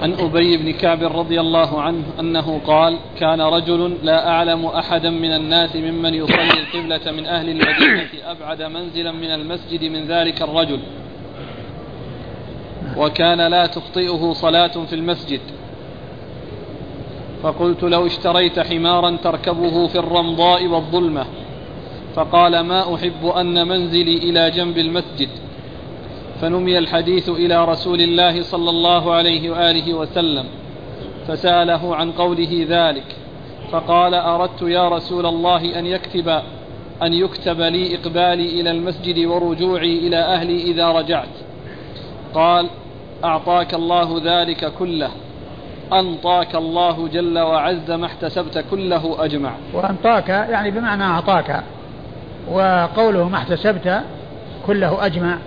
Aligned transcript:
عن 0.00 0.12
أبي 0.12 0.56
بن 0.56 0.72
كعب 0.72 1.02
رضي 1.02 1.40
الله 1.40 1.82
عنه 1.82 2.04
أنه 2.20 2.60
قال 2.66 2.98
كان 3.18 3.40
رجل 3.40 3.96
لا 4.02 4.28
أعلم 4.28 4.66
أحدا 4.66 5.10
من 5.10 5.32
الناس 5.32 5.76
ممن 5.76 6.14
يصلي 6.14 6.60
القبلة 6.60 7.12
من 7.12 7.26
أهل 7.26 7.48
المدينة 7.48 8.08
أبعد 8.26 8.62
منزلا 8.62 9.12
من 9.12 9.30
المسجد 9.30 9.84
من 9.84 10.06
ذلك 10.06 10.42
الرجل. 10.42 10.80
وكان 12.96 13.40
لا 13.40 13.66
تخطئه 13.66 14.32
صلاة 14.32 14.84
في 14.86 14.94
المسجد. 14.94 15.40
فقلت 17.42 17.82
لو 17.82 18.06
اشتريت 18.06 18.60
حمارا 18.60 19.16
تركبه 19.24 19.86
في 19.86 19.98
الرمضاء 19.98 20.66
والظلمة. 20.66 21.26
فقال 22.14 22.60
ما 22.60 22.94
أحب 22.94 23.26
أن 23.26 23.68
منزلي 23.68 24.16
إلى 24.16 24.50
جنب 24.50 24.78
المسجد. 24.78 25.28
فنمي 26.40 26.78
الحديث 26.78 27.28
إلى 27.28 27.64
رسول 27.64 28.00
الله 28.00 28.42
صلى 28.42 28.70
الله 28.70 29.14
عليه 29.14 29.50
وآله 29.50 29.94
وسلم 29.94 30.44
فسأله 31.28 31.96
عن 31.96 32.12
قوله 32.12 32.66
ذلك 32.68 33.16
فقال 33.70 34.14
أردت 34.14 34.62
يا 34.62 34.88
رسول 34.88 35.26
الله 35.26 35.78
أن 35.78 35.86
يكتب 35.86 36.28
أن 37.02 37.12
يكتب 37.12 37.60
لي 37.60 37.94
إقبالي 37.94 38.60
إلى 38.60 38.70
المسجد 38.70 39.26
ورجوعي 39.26 39.98
إلى 39.98 40.16
أهلي 40.16 40.62
إذا 40.62 40.88
رجعت. 40.88 41.28
قال 42.34 42.66
أعطاك 43.24 43.74
الله 43.74 44.20
ذلك 44.24 44.72
كله 44.78 45.10
أنطاك 45.92 46.54
الله 46.54 47.08
جل 47.08 47.38
وعز 47.38 47.90
ما 47.90 48.06
احتسبت 48.06 48.64
كله 48.70 49.24
أجمع. 49.24 49.52
وأنطاك 49.74 50.28
يعني 50.28 50.70
بمعنى 50.70 51.04
أعطاك 51.04 51.62
وقوله 52.50 53.28
ما 53.28 53.36
احتسبت 53.36 54.02
كله 54.66 55.06
أجمع. 55.06 55.38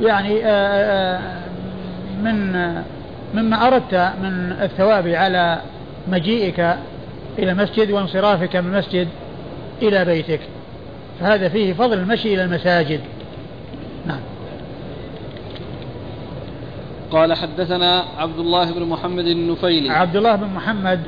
يعني 0.00 0.44
آه، 0.44 0.48
آه، 0.48 1.40
من 2.22 2.52
مما 3.34 3.66
أردت 3.66 3.94
من 3.94 4.56
الثواب 4.62 5.08
على 5.08 5.60
مجيئك 6.08 6.60
إلى 7.38 7.52
المسجد 7.52 7.90
وانصرافك 7.90 8.56
من 8.56 8.74
المسجد 8.74 9.08
إلى 9.82 10.04
بيتك 10.04 10.40
فهذا 11.20 11.48
فيه 11.48 11.72
فضل 11.72 11.98
المشي 11.98 12.34
إلى 12.34 12.44
المساجد. 12.44 13.00
نعم. 14.06 14.20
قال 17.10 17.34
حدثنا 17.34 18.04
عبد 18.18 18.38
الله 18.38 18.72
بن 18.72 18.82
محمد 18.82 19.26
النفيلي. 19.26 19.90
عبد 19.90 20.16
الله 20.16 20.36
بن 20.36 20.46
محمد 20.46 21.00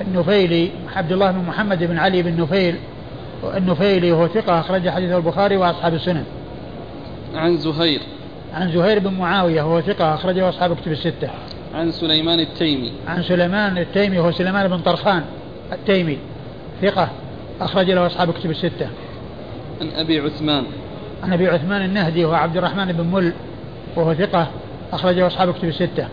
النفيلي 0.00 0.70
عبد 0.96 1.12
الله 1.12 1.30
بن 1.30 1.38
محمد 1.38 1.84
بن 1.84 1.98
علي 1.98 2.22
بن 2.22 2.40
نفيل 2.40 2.76
النفيلي 3.56 4.12
وهو 4.12 4.28
ثقة 4.28 4.60
أخرج 4.60 4.88
حديثه 4.88 5.16
البخاري 5.16 5.56
وأصحاب 5.56 5.94
السنن 5.94 6.24
عن 7.34 7.56
زهير. 7.56 8.00
عن 8.54 8.72
زهير 8.72 8.98
بن 8.98 9.14
معاوية 9.14 9.62
وهو 9.62 9.80
ثقة 9.80 10.14
أخرجه 10.14 10.48
أصحاب 10.48 10.76
كتب 10.76 10.92
الستة. 10.92 11.30
عن 11.74 11.90
سليمان 11.90 12.40
التيمي. 12.40 12.92
عن 13.06 13.22
سليمان 13.22 13.78
التيمي 13.78 14.18
وهو 14.18 14.32
سليمان 14.32 14.68
بن 14.68 14.78
طرخان 14.78 15.24
التيمي 15.72 16.18
ثقة 16.82 17.08
أخرج 17.60 17.90
له 17.90 18.06
أصحاب 18.06 18.32
كتب 18.32 18.50
الستة. 18.50 18.88
عن 19.80 19.88
أبي 19.96 20.20
عثمان. 20.20 20.64
عن 21.22 21.32
أبي 21.32 21.48
عثمان 21.48 21.82
النهدي 21.82 22.24
وهو 22.24 22.34
عبد 22.34 22.56
الرحمن 22.56 22.92
بن 22.92 23.06
مل 23.06 23.32
وهو 23.96 24.14
ثقة 24.14 24.46
أخرجه 24.92 25.26
أصحاب 25.26 25.54
كتب 25.54 25.68
الستة. 25.68 26.08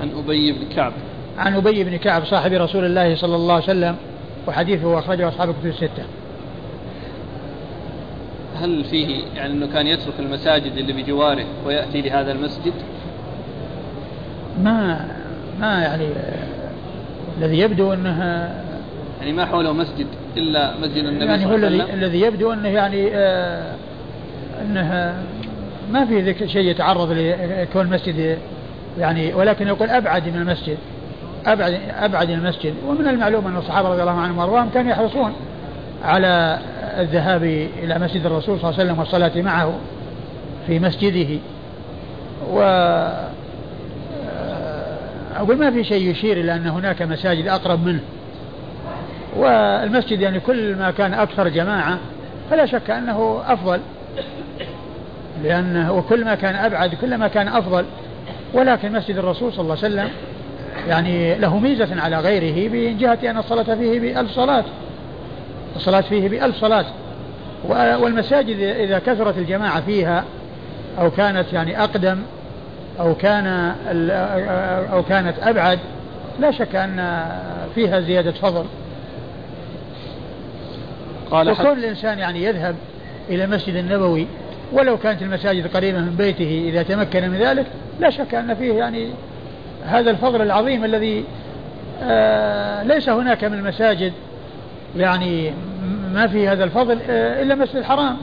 عن 0.00 0.10
أبي 0.18 0.52
بن 0.52 0.74
كعب. 0.76 0.92
عن 1.38 1.54
أبي 1.54 1.84
بن 1.84 1.96
كعب 1.96 2.24
صاحب 2.24 2.52
رسول 2.52 2.84
الله 2.84 3.14
صلى 3.14 3.36
الله 3.36 3.54
عليه 3.54 3.64
وسلم 3.64 3.96
وحديثه 4.46 4.98
أخرجه 4.98 5.28
أصحاب 5.28 5.54
كتب 5.54 5.66
الستة. 5.66 6.04
هل 8.60 8.84
فيه 8.84 9.24
يعني 9.36 9.52
أنه 9.52 9.66
كان 9.66 9.86
يترك 9.86 10.14
المساجد 10.18 10.76
اللي 10.76 10.92
بجواره 10.92 11.44
ويأتي 11.66 12.02
لهذا 12.02 12.32
المسجد؟ 12.32 12.72
ما 14.62 15.06
ما 15.60 15.82
يعني 15.82 16.08
الذي 17.38 17.58
يبدو 17.58 17.92
أنه 17.92 18.22
يعني 19.20 19.32
ما 19.32 19.46
حوله 19.46 19.72
مسجد 19.72 20.06
إلا 20.36 20.76
مسجد 20.76 21.04
النبي 21.04 21.24
يعني 21.24 21.44
صلى 21.44 21.54
الله 21.54 21.66
عليه 21.66 21.84
وسلم؟ 21.84 21.94
الذي 21.94 22.20
يبدو 22.20 22.52
أنه 22.52 22.68
يعني 22.68 23.08
آه 23.12 23.74
أنه 24.62 25.14
ما 25.92 26.04
في 26.04 26.20
ذلك 26.20 26.46
شيء 26.46 26.70
يتعرض 26.70 27.12
لكون 27.12 27.82
المسجد 27.82 28.38
يعني 28.98 29.34
ولكن 29.34 29.66
يقول 29.66 29.90
أبعد 29.90 30.28
من 30.28 30.36
المسجد 30.36 30.78
أبعد 31.46 31.80
أبعد 31.90 32.30
المسجد. 32.30 32.74
ومن 32.86 33.08
المعلوم 33.08 33.46
أن 33.46 33.56
الصحابة 33.56 33.88
رضي 33.88 34.00
الله 34.00 34.20
عنهم 34.20 34.38
وأرضاهم 34.38 34.70
كانوا 34.74 34.90
يحرصون 34.90 35.32
على 36.04 36.58
الذهاب 36.98 37.42
إلى 37.82 37.98
مسجد 37.98 38.26
الرسول 38.26 38.60
صلى 38.60 38.70
الله 38.70 38.80
عليه 38.80 38.90
وسلم 38.90 38.98
والصلاة 38.98 39.42
معه 39.42 39.74
في 40.66 40.78
مسجده. 40.78 41.38
و 42.50 42.60
أقول 45.36 45.56
ما 45.56 45.70
في 45.70 45.84
شيء 45.84 46.10
يشير 46.10 46.36
إلى 46.36 46.54
أن 46.54 46.66
هناك 46.66 47.02
مساجد 47.02 47.46
أقرب 47.46 47.86
منه. 47.86 48.00
والمسجد 49.36 50.20
يعني 50.20 50.40
كل 50.40 50.76
ما 50.76 50.90
كان 50.90 51.14
أكثر 51.14 51.48
جماعة 51.48 51.98
فلا 52.50 52.66
شك 52.66 52.90
أنه 52.90 53.42
أفضل. 53.46 53.80
لأنه 55.42 55.92
وكل 55.92 56.24
ما 56.24 56.34
كان 56.34 56.54
أبعد 56.54 56.94
كلما 56.94 57.28
كان 57.28 57.48
أفضل. 57.48 57.84
ولكن 58.54 58.92
مسجد 58.92 59.18
الرسول 59.18 59.52
صلى 59.52 59.62
الله 59.62 59.76
عليه 59.84 59.94
وسلم 59.94 60.08
يعني 60.88 61.34
له 61.34 61.58
ميزة 61.58 62.00
على 62.00 62.18
غيره 62.18 62.70
من 62.72 62.98
جهة 62.98 63.30
أن 63.30 63.38
الصلاة 63.38 63.74
فيه 63.74 64.00
بألف 64.00 64.30
صلاة. 64.30 64.64
الصلاة 65.76 66.00
فيه 66.00 66.28
بألف 66.28 66.56
صلاة. 66.56 66.86
والمساجد 68.00 68.58
إذا 68.58 68.98
كثرت 68.98 69.38
الجماعة 69.38 69.80
فيها 69.80 70.24
أو 70.98 71.10
كانت 71.10 71.52
يعني 71.52 71.82
أقدم 71.82 72.18
أو 73.00 73.14
كان 73.14 73.46
أو 74.92 75.02
كانت 75.02 75.34
أبعد 75.42 75.78
لا 76.40 76.50
شك 76.50 76.76
أن 76.76 77.26
فيها 77.74 78.00
زيادة 78.00 78.32
فضل. 78.32 78.64
قال 81.30 81.50
وكل 81.50 81.78
الإنسان 81.78 82.18
يعني 82.18 82.44
يذهب 82.44 82.74
إلى 83.28 83.44
المسجد 83.44 83.74
النبوي 83.74 84.26
ولو 84.72 84.96
كانت 84.96 85.22
المساجد 85.22 85.76
قريبة 85.76 85.98
من 85.98 86.14
بيته 86.16 86.64
إذا 86.68 86.82
تمكن 86.82 87.30
من 87.30 87.38
ذلك 87.38 87.66
لا 88.00 88.10
شك 88.10 88.34
أن 88.34 88.54
فيه 88.54 88.72
يعني 88.72 89.08
هذا 89.86 90.10
الفضل 90.10 90.42
العظيم 90.42 90.84
الذي 90.84 91.24
آه 92.02 92.82
ليس 92.82 93.08
هناك 93.08 93.44
من 93.44 93.58
المساجد 93.58 94.12
يعني 94.96 95.52
ما 96.12 96.26
في 96.26 96.48
هذا 96.48 96.64
الفضل 96.64 96.98
آه 97.10 97.42
إلا 97.42 97.54
مسجد 97.54 97.76
الحرام 97.76 98.16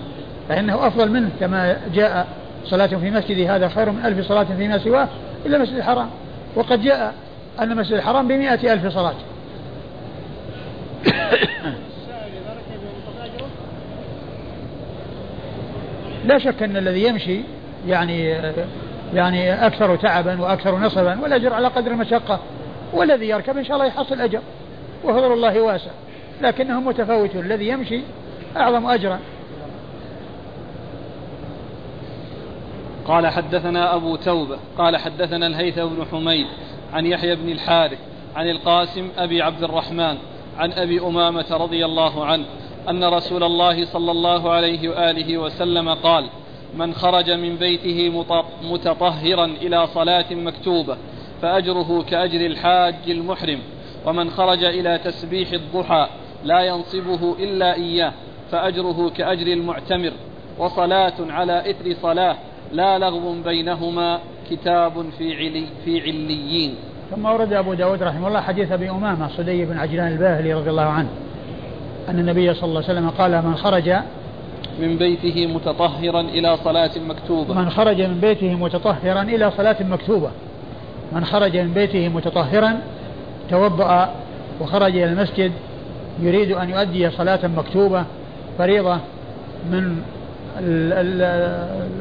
فإنه 0.49 0.87
أفضل 0.87 1.11
منه 1.11 1.29
كما 1.39 1.77
جاء 1.93 2.27
صلاة 2.65 2.87
في 2.87 3.11
مسجدي 3.11 3.49
هذا 3.49 3.67
خير 3.67 3.91
من 3.91 4.05
ألف 4.05 4.27
صلاة 4.27 4.47
فيما 4.57 4.77
سواه 4.77 5.07
إلا 5.45 5.57
مسجد 5.57 5.75
الحرام. 5.75 6.09
وقد 6.55 6.81
جاء 6.81 7.13
أن 7.61 7.75
مسجد 7.77 7.93
الحرام 7.93 8.27
بمئة 8.27 8.73
ألف 8.73 8.87
صلاة. 8.87 9.15
لا 16.25 16.37
شك 16.39 16.63
أن 16.63 16.77
الذي 16.77 17.03
يمشي 17.07 17.41
يعني 17.87 18.37
يعني 19.13 19.65
أكثر 19.67 19.95
تعبا 19.95 20.41
وأكثر 20.41 20.77
نصبا 20.77 21.19
والأجر 21.21 21.53
على 21.53 21.67
قدر 21.67 21.91
المشقة 21.91 22.39
والذي 22.93 23.29
يركب 23.29 23.57
إن 23.57 23.65
شاء 23.65 23.75
الله 23.75 23.85
يحصل 23.85 24.21
أجر 24.21 24.41
وفضل 25.03 25.33
الله 25.33 25.61
واسع. 25.61 25.91
لكنهم 26.41 26.87
متفاوتون 26.87 27.45
الذي 27.45 27.67
يمشي 27.67 28.01
أعظم 28.57 28.85
أجرا. 28.85 29.19
قال 33.07 33.27
حدثنا 33.27 33.95
أبو 33.95 34.15
توبة 34.15 34.57
قال 34.77 34.97
حدثنا 34.97 35.47
الهيثم 35.47 35.85
بن 35.85 36.05
حميد 36.11 36.47
عن 36.93 37.05
يحيى 37.05 37.35
بن 37.35 37.49
الحارث 37.49 37.97
عن 38.35 38.49
القاسم 38.49 39.09
أبي 39.17 39.41
عبد 39.41 39.63
الرحمن 39.63 40.17
عن 40.57 40.71
أبي 40.71 40.99
أمامة 40.99 41.45
رضي 41.51 41.85
الله 41.85 42.25
عنه 42.25 42.45
أن 42.89 43.03
رسول 43.03 43.43
الله 43.43 43.85
صلى 43.85 44.11
الله 44.11 44.51
عليه 44.51 44.89
وآله 44.89 45.37
وسلم 45.37 45.89
قال 45.89 46.29
من 46.77 46.93
خرج 46.93 47.31
من 47.31 47.55
بيته 47.55 48.25
متطهرا 48.63 49.45
إلى 49.45 49.87
صلاة 49.87 50.25
مكتوبة 50.31 50.97
فأجره 51.41 52.05
كأجر 52.09 52.45
الحاج 52.45 52.95
المحرم 53.07 53.59
ومن 54.05 54.29
خرج 54.29 54.63
إلى 54.63 54.97
تسبيح 54.97 55.51
الضحى 55.51 56.07
لا 56.45 56.61
ينصبه 56.61 57.35
إلا 57.39 57.75
إياه 57.75 58.11
فأجره 58.51 59.09
كأجر 59.09 59.47
المعتمر. 59.47 60.11
وصلاة 60.57 61.13
على 61.29 61.69
إثر 61.69 61.95
صلاة 62.01 62.35
لا 62.71 62.99
لغو 62.99 63.35
بينهما 63.45 64.19
كتاب 64.49 64.93
في 65.17 65.35
علي 65.35 65.65
في 65.85 66.01
عليين. 66.01 66.75
ثم 67.11 67.25
ورد 67.25 67.53
أبو 67.53 67.73
داود 67.73 68.03
رحمه 68.03 68.27
الله 68.27 68.41
حديث 68.41 68.71
أبي 68.71 68.89
أمامة 68.89 69.27
صدي 69.27 69.65
بن 69.65 69.77
عجلان 69.77 70.07
الباهلي 70.07 70.53
رضي 70.53 70.69
الله 70.69 70.83
عنه 70.83 71.09
أن 72.09 72.19
النبي 72.19 72.53
صلى 72.53 72.63
الله 72.63 72.83
عليه 72.83 72.93
وسلم 72.93 73.09
قال 73.09 73.45
من 73.45 73.55
خرج 73.55 73.93
من 74.79 74.97
بيته 74.97 75.47
متطهرا 75.47 76.21
إلى 76.21 76.57
صلاة 76.63 76.91
مكتوبة. 77.07 77.53
من 77.53 77.69
خرج 77.69 78.01
من 78.01 78.19
بيته 78.19 78.55
متطهرا 78.55 79.21
إلى 79.21 79.51
صلاة 79.57 79.83
مكتوبة. 79.83 80.29
من 81.11 81.25
خرج 81.25 81.57
من 81.57 81.73
بيته 81.73 82.07
متطهرا 82.07 82.81
توضأ 83.49 84.09
وخرج 84.61 84.91
إلى 84.97 85.05
المسجد 85.05 85.51
يريد 86.19 86.51
أن 86.51 86.69
يؤدي 86.69 87.09
صلاة 87.09 87.47
مكتوبة 87.47 88.05
فريضة 88.57 88.99
من 89.71 90.01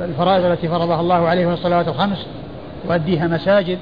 الفرائض 0.05 0.45
التي 0.45 0.69
فرضها 0.69 1.01
الله 1.01 1.29
عليه 1.29 1.47
من 1.47 1.53
الصلوات 1.53 1.89
الخمس 1.89 2.27
يؤديها 2.85 3.27
مساجد 3.27 3.79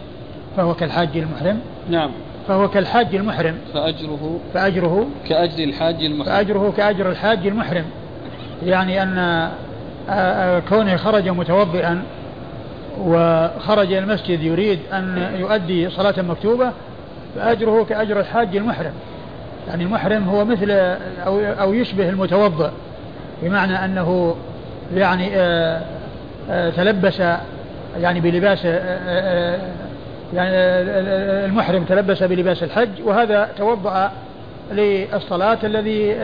فهو 0.56 0.74
كالحاج 0.74 1.08
المحرم. 1.16 1.60
نعم. 1.90 2.10
فهو 2.48 2.68
كالحاج 2.68 3.14
المحرم. 3.14 3.54
فأجره 3.74 4.38
فأجره 4.54 5.06
كأجر 5.28 5.64
الحاج 5.64 6.04
المحرم. 6.04 6.32
فأجره 6.32 6.72
كأجر 6.76 7.10
الحاج 7.10 7.46
المحرم. 7.46 7.84
يعني 8.66 9.02
أن 9.02 9.50
كونه 10.68 10.96
خرج 10.96 11.28
متوضئا 11.28 12.02
وخرج 12.98 13.86
إلى 13.86 13.98
المسجد 13.98 14.42
يريد 14.42 14.78
أن 14.92 15.34
يؤدي 15.38 15.90
صلاة 15.90 16.22
مكتوبة 16.22 16.70
فأجره 17.36 17.84
كأجر 17.84 18.20
الحاج 18.20 18.56
المحرم. 18.56 18.92
يعني 19.68 19.84
المحرم 19.84 20.28
هو 20.28 20.44
مثل 20.44 20.70
أو, 21.26 21.40
أو 21.40 21.74
يشبه 21.74 22.08
المتوضئ 22.08 22.70
بمعنى 23.42 23.84
أنه 23.84 24.36
يعني 24.94 25.36
آآ 25.36 25.82
آآ 26.50 26.70
تلبس 26.70 27.22
يعني 28.00 28.20
بلباس 28.20 28.64
يعني 30.34 30.50
المحرم 31.46 31.84
تلبس 31.84 32.22
بلباس 32.22 32.62
الحج 32.62 32.88
وهذا 33.04 33.48
توضأ 33.58 34.12
للصلاة 34.72 35.58
الذي 35.64 36.14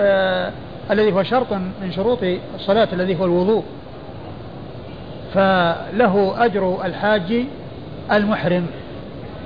الذي 0.90 1.12
هو 1.12 1.22
شرط 1.22 1.52
من 1.52 1.92
شروط 1.96 2.18
الصلاة 2.54 2.88
الذي 2.92 3.20
هو 3.20 3.24
الوضوء. 3.24 3.64
فله 5.34 6.34
أجر 6.44 6.78
الحاج 6.84 7.44
المحرم 8.12 8.66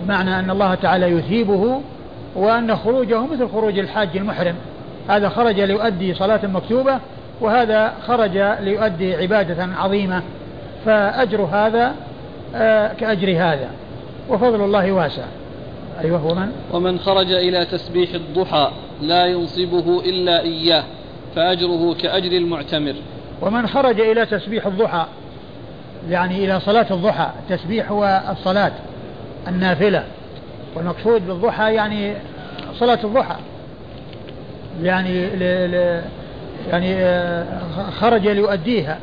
معنى 0.09 0.39
أن 0.39 0.51
الله 0.51 0.75
تعالى 0.75 1.07
يثيبه 1.07 1.81
وأن 2.35 2.77
خروجه 2.77 3.27
مثل 3.27 3.49
خروج 3.49 3.79
الحاج 3.79 4.17
المحرم. 4.17 4.55
هذا 5.09 5.29
خرج 5.29 5.61
ليؤدي 5.61 6.15
صلاة 6.15 6.47
مكتوبة 6.47 6.99
وهذا 7.41 7.93
خرج 8.07 8.37
ليؤدي 8.37 9.15
عبادة 9.15 9.69
عظيمة. 9.77 10.23
فأجر 10.85 11.43
هذا 11.53 11.95
آه، 12.55 12.93
كأجر 12.93 13.31
هذا. 13.31 13.69
وفضل 14.29 14.65
الله 14.65 14.93
واسع. 14.93 15.23
أيوه 16.05 16.27
ومن 16.27 16.53
ومن 16.73 16.99
خرج 16.99 17.33
إلى 17.33 17.65
تسبيح 17.65 18.15
الضحى 18.15 18.71
لا 19.03 19.27
ينصبه 19.27 20.01
إلا 20.01 20.41
إياه 20.41 20.85
فأجره 21.37 21.95
كأجر 21.95 22.33
المعتمر. 22.33 22.95
ومن 23.43 23.67
خرج 23.67 24.01
إلى 24.01 24.27
تسبيح 24.27 24.67
الضحى 24.67 25.07
يعني 26.11 26.45
إلى 26.45 26.61
صلاة 26.61 26.87
الضحى 26.91 27.31
التسبيح 27.43 27.91
هو 27.91 28.23
الصلاة 28.31 28.73
النافلة. 29.49 30.05
والمقصود 30.75 31.27
بالضحى 31.27 31.75
يعني 31.75 32.15
صلاة 32.75 32.99
الضحى. 33.05 33.37
يعني 34.83 35.27
ل 35.27 35.71
ل 35.71 36.03
يعني 36.71 36.95
آه، 36.97 37.91
خرج 38.01 38.29
ليؤديها. 38.29 38.99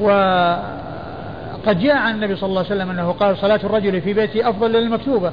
وقد 0.00 1.78
جاء 1.80 1.96
عن 1.96 2.14
النبي 2.14 2.36
صلى 2.36 2.48
الله 2.48 2.64
عليه 2.64 2.70
وسلم 2.70 2.90
أنه 2.90 3.12
قال 3.12 3.36
صلاة 3.38 3.60
الرجل 3.64 4.00
في 4.00 4.12
بيته 4.12 4.50
أفضل 4.50 4.72
للمكتوبة 4.72 5.32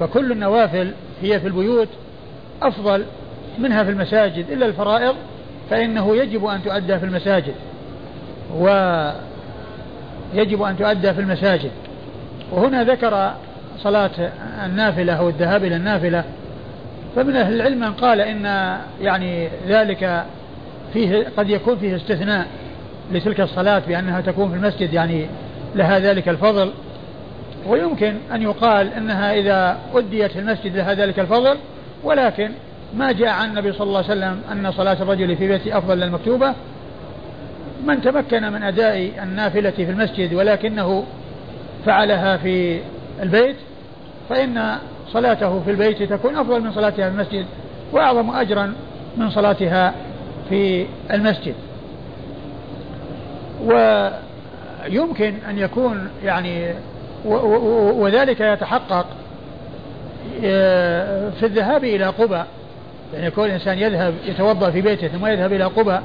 فكل 0.00 0.32
النوافل 0.32 0.92
هي 1.22 1.40
في 1.40 1.46
البيوت 1.46 1.88
أفضل 2.62 3.04
منها 3.58 3.84
في 3.84 3.90
المساجد. 3.90 4.50
إلا 4.50 4.66
الفرائض 4.66 5.14
فإنه 5.70 6.16
يجب 6.16 6.46
أن 6.46 6.62
تؤدى 6.64 6.98
في 6.98 7.04
المساجد. 7.04 7.54
ويجب 8.54 9.12
أن 10.62 10.76
تؤدى 10.78 11.14
في 11.14 11.20
المساجد. 11.20 11.70
وهنا 12.52 12.84
ذكر 12.84 13.34
صلاة 13.82 14.10
النافلة 14.64 15.12
أو 15.12 15.28
الذهاب 15.28 15.64
إلى 15.64 15.76
النافلة 15.76 16.24
فمن 17.16 17.36
أهل 17.36 17.54
العلم 17.54 17.80
من 17.80 17.92
قال 17.92 18.20
إن 18.20 18.44
يعني 19.00 19.48
ذلك 19.68 20.24
فيه 20.92 21.26
قد 21.36 21.50
يكون 21.50 21.76
فيه 21.76 21.96
استثناء 21.96 22.46
لتلك 23.12 23.40
الصلاة 23.40 23.82
بأنها 23.88 24.20
تكون 24.20 24.50
في 24.50 24.56
المسجد 24.56 24.92
يعني 24.92 25.26
لها 25.74 25.98
ذلك 25.98 26.28
الفضل. 26.28 26.70
ويمكن 27.66 28.14
أن 28.34 28.42
يقال 28.42 28.92
أنها 28.92 29.34
إذا 29.34 29.78
أديت 29.94 30.32
في 30.32 30.38
المسجد 30.38 30.76
لها 30.76 30.94
ذلك 30.94 31.18
الفضل 31.18 31.56
ولكن 32.04 32.50
ما 32.96 33.12
جاء 33.12 33.28
عن 33.28 33.48
النبي 33.48 33.72
صلى 33.72 33.86
الله 33.86 33.98
عليه 33.98 34.08
وسلم 34.08 34.40
أن 34.52 34.72
صلاة 34.72 35.02
الرجل 35.02 35.36
في 35.36 35.48
بيته 35.48 35.78
أفضل 35.78 35.98
للمكتوبة. 35.98 36.54
من 37.86 38.02
تمكن 38.02 38.52
من 38.52 38.62
أداء 38.62 39.10
النافلة 39.22 39.70
في 39.70 39.82
المسجد 39.82 40.34
ولكنه 40.34 41.04
فعلها 41.86 42.36
في 42.36 42.80
البيت 43.22 43.56
فإن 44.28 44.76
صلاته 45.12 45.60
في 45.60 45.70
البيت 45.70 46.02
تكون 46.02 46.36
أفضل 46.36 46.60
من 46.60 46.72
صلاتها 46.72 47.10
في 47.10 47.14
المسجد 47.14 47.46
وأعظم 47.92 48.30
أجرا 48.30 48.74
من 49.16 49.30
صلاتها 49.30 49.94
في 50.48 50.86
المسجد. 51.10 51.54
ويمكن 53.64 55.34
أن 55.50 55.58
يكون 55.58 56.08
يعني 56.24 56.74
وذلك 57.24 58.40
يتحقق 58.40 59.06
آه، 60.44 61.30
في 61.30 61.46
الذهاب 61.46 61.84
إلى 61.84 62.04
قبى 62.04 62.42
يعني 63.14 63.26
يكون 63.26 63.44
الإنسان 63.44 63.78
يذهب 63.78 64.14
يتوضأ 64.26 64.70
في 64.70 64.80
بيته 64.80 65.08
ثم 65.08 65.26
يذهب 65.26 65.52
إلى 65.52 65.64
قبى 65.64 65.98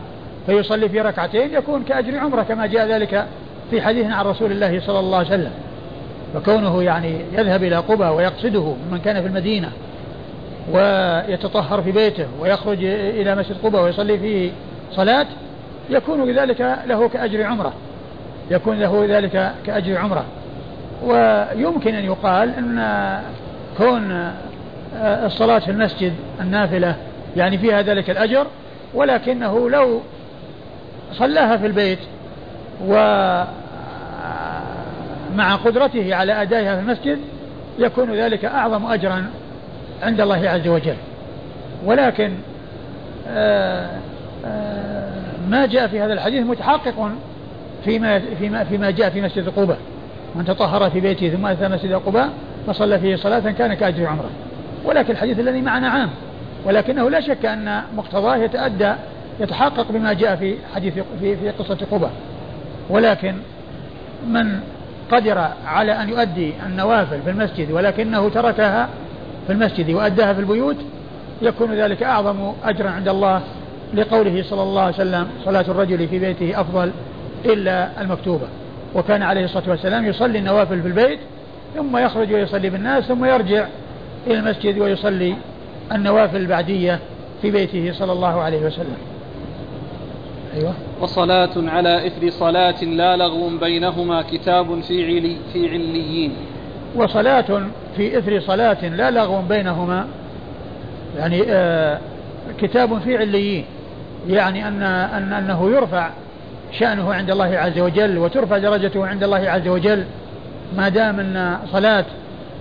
فيصلي 0.46 0.90
في 0.90 1.02
ركعتين 1.02 1.54
يكون 1.54 1.84
كأجر 1.84 2.20
عمرة 2.20 2.44
كما 2.44 2.66
جاء 2.66 2.88
ذلك 2.88 3.26
في 3.72 3.82
حديث 3.82 4.06
عن 4.06 4.26
رسول 4.26 4.52
الله 4.52 4.80
صلى 4.80 5.00
الله 5.00 5.18
عليه 5.18 5.28
وسلم. 5.28 5.52
فكونه 6.34 6.84
يعني 6.84 7.18
يذهب 7.34 7.64
إلى 7.64 7.76
قبى 7.76 8.04
ويقصده 8.06 8.74
من 8.92 9.02
كان 9.06 9.22
في 9.22 9.28
المدينة 9.28 9.72
ويتطهر 10.72 11.82
في 11.82 11.92
بيته 11.92 12.28
ويخرج 12.40 12.84
إلى 12.84 13.36
مسجد 13.36 13.56
قبى 13.64 13.78
ويصلي 13.78 14.20
فيه 14.20 14.52
صلاة 14.92 15.26
يكون 15.90 16.26
بذلك 16.26 16.80
له 16.88 17.10
كأجر 17.10 17.44
عمرة. 17.44 17.74
يكون 18.52 18.80
له 18.80 19.06
ذلك 19.10 19.52
كأجر 19.66 19.98
عمرة. 19.98 20.26
ويمكن 21.04 21.96
أن 21.96 22.06
يقال 22.06 22.50
أن 22.50 23.20
كون 23.78 24.32
الصلاة 25.02 25.60
في 25.60 25.72
المسجد 25.72 26.14
النافلة 26.42 26.96
يعني 27.36 27.58
فيها 27.58 27.82
ذلك 27.82 28.10
الأجر 28.10 28.48
ولكنه 28.94 29.70
لو 29.70 30.02
صلاها 31.14 31.58
في 31.58 31.68
البيت 31.68 32.00
ومع 35.34 35.56
قدرته 35.56 36.16
على 36.16 36.42
أدائها 36.42 36.76
في 36.76 36.82
المسجد 36.82 37.20
يكون 37.80 38.14
ذلك 38.14 38.46
أعظم 38.46 38.86
أجرا 38.86 39.26
عند 40.04 40.22
الله 40.22 40.50
عز 40.50 40.68
وجل. 40.68 40.96
ولكن 41.86 42.32
آه، 43.28 43.90
آه، 44.46 45.12
ما 45.50 45.66
جاء 45.66 45.88
في 45.88 46.02
هذا 46.02 46.14
الحديث 46.14 46.46
متحقق 46.46 47.12
فيما 47.86 48.20
فيما 48.40 48.64
فيما 48.64 48.92
جاء 48.92 49.10
في 49.10 49.22
مسجد 49.22 49.50
قباء. 49.50 49.78
من 50.36 50.46
تطهر 50.46 50.90
في 50.90 51.00
بيته 51.00 51.30
ثم 51.30 51.46
أتى 51.46 51.68
مسجد 51.68 51.94
قباء 51.94 52.30
فصلى 52.68 53.00
فيه 53.00 53.16
صلاة 53.16 53.52
كان 53.52 53.74
كأجر 53.74 54.06
عمرة. 54.06 54.30
ولكن 54.86 55.12
الحديث 55.12 55.40
الذي 55.40 55.62
معنا 55.62 55.90
عام. 55.90 56.10
ولكنه 56.66 57.10
لا 57.10 57.22
شك 57.22 57.46
أن 57.46 57.82
مقتضاه 57.98 58.36
يتأدى 58.36 58.94
يتحقق 59.40 59.92
بما 59.92 60.14
جاء 60.14 60.36
في 60.36 60.56
حديث 60.76 60.94
في, 61.20 61.38
في 61.38 61.50
قصة 61.50 61.78
قبة 61.92 62.10
ولكن 62.90 63.36
من 64.28 64.60
قدر 65.12 65.48
على 65.66 65.92
أن 65.92 66.10
يؤدي 66.10 66.54
النوافل 66.66 67.22
في 67.22 67.30
المسجد 67.30 67.72
ولكنه 67.72 68.30
تركها 68.30 68.90
في 69.48 69.54
المسجد 69.54 69.90
وأداها 69.90 70.34
في 70.34 70.40
البيوت 70.40 70.78
يكون 71.42 71.74
ذلك 71.74 72.04
أعظم 72.04 72.54
أجرا 72.64 72.90
عند 72.90 73.08
الله 73.08 73.42
لقوله 73.94 74.44
صلى 74.44 74.64
الله 74.64 74.82
عليه 74.82 74.96
وسلم 74.96 75.28
صلاة 75.46 75.66
الرجل 75.68 76.08
في 76.08 76.20
بيته 76.20 76.62
أفضل 76.62 76.92
إلا 77.46 78.02
المكتوبة. 78.02 78.48
وكان 78.96 79.24
عليه 79.24 79.46
الصلاة 79.46 79.70
والسلام 79.70 80.06
يصلي 80.06 80.40
النوافل 80.40 80.82
في 80.82 80.88
البيت 80.88 81.20
ثم 81.76 81.98
يخرج 81.98 82.34
ويصلي 82.34 82.70
بالناس 82.70 83.04
ثم 83.04 83.26
يرجع 83.26 83.66
إلى 84.28 84.40
المسجد 84.40 84.80
ويصلي 84.80 85.36
النوافل 85.92 86.38
البعدية 86.38 87.00
في 87.42 87.52
بيته 87.52 87.94
صلى 87.94 88.12
الله 88.12 88.42
عليه 88.42 88.66
وسلم. 88.66 88.98
أيوة. 90.56 90.74
وصلاة 91.04 91.50
على 91.58 92.08
إثر 92.08 92.30
صلاة 92.30 92.84
لا 92.84 93.18
لغو 93.18 93.50
بينهما 93.50 94.22
كتاب 94.22 94.82
في 94.82 95.06
علي 95.06 95.38
في 95.54 95.70
عليين. 95.70 96.34
وصلاة 96.96 97.62
في 97.96 98.18
إثر 98.18 98.40
صلاة 98.40 98.88
لا 98.88 99.12
لغو 99.12 99.42
بينهما 99.42 100.08
يعني 101.18 101.44
آه 101.48 102.00
كتاب 102.60 103.00
في 103.00 103.18
عليين. 103.18 103.66
يعني 104.28 104.68
أن, 104.68 104.84
أن 104.84 105.34
أنه 105.34 105.70
يرفع 105.70 106.10
شأنه 106.72 107.14
عند 107.14 107.32
الله 107.32 107.58
عز 107.58 107.80
وجل 107.80 108.18
وترفع 108.18 108.58
درجته 108.58 109.08
عند 109.08 109.24
الله 109.24 109.50
عز 109.50 109.68
وجل 109.68 110.04
ما 110.78 110.90
دام 110.90 111.20
أن 111.20 111.58
صلاة 111.72 112.06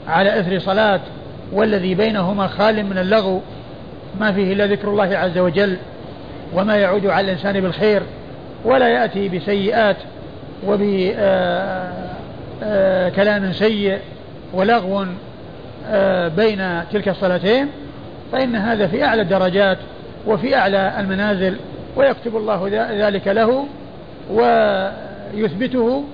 على 0.08 0.40
إثر 0.40 0.58
صلاة 0.58 1.00
والذي 1.52 1.94
بينهما 1.94 2.46
خال 2.46 2.86
من 2.86 2.98
اللغو 2.98 3.40
ما 4.20 4.32
فيه 4.32 4.52
إلا 4.52 4.66
ذكر 4.66 4.88
الله 4.88 5.16
عز 5.16 5.38
وجل 5.38 5.76
وما 6.54 6.76
يعود 6.76 7.06
على 7.06 7.24
الإنسان 7.24 7.60
بالخير. 7.60 8.02
ولا 8.64 8.88
يأتي 8.88 9.28
بسيئات 9.28 9.96
وبكلام 10.66 11.14
آه، 12.62 13.48
آه، 13.48 13.52
سيء 13.52 13.98
ولغو 14.52 15.06
آه، 15.90 16.28
بين 16.28 16.80
تلك 16.92 17.08
الصلاتين 17.08 17.68
فإن 18.32 18.56
هذا 18.56 18.86
في 18.86 19.04
أعلى 19.04 19.22
الدرجات 19.22 19.78
وفي 20.26 20.56
أعلى 20.56 21.00
المنازل 21.00 21.56
ويكتب 21.96 22.36
الله 22.36 22.68
ذلك 22.92 23.28
له 23.28 23.66
ويثبته 24.30 26.04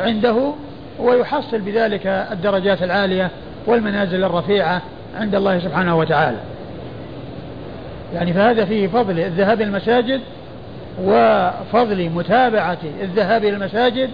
عنده 0.00 0.52
ويحصل 0.98 1.58
بذلك 1.58 2.06
الدرجات 2.06 2.82
العالية 2.82 3.30
والمنازل 3.66 4.24
الرفيعة 4.24 4.82
عند 5.20 5.34
الله 5.34 5.58
سبحانه 5.58 5.98
وتعالى. 5.98 6.38
يعني 8.14 8.32
فهذا 8.32 8.64
فيه 8.64 8.88
فضل 8.88 9.20
الذهاب 9.20 9.60
المساجد 9.60 10.20
وفضل 11.00 12.10
متابعة 12.10 12.78
الذهاب 13.00 13.44
إلى 13.44 13.56
المساجد 13.56 14.10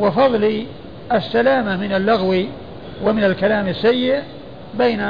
وفضل 0.00 0.64
السلامة 1.12 1.76
من 1.76 1.92
اللغو 1.92 2.44
ومن 3.04 3.24
الكلام 3.24 3.68
السيء 3.68 4.22
بين 4.78 5.04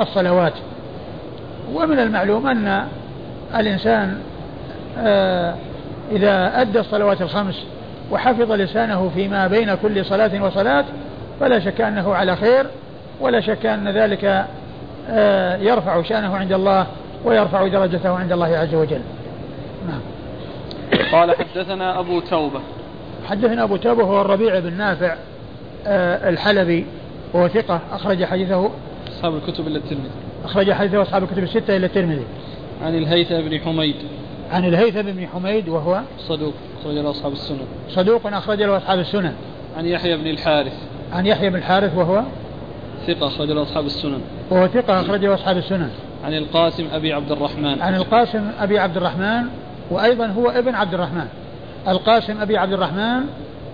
الصلوات. 0.00 0.52
ومن 1.74 1.98
المعلوم 1.98 2.46
أن 2.46 2.86
الإنسان 3.56 4.18
آه، 4.98 5.54
إذا 6.12 6.60
أدى 6.60 6.80
الصلوات 6.80 7.22
الخمس 7.22 7.64
وحفظ 8.10 8.52
لسانه 8.52 9.10
فيما 9.14 9.46
بين 9.46 9.74
كل 9.74 10.04
صلاة 10.04 10.44
وصلاة 10.44 10.84
فلا 11.40 11.60
شك 11.60 11.80
أنه 11.80 12.14
على 12.14 12.36
خير 12.36 12.66
ولا 13.20 13.40
شك 13.40 13.66
أن 13.66 13.88
ذلك 13.88 14.46
آه، 15.10 15.56
يرفع 15.56 16.02
شأنه 16.02 16.36
عند 16.36 16.52
الله 16.52 16.86
ويرفع 17.24 17.66
درجته 17.66 18.10
عند 18.10 18.32
الله 18.32 18.56
عز 18.56 18.74
وجل. 18.74 19.00
قال 21.12 21.36
حدثنا 21.36 22.00
أبو 22.00 22.20
توبة. 22.20 22.60
حدثنا 23.26 23.64
أبو 23.64 23.76
توبة 23.76 24.04
هو 24.04 24.20
الربيع 24.20 24.58
بن 24.58 24.72
نافع 24.72 25.16
آه، 25.86 26.28
الحلبي 26.28 26.86
وهو 27.32 27.48
ثقة 27.48 27.80
أخرج 27.92 28.24
حديثه. 28.24 28.70
أصحاب 29.08 29.34
الكتب 29.34 29.66
إلا 29.66 29.76
الترمذي. 29.76 30.10
أخرج 30.44 30.72
حديثه 30.72 31.02
أصحاب 31.02 31.22
الكتب 31.22 31.42
الستة 31.42 31.76
إلا 31.76 31.86
الترمذي. 31.86 32.24
عن 32.82 32.94
الهيثم 32.94 33.40
بن 33.40 33.60
حميد. 33.60 33.96
عن 34.50 34.64
الهيثم 34.64 35.02
بن 35.02 35.26
حميد 35.26 35.68
وهو 35.68 36.00
صدوق 36.18 36.54
أخرج 36.80 36.94
له 36.94 37.10
أصحاب 37.10 37.32
السنن. 37.32 37.66
صدوق 37.88 38.26
أخرج 38.26 38.62
له 38.62 38.76
أصحاب 38.76 38.98
السنن. 38.98 39.32
عن 39.76 39.86
يحيى 39.86 40.16
بن 40.16 40.26
الحارث. 40.26 40.74
عن 41.12 41.26
يحيى 41.26 41.50
بن 41.50 41.56
الحارث 41.56 41.96
وهو 41.96 42.22
ثقة 43.06 43.26
أخرج 43.26 43.50
له 43.50 43.62
أصحاب 43.62 43.86
السنن. 43.86 44.20
وهو 44.50 44.66
ثقة 44.66 45.00
أخرج 45.00 45.24
له 45.24 45.34
أصحاب 45.34 45.56
السنن. 45.56 45.90
عن 46.24 46.34
القاسم 46.34 46.86
أبي 46.92 47.12
عبد 47.12 47.32
الرحمن. 47.32 47.82
عن 47.82 47.94
القاسم 47.94 48.50
أبي 48.60 48.78
عبد 48.78 48.96
الرحمن 48.96 49.48
وأيضا 49.90 50.26
هو 50.26 50.50
ابن 50.50 50.74
عبد 50.74 50.94
الرحمن. 50.94 51.26
القاسم 51.88 52.40
أبي 52.40 52.58
عبد 52.58 52.72
الرحمن 52.72 53.20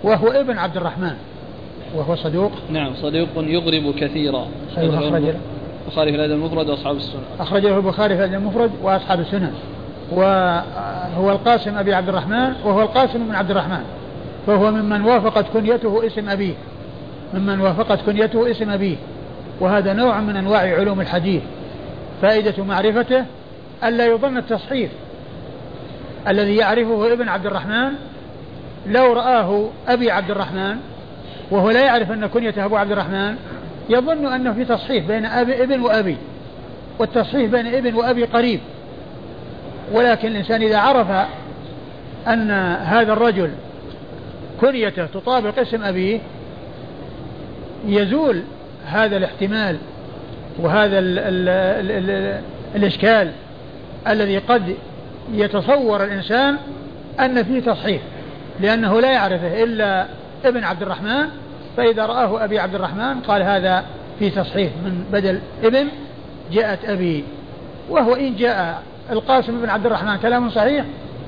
وهو 0.02 0.28
ابن 0.28 0.58
عبد 0.58 0.76
الرحمن. 0.76 1.14
وهو 1.94 2.16
صدوق. 2.16 2.52
نعم 2.70 2.94
صدوق 2.94 3.28
يغرب 3.36 3.94
كثيرا. 3.94 4.46
أخرج 4.72 4.84
له 4.84 5.34
البخاري 5.86 6.10
في 6.10 6.16
الأدب 6.16 6.32
المفرد 6.32 6.68
وأصحاب 6.68 6.96
السنن 6.96 7.22
أخرج 7.40 7.66
له 7.66 7.76
البخاري 7.76 8.16
في 8.16 8.24
الأدب 8.24 8.34
المفرد 8.34 8.70
وأصحاب 8.82 9.20
السنن 9.20 9.52
وهو 10.12 11.30
القاسم 11.30 11.78
أبي 11.78 11.94
عبد 11.94 12.08
الرحمن 12.08 12.52
وهو 12.64 12.82
القاسم 12.82 13.28
بن 13.28 13.34
عبد 13.34 13.50
الرحمن. 13.50 13.84
فهو 14.46 14.70
ممن 14.70 15.02
وافقت 15.02 15.44
كنيته 15.52 16.06
اسم 16.06 16.28
أبيه. 16.28 16.54
ممن 17.34 17.60
وافقت 17.60 18.00
كنيته 18.06 18.50
اسم 18.50 18.70
أبيه. 18.70 18.96
وهذا 19.60 19.92
نوع 19.92 20.20
من 20.20 20.36
أنواع 20.36 20.60
علوم 20.60 21.00
الحديث. 21.00 21.42
فائدة 22.22 22.64
معرفته 22.64 23.24
ألا 23.84 24.06
يظن 24.06 24.36
التصحيف 24.36 24.90
الذي 26.28 26.56
يعرفه 26.56 27.12
ابن 27.12 27.28
عبد 27.28 27.46
الرحمن 27.46 27.92
لو 28.86 29.12
رآه 29.12 29.68
أبي 29.88 30.10
عبد 30.10 30.30
الرحمن 30.30 30.76
وهو 31.50 31.70
لا 31.70 31.80
يعرف 31.80 32.12
أن 32.12 32.26
كنيته 32.26 32.64
أبو 32.64 32.76
عبد 32.76 32.92
الرحمن 32.92 33.36
يظن 33.88 34.32
أنه 34.32 34.52
في 34.52 34.64
تصحيف 34.64 35.06
بين 35.06 35.26
أبي 35.26 35.62
ابن 35.62 35.80
وأبي 35.80 36.16
والتصحيف 36.98 37.50
بين 37.50 37.74
ابن 37.74 37.94
وأبي 37.94 38.24
قريب. 38.24 38.60
ولكن 39.92 40.28
الإنسان 40.28 40.62
إذا 40.62 40.78
عرف 40.78 41.28
أن 42.28 42.50
هذا 42.82 43.12
الرجل 43.12 43.50
كنيته 44.60 45.06
تطابق 45.06 45.58
اسم 45.58 45.82
أبيه 45.82 46.20
يزول 47.86 48.42
هذا 48.86 49.16
الاحتمال 49.16 49.76
وهذا 50.58 50.98
ال 50.98 51.18
ال 51.18 51.48
ال 51.48 52.10
ال 52.10 52.40
الإشكال 52.76 53.30
الذي 54.08 54.38
قد 54.38 54.74
يتصور 55.32 56.04
الإنسان 56.04 56.56
أن 57.20 57.42
فيه 57.42 57.60
تصحيح 57.60 58.02
لأنه 58.60 59.00
لا 59.00 59.12
يعرفه 59.12 59.64
إلا 59.64 60.06
ابن 60.44 60.64
عبد 60.64 60.82
الرحمن 60.82 61.28
فإذا 61.76 62.06
رآه 62.06 62.44
أبي 62.44 62.58
عبد 62.58 62.74
الرحمن 62.74 63.20
قال 63.20 63.42
هذا 63.42 63.84
في 64.18 64.30
تصحيح 64.30 64.72
من 64.84 65.04
بدل 65.12 65.40
ابن 65.62 65.88
جاءت 66.52 66.84
أبي. 66.84 67.24
وهو 67.90 68.14
إن 68.14 68.36
جاء 68.36 68.82
القاسم 69.10 69.60
بن 69.60 69.68
عبد 69.68 69.86
الرحمن 69.86 70.16
كلام 70.16 70.50
صحيح 70.50 70.84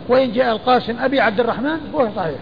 وإن 0.09 0.33
جاء 0.33 0.53
القاسم 0.53 0.97
أبي 1.01 1.21
عبد 1.21 1.41
الرحمن 1.41 1.77
فهو 1.93 2.09
صحيح 2.17 2.39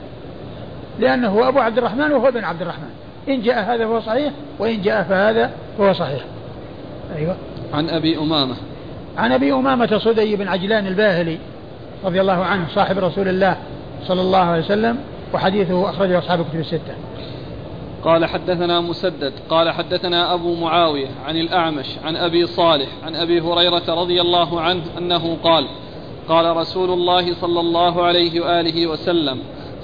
لأنه 0.99 1.29
هو 1.29 1.49
أبو 1.49 1.59
عبد 1.59 1.79
الرحمن 1.79 2.13
وهو 2.13 2.29
ابن 2.29 2.45
عبد 2.45 2.63
الرحمن. 2.63 2.91
إن 3.29 3.43
جاء 3.43 3.75
هذا 3.75 3.85
فهو 3.85 4.01
صحيح 4.01 4.33
وإن 4.59 4.83
جاء 4.83 5.03
فهذا 5.03 5.51
فهو 5.79 5.93
صحيح. 5.93 6.21
أيوة. 7.17 7.37
عن 7.75 7.89
أبي 7.89 8.19
أمامة. 8.19 8.55
عن 9.17 9.33
أبي 9.33 9.53
أمامة 9.53 9.99
صدي 9.99 10.37
بن 10.37 10.49
عجلان 10.49 10.87
الباهلي 10.87 11.39
رضي 12.05 12.21
الله 12.21 12.45
عنه 12.45 12.67
صاحب 12.75 12.99
رسول 12.99 13.29
الله 13.29 13.57
صلى 14.03 14.21
الله 14.21 14.39
عليه 14.39 14.65
وسلم 14.65 14.99
وحديثه 15.35 15.91
أخرجه 15.91 16.19
أصحاب 16.19 16.41
الكتب 16.41 16.61
الستة. 16.61 16.95
قال 18.05 18.25
حدثنا 18.25 18.81
مسدد 18.81 19.33
قال 19.49 19.71
حدثنا 19.71 20.35
أبو 20.35 20.55
معاوية 20.55 21.07
عن 21.27 21.37
الأعمش 21.37 21.87
عن 22.05 22.17
أبي 22.17 22.47
صالح 22.47 22.89
عن 23.03 23.17
أبي 23.17 23.41
هريرة 23.41 23.83
رضي 23.89 24.21
الله 24.21 24.61
عنه 24.61 24.83
أنه 24.99 25.37
قال 25.45 25.67
قال 26.29 26.57
رسول 26.57 26.91
الله 26.91 27.35
صلى 27.35 27.61
الله 27.61 28.05
عليه 28.05 28.41
وآله 28.41 28.87
وسلم 28.87 29.39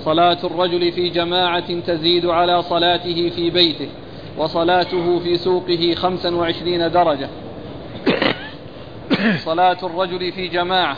صلاة 0.04 0.38
الرجل 0.44 0.92
في 0.92 1.08
جماعة 1.08 1.80
تزيد 1.80 2.26
على 2.26 2.62
صلاته 2.62 3.30
في 3.30 3.50
بيته 3.50 3.88
وصلاته 4.38 5.18
في 5.18 5.36
سوقه 5.36 5.94
خمسا 5.94 6.34
وعشرين 6.34 6.90
درجة. 6.90 7.28
صلاة 9.44 9.76
الرجل 9.82 10.32
في 10.32 10.48
جماعة 10.48 10.96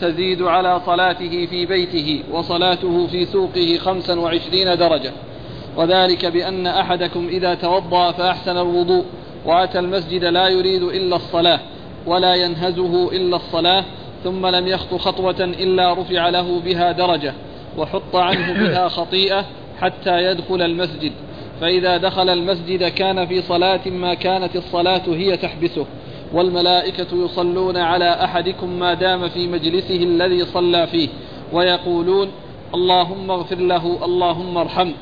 تزيد 0.00 0.42
على 0.42 0.80
صلاته 0.86 1.46
في 1.46 1.66
بيته 1.66 2.22
وصلاته 2.30 3.06
في 3.06 3.24
سوقه 3.24 3.78
خمسا 3.78 4.20
وعشرين 4.20 4.78
درجة. 4.78 5.12
وذلك 5.76 6.26
بأن 6.26 6.66
أحدكم 6.66 7.28
إذا 7.28 7.54
توضأ 7.54 8.12
فأحسن 8.12 8.58
الوضوء 8.58 9.04
وأتى 9.44 9.78
المسجد 9.78 10.24
لا 10.24 10.48
يريد 10.48 10.82
إلا 10.82 11.16
الصلاة 11.16 11.60
ولا 12.06 12.34
ينهزه 12.34 13.12
إلا 13.12 13.36
الصلاة 13.36 13.84
ثم 14.24 14.46
لم 14.46 14.68
يخط 14.68 14.94
خطوة 14.94 15.40
إلا 15.40 15.94
رفع 15.94 16.28
له 16.28 16.60
بها 16.60 16.92
درجة 16.92 17.34
وحط 17.76 18.16
عنه 18.16 18.52
بها 18.62 18.88
خطيئة 18.88 19.44
حتى 19.80 20.24
يدخل 20.24 20.62
المسجد. 20.62 21.12
فإذا 21.60 21.96
دخل 21.96 22.28
المسجد 22.28 22.84
كان 22.84 23.26
في 23.26 23.42
صلاة 23.42 23.88
ما 23.88 24.14
كانت 24.14 24.56
الصلاة 24.56 25.02
هي 25.08 25.36
تحبسه. 25.36 25.86
والملائكة 26.34 27.24
يصلون 27.24 27.76
على 27.76 28.24
أحدكم 28.24 28.78
ما 28.78 28.94
دام 28.94 29.28
في 29.28 29.46
مجلسه 29.46 29.96
الذي 29.96 30.44
صلى 30.44 30.86
فيه 30.86 31.08
ويقولون 31.52 32.28
اللهم 32.74 33.30
اغفر 33.30 33.56
له 33.56 34.04
اللهم 34.04 34.58
ارحمه 34.58 34.92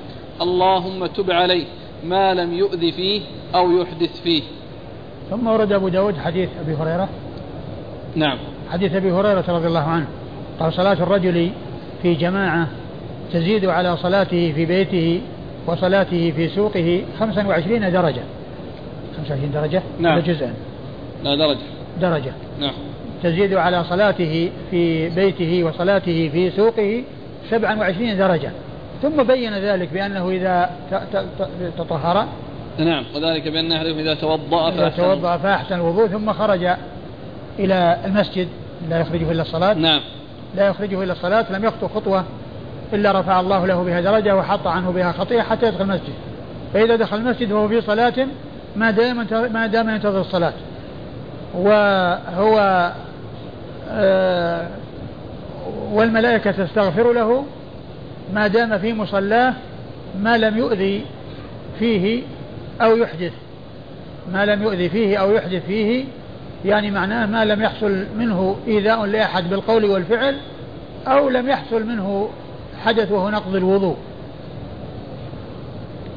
اللهم 0.42 1.06
تب 1.06 1.30
عليه 1.30 1.64
ما 2.04 2.34
لم 2.34 2.52
يؤذ 2.52 2.92
فيه 2.92 3.20
أو 3.54 3.70
يحدث 3.70 4.22
فيه. 4.22 4.42
ثم 5.30 5.46
ورد 5.46 5.72
أبو 5.72 5.88
داود 5.88 6.18
حديث 6.18 6.48
أبي 6.60 6.74
هريرة. 6.74 7.08
نعم. 8.16 8.38
حديث 8.72 8.94
أبي 8.94 9.12
هريرة 9.12 9.44
رضي 9.48 9.66
الله 9.66 9.80
عنه 9.80 10.06
قال 10.60 10.72
صلاة 10.72 10.92
الرجل 10.92 11.50
في 12.02 12.14
جماعة 12.14 12.68
تزيد 13.32 13.64
على 13.64 13.96
صلاته 13.96 14.52
في 14.52 14.66
بيته 14.66 15.20
وصلاته 15.66 16.32
في 16.36 16.48
سوقه 16.48 17.02
25 17.18 17.92
درجة. 17.92 18.22
25 19.16 19.52
درجة؟ 19.52 19.82
نعم. 19.98 20.18
جزءا؟ 20.18 20.54
لا 21.24 21.34
درجة. 21.34 21.58
درجة. 22.00 22.32
نعم. 22.60 22.72
تزيد 23.22 23.54
على 23.54 23.84
صلاته 23.84 24.50
في 24.70 25.08
بيته 25.08 25.64
وصلاته 25.64 26.30
في 26.32 26.50
سوقه 26.50 27.02
27 27.50 28.18
درجة. 28.18 28.50
ثم 29.02 29.22
بين 29.22 29.54
ذلك 29.54 29.88
بأنه 29.92 30.30
إذا 30.30 30.70
تطهر. 31.78 32.26
نعم. 32.78 33.04
وذلك 33.14 33.48
بأن 33.48 33.72
أحدكم 33.72 33.98
إذا 33.98 34.14
توضأ 34.14 34.68
إذا 34.68 34.88
توضأ 34.88 35.36
فأحسن 35.36 35.74
الوضوء 35.74 36.06
ثم 36.06 36.32
خرج 36.32 36.68
إلى 37.58 37.98
المسجد. 38.04 38.48
لا 38.90 39.00
يخرجه 39.00 39.32
إلا 39.32 39.42
الصلاة. 39.42 39.74
نعم. 39.74 40.00
لا 40.56 40.66
يخرجه 40.66 41.02
إلا 41.02 41.12
الصلاة 41.12 41.52
لم 41.52 41.64
يخطو 41.64 41.88
خطوة 41.88 42.24
إلا 42.92 43.20
رفع 43.20 43.40
الله 43.40 43.66
له 43.66 43.82
بها 43.82 44.00
درجة 44.00 44.36
وحط 44.36 44.66
عنه 44.66 44.90
بها 44.90 45.12
خطيئة 45.12 45.42
حتى 45.42 45.66
يدخل 45.66 45.84
المسجد. 45.84 46.12
فإذا 46.74 46.96
دخل 46.96 47.16
المسجد 47.16 47.52
وهو 47.52 47.68
في 47.68 47.80
صلاة 47.80 48.26
ما 48.76 48.90
دام 48.90 49.26
ما 49.52 49.66
دام 49.66 49.88
ينتظر 49.88 50.20
الصلاة. 50.20 50.52
وهو 51.54 52.92
آه 53.90 54.66
والملائكة 55.92 56.50
تستغفر 56.50 57.12
له 57.12 57.44
ما 58.34 58.46
دام 58.46 58.78
في 58.78 58.92
مصلاه 58.92 59.54
ما 60.20 60.36
لم 60.38 60.58
يؤذي 60.58 61.04
فيه 61.78 62.22
أو 62.80 62.96
يحدث. 62.96 63.32
ما 64.32 64.46
لم 64.46 64.62
يؤذي 64.62 64.88
فيه 64.88 65.16
أو 65.16 65.32
يحدث 65.32 65.66
فيه 65.66 66.04
يعني 66.64 66.90
معناه 66.90 67.26
ما 67.26 67.44
لم 67.44 67.62
يحصل 67.62 68.04
منه 68.18 68.56
إيذاء 68.66 69.04
لأحد 69.04 69.50
بالقول 69.50 69.84
والفعل 69.84 70.36
أو 71.06 71.28
لم 71.28 71.48
يحصل 71.48 71.86
منه 71.86 72.28
حدث 72.84 73.12
وهو 73.12 73.30
نقض 73.30 73.56
الوضوء. 73.56 73.96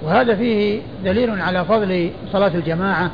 وهذا 0.04 0.36
فيه 0.36 0.82
دليل 1.06 1.42
على 1.42 1.66
فضل 1.66 2.10
صلاة 2.32 2.52
الجماعة 2.56 3.12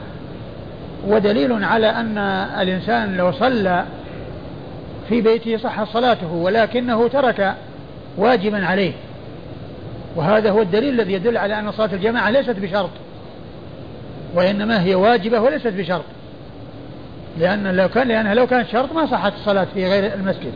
ودليل 1.07 1.63
على 1.63 1.89
أن 1.89 2.17
الإنسان 2.61 3.17
لو 3.17 3.31
صلى 3.31 3.85
في 5.09 5.21
بيته 5.21 5.57
صحت 5.57 5.87
صلاته 5.87 6.31
ولكنه 6.31 7.07
ترك 7.07 7.55
واجبا 8.17 8.65
عليه. 8.65 8.93
وهذا 10.15 10.51
هو 10.51 10.61
الدليل 10.61 10.93
الذي 10.93 11.13
يدل 11.13 11.37
على 11.37 11.59
أن 11.59 11.71
صلاة 11.71 11.93
الجماعة 11.93 12.29
ليست 12.29 12.55
بشرط 12.59 12.89
وإنما 14.35 14.83
هي 14.83 14.95
واجبة 14.95 15.39
وليست 15.39 15.67
بشرط. 15.67 16.03
لأن 17.39 17.75
لو 17.75 17.89
كان 17.89 18.07
لأنها 18.07 18.33
لو 18.33 18.47
كانت 18.47 18.69
شرط 18.69 18.93
ما 18.93 19.05
صحت 19.05 19.33
الصلاة 19.33 19.67
في 19.73 19.89
غير 19.89 20.13
المسجد. 20.13 20.53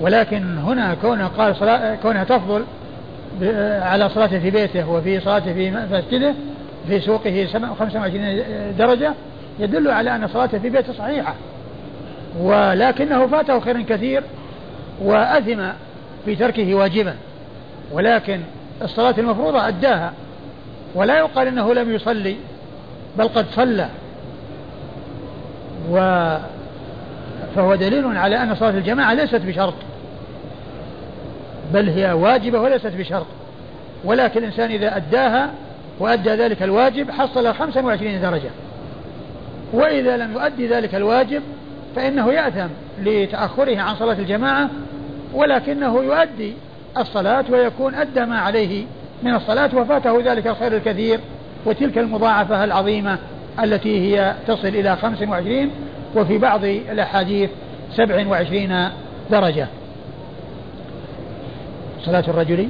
ولكن 0.00 0.58
هنا 0.58 0.94
كونها 1.02 1.28
قال 1.28 1.56
صلاة 1.56 1.94
كونها 1.94 2.24
تفضل 2.24 2.64
على 3.82 4.08
صلاته 4.08 4.38
في 4.38 4.50
بيته 4.50 4.90
وفي 4.90 5.20
صلاته 5.20 5.52
في 5.52 5.70
مسجده 5.70 6.34
في 6.88 7.00
سوقه 7.00 7.46
25 7.78 8.76
درجة 8.78 9.12
يدل 9.58 9.90
على 9.90 10.16
أن 10.16 10.28
صلاته 10.28 10.58
في 10.58 10.70
بيته 10.70 10.92
صحيحة. 10.92 11.34
ولكنه 12.40 13.26
فاته 13.26 13.60
خير 13.60 13.82
كثير 13.82 14.22
وأثم 15.02 15.62
في 16.24 16.36
تركه 16.36 16.74
واجبا. 16.74 17.14
ولكن 17.92 18.40
الصلاة 18.82 19.14
المفروضة 19.18 19.68
أداها. 19.68 20.12
ولا 20.94 21.18
يقال 21.18 21.46
أنه 21.48 21.74
لم 21.74 21.94
يصلي 21.94 22.36
بل 23.18 23.28
قد 23.28 23.46
صلى. 23.50 23.88
و 25.90 25.96
فهو 27.56 27.74
دليل 27.74 28.16
على 28.16 28.42
أن 28.42 28.54
صلاة 28.54 28.70
الجماعة 28.70 29.14
ليست 29.14 29.40
بشرط. 29.40 29.74
بل 31.72 31.88
هي 31.88 32.12
واجبة 32.12 32.60
وليست 32.60 32.86
بشرط. 32.86 33.26
ولكن 34.04 34.40
الإنسان 34.40 34.70
إذا 34.70 34.96
أداها 34.96 35.50
وأدى 36.00 36.30
ذلك 36.30 36.62
الواجب 36.62 37.10
حصل 37.10 37.54
25 37.54 38.20
درجة. 38.20 38.50
وإذا 39.72 40.16
لم 40.16 40.32
يؤدي 40.32 40.66
ذلك 40.66 40.94
الواجب 40.94 41.42
فإنه 41.96 42.32
يأثم 42.32 42.68
لتأخره 43.02 43.80
عن 43.80 43.96
صلاة 43.96 44.18
الجماعة 44.18 44.70
ولكنه 45.34 46.02
يؤدي 46.02 46.52
الصلاة 46.98 47.44
ويكون 47.50 47.94
أدى 47.94 48.20
ما 48.20 48.38
عليه 48.38 48.84
من 49.22 49.34
الصلاة 49.34 49.70
وفاته 49.74 50.32
ذلك 50.32 50.46
الخير 50.46 50.76
الكثير 50.76 51.20
وتلك 51.66 51.98
المضاعفة 51.98 52.64
العظيمة 52.64 53.18
التي 53.62 54.00
هي 54.00 54.34
تصل 54.46 54.68
إلى 54.68 54.96
25 54.96 55.70
وفي 56.16 56.38
بعض 56.38 56.64
الأحاديث 56.64 57.50
27 57.96 58.90
درجة. 59.30 59.66
صلاة 62.04 62.24
الرجل 62.28 62.68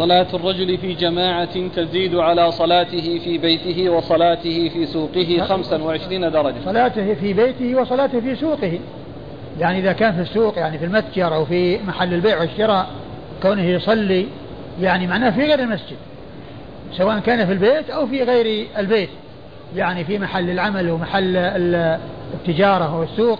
صلاة 0.00 0.26
الرجل 0.34 0.78
في 0.78 0.94
جماعة 0.94 1.68
تزيد 1.76 2.14
على 2.14 2.52
صلاته 2.52 3.20
في 3.24 3.38
بيته 3.38 3.90
وصلاته 3.90 4.68
في 4.68 4.86
سوقه 4.86 5.44
25 5.48 6.30
درجة. 6.30 6.54
صلاته 6.64 7.14
في 7.14 7.32
بيته 7.32 7.80
وصلاته 7.80 8.20
في 8.20 8.36
سوقه. 8.36 8.78
يعني 9.58 9.78
إذا 9.78 9.92
كان 9.92 10.12
في 10.12 10.20
السوق 10.20 10.58
يعني 10.58 10.78
في 10.78 10.84
المتجر 10.84 11.34
أو 11.34 11.44
في 11.44 11.78
محل 11.78 12.14
البيع 12.14 12.40
والشراء 12.40 12.86
كونه 13.42 13.62
يصلي 13.62 14.26
يعني 14.80 15.06
معناه 15.06 15.30
في 15.30 15.40
غير 15.40 15.58
المسجد. 15.58 15.96
سواء 16.92 17.18
كان 17.18 17.46
في 17.46 17.52
البيت 17.52 17.90
أو 17.90 18.06
في 18.06 18.22
غير 18.22 18.66
البيت. 18.78 19.10
يعني 19.76 20.04
في 20.04 20.18
محل 20.18 20.50
العمل 20.50 20.90
ومحل 20.90 21.36
التجارة 22.34 22.98
والسوق 23.00 23.38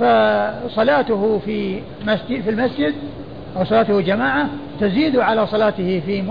فصلاته 0.00 1.40
في 1.44 1.80
مسجد 2.06 2.42
في 2.42 2.50
المسجد 2.50 2.94
أو 3.56 3.64
صلاته 3.64 4.00
جماعة 4.00 4.48
تزيد 4.80 5.16
على 5.16 5.46
صلاته 5.46 6.02
في 6.06 6.22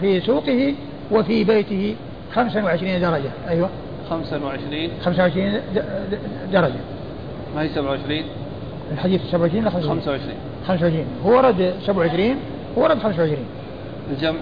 في 0.00 0.20
سوقه 0.20 0.74
وفي 1.10 1.44
بيته 1.44 1.94
25 2.34 3.00
درجة. 3.00 3.30
أيوة. 3.48 3.68
25 4.10 4.90
25 5.04 5.52
درجة. 6.52 6.80
ما 7.54 7.62
هي 7.62 7.68
27 7.68 8.22
الحديث 8.92 9.20
27 9.30 9.62
ولا 9.62 9.70
25 9.70 10.20
25 10.66 11.06
هو 11.26 11.36
ورد 11.36 11.74
27 11.86 12.36
ورد 12.76 12.98
25 12.98 13.36
الجمع. 14.10 14.38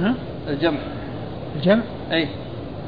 ها؟ 0.00 0.14
الجمع. 0.48 0.78
الجمع؟ 1.56 1.82
أي 2.12 2.28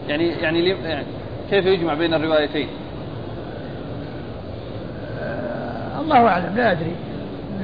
يعني 0.09 0.29
يعني, 0.29 0.69
يعني 0.69 1.05
كيف 1.51 1.67
يجمع 1.67 1.95
بين 1.95 2.15
الروايتين؟ 2.15 2.67
آه 5.21 6.01
الله 6.01 6.29
أعلم 6.29 6.57
لا 6.57 6.73
أدري. 6.73 6.93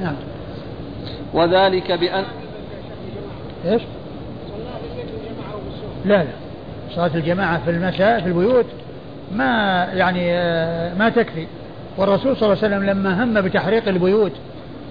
نعم. 0.01 0.15
وذلك 1.33 1.91
بأن 1.91 2.23
إيش؟ 3.65 3.81
لا 6.05 6.23
لا. 6.23 6.29
صلاة 6.95 7.11
الجماعة 7.15 7.65
في 7.65 7.71
المساء 7.71 8.21
في 8.21 8.27
البيوت 8.27 8.65
ما 9.31 9.83
يعني 9.93 10.33
آه، 10.33 10.93
ما 10.93 11.09
تكفي. 11.09 11.47
والرسول 11.97 12.37
صلى 12.37 12.53
الله 12.53 12.63
عليه 12.63 12.75
وسلم 12.75 12.89
لما 12.89 13.23
هم 13.23 13.41
بتحريق 13.41 13.87
البيوت 13.87 14.31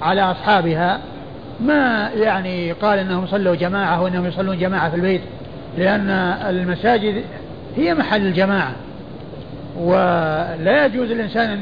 على 0.03 0.23
أصحابها 0.23 1.01
ما 1.61 2.11
يعني 2.17 2.73
قال 2.73 2.99
إنهم 2.99 3.27
صلوا 3.27 3.55
جماعة 3.55 4.03
وإنهم 4.03 4.27
يصلون 4.27 4.59
جماعة 4.59 4.91
في 4.91 4.97
البيت 4.97 5.21
لأن 5.79 6.11
المساجد 6.49 7.23
هي 7.77 7.95
محل 7.95 8.27
الجماعة. 8.27 8.73
ولا 9.79 10.87
يجوز 10.87 11.11
الانسان 11.11 11.59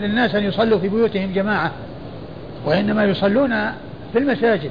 للناس 0.00 0.34
أن 0.34 0.44
يصلوا 0.44 0.78
في 0.78 0.88
بيوتهم 0.88 1.32
جماعة 1.32 1.70
وإنما 2.64 3.04
يصلون 3.04 3.54
في 4.16 4.22
المساجد. 4.22 4.70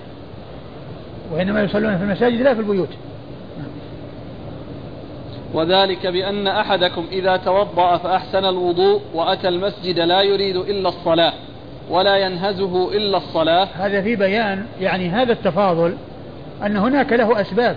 وإنما 1.34 1.64
يصلون 1.64 1.98
في 1.98 2.04
المساجد 2.04 2.42
لا 2.42 2.54
في 2.54 2.60
البيوت. 2.60 2.90
وذلك 5.54 6.08
بأن 6.08 6.48
أحدكم 6.48 7.06
إذا 7.12 7.38
توضأ 7.38 7.98
فأحسن 7.98 8.46
الوضوء 8.46 9.02
وأتى 9.14 9.48
المسجد 9.48 10.00
لا 10.00 10.22
يريد 10.22 10.56
إلا 10.56 10.90
الصلاة 10.90 11.34
ولا 11.90 12.18
ينهزه 12.18 12.92
إلا 12.94 13.18
الصلاة. 13.18 13.68
هذا 13.76 14.02
في 14.02 14.16
بيان 14.16 14.66
يعني 14.82 15.10
هذا 15.10 15.34
التفاضل 15.34 15.96
أن 16.66 16.78
هناك 16.78 17.14
له 17.14 17.42
أسباب. 17.42 17.76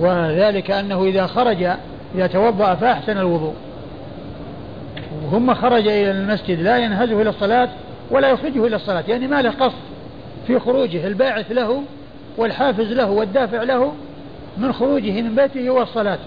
وذلك 0.00 0.70
أنه 0.70 1.04
إذا 1.04 1.26
خرج 1.26 1.62
إذا 2.14 2.26
توضأ 2.26 2.74
فأحسن 2.74 3.18
الوضوء. 3.18 3.54
ثم 5.30 5.54
خرج 5.54 5.88
إلى 5.88 6.10
المسجد 6.10 6.60
لا 6.60 6.78
ينهزه 6.78 7.22
إلى 7.22 7.30
الصلاة 7.30 7.68
ولا 8.10 8.28
يخرجه 8.28 8.66
إلى 8.66 8.76
الصلاة. 8.76 9.04
يعني 9.08 9.26
ما 9.26 9.42
له 9.42 9.50
قصد. 9.50 9.93
في 10.46 10.58
خروجه 10.58 11.06
الباعث 11.06 11.52
له 11.52 11.82
والحافز 12.38 12.92
له 12.92 13.10
والدافع 13.10 13.62
له 13.62 13.92
من 14.56 14.72
خروجه 14.72 15.22
من 15.22 15.34
بيته 15.34 15.68
هو 15.68 15.82
الصلاة 15.82 16.18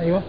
أيوه. 0.00 0.22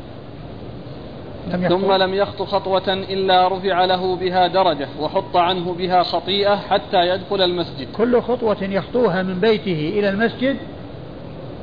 لم 1.51 1.67
ثم 1.67 1.91
لم 1.91 2.13
يخط 2.13 2.41
خطوة 2.41 2.93
إلا 2.93 3.47
رفع 3.47 3.85
له 3.85 4.15
بها 4.15 4.47
درجة 4.47 4.87
وحط 4.99 5.37
عنه 5.37 5.73
بها 5.73 6.03
خطيئة 6.03 6.55
حتى 6.55 7.09
يدخل 7.09 7.41
المسجد. 7.41 7.87
كل 7.97 8.21
خطوة 8.21 8.57
يخطوها 8.61 9.23
من 9.23 9.39
بيته 9.39 9.93
إلى 9.99 10.09
المسجد 10.09 10.57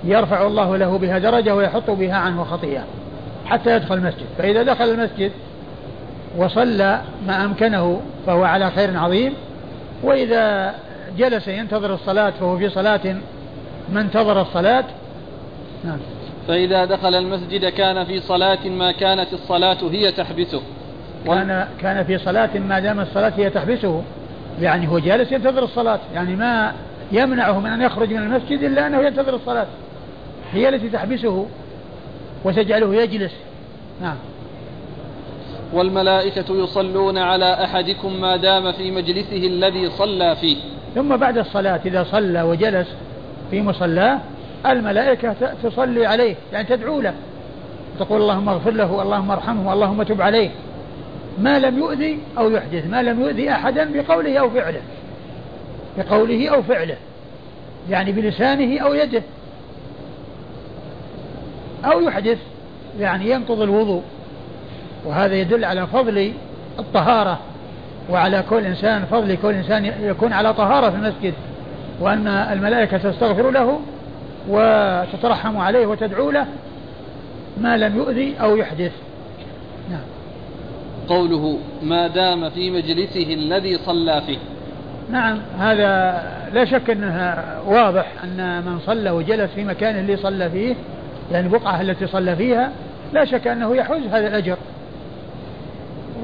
يرفع 0.04 0.46
الله 0.46 0.76
له 0.76 0.98
بها 0.98 1.18
درجة 1.18 1.54
ويحط 1.54 1.90
بها 1.90 2.14
عنه 2.14 2.44
خطيئة 2.44 2.84
حتى 3.46 3.76
يدخل 3.76 3.94
المسجد. 3.94 4.26
فإذا 4.38 4.62
دخل 4.62 4.84
المسجد 4.84 5.32
وصلى 6.38 7.00
ما 7.26 7.44
أمكنه 7.44 8.00
فهو 8.26 8.44
على 8.44 8.70
خير 8.70 8.98
عظيم. 8.98 9.32
وإذا 10.02 10.74
جلس 11.18 11.48
ينتظر 11.48 11.94
الصلاة 11.94 12.30
فهو 12.30 12.58
في 12.58 12.68
صلاة 12.68 13.16
ما 13.92 14.00
انتظر 14.00 14.40
الصلاة. 14.40 14.84
نعم. 15.84 15.98
فإذا 16.48 16.84
دخل 16.84 17.14
المسجد 17.14 17.64
كان 17.64 18.04
في 18.04 18.20
صلاة 18.20 18.68
ما 18.68 18.92
كانت 18.92 19.32
الصلاة 19.32 19.78
هي 19.90 20.12
تحبسه. 20.12 20.62
كان 21.26 21.68
كان 21.80 22.04
في 22.04 22.18
صلاة 22.18 22.58
ما 22.58 22.80
دام 22.80 23.00
الصلاة 23.00 23.32
هي 23.36 23.50
تحبسه. 23.50 24.02
يعني 24.60 24.88
هو 24.88 24.98
جالس 24.98 25.32
ينتظر 25.32 25.64
الصلاة. 25.64 26.00
يعني 26.14 26.36
ما 26.36 26.72
يمنعه 27.12 27.60
من 27.60 27.70
أن 27.70 27.82
يخرج 27.82 28.12
من 28.12 28.22
المسجد 28.22 28.62
إلا 28.62 28.86
أنه 28.86 29.02
ينتظر 29.02 29.34
الصلاة. 29.34 29.66
هي 30.52 30.68
التي 30.68 30.88
تحبسه 30.88 31.46
وتجعله 32.44 32.94
يجلس. 32.94 33.32
نعم. 34.02 34.16
والملائكة 35.72 36.62
يصلون 36.64 37.18
على 37.18 37.64
أحدكم 37.64 38.20
ما 38.20 38.36
دام 38.36 38.72
في 38.72 38.90
مجلسه 38.90 39.46
الذي 39.46 39.90
صلى 39.90 40.36
فيه. 40.36 40.56
ثم 40.96 41.16
بعد 41.16 41.38
الصلاة 41.38 41.80
إذا 41.86 42.04
صلى 42.04 42.42
وجلس 42.42 42.88
في 43.50 43.62
مصلاه 43.62 44.18
الملائكة 44.66 45.34
تصلي 45.62 46.06
عليه 46.06 46.34
يعني 46.52 46.66
تدعو 46.68 47.00
له. 47.00 47.14
تقول 47.98 48.20
اللهم 48.20 48.48
اغفر 48.48 48.70
له 48.70 49.02
اللهم 49.02 49.30
ارحمه 49.30 49.72
اللهم 49.72 50.02
تب 50.02 50.22
عليه. 50.22 50.50
ما 51.38 51.58
لم 51.58 51.78
يؤذي 51.78 52.18
أو 52.38 52.50
يحدث 52.50 52.86
ما 52.86 53.02
لم 53.02 53.20
يؤذي 53.20 53.50
أحدا 53.50 53.92
بقوله 53.92 54.38
أو 54.38 54.50
فعله. 54.50 54.80
بقوله 55.98 56.48
أو 56.48 56.62
فعله. 56.62 56.96
يعني 57.90 58.12
بلسانه 58.12 58.80
أو 58.80 58.94
يده. 58.94 59.22
أو 61.84 62.00
يحدث 62.00 62.38
يعني 63.00 63.30
ينقض 63.30 63.60
الوضوء. 63.60 64.02
وهذا 65.04 65.34
يدل 65.34 65.64
على 65.64 65.86
فضل 65.86 66.32
الطهارة. 66.78 67.38
وعلى 68.10 68.44
كل 68.50 68.66
إنسان 68.66 69.04
فضل 69.04 69.36
كل 69.36 69.54
إنسان 69.54 69.84
يكون 69.84 70.32
على 70.32 70.54
طهارة 70.54 70.90
في 70.90 70.96
المسجد 70.96 71.34
وأن 72.00 72.28
الملائكة 72.28 72.98
تستغفر 72.98 73.50
له 73.50 73.80
وتترحم 74.48 75.56
عليه 75.56 75.86
وتدعو 75.86 76.30
له 76.30 76.46
ما 77.60 77.76
لم 77.76 77.96
يؤذي 77.96 78.34
أو 78.40 78.56
يحدث. 78.56 78.92
نعم. 79.90 80.00
قوله 81.08 81.58
ما 81.82 82.06
دام 82.06 82.50
في 82.50 82.70
مجلسه 82.70 83.34
الذي 83.34 83.78
صلى 83.78 84.22
فيه. 84.26 84.38
نعم 85.10 85.38
هذا 85.58 86.22
لا 86.54 86.64
شك 86.64 86.90
أنه 86.90 87.44
واضح 87.66 88.12
أن 88.24 88.62
من 88.66 88.78
صلى 88.86 89.10
وجلس 89.10 89.50
في 89.50 89.64
مكان 89.64 89.98
اللي 89.98 90.16
صلى 90.16 90.50
فيه 90.50 90.74
يعني 91.32 91.46
البقعه 91.46 91.80
التي 91.80 92.06
صلى 92.06 92.36
فيها 92.36 92.70
لا 93.12 93.24
شك 93.24 93.46
أنه 93.46 93.76
يحوز 93.76 94.06
هذا 94.06 94.26
الأجر. 94.28 94.56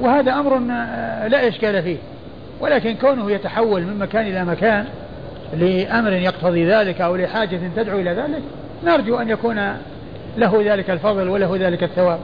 وهذا 0.03 0.33
أمر 0.33 0.59
لا 1.27 1.47
إشكال 1.47 1.83
فيه. 1.83 1.97
ولكن 2.59 2.95
كونه 2.95 3.31
يتحول 3.31 3.81
من 3.81 3.99
مكان 3.99 4.27
إلى 4.27 4.45
مكان 4.45 4.85
لأمر 5.57 6.13
يقتضي 6.13 6.65
ذلك 6.65 7.01
أو 7.01 7.15
لحاجة 7.15 7.59
تدعو 7.75 7.99
إلى 7.99 8.11
ذلك 8.11 8.41
نرجو 8.83 9.17
أن 9.17 9.29
يكون 9.29 9.77
له 10.37 10.61
ذلك 10.65 10.89
الفضل 10.89 11.29
وله 11.29 11.57
ذلك 11.59 11.83
الثواب. 11.83 12.19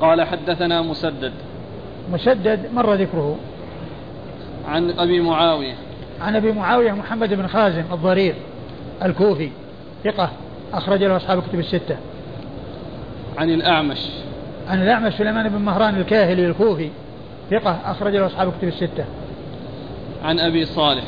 قال 0.00 0.22
حدثنا 0.22 0.82
مسدد. 0.82 1.32
مسدد 2.12 2.60
مر 2.74 2.94
ذكره. 2.94 3.38
عن 4.68 4.90
أبي 4.98 5.20
معاوية. 5.20 5.74
عن 6.20 6.36
أبي 6.36 6.52
معاوية 6.52 6.92
محمد 6.92 7.34
بن 7.34 7.46
خازم 7.46 7.84
الضرير 7.92 8.34
الكوفي 9.04 9.48
ثقة 10.04 10.30
أخرج 10.72 11.04
له 11.04 11.16
أصحاب 11.16 11.38
الكتب 11.38 11.58
الستة. 11.58 11.96
عن 13.38 13.50
الأعمش. 13.50 14.08
عن 14.68 14.82
الأعمش 14.82 15.14
سليمان 15.14 15.48
بن 15.48 15.58
مهران 15.58 15.96
الكاهلي 15.96 16.46
الكوفي 16.46 16.90
ثقة 17.50 17.78
أخرج 17.84 18.16
له 18.16 18.26
أصحاب 18.26 18.48
الكتب 18.48 18.68
الستة. 18.68 19.04
عن 20.24 20.40
أبي 20.40 20.64
صالح. 20.64 21.04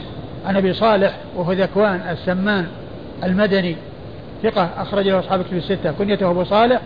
عن 0.46 0.56
أبي 0.56 0.72
صالح 0.72 1.16
وهو 1.36 1.52
ذكوان 1.52 2.00
السمان 2.10 2.66
المدني 3.24 3.76
ثقة 4.42 4.70
أخرج 4.76 5.08
له 5.08 5.18
أصحاب 5.18 5.40
الكتب 5.40 5.56
الستة. 5.56 5.92
كنيته 5.92 6.30
أبو 6.30 6.44
صالح 6.44 6.80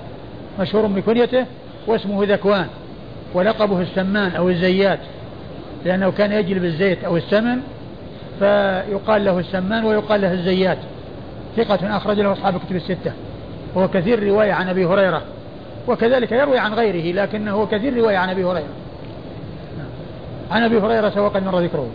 مشهور 0.61 0.87
بكنيته 0.87 1.47
واسمه 1.87 2.25
ذكوان 2.25 2.67
ولقبه 3.35 3.81
السمان 3.81 4.33
أو 4.37 4.49
الزيات 4.49 4.99
لأنه 5.85 6.11
كان 6.11 6.33
يجلب 6.33 6.65
الزيت 6.65 7.05
أو 7.05 7.17
السمن 7.17 7.61
فيقال 8.39 9.25
له 9.25 9.39
السمان 9.39 9.85
ويقال 9.85 10.21
له 10.21 10.33
الزيات. 10.33 10.79
ثقة 11.57 11.97
أخرج 11.97 12.21
له 12.21 12.33
أصحاب 12.33 12.57
الكتب 12.57 12.77
الستة. 12.77 13.13
هو 13.77 13.89
كثير 13.89 14.23
رواية 14.23 14.53
عن 14.53 14.69
أبي 14.69 14.87
هريرة. 14.87 15.23
وكذلك 15.89 16.33
يروي 16.33 16.59
عن 16.59 16.75
غيره 16.75 17.23
لكنه 17.23 17.67
كثير 17.67 17.97
رواية 17.97 18.17
عن 18.17 18.29
أبي 18.29 18.45
هريرة. 18.45 18.69
عن 20.51 20.63
أبي 20.63 20.79
هريرة 20.79 21.23
وقد 21.23 21.45
مر 21.45 21.59
ذكره. 21.59 21.91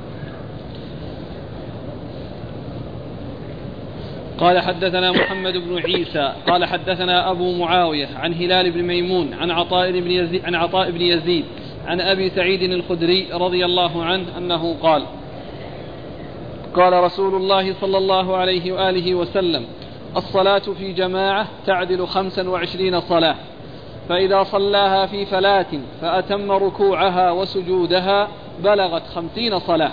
قال 4.37 4.59
حدثنا 4.59 5.11
محمد 5.11 5.53
بن 5.53 5.77
عيسى 5.77 6.33
قال 6.47 6.65
حدثنا 6.65 7.31
أبو 7.31 7.57
معاوية 7.57 8.07
عن 8.15 8.33
هلال 8.33 8.71
بن 8.71 8.83
ميمون 8.83 9.33
عن 9.33 9.51
عطاء 9.51 9.91
بن 9.91 10.11
يزيد 10.11 10.45
عن 10.45 10.55
عطاء 10.55 10.91
بن 10.91 11.01
يزيد 11.01 11.45
عن 11.85 12.01
أبي 12.01 12.29
سعيد 12.29 12.61
الخدري 12.61 13.27
رضي 13.33 13.65
الله 13.65 14.03
عنه 14.03 14.25
أنه 14.37 14.75
قال 14.81 15.03
قال 16.75 16.93
رسول 16.93 17.35
الله 17.35 17.73
صلى 17.81 17.97
الله 17.97 18.37
عليه 18.37 18.71
وآله 18.71 19.15
وسلم 19.15 19.65
الصلاة 20.17 20.59
في 20.59 20.93
جماعة 20.93 21.47
تعدل 21.65 22.07
خمسا 22.07 22.49
وعشرين 22.49 23.01
صلاة. 23.01 23.35
فإذا 24.09 24.43
صلاها 24.43 25.05
في 25.05 25.25
فلاة 25.25 25.65
فأتم 26.01 26.51
ركوعها 26.51 27.31
وسجودها 27.31 28.27
بلغت 28.63 29.03
خمسين 29.15 29.59
صلاة. 29.59 29.91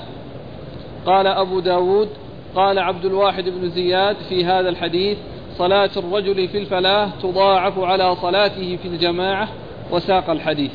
قال 1.07 1.27
أبو 1.27 1.61
داود 1.61 2.09
قال 2.55 2.79
عبد 2.79 3.05
الواحد 3.05 3.45
بن 3.49 3.71
زياد 3.71 4.17
في 4.29 4.45
هذا 4.45 4.69
الحديث 4.69 5.19
صلاة 5.59 5.91
الرجل 5.97 6.49
في 6.49 6.59
الفلاة 6.59 7.09
تضاعف 7.23 7.79
على 7.79 8.17
صلاته 8.17 8.79
في 8.83 8.89
الجماعة 8.89 9.49
وساق 9.91 10.31
الحديث. 10.31 10.71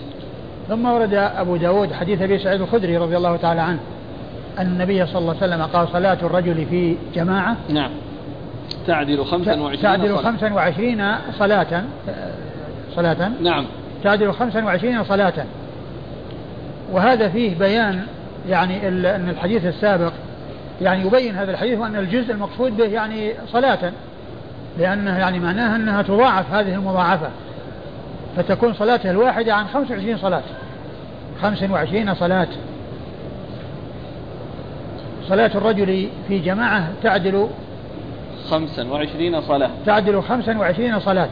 ثم 0.67 0.85
ورد 0.85 1.13
أبو 1.13 1.55
داود 1.55 1.93
حديث 1.93 2.21
أبي 2.21 2.37
سعيد 2.37 2.61
الخدري 2.61 2.97
رضي 2.97 3.17
الله 3.17 3.35
تعالى 3.35 3.61
عنه 3.61 3.79
أن 4.59 4.65
النبي 4.65 5.05
صلى 5.05 5.17
الله 5.17 5.35
عليه 5.41 5.53
وسلم 5.53 5.61
قال 5.61 5.87
صلاة 5.87 6.17
الرجل 6.23 6.65
في 6.65 6.97
جماعة 7.15 7.57
نعم. 7.69 7.91
تعدل 8.87 9.25
خمسا 9.25 9.61
وعشرين 9.61 9.81
تعدل 9.81 10.17
خمسا 10.17 10.53
وعشرين 10.53 11.15
صلاة. 11.39 11.83
صلاة؟ 12.95 13.31
نعم. 13.41 13.65
تعدل 14.03 14.33
خمسا 14.33 14.63
وعشرين 14.63 15.03
صلاة. 15.03 15.45
وهذا 16.91 17.29
فيه 17.29 17.59
بيان 17.59 18.05
يعني 18.49 18.87
أن 18.87 19.29
الحديث 19.29 19.65
السابق 19.65 20.11
يعني 20.81 21.05
يبين 21.07 21.35
هذا 21.35 21.51
الحديث 21.51 21.79
وأن 21.79 21.95
الجزء 21.95 22.31
المقصود 22.33 22.77
به 22.77 22.85
يعني 22.85 23.33
صلاة. 23.51 23.91
لأنه 24.77 25.17
يعني 25.17 25.39
معناها 25.39 25.75
أنها 25.75 26.01
تضاعف 26.01 26.53
هذه 26.53 26.73
المضاعفة. 26.73 27.29
فتكون 28.37 28.73
صلاته 28.73 29.11
الواحدة 29.11 29.53
عن 29.53 29.67
25 29.67 30.17
صلاة. 30.17 30.43
25 31.41 32.15
صلاة. 32.15 32.47
صلاة 35.27 35.51
الرجل 35.55 36.09
في 36.27 36.39
جماعة 36.39 36.87
تعدل 37.03 37.47
25 38.49 39.41
صلاة. 39.41 39.69
تعدل 39.85 40.21
25 40.21 40.99
صلاة. 40.99 41.29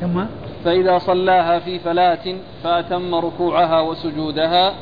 ثم 0.00 0.20
فإذا 0.64 0.98
صلاها 0.98 1.58
في 1.58 1.78
فلاة 1.78 2.36
فأتم 2.64 3.14
ركوعها 3.14 3.80
وسجودها 3.80 4.72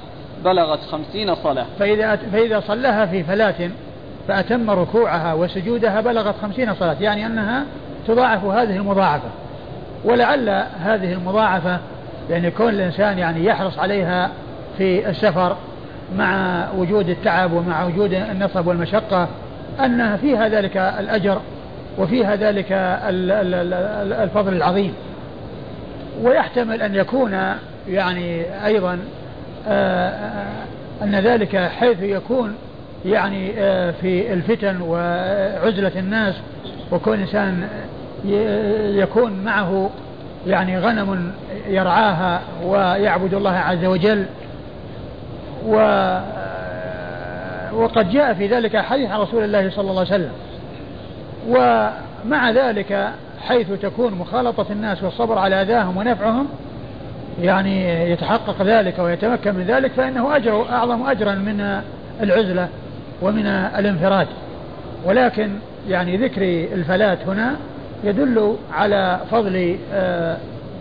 بلغت 0.45 0.81
خمسين 0.81 1.35
صلاة. 1.35 1.67
فإذا 1.79 2.17
فإذا 2.17 2.61
صلاها 2.61 3.07
في 3.07 3.23
فلاة 3.23 3.71
فأتم 4.29 4.71
ركوعها 4.71 5.35
وسجودها 5.35 6.01
بلغت 6.01 6.35
خمسين 6.43 6.75
صلاة 6.75 6.97
يعني 7.01 7.27
أنها 7.27 7.65
تضاعف 8.07 8.45
هذه 8.45 8.77
المضاعفة. 8.77 9.29
ولعل 10.05 10.49
هذه 10.81 11.13
المضاعفة 11.13 11.79
يعني 12.31 12.51
كون 12.51 12.69
الإنسان 12.69 13.19
يعني 13.19 13.45
يحرص 13.45 13.79
عليها 13.79 14.31
في 14.79 15.11
السفر 15.11 15.57
مع 16.17 16.65
وجود 16.77 17.09
التعب 17.09 17.53
ومع 17.53 17.85
وجود 17.87 18.13
النصب 18.13 18.67
والمشقة 18.67 19.29
أن 19.81 20.17
فيها 20.17 20.49
ذلك 20.49 20.77
الأجر 20.77 21.41
وفيها 21.99 22.37
ذلك 22.37 22.67
الفضل 24.23 24.53
العظيم. 24.53 24.95
ويحتمل 26.22 26.83
أن 26.83 26.94
يكون 26.94 27.55
يعني 27.88 28.44
أيضا 28.66 28.98
آه، 29.68 30.09
آه، 30.09 30.64
أن 31.03 31.14
ذلك 31.14 31.57
حيث 31.57 32.03
يكون 32.03 32.55
يعني 33.05 33.53
آه، 33.59 33.90
في 33.90 34.33
الفتن 34.33 34.81
وعزلة 34.81 35.92
الناس 35.96 36.35
وكون 36.92 37.20
إنسان 37.20 37.68
يكون 38.98 39.33
معه 39.44 39.90
يعني 40.46 40.79
غنم 40.79 41.33
يرعاها 41.68 42.40
ويعبد 42.64 43.35
الله 43.35 43.50
عز 43.50 43.85
وجل. 43.85 44.24
و 45.66 45.77
وقد 47.72 48.11
جاء 48.11 48.35
في 48.35 48.46
ذلك 48.46 48.77
حديث 48.77 49.11
عن 49.11 49.20
رسول 49.20 49.44
الله 49.44 49.70
صلى 49.70 49.90
الله 49.90 50.00
عليه 50.00 50.14
وسلم. 50.14 50.33
ومع 51.48 52.50
ذلك 52.50 53.12
حيث 53.49 53.73
تكون 53.83 54.15
مخالطة 54.15 54.67
الناس 54.71 55.03
والصبر 55.03 55.39
على 55.39 55.63
أذاهم 55.63 55.97
ونفعهم 55.97 56.47
يعني 57.43 58.11
يتحقق 58.11 58.63
ذلك 58.63 58.99
ويتمكن 58.99 59.55
من 59.55 59.65
ذلك 59.65 59.93
فإنه 59.93 60.37
أجر 60.37 60.67
أعظم 60.71 61.07
أجرا 61.07 61.35
من 61.35 61.81
العزلة 62.21 62.69
ومن 63.23 63.47
الانفراد. 63.47 64.27
ولكن 65.05 65.51
يعني 65.89 66.17
ذكر 66.17 66.43
الفلاة 66.73 67.19
هنا 67.27 67.57
يدل 68.05 68.57
على 68.73 69.21
فضل 69.31 69.77
آآ 69.93 70.33
آه، 70.33 70.39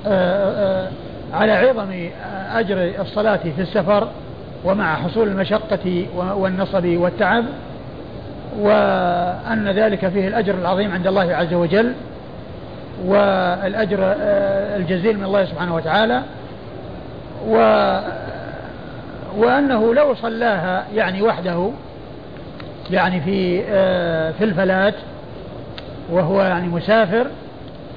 آآ 0.08 0.88
آه، 0.88 0.90
على 1.34 1.52
عظم 1.52 2.10
أجر 2.52 2.92
الصلاة 3.00 3.40
في 3.56 3.62
السفر 3.62 4.08
ومع 4.66 4.96
حصول 4.96 5.28
المشقة 5.28 6.06
والنصب 6.16 6.86
والتعب 6.86 7.46
وأن 8.60 9.70
ذلك 9.76 10.08
فيه 10.08 10.28
الأجر 10.28 10.56
العظيم 10.56 10.92
عند 10.92 11.08
الله 11.08 11.36
عز 11.36 11.54
وجل. 11.54 11.94
والأجر 13.06 13.98
آه، 14.02 14.78
الجزيل 14.78 15.18
من 15.18 15.24
الله 15.24 15.46
سبحانه 15.46 15.76
وتعالى. 15.76 16.22
و 17.48 17.56
وأنه 19.38 19.94
لو 19.94 20.16
صلاها 20.16 20.86
يعني 20.96 21.22
وحده 21.22 21.70
يعني 22.92 23.22
في 23.22 23.64
في 24.34 24.44
الفلاة 24.44 24.94
وهو 26.12 26.42
يعني 26.42 26.68
مسافر 26.68 27.28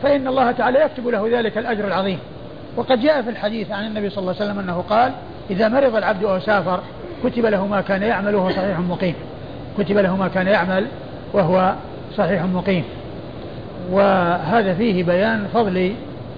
فإن 0.03 0.29
الله 0.29 0.53
تعالى 0.53 0.81
يكتب 0.81 1.09
له 1.09 1.39
ذلك 1.39 1.59
الأجر 1.59 1.87
العظيم. 1.87 2.19
وقد 2.77 3.01
جاء 3.01 3.23
في 3.23 3.31
الحديث 3.31 3.71
عن 3.71 3.87
النبي 3.87 4.11
صلى 4.11 4.19
الله 4.19 4.35
عليه 4.41 4.45
وسلم 4.45 4.59
أنه 4.59 4.85
قال 4.91 5.13
إذا 5.51 5.69
مرض 5.69 5.97
العبد 5.97 6.25
أو 6.25 6.41
سافر 6.41 6.81
كتب 7.25 7.47
له 7.47 7.67
ما 7.67 7.81
كان 7.81 8.03
يعمل 8.03 8.35
وهو 8.35 8.51
صحيح 8.51 8.79
مقيم. 8.79 9.15
كتب 9.79 9.97
له 9.99 10.17
ما 10.17 10.29
كان 10.29 10.47
يعمل 10.47 10.87
وهو 11.33 11.73
صحيح 12.17 12.43
مقيم. 12.43 12.85
وهذا 13.91 14.75
فيه 14.75 15.05
بيان 15.05 15.47
فضل 15.55 15.93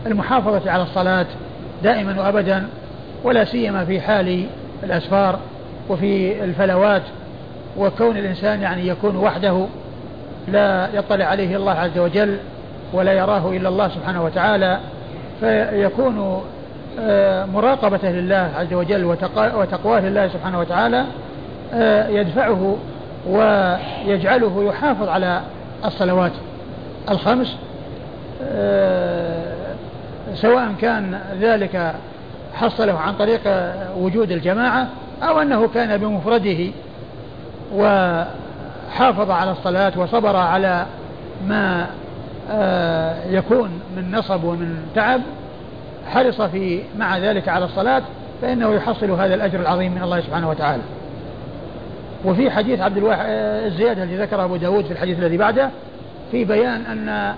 المحافظة 0.07 0.71
على 0.71 0.83
الصلاة 0.83 1.27
دائما 1.83 2.21
وأبدا 2.21 2.67
ولا 3.25 3.45
سيما 3.45 3.85
في 3.85 4.01
حال 4.01 4.47
الأسفار 4.85 5.39
وفي 5.89 6.45
الفلوات 6.45 7.03
وكون 7.79 8.17
الإنسان 8.17 8.63
يعني 8.63 8.89
يكون 8.89 9.17
وحده 9.17 9.67
لا 10.49 10.89
يطلع 10.95 11.25
عليه 11.25 11.57
الله 11.57 11.73
عز 11.73 11.99
وجل 11.99 12.37
ولا 12.93 13.13
يراه 13.13 13.51
إلا 13.51 13.69
الله 13.69 13.89
سبحانه 13.89 14.25
وتعالى 14.25 14.79
فيكون 15.41 16.43
آه، 17.01 17.45
مراقبته 17.45 18.11
لله 18.11 18.51
عز 18.57 18.73
وجل 18.73 19.05
وتقواه 19.55 20.01
لله 20.01 20.29
سبحانه 20.29 20.61
وتعالى 20.61 21.05
آه، 21.75 22.09
يدفعه 22.09 22.77
ويجعله 23.29 24.65
يحافظ 24.69 25.09
على 25.09 25.41
الصلوات. 25.85 26.33
الخمس 27.11 27.57
آه، 28.43 29.55
سواء 30.35 30.75
كان 30.81 31.21
ذلك 31.41 31.95
حصله 32.55 32.99
عن 32.99 33.15
طريق 33.15 33.41
وجود 33.97 34.31
الجماعة 34.31 34.89
أو 35.23 35.41
أنه 35.41 35.69
كان 35.69 35.97
بمفرده 35.97 36.73
وحافظ 37.75 39.31
على 39.31 39.51
الصلاة 39.51 39.93
وصبر 39.97 40.37
على 40.37 40.87
ما 41.49 41.87
يكون 43.31 43.81
من 43.97 44.13
نصب 44.13 44.45
ومن 44.45 44.77
تعب 44.95 45.21
حرص 46.11 46.43
في 46.43 46.83
مع 46.99 47.19
ذلك 47.19 47.49
على 47.49 47.65
الصلاة 47.65 48.03
فإنه 48.43 48.75
يحصل 48.75 49.11
هذا 49.11 49.35
الأجر 49.35 49.61
العظيم 49.61 49.93
من 49.93 50.03
الله 50.03 50.21
سبحانه 50.21 50.51
وتعالى. 50.51 50.83
وفي 52.25 52.51
حديث 52.51 52.81
عبد 52.81 52.97
الواحد 52.97 53.25
الزيادة 53.67 54.03
الذي 54.03 54.17
ذكره 54.17 54.45
أبو 54.45 54.57
داود 54.57 54.85
في 54.85 54.93
الحديث 54.93 55.19
الذي 55.19 55.37
بعده 55.37 55.71
في 56.31 56.45
بيان 56.45 56.81
أن 56.81 57.35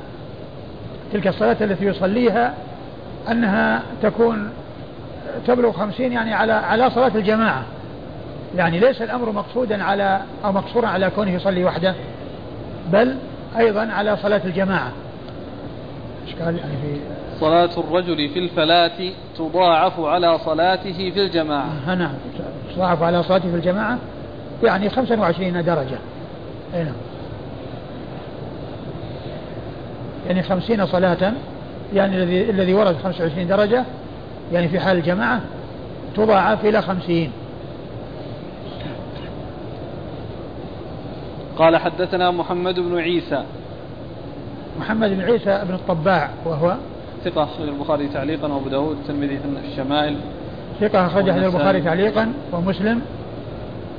تلك 1.12 1.26
الصلاة 1.26 1.57
التي 1.61 1.85
يصليها 1.85 2.55
أنها 3.31 3.83
تكون 4.03 4.50
تبلغ 5.46 5.72
خمسين 5.72 6.12
يعني 6.12 6.35
على 6.35 6.53
على 6.53 6.90
صلاة 6.90 7.12
الجماعة. 7.14 7.62
يعني 8.57 8.79
ليس 8.79 9.03
الأمر 9.03 9.33
مقصودا 9.33 9.85
على 9.85 10.20
أو 10.44 10.53
مقصورا 10.53 10.88
على 10.88 11.11
كونه 11.11 11.31
يصلي 11.31 11.64
وحده 11.64 11.94
بل 12.92 13.16
أيضا 13.59 13.81
على 13.92 14.16
صلاة 14.16 14.40
الجماعة. 14.44 14.92
إشكال 16.29 16.59
يعني 16.59 16.72
في 16.83 17.00
صلاة 17.40 17.70
الرجل 17.79 18.29
في 18.29 18.38
الفلاة 18.38 19.12
تضاعف 19.38 20.00
على 20.00 20.38
صلاته 20.38 21.11
في 21.11 21.20
الجماعة. 21.20 21.68
آه 21.88 21.94
نعم 21.94 22.14
تضاعف 22.74 23.03
على 23.03 23.22
صلاته 23.22 23.50
في 23.50 23.57
الجماعة 23.57 23.98
يعني 24.62 24.90
25 24.90 25.64
درجة. 25.64 25.98
أي 26.74 26.85
نعم. 26.85 26.94
يعني 30.30 30.42
50 30.42 30.86
صلاة 30.86 31.32
يعني 31.94 32.16
الذي 32.16 32.50
الذي 32.50 32.74
ورد 32.74 32.96
25 32.96 33.46
درجة 33.46 33.84
يعني 34.52 34.68
في 34.68 34.80
حال 34.80 34.96
الجماعة 34.96 35.40
تضاعف 36.16 36.64
إلى 36.64 36.82
50 36.82 37.30
قال 41.58 41.76
حدثنا 41.76 42.30
محمد 42.30 42.80
بن 42.80 42.98
عيسى. 42.98 43.44
محمد 44.80 45.10
بن 45.10 45.20
عيسى 45.20 45.62
بن 45.68 45.74
الطباع 45.74 46.30
وهو 46.44 46.76
ثقة 47.24 47.44
أخرج 47.44 47.68
البخاري 47.68 48.08
تعليقا 48.08 48.48
وأبو 48.52 48.68
داود 48.68 48.96
الترمذي 48.96 49.38
في 49.38 49.70
الشمائل. 49.70 50.16
ثقة 50.80 51.06
أخرج 51.06 51.28
البخاري 51.28 51.80
تعليقا 51.80 52.32
ومسلم 52.52 53.00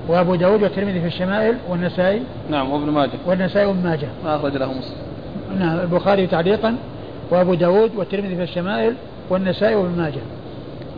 وأبو 0.08 0.36
داود 0.36 0.64
والترمذي 0.64 1.02
في 1.02 1.08
الشمائل 1.08 1.56
والنسائي. 1.70 2.22
نعم 2.50 2.72
وابن 2.72 2.90
ماجه. 2.90 3.20
والنسائي 3.26 3.66
وابن 3.66 3.84
ماجه. 3.84 4.08
ما 4.24 4.36
أخرج 4.36 4.58
له 4.58 4.74
مسلم. 4.74 5.11
نعم 5.60 5.80
البخاري 5.80 6.28
تعليقا 6.28 6.76
وأبو 7.32 7.54
داود 7.54 7.96
والترمذي 7.96 8.36
في 8.36 8.44
الشمائل 8.44 8.96
والنسائي 9.30 9.76
وابن 9.76 9.98
ماجه. 9.98 10.22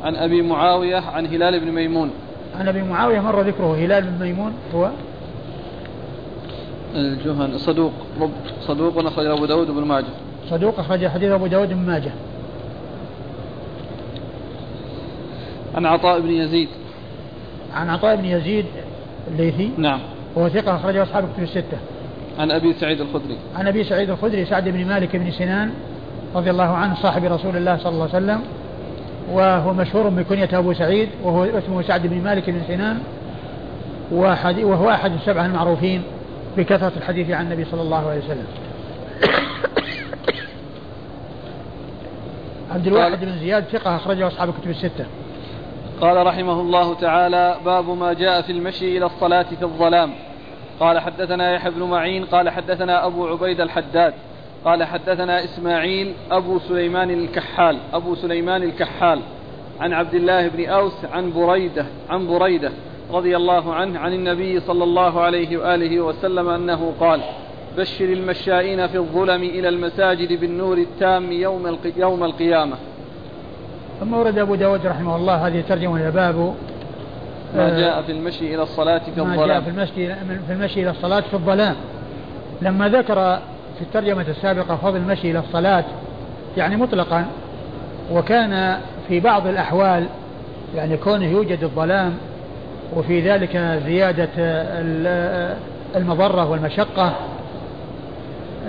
عن 0.04 0.16
أبي 0.16 0.42
معاوية 0.42 0.98
عن 0.98 1.26
هلال 1.26 1.60
بن 1.60 1.72
ميمون. 1.72 2.10
عن 2.60 2.68
أبي 2.68 2.82
معاوية 2.82 3.20
مر 3.20 3.42
ذكره. 3.42 3.76
هلال 3.76 4.04
بن 4.04 4.26
ميمون 4.26 4.54
هو 4.76 4.89
الجهن 6.96 7.58
صدوق 7.58 7.92
صدوق 8.62 9.06
أخرج 9.06 9.26
أبو 9.26 9.46
داود 9.46 9.70
وابن 9.70 9.88
ماجه. 9.88 10.13
صدوق 10.50 10.80
أخرج 10.80 11.08
حديث 11.08 11.32
أبو 11.32 11.48
داود 11.48 11.70
بن 11.70 11.86
ماجه. 11.86 12.12
عن 15.76 15.86
عطاء 15.86 16.20
بن 16.20 16.30
يزيد. 16.30 16.70
عن 17.74 17.89
عطاء 17.89 18.16
بن 18.16 18.26
يزيد 18.26 18.66
الليثي. 19.28 19.72
نعم. 19.78 20.00
وهو 20.36 20.50
ثقة 20.50 20.76
أخرجه 20.76 21.04
أصحاب 21.04 21.30
كتب 21.34 21.44
الستة. 21.44 21.78
عن 22.39 22.52
أبي 22.52 22.74
سعيد 22.74 23.02
الخدري. 23.02 23.38
عن 23.56 23.67
أبي 23.67 23.84
سعيد 23.84 24.10
الخدري 24.10 24.46
سعد 24.46 24.69
بن 24.69 24.86
مالك 24.88 25.15
بن 25.15 25.32
سنان 25.32 25.72
رضي 26.36 26.50
الله 26.50 26.63
عنه 26.63 26.96
صاحب 26.96 27.24
رسول 27.24 27.58
الله 27.58 27.78
صلى 27.78 27.89
الله 27.89 28.10
عليه 28.13 28.26
وسلم 28.26 28.41
وهو 29.32 29.74
مشهور 29.74 30.10
بكنية 30.10 30.50
أبو 30.54 30.74
سعيد 30.74 31.10
وهو 31.24 31.43
اسمه 31.43 31.82
سعد 31.82 32.08
بن 32.08 32.24
مالك 32.24 32.50
بن 32.50 32.62
سنان 32.67 33.00
وهو 34.12 34.89
أحد 34.89 35.12
السبعة 35.12 35.46
المعروفين 35.46 36.04
بكثرة 36.58 36.91
الحديث 36.98 37.30
عن 37.30 37.46
النبي 37.46 37.65
صلى 37.65 37.82
الله 37.82 38.10
عليه 38.10 38.19
وسلم. 38.19 38.48
عبد 42.72 42.88
الواحد 42.88 43.26
بن 43.26 43.39
زياد 43.39 43.63
ثقة 43.63 43.96
أخرجه 43.96 44.28
أصحاب 44.28 44.50
الكتب 44.50 44.69
الستة. 44.69 45.06
قال 46.02 46.28
رحمه 46.28 46.62
الله 46.62 46.93
تعالى 46.93 47.56
باب 47.65 47.89
ما 47.89 48.13
جاء 48.13 48.41
في 48.41 48.52
المشي 48.52 48.98
إلى 48.98 49.06
الصلاة 49.06 49.43
في 49.43 49.63
الظلام. 49.63 50.13
قال 50.84 51.00
حدثنا 51.00 51.54
يحيى 51.56 51.72
بن 51.72 51.84
معين 51.84 52.26
قال 52.26 52.50
حدثنا 52.50 53.06
أبو 53.06 53.28
عبيد 53.28 53.62
الحداد 53.62 54.13
قال 54.65 54.84
حدثنا 54.84 55.43
إسماعيل 55.43 56.13
أبو 56.32 56.60
سليمان 56.60 57.10
الكحال 57.10 57.78
أبو 57.93 58.15
سليمان 58.15 58.63
الكحال 58.63 59.19
عن 59.80 59.93
عبد 59.93 60.13
الله 60.13 60.48
بن 60.48 60.65
أوس 60.65 61.06
عن 61.13 61.34
بريدة 61.34 61.86
عن 62.10 62.28
بريدة 62.28 62.72
رضي 63.12 63.36
الله 63.36 63.74
عنه 63.74 64.00
عن 64.00 64.13
النبي 64.13 64.60
صلى 64.60 64.84
الله 64.84 65.22
عليه 65.22 65.58
وآله 65.58 66.02
وسلم 66.02 66.50
أنه 66.50 66.93
قال 67.00 67.22
بشر 67.78 68.06
المشائين 68.06 68.88
في 68.88 68.98
الظلم 68.98 69.43
إلى 69.43 69.69
المساجد 69.69 70.39
بالنور 70.39 70.78
التام 70.78 71.32
يوم, 71.32 71.78
يوم 71.98 72.24
القيامة. 72.24 72.76
ثم 74.00 74.13
ورد 74.13 74.38
أبو 74.38 74.56
داود 74.56 74.88
رحمه 74.88 75.15
الله 75.15 75.48
هذه 75.48 75.63
ترجمة 75.69 75.96
إلى 75.96 76.12
باب 76.12 76.56
ما 77.56 77.80
جاء 77.80 78.02
في 78.02 78.12
المشي 78.12 78.56
إلى 78.56 78.63
الصلاة 78.63 78.98
في 79.00 79.08
الظلام 79.08 79.38
ما 79.38 79.48
جاء 79.48 79.62
في 79.62 79.70
المشي, 79.70 80.16
في 80.48 80.54
المشي 80.54 80.82
إلى 80.82 80.89
الصلاة 80.89 81.20
في 81.20 81.34
الظلام. 81.34 81.76
لما 82.62 82.89
ذكر 82.89 83.39
في 83.78 83.82
الترجمة 83.82 84.26
السابقة 84.30 84.76
فضل 84.76 84.98
المشي 84.98 85.32
إلى 85.32 85.39
الصلاة 85.39 85.84
يعني 86.58 86.76
مطلقا 86.76 87.26
وكان 88.12 88.78
في 89.08 89.20
بعض 89.20 89.48
الأحوال 89.48 90.06
يعني 90.76 90.98
كونه 90.98 91.26
يوجد 91.26 91.63
الظلام 91.63 92.13
وفي 92.96 93.22
ذلك 93.22 93.82
زيادة 93.86 94.30
المضرة 95.96 96.50
والمشقة 96.50 97.13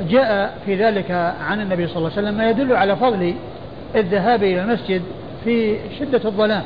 جاء 0.09 0.59
في 0.67 0.75
ذلك 0.85 1.11
عن 1.49 1.61
النبي 1.61 1.87
صلى 1.87 1.97
الله 1.97 2.11
عليه 2.11 2.23
وسلم 2.23 2.39
ما 2.39 2.51
يدل 2.51 2.77
على 2.77 2.97
فضل 2.97 3.35
الذهاب 3.97 4.43
إلى 4.43 4.63
المسجد 4.63 5.03
في 5.45 5.77
شدة 5.99 6.21
الظلام. 6.25 6.63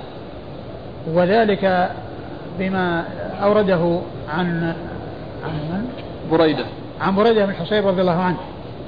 وذلك 1.13 1.91
بما 2.59 3.05
أورده 3.43 4.01
عن 4.29 4.75
عن 5.45 5.53
من؟ 5.53 5.89
بريدة. 6.31 6.65
عن 7.01 7.17
بريدة 7.17 7.47
بن 7.47 7.53
حصير 7.53 7.85
رضي 7.85 8.01
الله 8.01 8.23
عنه. 8.23 8.37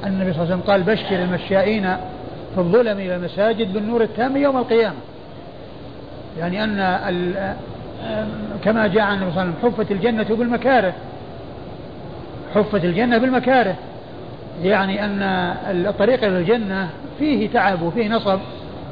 أن 0.05 0.09
النبي 0.09 0.33
صلى 0.33 0.43
الله 0.43 0.55
عليه 0.55 0.63
وسلم 0.63 0.73
قال 0.73 0.83
بشر 0.83 1.23
المشائين 1.23 1.97
في 2.55 2.59
الظلم 2.59 2.99
إلى 2.99 3.17
المساجد 3.17 3.73
بالنور 3.73 4.03
التام 4.03 4.37
يوم 4.37 4.57
القيامة. 4.57 4.97
يعني 6.39 6.65
أن 6.65 7.57
كما 8.65 8.87
جاء 8.87 9.03
عن 9.03 9.15
النبي 9.15 9.31
صلى 9.33 9.43
الله 9.43 9.55
عليه 9.55 9.61
وسلم 9.61 9.73
حفت 9.73 9.91
الجنة 9.91 10.37
بالمكاره. 10.37 10.93
حفت 12.55 12.85
الجنة 12.85 13.19
بالمكاره. 13.19 13.75
يعني 14.63 15.05
أن 15.05 15.23
الطريق 15.87 16.25
إلى 16.25 16.39
الجنة 16.39 16.89
فيه 17.19 17.51
تعب 17.51 17.83
وفيه 17.83 18.09
نصب 18.09 18.39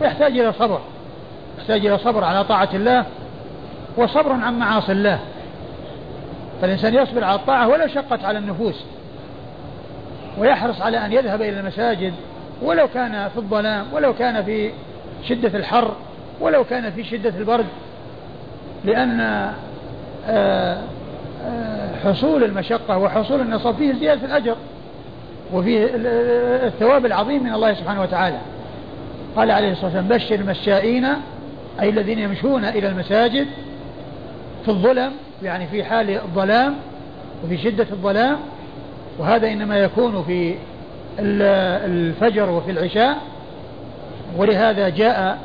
ويحتاج 0.01 0.39
إلى 0.39 0.53
صبر. 0.53 0.81
يحتاج 1.59 1.87
إلى 1.87 1.99
صبر 1.99 2.25
على 2.25 2.45
طاعة 2.45 2.69
الله. 2.75 3.05
وصبر 3.99 4.33
عن 4.33 4.59
معاصي 4.59 4.93
الله. 4.93 5.19
فالإنسان 6.61 6.95
يصبر 6.95 7.25
على 7.25 7.35
الطاعة 7.35 7.69
ولو 7.69 7.87
شقت 7.87 8.25
على 8.25 8.39
النفوس. 8.39 8.85
ويحرص 10.39 10.81
على 10.81 11.07
أن 11.07 11.13
يذهب 11.13 11.43
إلى 11.43 11.61
المساجد 11.61 12.13
ولو 12.63 12.89
كان 12.89 13.29
في 13.29 13.37
الظلام 13.37 13.87
ولو 13.93 14.15
كان 14.15 14.45
في 14.45 14.71
شدة 15.25 15.59
الحر 15.59 15.93
ولو 16.41 16.65
كان 16.65 16.91
في 16.91 17.05
شدة 17.05 17.33
البرد. 17.39 17.67
لأن 18.85 19.21
آه، 19.21 19.55
آه، 21.47 21.97
حصول 22.05 22.45
المشقة 22.45 22.99
وحصول 22.99 23.41
النصب 23.41 23.75
فيه 23.75 23.93
زيادة 23.93 24.27
الأجر 24.27 24.57
وفيه 25.53 25.89
الثواب 26.67 27.07
العظيم 27.07 27.45
من 27.45 27.55
الله 27.55 27.75
سبحانه 27.75 28.03
وتعالى. 28.03 28.39
قال 29.37 29.51
عليه 29.51 29.73
الصلاة 29.73 29.85
والسلام 29.85 30.09
بشر 30.09 30.35
المشائين 30.35 31.07
أي 31.81 31.89
الذين 31.89 32.19
يمشون 32.19 32.65
إلى 32.65 32.89
المساجد 32.89 33.47
في 34.65 34.69
الظلم 34.69 35.13
يعني 35.43 35.67
في 35.67 35.85
حال 35.85 36.11
الظلام 36.11 36.75
وفي 37.45 37.59
شدة 37.59 37.87
الظلام 37.93 38.39
وهذا 39.19 39.53
إنما 39.53 39.79
يكون 39.79 40.25
في 40.25 40.55
الفجر 41.19 42.51
وفي 42.51 42.71
العشاء. 42.71 43.17
ولهذا 44.37 44.89
جاء 44.89 45.39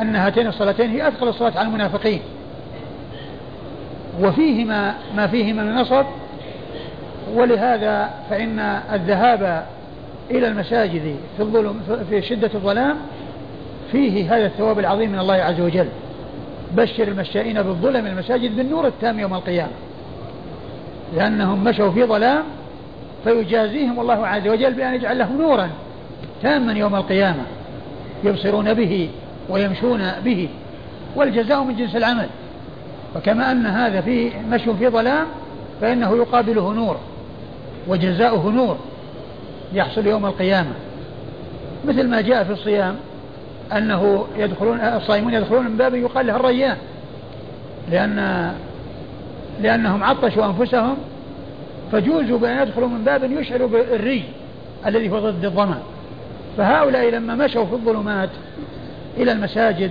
أن 0.00 0.16
هاتين 0.16 0.46
الصلاتين 0.46 0.90
هي 0.90 1.08
أثقل 1.08 1.28
الصلاة 1.28 1.58
على 1.58 1.68
المنافقين. 1.68 2.20
وفيهما 4.20 4.94
ما 5.16 5.26
فيهما 5.26 5.64
من 5.64 5.74
نصب. 5.74 6.04
ولهذا 7.34 8.10
فإن 8.30 8.58
الذهاب 8.92 9.66
إلى 10.30 10.48
المساجد 10.48 11.16
في 11.36 11.42
الظلم 11.42 11.80
في 12.10 12.22
شدة 12.22 12.50
الظلام 12.54 12.96
فيه 13.92 14.36
هذا 14.36 14.46
الثواب 14.46 14.78
العظيم 14.78 15.12
من 15.12 15.18
الله 15.18 15.34
عز 15.34 15.60
وجل. 15.60 15.88
بشر 16.76 17.08
المشائين 17.08 17.62
بالظلم 17.62 18.06
المساجد 18.06 18.56
بالنور 18.56 18.86
التام 18.86 19.20
يوم 19.20 19.34
القيامة. 19.34 19.72
لأنهم 21.16 21.64
مشوا 21.64 21.90
في 21.90 22.04
ظلام 22.04 22.42
فيجازيهم 23.24 24.00
الله 24.00 24.26
عز 24.26 24.48
وجل 24.48 24.74
بأن 24.74 24.94
يجعل 24.94 25.18
لهم 25.18 25.42
نورا 25.42 25.70
تاما 26.42 26.72
يوم 26.72 26.94
القيامة 26.94 27.42
يبصرون 28.24 28.74
به 28.74 29.10
ويمشون 29.48 30.12
به 30.24 30.48
والجزاء 31.16 31.62
من 31.64 31.76
جنس 31.76 31.96
العمل. 31.96 32.26
فكما 33.14 33.52
أن 33.52 33.66
هذا 33.66 34.00
في 34.00 34.30
مشي 34.50 34.74
في 34.74 34.88
ظلام 34.88 35.26
فإنه 35.80 36.16
يقابله 36.16 36.72
نور 36.72 36.96
وجزاؤه 37.88 38.50
نور 38.50 38.76
يحصل 39.72 40.06
يوم 40.06 40.26
القيامة. 40.26 40.72
مثل 41.88 42.08
ما 42.08 42.20
جاء 42.20 42.44
في 42.44 42.52
الصيام 42.52 42.96
أنه 43.76 44.26
يدخلون 44.38 44.80
الصائمون 44.80 45.34
يدخلون 45.34 45.64
من 45.64 45.76
باب 45.76 45.94
يقال 45.94 46.26
له 46.26 46.36
الريان. 46.36 46.76
لأن 47.90 48.50
لأنهم 49.62 50.04
عطشوا 50.04 50.46
أنفسهم 50.46 50.96
فجوزوا 51.92 52.38
بأن 52.38 52.62
يدخلوا 52.62 52.88
من 52.88 53.04
باب 53.04 53.32
يشعر 53.32 53.66
بالري 53.66 54.24
الذي 54.86 55.10
هو 55.10 55.18
ضد 55.18 55.44
الظمأ 55.44 55.78
فهؤلاء 56.56 57.10
لما 57.10 57.34
مشوا 57.34 57.64
في 57.64 57.72
الظلمات 57.72 58.28
إلى 59.16 59.32
المساجد 59.32 59.90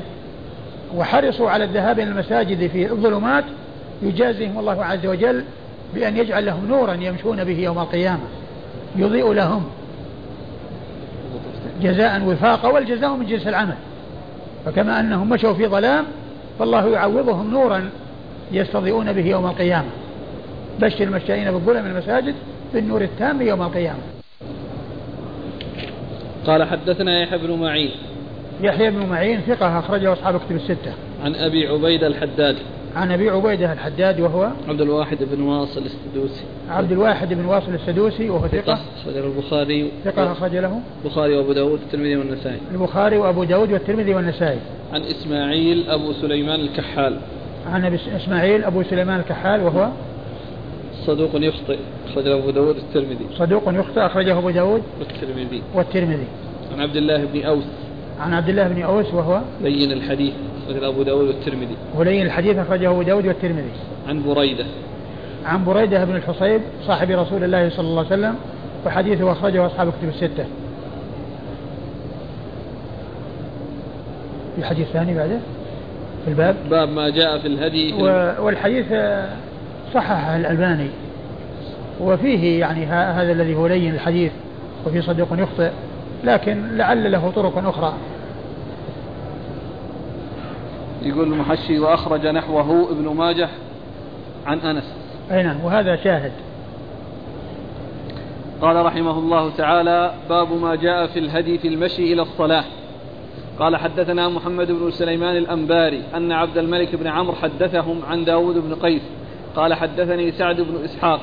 وحرصوا 0.96 1.50
على 1.50 1.64
الذهاب 1.64 2.00
إلى 2.00 2.10
المساجد 2.10 2.68
في 2.68 2.92
الظلمات 2.92 3.44
يجازيهم 4.02 4.60
الله 4.60 4.86
عز 4.86 5.06
وجل 5.06 5.44
بأن 5.96 6.18
يجعل 6.18 6.46
لهم 6.46 6.68
نورا 6.68 6.94
يمشون 6.94 7.44
به 7.44 7.60
يوم 7.60 7.80
القيامة 7.80 8.24
يضيء 8.96 9.32
لهم. 9.34 9.64
جزاء 11.82 12.24
وفاقا 12.26 12.68
والجزاء 12.68 13.16
من 13.16 13.26
جنس 13.26 13.48
العمل. 13.48 13.76
فكما 14.66 15.00
أنهم 15.00 15.30
مشوا 15.30 15.54
في 15.54 15.68
ظلام 15.68 16.06
فالله 16.60 16.90
يعوضهم 16.90 17.52
نورا 17.52 17.90
يستضيئون 18.52 19.14
به 19.14 19.26
يوم 19.28 19.46
القيامة. 19.46 19.90
بشر 20.80 21.04
المشائين 21.04 21.52
بالظلم 21.52 21.86
المساجد 21.86 22.36
بالنور 22.74 23.02
التام 23.02 23.42
يوم 23.42 23.62
القيامة. 23.62 24.00
قال 26.48 26.64
حدثنا 26.64 27.22
يحيى 27.22 27.38
بن 27.38 27.60
معين. 27.60 27.92
يحيى 28.62 28.92
بن 28.92 29.06
معين 29.06 29.42
ثقة 29.48 29.80
أخرجه 29.80 30.14
أصحاب 30.14 30.40
كتب 30.40 30.56
الستة. 30.56 30.94
عن 31.24 31.36
أبي 31.36 31.68
عبيدة 31.68 32.08
الحداد. 32.08 32.56
عن 32.96 33.12
أبي 33.12 33.30
عبيدة 33.30 33.74
الحداد 33.74 34.20
وهو 34.20 34.50
عبد 34.68 34.82
الواحد 34.82 35.18
بن 35.22 35.42
واصل 35.42 35.82
السدوسي. 35.82 36.44
عبد 36.70 36.92
الواحد 36.92 37.34
بن 37.34 37.46
واصل 37.46 37.74
السدوسي 37.74 38.30
وهو 38.30 38.48
ثقة. 38.48 38.74
أخرج 38.74 39.18
البخاري 39.18 39.92
ثقة 40.06 40.32
أخرج 40.32 40.56
له. 40.56 40.82
البخاري 41.04 41.38
وأبو 41.38 41.54
داود 41.54 41.72
والترمذي 41.72 42.16
والنسائي. 42.16 42.58
البخاري 42.72 43.18
وأبو 43.18 43.44
داود 43.44 43.72
والترمذي 43.72 44.14
والنسائي. 44.14 44.60
عن 44.94 45.02
إسماعيل 45.02 45.90
أبو 45.90 46.14
سليمان 46.14 46.60
الكحال. 46.60 47.18
عن 47.68 47.86
أبي 47.86 48.00
إسماعيل 48.16 48.64
أبو 48.64 48.84
سليمان 48.84 49.20
الكحال 49.20 49.64
وهو 49.64 49.90
صدوق 51.06 51.30
يخطئ 51.34 51.78
أخرجه 52.08 52.34
أبو 52.34 52.50
داود 52.50 52.76
والترمذي 52.76 53.26
صدوق 53.38 53.64
يخطئ 53.68 54.06
أخرجه 54.06 54.38
أبو 54.38 54.50
داود 54.50 54.82
والترمذي. 55.00 55.62
والترمذي. 55.76 56.28
عن 56.74 56.82
عبد 56.82 56.96
الله 56.96 57.26
بن 57.34 57.42
أوس. 57.46 57.64
عن 58.20 58.34
عبد 58.34 58.50
الله 58.50 58.68
بن 58.68 58.82
أوس 58.82 59.14
وهو 59.14 59.42
لين 59.62 59.92
الحديث 59.92 60.34
أخرجه 60.70 60.88
أبو 60.88 61.04
داود 61.04 61.28
والترمذي. 61.28 61.76
ولين 61.96 62.26
الحديث 62.26 62.58
أخرجه 62.58 62.90
أبو 62.90 63.02
داود 63.02 63.26
والترمذي. 63.26 63.72
عن 64.08 64.24
بريدة. 64.24 64.66
عن 65.46 65.66
بريدة 65.66 66.06
بن 66.06 66.16
الحصيب 66.16 66.62
صاحب 66.88 67.12
رسول 67.12 67.44
الله 67.44 67.70
صلى 67.70 67.88
الله 67.88 68.06
عليه 68.06 68.08
وسلم 68.08 68.36
وحديثه 68.86 69.32
أخرجه 69.32 69.66
أصحاب 69.66 69.90
كتب 69.90 70.10
الستة. 70.10 70.46
في 74.56 74.66
حديث 74.66 74.88
ثاني 74.88 75.16
بعده؟ 75.16 75.40
في 76.26 76.32
الباب؟ 76.32 76.56
باب 76.70 76.90
ما 76.90 77.10
جاء 77.10 77.40
في 77.40 77.48
الهدي 77.48 77.94
في 77.94 78.36
والحديث 78.40 78.86
صححه 79.94 80.36
الألباني. 80.36 80.88
وفيه 82.02 82.60
يعني 82.60 82.86
هذا 82.86 83.32
الذي 83.32 83.56
هو 83.56 83.68
لين 83.68 83.94
الحديث 83.94 84.32
وفي 84.88 85.02
صديق 85.02 85.28
يخطئ 85.38 85.70
لكن 86.24 86.78
لعل 86.78 87.12
له 87.12 87.32
طرق 87.36 87.68
أخرى. 87.68 87.94
يقول 91.02 91.34
المحشي 91.34 91.80
وأخرج 91.80 92.28
نحوه 92.28 92.92
ابن 92.92 93.16
ماجه 93.16 93.50
عن 94.46 94.60
أنس. 94.60 94.94
أي 95.32 95.44
نعم 95.44 95.64
وهذا 95.64 95.96
شاهد. 95.96 96.32
قال 98.62 98.86
رحمه 98.86 99.20
الله 99.20 99.50
تعالى 99.58 100.14
باب 100.30 100.54
ما 100.54 100.76
جاء 100.76 101.08
في 101.08 101.20
الهدي 101.20 101.58
في 101.58 101.68
المشي 101.68 102.14
إلى 102.14 102.22
الصلاة. 102.22 102.64
قال 103.60 103.78
حدثنا 103.78 104.30
محمد 104.30 104.72
بن 104.72 104.92
سليمان 104.92 105.38
الأنباري 105.38 106.04
أن 106.16 106.32
عبد 106.32 106.58
الملك 106.58 106.96
بن 106.96 107.08
عمرو 107.08 107.36
حدثهم 107.36 108.02
عن 108.10 108.26
داود 108.26 108.58
بن 108.58 108.76
قيس. 108.76 109.02
قال 109.56 109.74
حدثني 109.74 110.32
سعد 110.32 110.62
بن 110.62 110.84
إسحاق. 110.84 111.20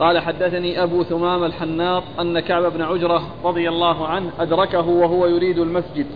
قال 0.00 0.18
حدثني 0.18 0.82
أبو 0.82 1.02
ثمام 1.02 1.44
الحناط 1.44 2.02
أن 2.20 2.40
كعب 2.40 2.72
بن 2.72 2.82
عجرة 2.82 3.22
رضي 3.44 3.68
الله 3.68 4.06
عنه 4.06 4.30
أدركه 4.40 4.88
وهو 4.88 5.26
يريد 5.26 5.58
المسجد. 5.58 6.06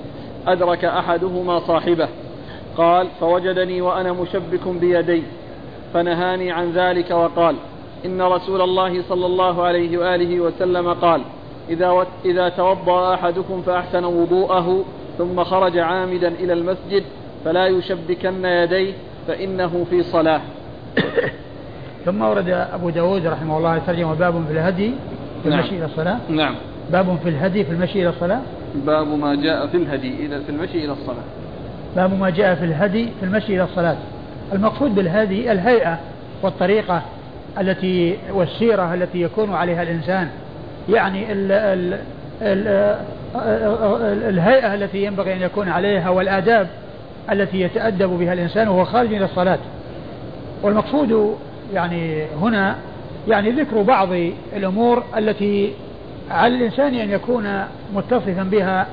أدرك 0.46 0.84
أحدهما 0.84 1.58
صاحبه. 1.58 2.08
قال 2.76 3.08
فوجدني 3.20 3.80
وأنا 3.80 4.12
مشبك 4.12 4.68
بيدي 4.68 5.22
فنهاني 5.94 6.52
عن 6.52 6.72
ذلك 6.72 7.10
وقال 7.10 7.56
إن 8.04 8.22
رسول 8.22 8.60
الله 8.60 9.02
صلى 9.08 9.26
الله 9.26 9.62
عليه 9.62 9.98
وآله 9.98 10.40
وسلم 10.40 10.92
قال 10.92 11.22
إذا, 11.68 12.06
إذا 12.24 12.48
توضأ 12.48 13.14
أحدكم 13.14 13.62
فأحسن 13.62 14.04
وضوءه 14.04 14.84
ثم 15.18 15.44
خرج 15.44 15.78
عامدا 15.78 16.28
إلى 16.28 16.52
المسجد 16.52 17.04
فلا 17.44 17.66
يشبكن 17.66 18.44
يديه 18.44 18.92
فإنه 19.28 19.86
في 19.90 20.02
صلاة. 20.02 20.40
ثم 22.04 22.22
ورد 22.22 22.48
أبو 22.48 22.90
داود 22.90 23.26
رحمه 23.26 23.58
الله 23.58 23.78
ترجم 23.78 24.14
باب 24.14 24.44
في 24.46 24.52
الهدي 24.52 24.92
في 25.42 25.48
نعم. 25.48 25.58
المشي 25.58 25.76
إلى 25.76 25.84
الصلاة. 25.84 26.18
نعم. 26.28 26.54
باب 26.92 27.18
في 27.22 27.28
الهدي 27.28 27.64
في 27.64 27.70
المشي 27.70 28.02
إلى 28.02 28.08
الصلاة. 28.08 28.40
باب 28.74 29.06
ما 29.06 29.34
جاء 29.34 29.66
في 29.66 29.76
الهدي 29.76 30.26
إلى 30.26 30.40
في 30.40 30.50
المشي 30.50 30.84
إلى 30.84 30.92
الصلاة. 30.92 31.24
باب 31.96 32.18
ما 32.18 32.30
جاء 32.30 32.54
في 32.54 32.64
الهدي 32.64 33.08
في 33.20 33.26
المشي 33.26 33.54
إلى 33.54 33.64
الصلاة. 33.64 33.96
المقصود 34.52 34.94
بالهدي 34.94 35.52
الهيئة 35.52 35.98
والطريقة 36.42 37.02
التي 37.60 38.16
والسيرة 38.32 38.94
التي 38.94 39.22
يكون 39.22 39.54
عليها 39.54 39.82
الإنسان. 39.82 40.28
يعني 40.88 41.32
ال 41.32 41.52
ال 41.52 41.98
ال 42.42 42.92
الهيئة 44.28 44.74
التي 44.74 45.04
ينبغي 45.04 45.32
أن 45.32 45.42
يكون 45.42 45.68
عليها 45.68 46.10
والآداب 46.10 46.66
التي 47.32 47.60
يتأدب 47.60 48.08
بها 48.08 48.32
الإنسان 48.32 48.68
وهو 48.68 48.84
خارج 48.84 49.14
إلى 49.14 49.24
الصلاة. 49.24 49.58
والمقصود 50.62 51.36
يعني 51.74 52.24
هنا 52.40 52.76
يعني 53.28 53.50
ذكر 53.50 53.82
بعض 53.82 54.08
الأمور 54.56 55.02
التي 55.18 55.72
على 56.30 56.56
الإنسان 56.56 56.94
أن 56.94 57.10
يكون 57.10 57.64
متصفا 57.94 58.42
بها 58.42 58.86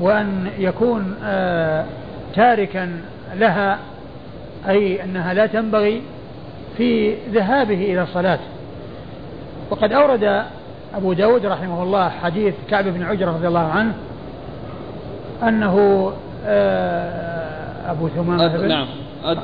وأن 0.00 0.46
يكون 0.58 1.14
آه 1.24 1.84
تاركا 2.34 3.00
لها 3.34 3.78
أي 4.68 5.04
أنها 5.04 5.34
لا 5.34 5.46
تنبغي 5.46 6.02
في 6.76 7.14
ذهابه 7.32 7.92
إلى 7.92 8.02
الصلاة. 8.02 8.38
وقد 9.70 9.92
أورد 9.92 10.44
أبو 10.94 11.12
داود 11.12 11.46
رحمه 11.46 11.82
الله 11.82 12.08
حديث 12.08 12.54
كعب 12.70 12.84
بن 12.84 13.02
عجرة 13.02 13.30
رضي 13.30 13.48
الله 13.48 13.60
عنه 13.60 13.94
أنه 15.42 16.12
آه، 16.46 17.90
أبو 17.90 18.08
ثمامة 18.08 18.66
نعم 18.66 18.86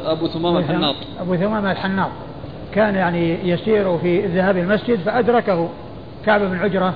أبو 0.06 0.26
ثمامة 0.26 0.58
الحناط. 0.58 0.94
أبو 1.20 1.36
ثمامة 1.36 1.72
الحناط. 1.72 2.10
كان 2.74 2.94
يعني 2.94 3.50
يسير 3.50 3.98
في 3.98 4.24
الذهاب 4.24 4.56
المسجد 4.56 4.98
فأدركه 4.98 5.68
كعب 6.26 6.40
بن 6.40 6.58
عجرة. 6.58 6.94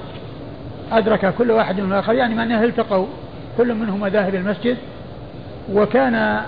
أدرك 0.93 1.35
كل 1.39 1.51
واحد 1.51 1.81
من 1.81 1.93
الآخر 1.93 2.13
يعني 2.15 2.35
معناه 2.35 2.65
التقوا 2.65 3.07
كل 3.59 3.75
منهما 3.75 4.09
ذاهب 4.09 4.35
المسجد. 4.35 4.77
وكان 5.75 6.41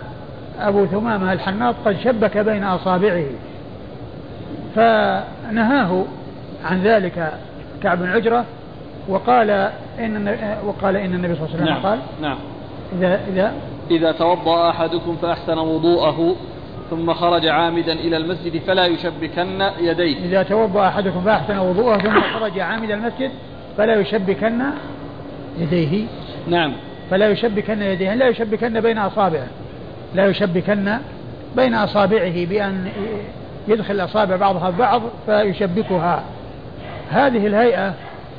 أبو 0.60 0.86
ثمامة 0.86 1.32
الحناط 1.32 1.74
قد 1.84 1.96
شبك 2.04 2.38
بين 2.38 2.64
أصابعه 2.64 3.24
فنهاه 4.74 6.04
عن 6.64 6.82
ذلك 6.82 7.32
كعب 7.82 7.98
بن 7.98 8.08
عجرة 8.08 8.44
وقال 9.08 9.50
إن 9.98 10.36
وقال 10.66 10.96
إن 10.96 11.14
النبي 11.14 11.34
صلى 11.34 11.46
الله 11.46 11.54
عليه 11.54 11.64
وسلم 11.64 11.64
نعم 11.64 11.82
قال 11.82 11.98
نعم. 12.22 12.38
إذا 12.98 13.20
إذا 13.28 13.52
إذا 13.90 14.12
توضأ 14.12 14.70
أحدكم 14.70 15.16
فأحسن 15.16 15.58
وضوءه 15.58 16.36
ثم 16.90 17.14
خرج 17.14 17.46
عامدا 17.46 17.92
إلى 17.92 18.16
المسجد 18.16 18.60
فلا 18.60 18.86
يشبكن 18.86 19.60
يديه. 19.80 20.24
إذا 20.24 20.42
توضأ 20.42 20.88
أحدكم 20.88 21.20
فأحسن 21.20 21.58
وضوءه 21.58 21.98
ثم 21.98 22.20
خرج 22.20 22.60
عامدا 22.60 22.94
المسجد 22.94 23.30
فلا 23.78 23.94
يشبكن 23.94 24.62
يديه. 25.58 26.06
نعم. 26.48 26.72
فلا 27.10 27.28
يشبكن 27.28 27.82
يديه 27.82 28.14
لا 28.14 28.28
يشبكن 28.28 28.80
بين 28.80 28.98
أصابعه. 28.98 29.46
لا 30.14 30.26
يشبكن 30.26 30.98
بين 31.56 31.74
أصابعه 31.74 32.46
بأن 32.46 32.88
يدخل 33.68 33.94
الأصابع 33.94 34.36
بعضها 34.36 34.70
ببعض 34.70 35.02
فيشبكها. 35.26 36.22
هذه 37.10 37.46
الهيئة 37.46 37.94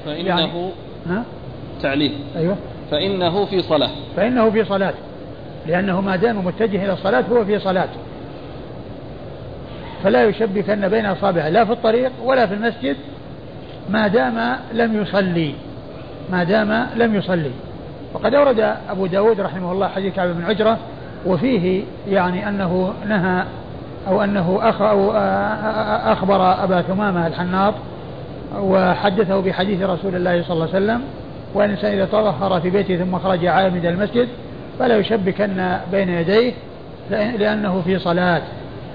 فإنه 0.05 0.27
يعني 0.27 0.69
ها؟ 1.07 1.23
تعليل. 1.81 2.13
أيوه. 2.35 2.55
فإنه 2.91 3.45
في 3.45 3.61
صلاة. 3.61 3.89
فإنه 4.15 4.49
في 4.49 4.65
صلاة. 4.65 4.93
لأنه 5.67 6.01
ما 6.01 6.15
دام 6.15 6.45
متجه 6.45 6.85
إلى 6.85 6.93
الصلاة 6.93 7.23
هو 7.31 7.45
في 7.45 7.59
صلاة. 7.59 7.89
فلا 10.03 10.23
يشبكن 10.23 10.87
بين 10.87 11.05
أصابعه 11.05 11.49
لا 11.49 11.65
في 11.65 11.71
الطريق 11.71 12.11
ولا 12.23 12.47
في 12.47 12.53
المسجد 12.53 12.95
ما 13.89 14.07
دام 14.07 14.57
لم 14.73 15.01
يصلي. 15.01 15.53
ما 16.31 16.43
دام 16.43 16.87
لم 16.95 17.15
يصلي. 17.15 17.51
وقد 18.13 18.33
أورد 18.33 18.75
أبو 18.89 19.05
داود 19.05 19.41
رحمه 19.41 19.71
الله 19.71 19.87
حديث 19.87 20.15
كعب 20.15 20.29
بن 20.29 20.45
عجرة 20.45 20.77
وفيه 21.25 21.83
يعني 22.07 22.49
أنه 22.49 22.93
نهى 23.07 23.43
أو 24.07 24.23
أنه 24.23 24.59
أخ 24.61 24.81
أو 24.81 25.11
أخبر 26.11 26.63
أبا 26.63 26.81
ثمامة 26.81 27.27
الحناط 27.27 27.73
وحدثه 28.59 29.41
بحديث 29.41 29.81
رسول 29.81 30.15
الله 30.15 30.43
صلى 30.43 30.53
الله 30.53 30.67
عليه 30.75 30.85
وسلم 30.85 31.01
وأن 31.53 31.69
الإنسان 31.69 31.91
إذا 31.91 32.05
تطهر 32.05 32.61
في 32.61 32.69
بيته 32.69 32.97
ثم 32.97 33.17
خرج 33.17 33.45
عامد 33.45 33.85
المسجد 33.85 34.27
فلا 34.79 34.97
يشبكن 34.97 35.77
بين 35.91 36.09
يديه 36.09 36.53
لأنه 37.09 37.81
في 37.85 37.99
صلاة. 37.99 38.41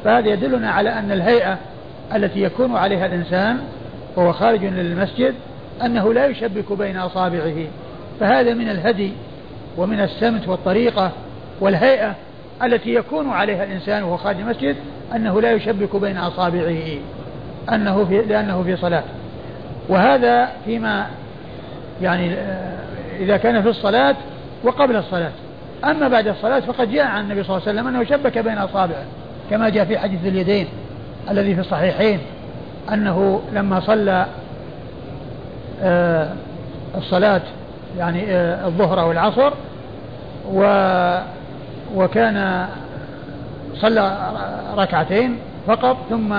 فهذا 0.05 0.29
يدلنا 0.29 0.71
على 0.71 0.91
أن 0.91 1.13
الهيئة 1.13 1.59
التي 2.15 2.43
يكون 2.43 2.77
عليها 2.77 3.07
الإنسان 3.07 3.59
وهو 4.17 4.33
خارج 4.33 4.65
للمسجد 4.65 5.35
أنه 5.85 6.15
لا 6.15 6.27
يشبك 6.27 6.73
بين 6.73 6.97
أصابعه. 6.97 7.67
فهذا 8.21 8.55
من 8.55 8.69
الهدي 8.69 9.13
ومن 9.77 10.01
السمت 10.01 10.49
والطريقة 10.49 11.13
والهيئة 11.61 12.15
التي 12.63 12.95
يكون 12.95 13.31
عليها 13.31 13.65
الإنسان 13.65 14.03
وهو 14.03 14.17
خارج 14.17 14.41
المسجد 14.41 14.77
أنه 15.15 15.41
لا 15.41 15.53
يشبك 15.53 15.97
بين 15.97 16.19
أصابعه 16.19 16.99
أنه 17.73 18.05
في 18.05 18.23
لأنه 18.23 18.63
في 18.63 18.77
صلاة. 18.77 19.03
وهذا 19.89 20.49
فيما 20.65 21.07
يعني 22.03 22.33
آه، 22.33 22.79
إذا 23.19 23.37
كان 23.37 23.63
في 23.63 23.69
الصلاة 23.69 24.17
وقبل 24.65 24.97
الصلاة. 24.97 25.31
أما 25.85 26.09
بعد 26.09 26.29
الصلاة 26.29 26.61
فقد 26.61 26.91
جاء 26.91 27.07
عن 27.07 27.25
النبي 27.25 27.45
صلى 27.45 27.57
الله 27.57 27.69
عليه 27.69 27.81
وسلم 27.81 27.97
أنه 27.97 28.05
شبك 28.05 28.39
بين 28.39 28.59
أصابعه 28.59 29.05
كما 29.51 29.69
جاء 29.69 29.85
في 29.85 29.99
حديث 29.99 30.21
اليدين 30.25 30.67
الذي 31.31 31.55
في 31.55 31.61
الصحيحين 31.61 32.19
أنه 32.93 33.43
لما 33.53 33.81
صلى 33.81 34.27
آه، 35.83 36.33
الصلاة 36.97 37.43
يعني 37.99 38.25
آه، 38.33 38.67
الظهر 38.67 39.01
أو 39.01 39.13
العصر 39.13 39.53
و 40.53 40.63
وكان 41.95 42.67
صلى 43.75 44.33
ركعتين 44.77 45.37
فقط 45.67 45.97
ثم 46.11 46.37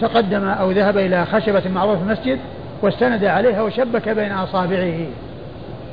تقدم 0.00 0.48
أو 0.48 0.70
ذهب 0.70 0.98
إلى 0.98 1.26
خشبة 1.26 1.62
معروفة 1.68 1.96
في 1.96 2.02
المسجد 2.02 2.38
واستند 2.82 3.24
عليها 3.24 3.62
وشبك 3.62 4.08
بين 4.08 4.32
أصابعه. 4.32 5.06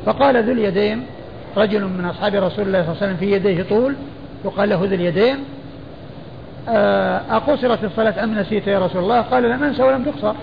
فقال 0.06 0.44
ذو 0.44 0.52
اليدين 0.52 1.06
رجل 1.58 1.84
من 1.84 2.06
أصحاب 2.06 2.36
رسول 2.36 2.68
الله 2.68 2.82
صلى 2.82 2.92
الله 2.92 2.98
عليه 3.02 3.14
وسلم 3.14 3.18
في 3.18 3.32
يديه 3.32 3.64
طول 3.64 3.96
يقال 4.46 4.70
له 4.70 4.76
ذو 4.76 4.96
اليدين 4.96 5.38
آه، 6.70 7.22
أقصرت 7.32 7.84
الصلاة 7.84 8.24
أم 8.24 8.40
نسيت 8.40 8.68
يا 8.68 8.80
رسول 8.80 9.04
الله؟ 9.04 9.22
قال 9.22 9.44
لم 9.44 9.64
أنسى 9.64 9.84
ولم 9.84 10.04
تقصر. 10.04 10.34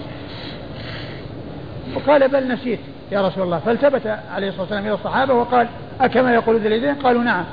وقال 1.94 2.28
بل 2.28 2.52
نسيت. 2.52 2.80
يا 3.12 3.20
رسول 3.20 3.44
الله. 3.44 3.58
فالتفت 3.58 4.06
عليه 4.34 4.48
الصلاة 4.48 4.62
والسلام 4.62 4.84
إلى 4.84 4.94
الصحابة 4.94 5.34
وقال 5.34 5.66
أكما 6.00 6.34
يقول 6.34 6.60
ذو 6.60 6.66
اليدين؟ 6.66 6.94
قالوا 6.94 7.22
نعم. 7.22 7.44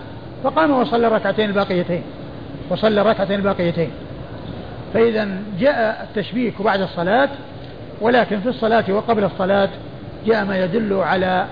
فقام 0.44 0.72
وصلى 0.72 1.08
الركعتين 1.08 1.50
الباقيتين. 1.50 2.04
وصلى 2.70 3.02
الركعتين 3.02 3.36
الباقيتين. 3.40 3.92
فإذا 4.94 5.30
جاء 5.60 6.08
التشبيك 6.10 6.62
بعد 6.62 6.82
الصلاة 6.82 7.30
ولكن 8.02 8.40
في 8.40 8.50
الصلاة 8.50 8.84
وقبل 8.90 9.24
الصلاة 9.24 9.70
جاء 10.26 10.46
ما 10.46 10.64
يدل 10.64 10.94
على 10.94 11.46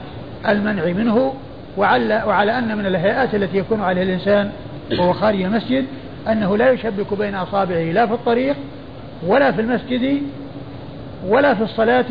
المنع 0.47 0.85
منه 0.85 1.33
وعلى, 1.77 2.23
وعلى 2.27 2.57
أن 2.57 2.77
من 2.77 2.85
الهيئات 2.85 3.35
التي 3.35 3.57
يكون 3.57 3.81
عليها 3.81 4.03
الإنسان 4.03 4.51
وهو 4.99 5.13
خارج 5.13 5.41
المسجد 5.41 5.85
أنه 6.27 6.57
لا 6.57 6.71
يشبك 6.71 7.13
بين 7.13 7.35
أصابعه 7.35 7.83
لا 7.83 8.05
في 8.07 8.13
الطريق 8.13 8.55
ولا 9.27 9.51
في 9.51 9.61
المسجد 9.61 10.21
ولا 11.27 11.53
في 11.53 11.63
الصلاة 11.63 12.05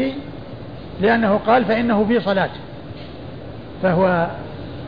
لأنه 1.00 1.40
قال 1.46 1.64
فإنه 1.64 2.04
في 2.04 2.20
صلاة. 2.20 2.50
فهو 3.82 4.26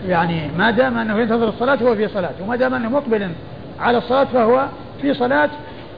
يعني 0.09 0.51
ما 0.59 0.71
دام 0.71 0.99
أنه 0.99 1.21
ينتظر 1.21 1.49
الصلاة 1.49 1.77
هو 1.83 1.95
في 1.95 2.09
صلاة 2.09 2.31
وما 2.43 2.57
دام 2.57 2.75
أنه 2.75 2.89
مقبل 2.89 3.29
على 3.81 3.99
الصلاة 3.99 4.25
فهو 4.25 4.67
في 5.03 5.15
صلاة 5.15 5.51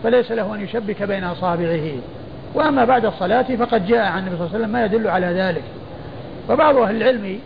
فليس 0.02 0.32
له 0.32 0.54
أن 0.54 0.60
يشبك 0.60 1.02
بين 1.02 1.24
أصابعه. 1.24 1.90
وأما 2.54 2.84
بعد 2.84 3.04
الصلاة 3.04 3.42
فقد 3.42 3.86
جاء 3.86 4.06
عن 4.06 4.18
النبي 4.18 4.36
صلى 4.36 4.46
الله 4.46 4.54
عليه 4.54 4.64
وسلم 4.64 4.72
ما 4.72 4.84
يدل 4.84 5.08
على 5.08 5.26
ذلك. 5.26 5.62
فبعض 6.48 6.76
أهل 6.76 6.96
العلم 6.96 7.38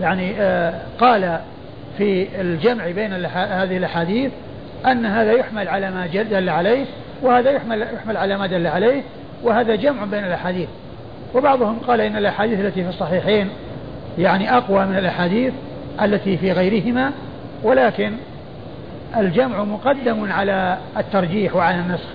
يعني 0.00 0.32
آه 0.40 0.74
قال 1.00 1.38
في 1.98 2.40
الجمع 2.40 2.90
بين 2.90 3.12
هذه 3.24 3.76
الأحاديث 3.76 4.32
أن 4.86 5.06
هذا 5.06 5.32
يحمل 5.32 5.68
على 5.68 5.90
ما 5.90 6.06
دل 6.06 6.48
عليه 6.48 6.84
وهذا 7.22 7.50
يحمل 7.50 7.82
يحمل 7.82 8.16
على 8.16 8.38
ما 8.38 8.46
دل 8.46 8.66
عليه 8.66 9.02
وهذا 9.42 9.74
جمع 9.74 10.04
بين 10.04 10.24
الأحاديث. 10.24 10.68
وبعضهم 11.34 11.78
قال 11.78 12.00
إن 12.00 12.16
الأحاديث 12.16 12.60
التي 12.60 12.82
في 12.82 12.88
الصحيحين 12.88 13.48
يعني 14.18 14.56
أقوى 14.56 14.86
من 14.86 14.98
الأحاديث 14.98 15.52
التي 16.02 16.36
في 16.36 16.52
غيرهما 16.52 17.10
ولكن 17.62 18.12
الجمع 19.16 19.64
مقدم 19.64 20.32
على 20.32 20.78
الترجيح 20.96 21.56
وعلى 21.56 21.80
النسخ. 21.80 22.08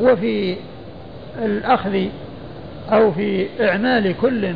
وفي 0.00 0.56
الأخذ 1.44 2.04
أو 2.92 3.12
في 3.12 3.46
إعمال 3.60 4.14
كل 4.20 4.54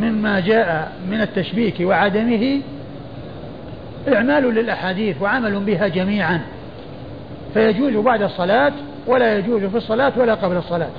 مما 0.00 0.40
جاء 0.40 0.92
من 1.10 1.20
التشبيك 1.20 1.74
وعدمه 1.80 2.60
إعمال 4.14 4.54
للأحاديث 4.54 5.22
وعمل 5.22 5.60
بها 5.60 5.88
جميعا. 5.88 6.40
فيجوز 7.54 7.92
بعد 8.04 8.22
الصلاة 8.22 8.72
ولا 9.06 9.38
يجوز 9.38 9.64
في 9.64 9.76
الصلاة 9.76 10.12
ولا 10.16 10.34
قبل 10.34 10.56
الصلاة. 10.56 10.90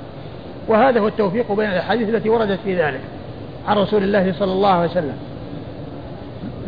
وهذا 0.68 1.00
هو 1.00 1.08
التوفيق 1.08 1.52
بين 1.52 1.70
الأحاديث 1.70 2.08
التي 2.08 2.28
وردت 2.28 2.58
في 2.64 2.74
ذلك 2.74 3.00
عن 3.66 3.76
رسول 3.76 4.02
الله 4.02 4.34
صلى 4.38 4.52
الله 4.52 4.68
عليه 4.68 4.90
وسلم. 4.90 5.16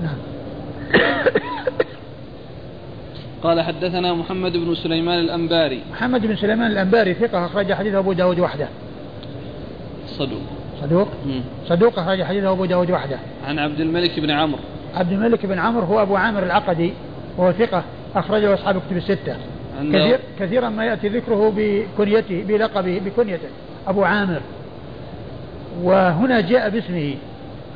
نعم. 0.03 0.17
قال 3.43 3.61
حدثنا 3.61 4.15
محمد 4.15 4.53
بن 4.53 4.75
سليمان 4.75 5.19
الأنباري. 5.19 5.83
محمد 5.93 6.27
بن 6.27 6.37
سليمان 6.37 6.71
الأنباري 6.71 7.15
ثقة 7.15 7.47
أخرج 7.47 7.73
حديث 7.73 7.95
أبو 7.95 8.13
داود 8.13 8.41
وحده. 8.41 8.69
صدوق. 10.07 10.43
صدوق؟ 10.83 11.09
مم. 11.27 11.41
صدوق 11.67 11.99
أخرج 11.99 12.23
حديث 12.23 12.45
أبو 12.45 12.65
داود 12.65 12.91
وحده. 12.91 13.19
عن 13.47 13.59
عبد 13.59 13.81
الملك 13.81 14.21
بن 14.21 14.31
عمرو. 14.31 14.61
عبد 14.95 15.13
الملك 15.13 15.47
بن 15.47 15.59
عمرو 15.59 15.85
هو 15.85 16.03
أبو 16.03 16.17
عامر 16.17 16.43
العقدي 16.43 16.93
وهو 17.39 17.53
ثقة 17.53 17.85
أخرجه 18.15 18.55
أصحاب 18.55 18.83
كتب 18.89 18.97
الستة. 18.97 19.37
كثير 19.93 20.19
كثيرا 20.41 20.69
ما 20.69 20.85
يأتي 20.85 21.09
ذكره 21.09 21.53
بكنيته 21.57 22.45
بلقبه 22.49 23.01
بكنيته. 23.05 23.49
أبو 23.87 24.05
عامر. 24.05 24.41
وهنا 25.83 26.41
جاء 26.41 26.71
باسمه 26.71 27.15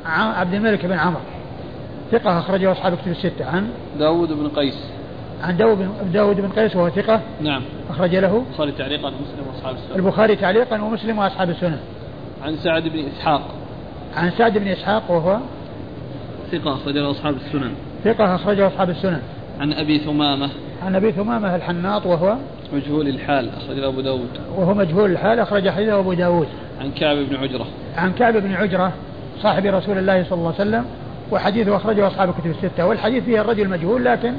عبد 0.05 0.53
الملك 0.53 0.85
بن 0.85 0.93
عمرو. 0.93 1.21
ثقة 2.11 2.39
أخرجه 2.39 2.71
أصحاب 2.71 2.95
كتب 2.95 3.11
الستة. 3.11 3.45
عن؟ 3.45 3.69
داود 3.99 4.33
بن 4.33 4.47
قيس. 4.47 4.89
عن 5.43 5.57
داود 5.57 5.77
بن, 5.77 6.11
داود 6.13 6.41
بن 6.41 6.49
قيس 6.49 6.75
وهو 6.75 6.89
ثقة. 6.89 7.21
نعم. 7.41 7.61
أخرج 7.89 8.15
له. 8.15 8.43
البخاري 8.49 8.71
تعليقا 8.71 9.07
ومسلم 9.07 9.47
وأصحاب 9.47 9.75
السنن 9.75 9.95
البخاري 9.95 10.35
تعليقا 10.35 10.81
ومسلم 10.81 11.19
وأصحاب 11.19 11.49
السنن 11.49 11.79
عن 12.43 12.55
سعد 12.55 12.83
بن 12.83 12.99
إسحاق. 12.99 13.41
عن 14.15 14.31
سعد 14.31 14.57
بن 14.57 14.67
إسحاق 14.67 15.11
وهو 15.11 15.37
ثقة 16.51 16.73
أخرجه 16.73 17.11
أصحاب 17.11 17.35
السنن. 17.35 17.71
ثقة 18.03 18.35
أخرجه 18.35 18.67
أصحاب 18.67 18.89
السنن. 18.89 19.21
عن 19.59 19.73
أبي 19.73 19.99
ثمامة. 19.99 20.49
عن 20.85 20.95
أبي 20.95 21.11
ثمامة 21.11 21.55
الحناط 21.55 22.05
وهو 22.05 22.35
مجهول 22.75 23.07
الحال 23.07 23.49
أخرجه 23.49 23.87
أبو 23.87 24.01
داود. 24.01 24.29
وهو 24.57 24.73
مجهول 24.73 25.11
الحال 25.11 25.39
أخرج 25.39 25.69
حديثه 25.69 25.99
أبو 25.99 26.13
داود. 26.13 26.47
عن 26.81 26.91
كعب 26.91 27.17
بن 27.17 27.35
عجرة. 27.35 27.65
عن 27.97 28.13
كعب 28.13 28.37
بن 28.37 28.53
عجرة 28.53 28.93
صاحب 29.41 29.65
رسول 29.65 29.97
الله 29.97 30.23
صلى 30.23 30.37
الله 30.37 30.53
عليه 30.59 30.69
وسلم 30.69 30.85
وحديثه 31.31 31.75
أخرجه 31.75 32.07
أصحاب 32.07 32.29
الكتب 32.29 32.49
الستة. 32.51 32.85
والحديث 32.85 33.23
فيه 33.23 33.41
الرجل 33.41 33.69
مجهول 33.69 34.05
لكن 34.05 34.33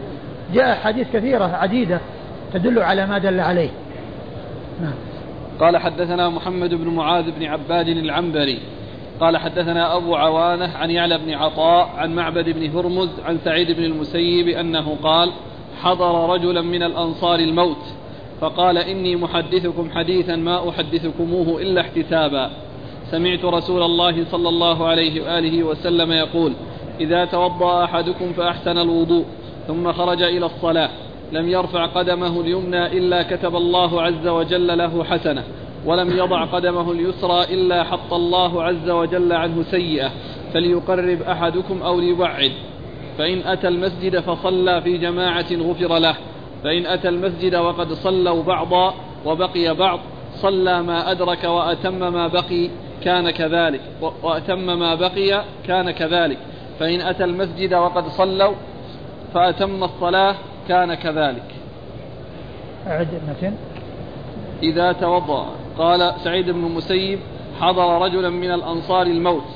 جاء 0.54 0.74
حديث 0.74 1.06
كثيرة 1.12 1.44
عديدة 1.44 2.00
تدل 2.52 2.78
على 2.78 3.06
ما 3.06 3.18
دل 3.18 3.40
عليه. 3.40 3.70
نعم. 4.82 4.94
قال 5.60 5.76
حدثنا 5.76 6.28
محمد 6.28 6.74
بن 6.74 6.88
معاذ 6.88 7.30
بن 7.38 7.46
عباد 7.46 7.88
العنبري. 7.88 8.58
قال 9.20 9.36
حدثنا 9.36 9.96
أبو 9.96 10.16
عوانة 10.16 10.76
عن 10.76 10.90
يعلى 10.90 11.18
بن 11.18 11.34
عطاء 11.34 11.88
عن 11.96 12.14
معبد 12.14 12.48
بن 12.48 12.76
هرمز 12.76 13.08
عن 13.26 13.38
سعيد 13.44 13.70
بن 13.70 13.84
المسيب 13.84 14.48
أنه 14.48 14.96
قال 15.02 15.32
حضر 15.82 16.30
رجلا 16.34 16.62
من 16.62 16.82
الأنصار 16.82 17.38
الموت. 17.38 17.84
فقال 18.40 18.78
إني 18.78 19.16
محدثكم 19.16 19.90
حديثا 19.90 20.36
ما 20.36 20.68
أحدثكموه 20.68 21.62
إلا 21.62 21.80
احتسابا. 21.80 22.50
سمعت 23.10 23.44
رسول 23.44 23.82
الله 23.82 24.24
صلى 24.24 24.48
الله 24.48 24.86
عليه 24.86 25.22
وآله 25.22 25.62
وسلم 25.62 26.12
يقول 26.12 26.52
إذا 27.00 27.24
توضأ 27.24 27.84
أحدكم 27.84 28.32
فأحسن 28.32 28.78
الوضوء 28.78 29.24
ثم 29.66 29.92
خرج 29.92 30.22
إلى 30.22 30.46
الصلاة 30.46 30.90
لم 31.32 31.48
يرفع 31.48 31.86
قدمه 31.86 32.40
اليمنى 32.40 32.86
إلا 32.86 33.22
كتب 33.22 33.56
الله 33.56 34.02
عز 34.02 34.26
وجل 34.28 34.78
له 34.78 35.04
حسنة 35.04 35.42
ولم 35.86 36.16
يضع 36.16 36.44
قدمه 36.44 36.92
اليسرى 36.92 37.44
إلا 37.44 37.84
حط 37.84 38.12
الله 38.12 38.62
عز 38.62 38.90
وجل 38.90 39.32
عنه 39.32 39.62
سيئة 39.62 40.10
فليقرب 40.54 41.22
أحدكم 41.22 41.82
أو 41.82 42.00
ليبعد. 42.00 42.52
فإن 43.18 43.38
أتى 43.46 43.68
المسجد 43.68 44.20
فصلى 44.20 44.82
في 44.82 44.98
جماعة 44.98 45.52
غفر 45.52 45.98
له. 45.98 46.14
فإن 46.66 46.86
أتى 46.86 47.08
المسجد 47.08 47.54
وقد 47.54 47.92
صلوا 47.92 48.42
بعضا 48.42 48.94
وبقي 49.24 49.74
بعض 49.74 50.00
صلى 50.34 50.82
ما 50.82 51.10
أدرك 51.10 51.44
وأتم 51.44 52.12
ما 52.12 52.26
بقي 52.26 52.70
كان 53.04 53.30
كذلك 53.30 53.80
وأتم 54.22 54.78
ما 54.78 54.94
بقي 54.94 55.44
كان 55.66 55.90
كذلك. 55.90 56.38
فإن 56.80 57.00
أتى 57.00 57.24
المسجد 57.24 57.74
وقد 57.74 58.08
صلوا 58.08 58.54
فأتم 59.34 59.84
الصلاة 59.84 60.34
كان 60.68 60.94
كذلك. 60.94 61.54
أعد 62.86 63.08
متن. 63.28 63.54
إذا 64.62 64.92
توضأ. 64.92 65.46
قال 65.78 66.12
سعيد 66.24 66.50
بن 66.50 66.66
المسيب 66.66 67.18
حضر 67.60 68.02
رجلا 68.02 68.30
من 68.30 68.50
الأنصار 68.50 69.06
الموت 69.06 69.46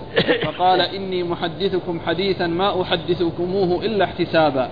فقال 0.45 0.81
إني 0.81 1.23
محدثكم 1.23 2.01
حديثا 2.07 2.47
ما 2.47 2.83
أحدثكموه 2.83 3.85
إلا 3.85 4.05
احتسابا. 4.05 4.71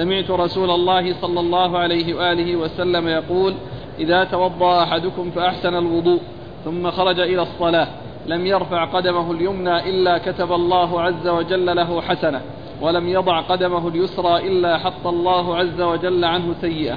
سمعت 0.00 0.30
رسول 0.30 0.70
الله 0.70 1.14
صلى 1.20 1.40
الله 1.40 1.78
عليه 1.78 2.14
وآله 2.14 2.56
وسلم 2.56 3.08
يقول 3.08 3.54
إذا 3.98 4.24
توضأ 4.24 4.82
أحدكم 4.82 5.30
فأحسن 5.30 5.74
الوضوء 5.74 6.20
ثم 6.64 6.90
خرج 6.90 7.20
إلى 7.20 7.42
الصلاة. 7.42 7.88
لم 8.26 8.46
يرفع 8.46 8.84
قدمه 8.84 9.32
اليمنى 9.32 9.90
إلا 9.90 10.18
كتب 10.18 10.52
الله 10.52 11.00
عز 11.00 11.28
وجل 11.28 11.76
له 11.76 12.00
حسنة 12.00 12.40
ولم 12.80 13.08
يضع 13.08 13.40
قدمه 13.40 13.88
اليسرى 13.88 14.48
إلا 14.48 14.78
حط 14.78 15.06
الله 15.06 15.56
عز 15.56 15.80
وجل 15.80 16.24
عنه 16.24 16.54
سيئة. 16.60 16.96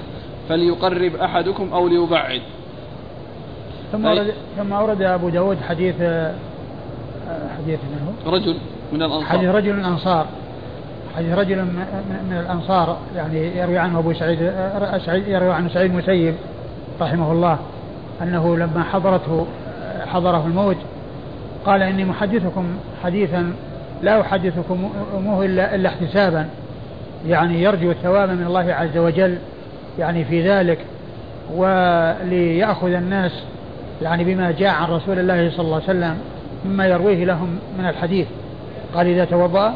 فليقرب 0.49 1.15
أحدكم 1.15 1.73
أو 1.73 1.87
ليبعد. 1.87 2.41
ثم 3.91 4.05
أورد 4.05 4.33
ثم 4.57 4.73
أورد 4.73 5.01
أبو 5.01 5.29
داود 5.29 5.57
حديث 5.69 5.95
آه، 6.01 6.35
حديث 7.57 7.79
من 7.79 8.15
هو؟ 8.25 8.31
رجل 8.31 8.57
من 8.93 9.03
الأنصار. 9.03 9.29
حديث 9.29 9.49
رجل 9.49 9.73
من 9.73 9.79
الأنصار. 9.79 10.25
حديث 11.17 11.37
رجل 11.37 11.57
من 12.29 12.37
الأنصار 12.45 12.97
يعني 13.15 13.57
يروي 13.57 13.77
عنه 13.77 13.99
أبو 13.99 14.13
سعيد 14.13 14.41
يروي 15.27 15.53
عنه 15.53 15.69
سعيد 15.69 15.91
المسيب 15.91 16.35
رحمه 17.01 17.31
الله 17.31 17.57
أنه 18.21 18.57
لما 18.57 18.83
حضرته 18.83 19.45
حضره 20.07 20.45
الموت 20.47 20.77
قال 21.65 21.81
إني 21.81 22.05
محدثكم 22.05 22.65
حديثا 23.03 23.53
لا 24.01 24.21
أحدثكم 24.21 24.89
إلا, 25.41 25.75
إلا 25.75 25.89
احتسابا 25.89 26.45
يعني 27.27 27.63
يرجو 27.63 27.91
الثواب 27.91 28.29
من 28.29 28.43
الله 28.47 28.73
عز 28.73 28.97
وجل 28.97 29.37
يعني 29.99 30.25
في 30.25 30.49
ذلك 30.49 30.79
وليأخذ 31.53 32.91
الناس 32.93 33.43
يعني 34.01 34.23
بما 34.23 34.51
جاء 34.51 34.73
عن 34.73 34.89
رسول 34.89 35.19
الله 35.19 35.49
صلى 35.49 35.65
الله 35.65 35.75
عليه 35.75 35.83
وسلم 35.83 36.17
مما 36.65 36.87
يرويه 36.87 37.25
لهم 37.25 37.59
من 37.79 37.85
الحديث. 37.85 38.27
قال 38.95 39.07
إذا 39.07 39.25
توضأ 39.25 39.73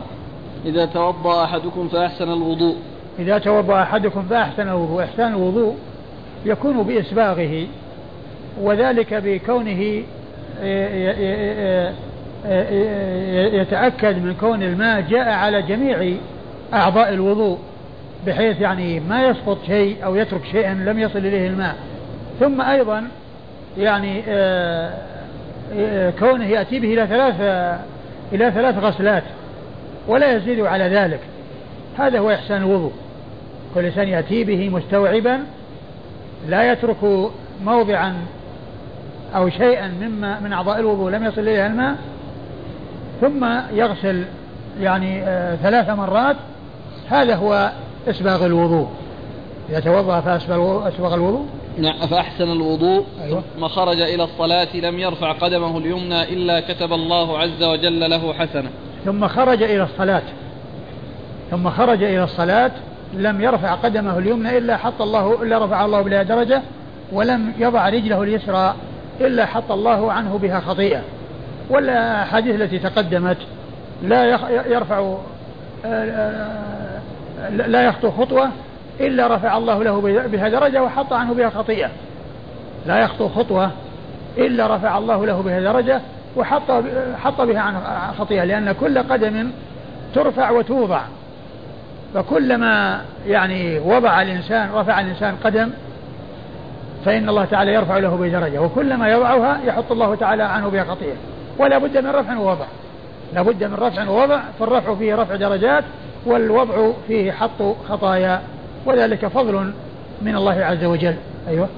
إذا 0.65 0.85
توضأ 0.85 1.43
أحدكم 1.43 1.87
فأحسن 1.87 2.33
الوضوء. 2.33 2.75
إذا 3.19 3.37
توضأ 3.37 3.81
أحدكم 3.81 4.23
فأحسن 4.29 4.67
الوضوء 4.67 5.03
إحسان 5.03 5.31
الوضوء 5.31 5.75
يكون 6.45 6.83
بإسباغه 6.83 7.67
وذلك 8.61 9.13
بكونه 9.13 10.03
يتأكد 13.61 14.25
من 14.25 14.35
كون 14.39 14.63
الماء 14.63 15.01
جاء 15.01 15.29
على 15.29 15.61
جميع 15.61 16.13
أعضاء 16.73 17.13
الوضوء 17.13 17.57
بحيث 18.27 18.61
يعني 18.61 18.99
ما 18.99 19.27
يسقط 19.27 19.57
شيء 19.67 20.05
أو 20.05 20.15
يترك 20.15 20.41
شيئا 20.51 20.73
لم 20.73 20.99
يصل 20.99 21.19
إليه 21.19 21.47
الماء. 21.47 21.75
ثم 22.39 22.61
أيضا 22.61 23.07
يعني 23.77 24.23
آه، 24.27 24.93
آه، 25.77 26.13
كونه 26.19 26.45
يأتي 26.45 26.79
به 26.79 26.93
إلى 26.93 27.07
ثلاث 27.07 27.35
إلى 28.33 28.51
ثلاث 28.51 28.77
غسلات. 28.77 29.23
ولا 30.07 30.37
يزيد 30.37 30.59
على 30.59 30.83
ذلك. 30.83 31.19
هذا 31.97 32.19
هو 32.19 32.31
إحسان 32.31 32.61
الوضوء. 32.61 32.91
كل 33.75 33.85
إنسان 33.85 34.07
يأتي 34.07 34.43
به 34.43 34.69
مستوعبا 34.69 35.39
لا 36.47 36.71
يترك 36.71 37.29
موضعا 37.63 38.15
أو 39.35 39.49
شيئا 39.49 39.87
مما 39.87 40.39
من 40.39 40.53
أعضاء 40.53 40.79
الوضوء 40.79 41.11
لم 41.11 41.25
يصل 41.25 41.41
إليها 41.41 41.67
الماء 41.67 41.95
ثم 43.21 43.45
يغسل 43.73 44.25
يعني 44.81 45.23
آه 45.23 45.55
ثلاث 45.55 45.89
مرات. 45.89 46.35
هذا 47.09 47.35
هو 47.35 47.71
إسباغ 48.07 48.45
الوضوء. 48.45 48.87
إذا 49.69 49.79
توضأ 49.79 50.21
فأسبغ 50.21 51.13
الوضوء؟ 51.13 51.45
نعم 51.77 52.07
فأحسن 52.07 52.51
الوضوء. 52.51 53.05
أيوة. 53.23 53.43
ثم 53.55 53.67
خرج 53.67 54.01
إلى 54.01 54.23
الصلاة 54.23 54.75
لم 54.75 54.99
يرفع 54.99 55.31
قدمه 55.31 55.77
اليمنى 55.77 56.23
إلا 56.23 56.59
كتب 56.59 56.93
الله 56.93 57.39
عز 57.39 57.63
وجل 57.63 58.09
له 58.09 58.33
حسنة. 58.33 58.69
ثم 59.07 59.27
خرج 59.27 59.63
إلى 59.63 59.83
الصلاة. 59.83 60.21
ثم 61.51 61.69
خرج 61.69 62.03
إلى 62.03 62.23
الصلاة 62.23 62.71
لم 63.13 63.41
يرفع 63.41 63.73
قدمه 63.73 64.17
اليمنى 64.17 64.57
إلا 64.57 64.77
حط 64.77 65.01
الله 65.01 65.43
إلا 65.43 65.65
رفع 65.65 65.85
الله 65.85 66.01
بها 66.01 66.23
درجة 66.23 66.61
ولم 67.11 67.53
يضع 67.57 67.89
رجله 67.89 68.23
اليسرى 68.23 68.75
إلا 69.21 69.45
حط 69.45 69.71
الله 69.71 70.11
عنه 70.11 70.37
بها 70.37 70.59
خطيئة. 70.59 71.01
والأحاديث 71.69 72.61
التي 72.61 72.79
تقدمت 72.79 73.37
لا 74.03 74.25
يرفع 74.67 74.97
آه، 74.97 75.17
آه، 75.85 77.49
لا 77.49 77.83
يخطو 77.83 78.11
خطوة 78.11 78.49
إلا 78.99 79.35
رفع 79.35 79.57
الله 79.57 79.83
له 79.83 80.01
بها 80.27 80.49
درجة 80.49 80.83
وحط 80.83 81.13
عنه 81.13 81.33
بها 81.33 81.49
خطيئة. 81.49 81.89
لا 82.85 82.99
يخطو 82.99 83.29
خطوة 83.29 83.71
إلا 84.37 84.75
رفع 84.75 84.97
الله 84.97 85.25
له 85.25 85.41
بها 85.41 85.59
درجة 85.59 86.01
وحط 86.37 86.71
حط 87.23 87.41
بها 87.41 87.59
عنه 87.59 87.81
خطيئة 88.19 88.43
لأن 88.43 88.71
كل 88.71 88.97
قدم 88.97 89.51
ترفع 90.15 90.51
وتوضع. 90.51 91.01
فكلما 92.13 93.01
يعني 93.27 93.79
وضع 93.79 94.21
الإنسان 94.21 94.69
رفع 94.73 95.01
الإنسان 95.01 95.35
قدم 95.43 95.69
فإن 97.05 97.29
الله 97.29 97.45
تعالى 97.45 97.73
يرفع 97.73 97.97
له 97.97 98.15
بدرجة. 98.15 98.61
وكلما 98.61 99.09
يضعها 99.09 99.59
يحط 99.65 99.91
الله 99.91 100.15
تعالى 100.15 100.43
عنه 100.43 100.69
بها 100.69 100.83
خطيئة. 100.83 101.15
ولا 101.59 101.77
بد 101.77 101.97
من 101.97 102.09
رفع 102.09 102.37
ووضع. 102.37 102.65
لا 103.33 103.41
بد 103.41 103.63
من 103.63 103.73
رفع 103.73 104.09
ووضع 104.09 104.39
فالرفع 104.59 104.95
فيه 104.95 105.15
رفع 105.15 105.35
درجات 105.35 105.83
والوضع 106.25 106.91
فيه 107.07 107.31
حط 107.31 107.75
خطايا. 107.89 108.41
وذلك 108.85 109.27
فضل 109.27 109.73
من 110.21 110.35
الله 110.35 110.65
عز 110.65 110.83
وجل. 110.83 111.15
أيوة. 111.47 111.69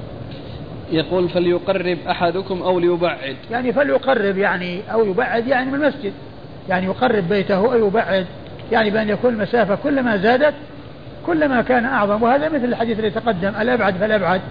يقول 0.92 1.30
فليقرب 1.30 1.98
أحدكم 2.10 2.62
أو 2.62 2.80
ليبعد. 2.80 3.36
يعني 3.52 3.74
فليقرب 3.74 4.38
يعني 4.38 4.82
أو 4.92 5.06
يبعد 5.06 5.48
يعني 5.48 5.72
من 5.72 5.84
المسجد. 5.84 6.14
يعني 6.70 6.86
يقرب 6.86 7.30
بيته 7.30 7.56
أو 7.56 7.88
يبعد. 7.88 8.26
يعني 8.72 8.90
بأن 8.90 9.10
يكون 9.10 9.34
المسافة 9.34 9.76
كلما 9.76 10.18
زادت 10.18 10.54
كلما 11.26 11.62
كان 11.62 11.86
أعظم. 11.86 12.24
وهذا 12.24 12.50
مثل 12.50 12.66
الحديث 12.66 13.00
الذي 13.00 13.10
تقدم 13.10 13.54
الأبعد 13.62 13.96
فالأبعد 13.96 14.42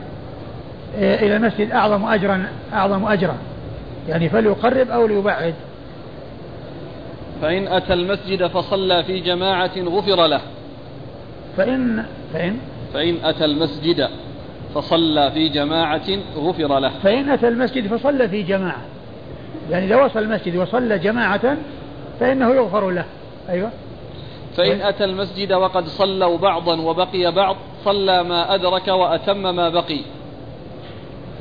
إيه، 0.98 1.14
إلى 1.26 1.36
المسجد 1.36 1.70
أعظم 1.70 2.04
أجرا 2.04 2.46
أعظم 2.72 3.04
أجرا. 3.04 3.36
يعني 4.08 4.28
فليقرب 4.28 4.90
أو 4.90 5.06
ليبعد. 5.06 5.54
فإن 7.42 7.66
أتى 7.68 7.92
المسجد 7.92 8.46
فصلى 8.46 9.04
في 9.04 9.20
جماعة 9.20 9.78
غفر 9.78 10.26
له. 10.26 10.40
فإن 11.56 12.04
فإن؟ 12.32 12.58
فإن 12.94 13.16
أتى 13.24 13.44
المسجد 13.44 14.08
فصلى 14.74 15.30
في 15.30 15.48
جماعة 15.48 16.08
غفر 16.36 16.78
له. 16.78 16.92
فإن 17.02 17.30
أتى 17.30 17.48
المسجد 17.48 17.86
فصلى 17.86 18.28
في 18.28 18.42
جماعة. 18.42 18.82
يعني 19.70 19.86
إذا 19.86 20.02
وصل 20.02 20.18
المسجد 20.18 20.56
وصلى 20.56 20.98
جماعة 20.98 21.56
فإنه 22.20 22.54
يغفر 22.54 22.90
له. 22.90 23.04
أيوة. 23.48 23.70
فإن 24.56 24.80
أتى 24.80 25.04
المسجد 25.04 25.52
وقد 25.52 25.86
صلوا 25.86 26.38
بعضا 26.38 26.80
وبقي 26.80 27.32
بعض 27.32 27.56
صلى 27.84 28.22
ما 28.22 28.54
أدرك 28.54 28.88
وأتم 28.88 29.42
ما 29.56 29.68
بقي. 29.68 30.00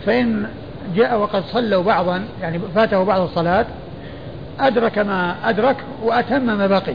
فإن 0.06 0.48
جاء 0.96 1.20
وقد 1.20 1.44
صلوا 1.44 1.84
بعضا 1.84 2.26
يعني 2.42 2.60
فاته 2.76 3.04
بعض 3.04 3.22
الصلاة 3.22 3.66
أدرك 4.60 4.98
ما 4.98 5.36
أدرك 5.50 5.78
وأتم 6.04 6.42
ما 6.46 6.68
بقي. 6.68 6.94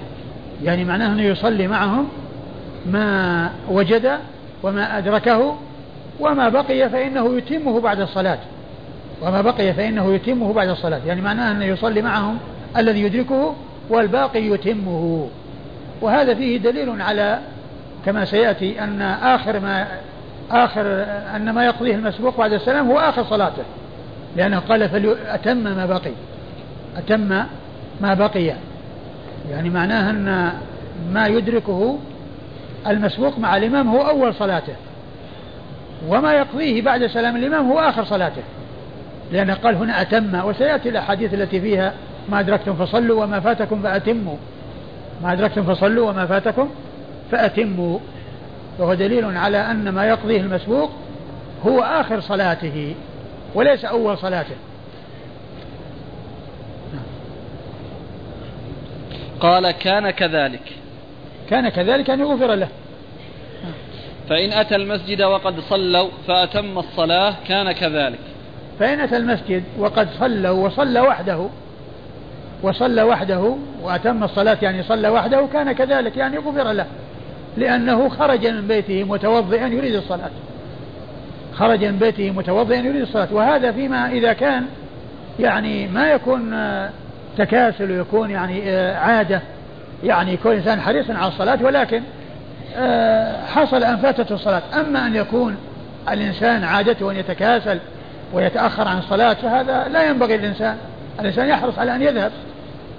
يعني 0.62 0.84
معناه 0.84 1.12
أنه 1.12 1.22
يصلي 1.22 1.68
معهم 1.68 2.08
ما 2.86 3.50
وجد 3.70 4.18
وما 4.62 4.98
أدركه 4.98 5.56
وما 6.20 6.48
بقي 6.48 6.90
فإنه 6.90 7.36
يتمه 7.36 7.80
بعد 7.80 8.00
الصلاة. 8.00 8.38
وما 9.22 9.42
بقي 9.42 9.74
فإنه 9.74 10.14
يتمه 10.14 10.52
بعد 10.52 10.68
الصلاة. 10.68 11.00
يعني 11.06 11.20
معناه 11.20 11.52
أنه 11.52 11.64
يصلي 11.64 12.02
معهم 12.02 12.38
الذي 12.76 13.02
يدركه 13.02 13.54
والباقي 13.90 14.42
يتمه. 14.42 15.28
وهذا 16.00 16.34
فيه 16.34 16.58
دليل 16.58 17.02
على 17.02 17.38
كما 18.06 18.24
سيأتي 18.24 18.84
أن 18.84 19.02
آخر 19.02 19.60
ما 19.60 19.86
آخر 20.50 21.04
أن 21.36 21.50
ما 21.50 21.64
يقضيه 21.64 21.94
المسبوق 21.94 22.38
بعد 22.38 22.52
السلام 22.52 22.90
هو 22.90 22.98
آخر 22.98 23.24
صلاته. 23.24 23.62
لأنه 24.36 24.58
قال 24.58 24.88
فلأتم 24.88 25.56
ما 25.56 25.86
بقي. 25.86 26.12
أتم 26.96 27.44
ما 28.00 28.14
بقي. 28.14 28.52
يعني 29.50 29.70
معناه 29.70 30.10
أن 30.10 30.52
ما 31.12 31.26
يدركه 31.26 31.98
المسبوق 32.86 33.38
مع 33.38 33.56
الإمام 33.56 33.88
هو 33.88 34.08
أول 34.08 34.34
صلاته. 34.34 34.72
وما 36.08 36.32
يقضيه 36.32 36.82
بعد 36.82 37.06
سلام 37.06 37.36
الإمام 37.36 37.70
هو 37.70 37.78
آخر 37.78 38.04
صلاته. 38.04 38.42
لأنه 39.32 39.54
قال 39.54 39.74
هنا 39.74 40.02
أتم 40.02 40.44
وسيأتي 40.44 40.88
الأحاديث 40.88 41.34
التي 41.34 41.60
فيها 41.60 41.92
ما 42.28 42.40
أدركتم 42.40 42.74
فصلوا 42.74 43.24
وما 43.24 43.40
فاتكم 43.40 43.82
فأتموا. 43.82 44.36
ما 45.22 45.32
أدركتم 45.32 45.62
فصلوا 45.74 46.10
وما 46.10 46.26
فاتكم 46.26 46.68
فأتموا. 47.30 47.98
وهو 48.78 48.94
دليل 48.94 49.36
على 49.36 49.58
أن 49.58 49.88
ما 49.88 50.04
يقضيه 50.04 50.40
المسبوق 50.40 50.90
هو 51.66 51.80
آخر 51.80 52.20
صلاته 52.20 52.94
وليس 53.54 53.84
أول 53.84 54.18
صلاته. 54.18 54.56
قال 59.40 59.70
كان 59.70 60.10
كذلك. 60.10 60.72
كان 61.50 61.68
كذلك 61.68 62.10
أن 62.10 62.20
يغفر 62.20 62.54
له. 62.54 62.68
فإن 64.32 64.52
أتى 64.52 64.76
المسجد 64.76 65.22
وقد 65.22 65.60
صلوا 65.60 66.08
فأتم 66.28 66.78
الصلاة 66.78 67.34
كان 67.48 67.72
كذلك. 67.72 68.18
فإن 68.80 69.00
أتى 69.00 69.16
المسجد 69.16 69.64
وقد 69.78 70.08
صلوا 70.18 70.66
وصلى 70.66 71.00
وحده 71.00 71.46
وصلى 72.62 73.02
وحده 73.02 73.56
وأتم 73.82 74.24
الصلاة 74.24 74.58
يعني 74.62 74.82
صلى 74.82 75.08
وحده 75.08 75.46
كان 75.52 75.72
كذلك 75.72 76.16
يعني 76.16 76.38
غفر 76.38 76.72
له 76.72 76.86
لأنه 77.56 78.08
خرج 78.08 78.46
من 78.46 78.68
بيته 78.68 79.04
متوضئا 79.04 79.66
يريد 79.66 79.94
الصلاة. 79.94 80.30
خرج 81.54 81.84
من 81.84 81.98
بيته 81.98 82.30
متوضئا 82.30 82.78
يريد 82.78 83.02
الصلاة. 83.02 83.28
وهذا 83.32 83.72
فيما 83.72 84.10
إذا 84.10 84.32
كان 84.32 84.64
يعني 85.40 85.88
ما 85.88 86.10
يكون 86.10 86.54
تكاسل 87.38 87.90
ويكون 87.90 88.30
يعني 88.30 88.62
آه، 88.70 88.96
عادة 88.96 89.40
يعني 90.04 90.32
يكون 90.32 90.52
إنسان 90.52 90.80
حريصا 90.80 91.14
على 91.14 91.28
الصلاة 91.28 91.58
ولكن 91.62 91.96
آه، 91.96 92.21
حصل 93.46 93.84
أن 93.84 93.96
فاتته 93.96 94.34
الصلاة. 94.34 94.62
أما 94.80 95.06
أن 95.06 95.16
يكون 95.16 95.56
الإنسان 96.08 96.64
عادته 96.64 97.10
أن 97.10 97.16
يتكاسل 97.16 97.78
ويتأخر 98.32 98.88
عن 98.88 98.98
الصلاة 98.98 99.34
فهذا 99.34 99.88
لا 99.88 100.10
ينبغي 100.10 100.36
للإنسان. 100.36 100.76
الإنسان 101.20 101.48
يحرص 101.48 101.78
على 101.78 101.94
أن 101.94 102.02
يذهب 102.02 102.32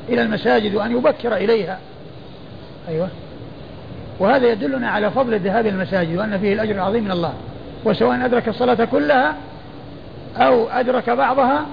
إلى 0.10 0.22
المساجد 0.22 0.76
وأن 0.76 0.92
يبكر 0.92 1.36
إليها. 1.36 1.80
أيوة. 2.90 3.08
وهذا 4.20 4.52
يدلنا 4.52 4.90
على 4.90 5.12
فضل 5.12 5.34
الذهاب 5.34 5.66
إلى 5.66 5.76
المساجد 5.76 6.18
وأن 6.18 6.40
فيه 6.40 6.54
الأجر 6.54 6.76
العظيم 6.76 7.04
من 7.04 7.12
الله. 7.12 7.34
وسواء 7.86 8.26
أدرك 8.26 8.48
الصلاة 8.48 8.86
كلها 8.86 9.36
أو 10.38 10.70
أدرك 10.70 11.10
بعضها 11.10 11.66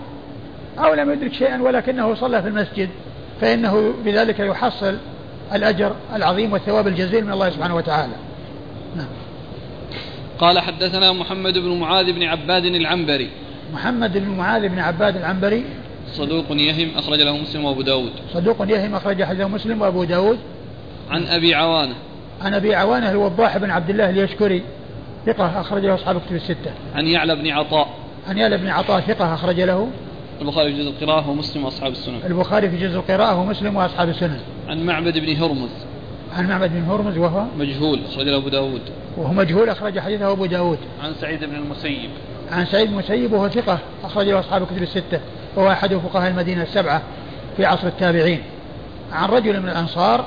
أو 0.79 0.95
لم 0.95 1.11
يدرك 1.13 1.33
شيئا 1.33 1.63
ولكنه 1.63 2.15
صلى 2.15 2.43
في 2.43 2.49
المسجد 2.49 2.89
فإنه 3.41 3.95
بذلك 4.05 4.41
يحصل 4.41 4.97
الأجر 5.55 5.97
العظيم 6.15 6.53
والثواب 6.53 6.89
الجزيل 6.89 7.25
من 7.25 7.33
الله 7.33 7.51
سبحانه 7.51 7.77
وتعالى. 7.77 8.13
نعم. 8.97 9.07
قال 10.39 10.59
حدثنا 10.59 11.13
محمد 11.13 11.59
بن 11.59 11.79
معاذ 11.79 12.13
بن 12.13 12.23
عباد 12.23 12.65
العنبري. 12.65 13.31
محمد 13.73 14.19
بن 14.19 14.29
معاذ 14.29 14.69
بن 14.69 14.79
عباد 14.79 15.17
العنبري. 15.17 15.65
صدوق 16.13 16.45
يهم 16.51 16.89
أخرج 16.97 17.21
له 17.21 17.37
مسلم 17.37 17.65
وأبو 17.65 17.83
داود. 17.83 18.13
صدوق 18.35 18.57
يهم 18.69 18.95
أخرج 18.95 19.23
له 19.23 19.49
مسلم 19.49 19.83
وأبو 19.83 20.05
داود. 20.05 20.39
عن 21.11 21.27
أبي 21.27 21.55
عوانة. 21.55 21.95
عن 22.41 22.55
أبي 22.55 22.75
عوانة 22.75 23.11
الوضاح 23.11 23.59
بن 23.59 23.71
عبد 23.71 23.91
الله 23.91 24.11
اليشكري. 24.11 24.63
ثقة 25.27 25.61
أخرج 25.61 25.87
له 25.87 25.95
أصحاب 25.95 26.21
كتب 26.21 26.37
الستة. 26.37 26.71
عن 26.95 27.07
يعلى 27.07 27.37
بن 27.37 27.49
عطاء. 27.49 27.89
عن 28.29 28.39
يعلى 28.39 28.57
بن 28.57 28.69
عطاء 28.69 29.01
ثقة 29.01 29.35
أخرج 29.35 29.61
له. 29.61 29.89
البخاري 30.41 30.73
في 30.73 30.79
جزء 30.83 30.89
القراءة 30.91 31.31
ومسلم 31.31 31.65
وأصحاب 31.65 31.93
السنن. 31.93 32.21
البخاري 32.25 32.71
في 32.71 32.77
جزء 32.77 32.97
القراءة 32.97 33.41
ومسلم 33.41 33.77
وأصحاب 33.77 34.09
السنن. 34.09 34.41
عن 34.69 34.87
معبد 34.87 35.19
بن 35.19 35.37
هرمز. 35.37 35.71
عن 36.37 36.49
معبد 36.49 36.71
بن 36.73 36.83
هرمز 36.83 37.19
وهو 37.19 37.45
مجهول 37.59 38.01
أخرج 38.05 38.29
له 38.29 38.37
أبو 38.37 38.49
داود. 38.49 38.81
وهو 39.17 39.33
مجهول 39.33 39.69
أخرج 39.69 39.99
حديثه 39.99 40.33
أبو 40.33 40.47
داود. 40.47 40.79
عن 41.03 41.15
سعيد 41.21 41.45
بن 41.45 41.55
المسيب. 41.55 42.11
عن 42.51 42.67
سعيد 42.67 42.89
بن 42.89 42.93
المسيب 42.93 43.33
وهو 43.33 43.49
ثقة 43.49 43.79
أخرج 44.05 44.29
له 44.29 44.41
أصحاب 44.41 44.63
الكتب 44.63 44.83
الستة. 44.83 45.21
وهو 45.57 45.71
أحد 45.71 45.95
فقهاء 45.95 46.31
المدينة 46.31 46.63
السبعة 46.63 47.03
في 47.57 47.65
عصر 47.65 47.87
التابعين. 47.87 48.43
عن 49.13 49.29
رجل 49.29 49.61
من 49.61 49.69
الأنصار 49.69 50.27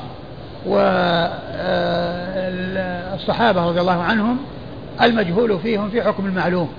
والصحابة 0.66 1.22
آه، 3.62 3.70
رضي 3.70 3.82
الله 3.82 4.02
عنهم 4.04 4.38
المجهول 5.02 5.60
فيهم 5.60 5.90
في 5.90 6.04
حكم 6.04 6.26
المعلوم 6.26 6.70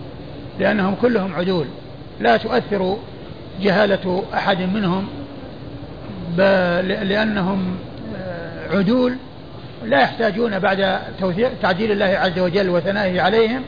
لأنهم 0.58 0.94
كلهم 1.02 1.34
عدول. 1.34 1.66
لا 2.20 2.36
تؤثر 2.36 2.96
جهالة 3.62 4.24
أحد 4.34 4.60
منهم 4.60 5.06
لأنهم 7.02 7.76
عدول 8.70 9.16
لا 9.84 10.00
يحتاجون 10.00 10.58
بعد 10.58 10.98
تعديل 11.62 11.92
الله 11.92 12.04
عز 12.04 12.38
وجل 12.38 12.68
وثنائه 12.68 13.20
عليهم 13.20 13.62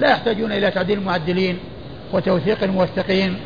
لا 0.00 0.10
يحتاجون 0.10 0.52
إلى 0.52 0.70
تعديل 0.70 0.98
المعدلين 0.98 1.58
وتوثيق 2.12 2.62
الموثقين 2.62 3.36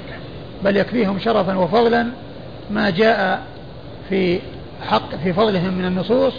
بل 0.64 0.76
يكفيهم 0.76 1.18
شرفا 1.18 1.56
وفضلا 1.56 2.06
ما 2.70 2.90
جاء 2.90 3.42
في 4.08 4.40
حق 4.88 5.16
في 5.24 5.32
فضلهم 5.32 5.74
من 5.74 5.84
النصوص 5.84 6.32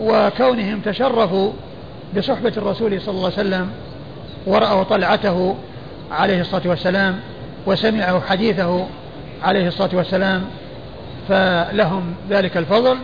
وكونهم 0.00 0.80
تشرفوا 0.80 1.52
بصحبة 2.16 2.52
الرسول 2.56 3.00
صلى 3.00 3.14
الله 3.14 3.24
عليه 3.24 3.34
وسلم 3.34 3.70
ورأوا 4.46 4.82
طلعته 4.82 5.56
عليه 6.10 6.40
الصلاة 6.40 6.62
والسلام. 6.68 7.20
وسمعوا 7.66 8.20
حديثه 8.20 8.86
عليه 9.42 9.68
الصلاة 9.68 9.90
والسلام 9.96 10.44
فلهم 11.28 12.14
ذلك 12.30 12.56
الفضل 12.56 12.96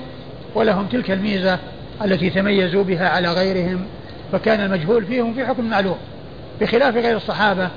ولهم 0.54 0.86
تلك 0.86 1.10
الميزة 1.10 1.58
التي 2.04 2.30
تميزوا 2.30 2.84
بها 2.84 3.08
على 3.08 3.32
غيرهم 3.32 3.86
فكان 4.32 4.60
المجهول 4.60 5.06
فيهم 5.06 5.34
في 5.34 5.46
حكم 5.46 5.64
معلوم. 5.64 5.96
بخلاف 6.60 6.94
غير 6.94 7.16
الصحابة 7.16 7.68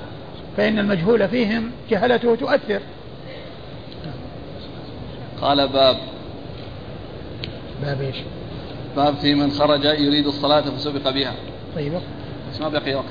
فإن 0.56 0.78
المجهول 0.78 1.28
فيهم 1.28 1.70
جهلته 1.90 2.36
تؤثر. 2.36 2.80
قال 5.40 5.68
باب. 5.68 5.96
باب 7.82 8.00
إيش؟ 8.00 8.16
باب 8.96 9.14
في 9.14 9.34
من 9.34 9.50
خرج 9.50 9.84
يريد 9.84 10.26
الصلاة 10.26 10.60
فسبق 10.60 11.10
بها. 11.10 11.34
طيب. 11.76 11.92
بس 12.52 12.60
ما 12.60 12.68
بقي 12.68 12.94
وقت. 12.94 13.04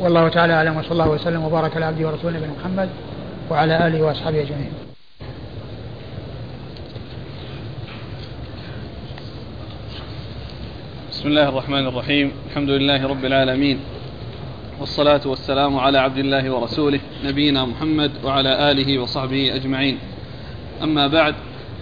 والله 0.00 0.28
تعالى 0.28 0.52
أعلم 0.52 0.76
وصلى 0.76 0.92
الله 0.92 1.08
وسلم 1.08 1.44
وبارك 1.44 1.76
على 1.76 1.84
عبده 1.84 2.06
ورسوله 2.06 2.38
نبينا 2.38 2.52
محمد 2.60 2.88
وعلى 3.50 3.86
آله 3.86 4.02
وأصحابه 4.02 4.40
أجمعين. 4.40 4.72
بسم 11.10 11.28
الله 11.28 11.48
الرحمن 11.48 11.86
الرحيم، 11.86 12.32
الحمد 12.50 12.70
لله 12.70 13.06
رب 13.06 13.24
العالمين. 13.24 13.80
والصلاة 14.80 15.20
والسلام 15.26 15.78
على 15.78 15.98
عبد 15.98 16.18
الله 16.18 16.50
ورسوله 16.50 17.00
نبينا 17.24 17.64
محمد 17.64 18.10
وعلى 18.24 18.70
آله 18.70 18.98
وصحبه 18.98 19.54
أجمعين. 19.54 19.98
أما 20.82 21.06
بعد 21.06 21.34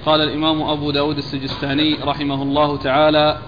قال 0.07 0.21
الإمام 0.21 0.63
أبو 0.63 0.91
داود 0.91 1.19
السجستاني 1.19 1.95
رحمه 2.05 2.43
الله 2.43 2.77
تعالى 2.77 3.39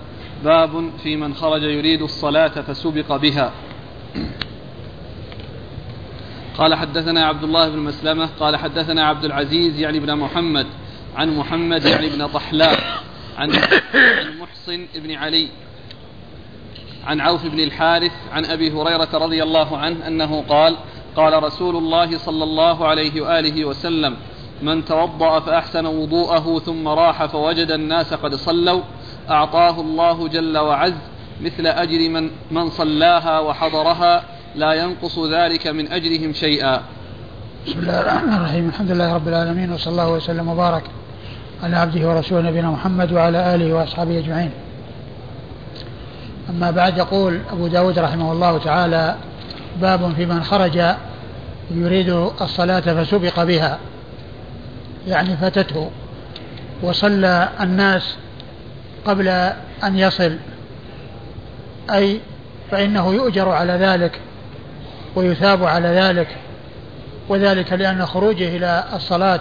باب 0.44 0.90
في 1.02 1.16
من 1.16 1.34
خرج 1.34 1.62
يريد 1.62 2.02
الصلاة 2.02 2.48
فسبق 2.48 3.16
بها. 3.16 3.52
قال 6.58 6.74
حدثنا 6.74 7.26
عبد 7.26 7.44
الله 7.44 7.68
بن 7.68 7.78
مسلمة 7.78 8.28
قال 8.40 8.56
حدثنا 8.56 9.04
عبد 9.04 9.24
العزيز 9.24 9.80
يعني 9.80 10.00
بن 10.00 10.16
محمد 10.16 10.66
عن 11.16 11.36
محمد 11.36 11.84
يعني 11.84 12.08
بن 12.08 12.26
طحلاء 12.26 12.78
عن 13.38 13.50
محصن 14.40 14.86
بن 14.94 15.14
علي 15.14 15.48
عن 17.06 17.20
عوف 17.20 17.46
بن 17.46 17.60
الحارث 17.60 18.12
عن 18.32 18.44
أبي 18.44 18.70
هريرة 18.72 19.08
رضي 19.14 19.42
الله 19.42 19.78
عنه 19.78 20.06
أنه 20.06 20.44
قال 20.48 20.76
قال 21.16 21.42
رسول 21.42 21.76
الله 21.76 22.18
صلى 22.18 22.44
الله 22.44 22.86
عليه 22.86 23.20
وآله 23.20 23.64
وسلم 23.64 24.16
من 24.62 24.84
توضأ 24.84 25.40
فأحسن 25.40 25.86
وضوءه 25.86 26.58
ثم 26.58 26.88
راح 26.88 27.24
فوجد 27.26 27.70
الناس 27.70 28.14
قد 28.14 28.34
صلوا 28.34 28.82
أعطاه 29.30 29.80
الله 29.80 30.28
جل 30.28 30.58
وعز 30.58 30.94
مثل 31.40 31.66
أجر 31.66 32.08
من, 32.08 32.30
من 32.50 32.70
صلاها 32.70 33.40
وحضرها 33.40 34.37
لا 34.58 34.72
ينقص 34.72 35.18
ذلك 35.18 35.66
من 35.66 35.92
أجرهم 35.92 36.32
شيئا. 36.32 36.82
بسم 37.66 37.78
الله 37.78 38.00
الرحمن 38.00 38.32
الرحيم. 38.32 38.68
الحمد 38.68 38.90
لله 38.90 39.14
رب 39.14 39.28
العالمين 39.28 39.72
وصلى 39.72 39.90
الله 39.90 40.10
وسلم 40.10 40.48
وبارك 40.48 40.82
على 41.62 41.76
عبده 41.76 42.08
ورسوله 42.08 42.50
نبينا 42.50 42.70
محمد 42.70 43.12
وعلى 43.12 43.54
آله 43.54 43.72
وأصحابه 43.74 44.18
أجمعين. 44.18 44.50
أما 46.50 46.70
بعد 46.70 46.98
يقول 46.98 47.40
أبو 47.52 47.66
داود 47.66 47.98
رحمه 47.98 48.32
الله 48.32 48.58
تعالى 48.58 49.16
باب 49.80 50.14
في 50.16 50.26
من 50.26 50.42
خرج 50.42 50.82
يريد 51.70 52.08
الصلاة 52.40 52.80
فسبق 52.80 53.42
بها 53.42 53.78
يعني 55.08 55.36
فاتته 55.36 55.90
وصلى 56.82 57.48
الناس 57.60 58.16
قبل 59.04 59.28
أن 59.84 59.98
يصل 59.98 60.36
أي 61.90 62.20
فإنه 62.70 63.14
يؤجر 63.14 63.48
على 63.48 63.72
ذلك. 63.72 64.20
ويثاب 65.18 65.64
على 65.64 65.88
ذلك 65.88 66.36
وذلك 67.28 67.72
لأن 67.72 68.06
خروجه 68.06 68.56
إلى 68.56 68.84
الصلاة 68.94 69.40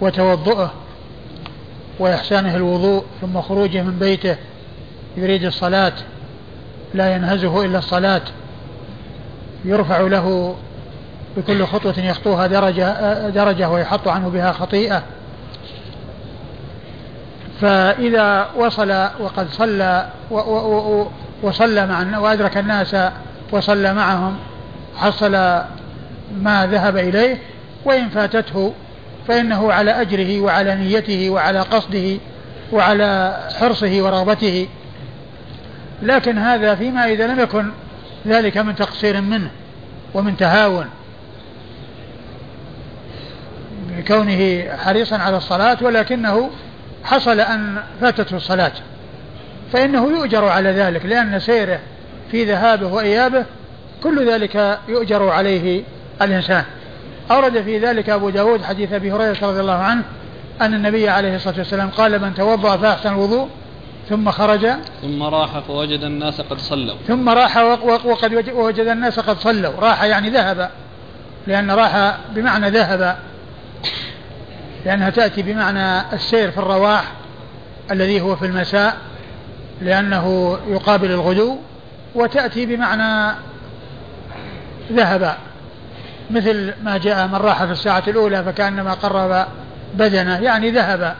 وتوضؤه 0.00 0.70
وإحسانه 1.98 2.56
الوضوء 2.56 3.04
ثم 3.20 3.40
خروجه 3.40 3.82
من 3.82 3.98
بيته 3.98 4.36
يريد 5.16 5.44
الصلاة 5.44 5.92
لا 6.94 7.14
ينهزه 7.14 7.64
إلا 7.64 7.78
الصلاة 7.78 8.22
يرفع 9.64 10.00
له 10.00 10.56
بكل 11.36 11.66
خطوة 11.66 11.98
يخطوها 11.98 12.46
درجة 12.46 13.28
درجة 13.28 13.70
ويحط 13.70 14.08
عنه 14.08 14.28
بها 14.28 14.52
خطيئة. 14.52 15.02
فإذا 17.60 18.50
وصل 18.56 18.90
وقد 19.20 19.48
صلى 19.50 20.08
وصلى 21.42 21.86
مع 21.86 22.18
وأدرك 22.18 22.56
الناس 22.56 22.96
وصلى 23.52 23.94
معهم 23.94 24.36
حصل 25.00 25.32
ما 26.42 26.68
ذهب 26.70 26.96
إليه 26.96 27.38
وإن 27.84 28.08
فاتته 28.08 28.72
فإنه 29.28 29.72
على 29.72 29.90
أجره 29.90 30.40
وعلى 30.40 30.74
نيته 30.74 31.30
وعلى 31.30 31.60
قصده 31.60 32.18
وعلى 32.72 33.40
حرصه 33.60 34.02
ورغبته. 34.02 34.68
لكن 36.02 36.38
هذا 36.38 36.74
فيما 36.74 37.04
إذا 37.04 37.26
لم 37.26 37.40
يكن 37.40 37.70
ذلك 38.26 38.58
من 38.58 38.74
تقصير 38.74 39.20
منه 39.20 39.50
ومن 40.14 40.36
تهاون. 40.36 40.86
بكونه 43.88 44.68
حريصا 44.76 45.16
على 45.16 45.36
الصلاة 45.36 45.78
ولكنه 45.82 46.50
حصل 47.04 47.40
أن 47.40 47.76
فاتته 48.00 48.36
الصلاة. 48.36 48.72
فإنه 49.72 50.10
يؤجر 50.10 50.44
على 50.44 50.70
ذلك 50.70 51.06
لأن 51.06 51.40
سيره 51.40 51.80
في 52.30 52.44
ذهابه 52.44 52.86
وإيابه 52.86 53.44
كل 54.02 54.30
ذلك 54.30 54.78
يؤجر 54.88 55.28
عليه 55.28 55.82
الإنسان. 56.22 56.64
أورد 57.30 57.62
في 57.62 57.78
ذلك 57.78 58.10
أبو 58.10 58.30
داود 58.30 58.62
حديث 58.62 58.92
أبي 58.92 59.12
هريرة 59.12 59.36
رضي 59.42 59.60
الله 59.60 59.72
عنه 59.72 60.02
أن 60.60 60.74
النبي 60.74 61.08
عليه 61.08 61.36
الصلاة 61.36 61.58
والسلام 61.58 61.90
قال 61.90 62.22
من 62.22 62.34
توضأ 62.34 62.76
فأحسن 62.76 63.12
الوضوء 63.12 63.48
ثم 64.08 64.30
خرج 64.30 64.66
ثم 65.02 65.22
راح 65.22 65.58
فوجد 65.58 66.02
الناس 66.02 66.40
قد 66.40 66.58
صلوا. 66.58 66.96
ثم 67.08 67.28
راح 67.28 67.56
وقد 68.04 68.34
وجد 68.54 68.86
الناس 68.86 69.20
قد 69.20 69.38
صلوا. 69.38 69.80
راح 69.80 70.02
يعني 70.02 70.30
ذهب 70.30 70.70
لأن 71.46 71.70
راح 71.70 72.16
بمعنى 72.34 72.70
ذهب 72.70 73.16
لأنها 74.86 75.10
تأتي 75.10 75.42
بمعنى 75.42 76.00
السير 76.12 76.50
في 76.50 76.58
الرواح 76.58 77.12
الذي 77.90 78.20
هو 78.20 78.36
في 78.36 78.46
المساء 78.46 78.96
لأنه 79.82 80.58
يقابل 80.68 81.10
الغدو 81.10 81.56
وتأتي 82.14 82.66
بمعنى 82.66 83.36
ذهب 84.92 85.36
مثل 86.30 86.72
ما 86.82 86.98
جاء 86.98 87.26
من 87.26 87.34
راح 87.34 87.64
في 87.64 87.72
الساعة 87.72 88.02
الأولى 88.08 88.44
فكأنما 88.44 88.94
قرب 88.94 89.46
بدنه 89.94 90.38
يعني 90.38 90.70
ذهب. 90.70 91.14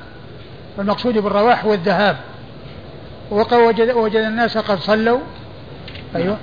والمقصود 0.78 1.18
بالرواح 1.18 1.64
هو 1.64 1.74
الذهاب. 1.74 2.16
وجد, 3.30 3.90
وجد 3.90 4.16
الناس 4.16 4.58
قد 4.58 4.78
صلوا. 4.78 5.18
أيوه. 6.16 6.38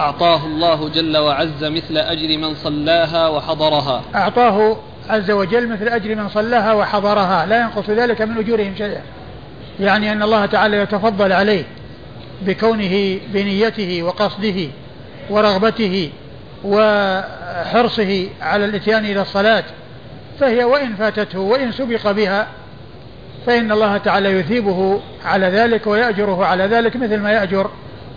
أعطاه 0.00 0.46
الله 0.46 0.88
جل 0.88 1.16
وعز 1.16 1.64
مثل 1.64 1.96
أجر 1.96 2.38
من 2.38 2.54
صلاها 2.54 3.28
وحضرها. 3.28 4.02
أعطاه 4.14 4.76
عز 5.08 5.30
وجل 5.30 5.68
مثل 5.68 5.88
أجر 5.88 6.14
من 6.14 6.28
صلاها 6.28 6.72
وحضرها. 6.72 7.46
لا 7.46 7.60
ينقص 7.60 7.90
ذلك 7.90 8.22
من 8.22 8.38
أجورهم 8.38 8.74
شيئا. 8.78 9.02
يعني 9.80 10.12
أن 10.12 10.22
الله 10.22 10.46
تعالى 10.46 10.76
يتفضل 10.76 11.32
عليه 11.32 11.64
بكونه 12.42 13.18
بنيته 13.32 14.02
وقصده. 14.02 14.68
ورغبته 15.30 16.10
وحرصه 16.64 18.28
على 18.40 18.64
الإتيان 18.64 19.04
إلى 19.04 19.22
الصلاة 19.22 19.64
فهي 20.40 20.64
وإن 20.64 20.94
فاتته 20.94 21.38
وإن 21.38 21.72
سبق 21.72 22.10
بها 22.10 22.46
فإن 23.46 23.72
الله 23.72 23.96
تعالى 23.96 24.28
يثيبه 24.28 25.00
على 25.24 25.46
ذلك 25.46 25.86
ويأجره 25.86 26.46
على 26.46 26.64
ذلك 26.64 26.96
مثل 26.96 27.18
ما 27.20 27.32
يأجر 27.32 27.70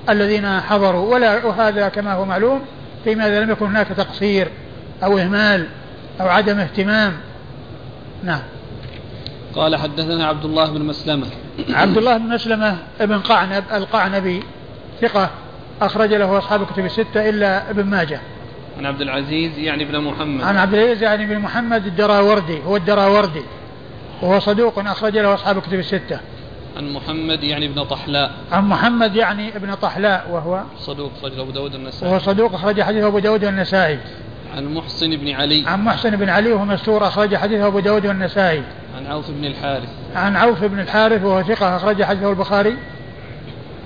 الذين 0.10 0.60
حضروا. 0.62 1.14
ولا 1.14 1.46
وهذا 1.46 1.90
كما 1.90 2.14
هو 2.14 2.26
معلوم 2.26 2.62
فيما 3.04 3.28
إذا 3.28 3.42
لم 3.42 3.52
يكن 3.52 3.66
هناك 3.66 3.88
تقصير 3.88 4.48
أو 5.04 5.18
إهمال 5.18 5.68
أو 6.22 6.28
عدم 6.28 6.60
اهتمام. 6.60 7.14
نعم. 8.24 8.42
قال 9.56 9.76
حدثنا 9.76 10.26
عبد 10.26 10.46
الله 10.46 10.72
بن 10.72 10.82
مسلمة. 10.82 11.28
عبد 11.70 11.98
الله 11.98 12.18
بن 12.18 12.30
مسلمة 12.30 12.78
ابن 13.02 13.20
قعنب 13.20 13.64
القعنبي 13.74 14.44
ثقة. 15.02 15.30
أخرج 15.82 16.14
له 16.14 16.38
أصحاب 16.38 16.62
الكتب 16.62 16.86
الستة 16.86 17.30
إلا 17.30 17.70
ابن 17.70 17.84
ماجه. 17.84 18.20
عن 18.78 18.86
عبد 18.86 19.02
العزيز 19.02 19.58
يعني 19.58 19.84
ابن 19.84 20.00
محمد. 20.00 20.44
عن 20.44 20.58
عبد 20.58 20.74
العزيز 20.74 21.04
يعني 21.04 21.24
ابن 21.24 21.40
محمد 21.40 21.86
الدراوردي 21.86 22.64
هو 22.64 22.76
الدراوردي. 22.76 23.44
وهو 24.22 24.40
صدوق 24.40 24.80
أخرج 24.80 25.18
له 25.18 25.34
أصحاب 25.34 25.58
الكتب 25.58 25.80
الستة. 25.80 26.20
عن 26.78 26.94
محمد 26.94 27.44
يعني 27.44 27.66
ابن 27.66 27.84
طحلاء. 27.84 28.32
عن 28.52 28.70
محمد 28.70 29.16
يعني 29.16 29.56
ابن 29.56 29.74
طحلاء 29.74 30.28
وهو 30.32 30.64
صدوق 30.80 31.12
أخرج 31.20 31.40
أبو 31.40 31.52
داود 31.52 31.76
النسائي. 31.76 32.12
وهو 32.12 32.20
صدوق 32.20 32.54
أخرج 32.54 32.82
حديث 32.82 33.04
أبو 33.04 33.20
داود 33.20 33.46
والنسائي 33.46 34.00
عن 34.56 34.74
محسن 34.74 35.16
بن 35.16 35.32
علي. 35.32 35.64
عن 35.68 35.84
محسن 35.84 36.16
بن 36.16 36.30
علي 36.30 36.52
وهو 36.52 36.66
مستور 36.66 37.08
أخرج 37.08 37.36
حديثه 37.36 37.68
أبو 37.68 37.80
داود 37.80 38.06
والنسائي 38.06 38.64
عن 38.98 39.06
عوف 39.08 39.32
بن 39.32 39.46
الحارث. 39.46 39.90
عن 40.16 40.36
عوف 40.36 40.64
بن 40.64 40.80
الحارث 40.80 41.24
وهو 41.24 41.44
ثقة 41.44 41.76
أخرج 41.76 42.04
حديثه 42.04 42.30
البخاري. 42.30 42.78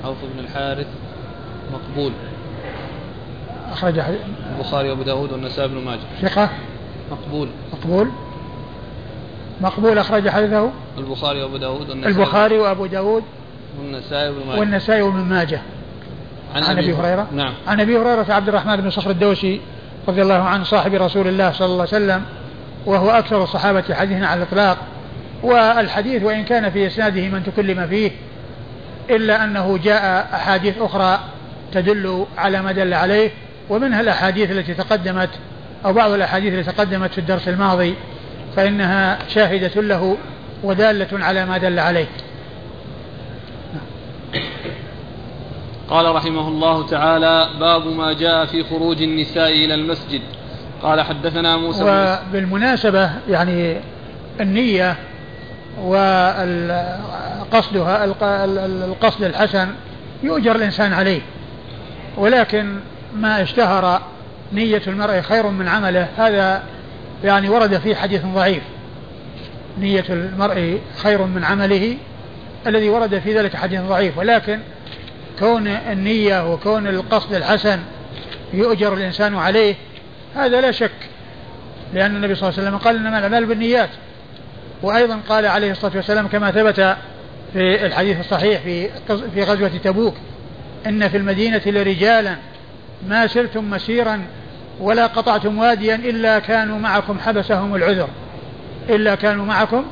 عوف 0.05 0.17
بن 0.33 0.39
الحارث. 0.39 0.87
مقبول. 1.73 2.11
أخرج 3.71 3.99
البخاري 4.55 4.89
وأبو 4.89 5.03
داود 5.03 5.31
والنسائي 5.31 5.67
بن 5.67 5.77
ماجه. 5.77 5.99
ثقة؟ 6.21 6.49
مقبول. 7.11 7.49
مقبول. 7.73 8.07
مقبول 9.61 9.97
أخرج 9.97 10.29
حديثه؟ 10.29 10.71
البخاري 10.97 11.41
وأبو 11.41 11.57
داود 11.57 11.89
والنسائي 11.89 12.15
البخاري 12.15 12.57
وأبو 12.57 12.85
داود 12.85 13.23
والنسائي 13.79 14.31
بن 14.31 14.47
ماجه. 14.47 14.59
والنسائي 14.59 15.01
وابن 15.01 15.19
ماجه. 15.19 15.61
عن, 16.55 16.63
عن 16.63 16.77
أبي 16.77 16.93
هريرة؟ 16.93 17.27
نعم. 17.31 17.53
عن 17.67 17.79
أبي 17.79 17.97
هريرة 17.97 18.25
عبد 18.29 18.47
الرحمن 18.47 18.75
بن 18.75 18.89
صخر 18.89 19.09
الدوسي 19.09 19.61
رضي 20.07 20.21
الله 20.21 20.33
عنه 20.33 20.63
صاحب 20.63 20.93
رسول 20.93 21.27
الله 21.27 21.51
صلى 21.51 21.65
الله 21.65 21.87
عليه 21.93 22.05
وسلم 22.05 22.23
وهو 22.85 23.09
أكثر 23.09 23.43
الصحابة 23.43 23.93
حديثا 23.93 24.25
على 24.25 24.43
الإطلاق. 24.43 24.77
والحديث 25.43 26.23
وإن 26.23 26.43
كان 26.43 26.69
في 26.69 26.87
إسناده 26.87 27.21
من 27.21 27.43
تكلم 27.43 27.87
فيه 27.87 28.11
إلا 29.09 29.43
أنه 29.43 29.77
جاء 29.77 30.27
أحاديث 30.33 30.77
أخرى 30.81 31.19
تدل 31.71 32.25
على 32.37 32.61
ما 32.61 32.71
دل 32.71 32.93
عليه 32.93 33.31
ومنها 33.69 34.01
الأحاديث 34.01 34.51
التي 34.51 34.73
تقدمت 34.73 35.29
أو 35.85 35.93
بعض 35.93 36.11
الأحاديث 36.11 36.53
التي 36.53 36.71
تقدمت 36.71 37.11
في 37.11 37.17
الدرس 37.17 37.47
الماضي 37.47 37.95
فإنها 38.55 39.19
شاهدة 39.27 39.81
له 39.81 40.17
ودالة 40.63 41.25
على 41.25 41.45
ما 41.45 41.57
دل 41.57 41.79
عليه. 41.79 42.07
قال 45.89 46.15
رحمه 46.15 46.47
الله 46.47 46.87
تعالى 46.87 47.49
باب 47.59 47.87
ما 47.87 48.13
جاء 48.13 48.45
في 48.45 48.63
خروج 48.63 49.01
النساء 49.01 49.51
إلى 49.51 49.73
المسجد. 49.73 50.21
قال 50.83 51.01
حدثنا 51.01 51.57
موسى 51.57 51.83
وبالمناسبة 51.83 53.11
يعني 53.29 53.77
النية 54.41 54.95
وقصدها 55.83 56.85
القصد 58.85 59.23
الحسن 59.23 59.69
يؤجر 60.23 60.55
الإنسان 60.55 60.93
عليه. 60.93 61.21
ولكن 62.17 62.79
ما 63.15 63.41
اشتهر 63.41 64.01
نية 64.53 64.81
المرء 64.87 65.21
خير 65.21 65.47
من 65.47 65.67
عمله 65.67 66.07
هذا 66.17 66.63
يعني 67.23 67.49
ورد 67.49 67.77
فيه 67.77 67.95
حديث 67.95 68.25
ضعيف. 68.25 68.63
نية 69.79 70.05
المرء 70.09 70.81
خير 70.97 71.23
من 71.23 71.43
عمله 71.43 71.97
الذي 72.67 72.89
ورد 72.89 73.19
في 73.19 73.37
ذلك 73.37 73.55
حديث 73.55 73.81
ضعيف. 73.81 74.17
ولكن 74.17 74.59
كون 75.39 75.67
النية 75.67 76.53
وكون 76.53 76.87
القصد 76.87 77.33
الحسن 77.33 77.79
يؤجر 78.53 78.93
الإنسان 78.93 79.35
عليه 79.35 79.75
هذا 80.35 80.61
لا 80.61 80.71
شك 80.71 80.91
لأن 81.93 82.15
النبي 82.15 82.35
صلى 82.35 82.49
الله 82.49 82.59
عليه 82.59 82.69
وسلم 82.69 82.79
قال 82.79 82.95
إنما 82.95 83.17
الأعمال 83.17 83.45
بالنيات. 83.45 83.89
وأيضا 84.83 85.19
قال 85.29 85.45
عليه 85.45 85.71
الصلاة 85.71 85.95
والسلام 85.95 86.27
كما 86.27 86.51
ثبت 86.51 86.97
في 87.53 87.85
الحديث 87.85 88.19
الصحيح 88.19 88.61
في 88.61 88.89
في 89.33 89.43
غزوة 89.43 89.71
تبوك 89.83 90.15
إن 90.87 91.09
في 91.09 91.17
المدينة 91.17 91.61
لرجالا 91.65 92.35
ما 93.07 93.27
سرتم 93.27 93.69
مسيرا 93.69 94.21
ولا 94.79 95.07
قطعتم 95.07 95.57
واديا 95.57 95.95
إلا 95.95 96.39
كانوا 96.39 96.79
معكم 96.79 97.19
حبسهم 97.19 97.75
العذر. 97.75 98.09
إلا 98.89 99.15
كانوا 99.15 99.45
معكم 99.45 99.85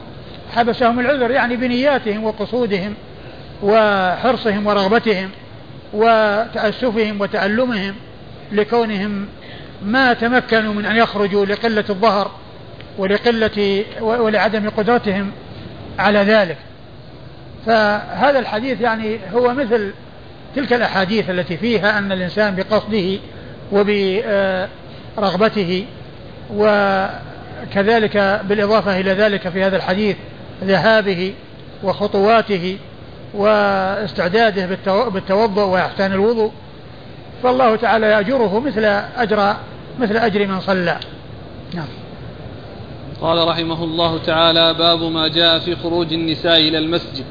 حبسهم 0.56 1.00
العذر 1.00 1.32
يعني 1.32 1.56
بنياتهم 1.56 2.24
وقصودهم 2.24 2.94
وحرصهم 3.64 4.68
ورغبتهم 4.68 5.30
وتأسفهم 5.94 7.22
وتألمهم 7.22 7.96
لكونهم 8.52 9.28
ما 9.86 10.14
تمكنوا 10.14 10.74
من 10.74 10.86
أن 10.86 10.96
يخرجوا 10.96 11.46
لقلة 11.46 11.86
الظهر 11.90 12.32
ولقلة 12.98 13.86
ولعدم 14.02 14.70
قدرتهم 14.70 15.32
على 16.00 16.20
ذلك. 16.20 16.58
فهذا 17.66 18.40
الحديث 18.40 18.82
يعني 18.82 19.20
هو 19.34 19.54
مثل 19.54 19.92
تلك 20.56 20.74
الأحاديث 20.74 21.30
التي 21.30 21.58
فيها 21.58 21.98
أن 21.98 22.12
الإنسان 22.12 22.56
بقصده 22.56 23.20
وبرغبته 25.18 25.86
وكذلك 26.54 28.42
بالإضافة 28.50 29.00
إلى 29.00 29.12
ذلك 29.12 29.50
في 29.50 29.64
هذا 29.64 29.78
الحديث 29.78 30.16
ذهابه 30.64 31.34
وخطواته 31.84 32.78
واستعداده 33.34 34.66
بالتوضؤ 34.86 35.64
وإحسان 35.64 36.12
الوضوء 36.12 36.52
فالله 37.44 37.76
تعالى 37.76 38.08
يأجره 38.08 38.60
مثل 38.60 38.86
أجر 39.18 39.56
مثل 40.00 40.18
أجر 40.18 40.48
من 40.48 40.62
صلى. 40.62 41.00
نعم. 41.74 41.88
قال 43.22 43.48
رحمه 43.48 43.84
الله 43.84 44.18
تعالى 44.18 44.74
باب 44.74 45.04
ما 45.04 45.28
جاء 45.28 45.60
في 45.60 45.76
خروج 45.76 46.14
النساء 46.14 46.60
إلى 46.60 46.78
المسجد. 46.78 47.26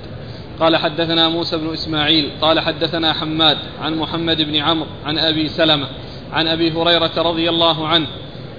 قال 0.60 0.76
حدثنا 0.76 1.28
موسى 1.28 1.56
بن 1.56 1.72
إسماعيل 1.72 2.30
قال 2.40 2.60
حدثنا 2.60 3.12
حماد 3.12 3.58
عن 3.82 3.94
محمد 3.94 4.42
بن 4.42 4.56
عمرو 4.56 4.86
عن 5.04 5.18
أبي 5.18 5.48
سلمة 5.48 5.86
عن 6.32 6.48
أبي 6.48 6.72
هريرة 6.72 7.12
رضي 7.16 7.48
الله 7.48 7.88
عنه 7.88 8.06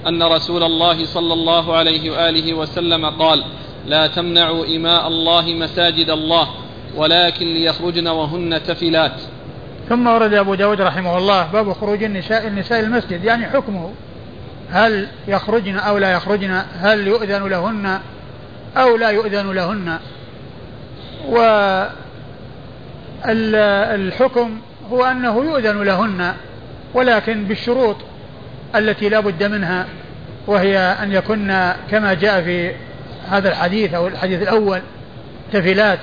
أن 0.08 0.24
رسول 0.24 0.64
الله 0.64 1.06
صلى 1.06 1.34
الله 1.34 1.76
عليه 1.76 2.12
وآله 2.12 2.54
وسلم 2.54 3.06
قال 3.06 3.44
لا 3.88 4.08
تمنعوا 4.08 4.66
إماء 4.66 5.08
الله 5.08 5.54
مساجد 5.54 6.10
الله 6.10 6.48
ولكن 6.96 7.54
ليخرجن 7.54 8.08
وهن 8.08 8.64
تفلات. 8.64 9.22
ثم 9.90 10.08
ورد 10.08 10.34
أبو 10.34 10.56
داود 10.56 10.82
رحمه 10.82 11.18
الله 11.18 11.44
باب 11.44 11.74
خروج 11.74 12.04
النساء 12.04 12.48
النساء 12.48 12.80
المسجد. 12.80 13.24
يعني 13.24 13.46
حكمه 13.46 13.92
هل 14.70 15.08
يخرجن 15.28 15.78
أو 15.78 15.98
لا 15.98 16.12
يخرجن؟ 16.12 16.62
هل 16.74 17.08
يؤذن 17.08 17.48
لهن 17.48 18.00
أو 18.78 18.98
لا 18.98 19.10
يؤذن 19.10 19.52
لهن؟ 19.52 20.00
والحكم 23.28 24.60
هو 24.92 25.06
أنه 25.06 25.44
يؤذن 25.44 25.84
لهن 25.84 26.34
ولكن 26.94 27.44
بالشروط 27.44 27.98
التي 28.76 29.10
لا 29.10 29.20
بد 29.20 29.44
منها 29.44 29.86
وهي 30.48 30.78
أن 30.78 31.12
يكن 31.12 31.72
كما 31.92 32.14
جاء 32.14 32.42
في 32.42 32.72
هذا 33.30 33.50
الحديث 33.50 33.94
أو 33.94 34.08
الحديث 34.08 34.42
الأول 34.42 34.82
تفلات 35.54 36.00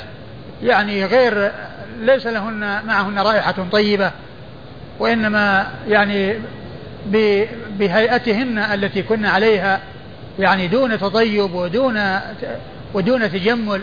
يعني 0.62 1.04
غير 1.04 1.52
ليس 2.00 2.26
لهن 2.26 2.86
معهن 2.86 3.18
رائحة 3.18 3.54
طيبة 3.72 4.10
وإنما 4.98 5.66
يعني 5.88 6.34
بهيئتهن 7.78 8.58
التي 8.58 9.02
كن 9.02 9.26
عليها 9.26 9.80
يعني 10.38 10.68
دون 10.68 10.98
تطيب 10.98 11.54
ودون 11.54 12.00
ودون 12.94 13.32
تجمل. 13.32 13.82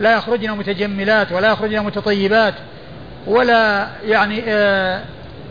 لا 0.00 0.16
يخرجن 0.16 0.50
متجملات 0.50 1.32
ولا 1.32 1.52
يخرجن 1.52 1.80
متطيبات 1.80 2.54
ولا 3.26 3.88
يعني 4.04 4.42
آآ 4.46 5.02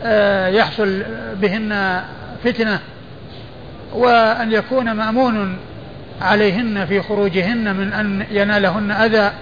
آآ 0.02 0.48
يحصل 0.48 1.02
بهن 1.40 2.02
فتنة 2.44 2.80
وأن 3.92 4.52
يكون 4.52 4.92
مأمون 4.92 5.58
عليهن 6.20 6.86
في 6.86 7.02
خروجهن 7.02 7.76
من 7.76 7.92
أن 7.92 8.26
ينالهن 8.30 8.90
أذى 8.90 9.32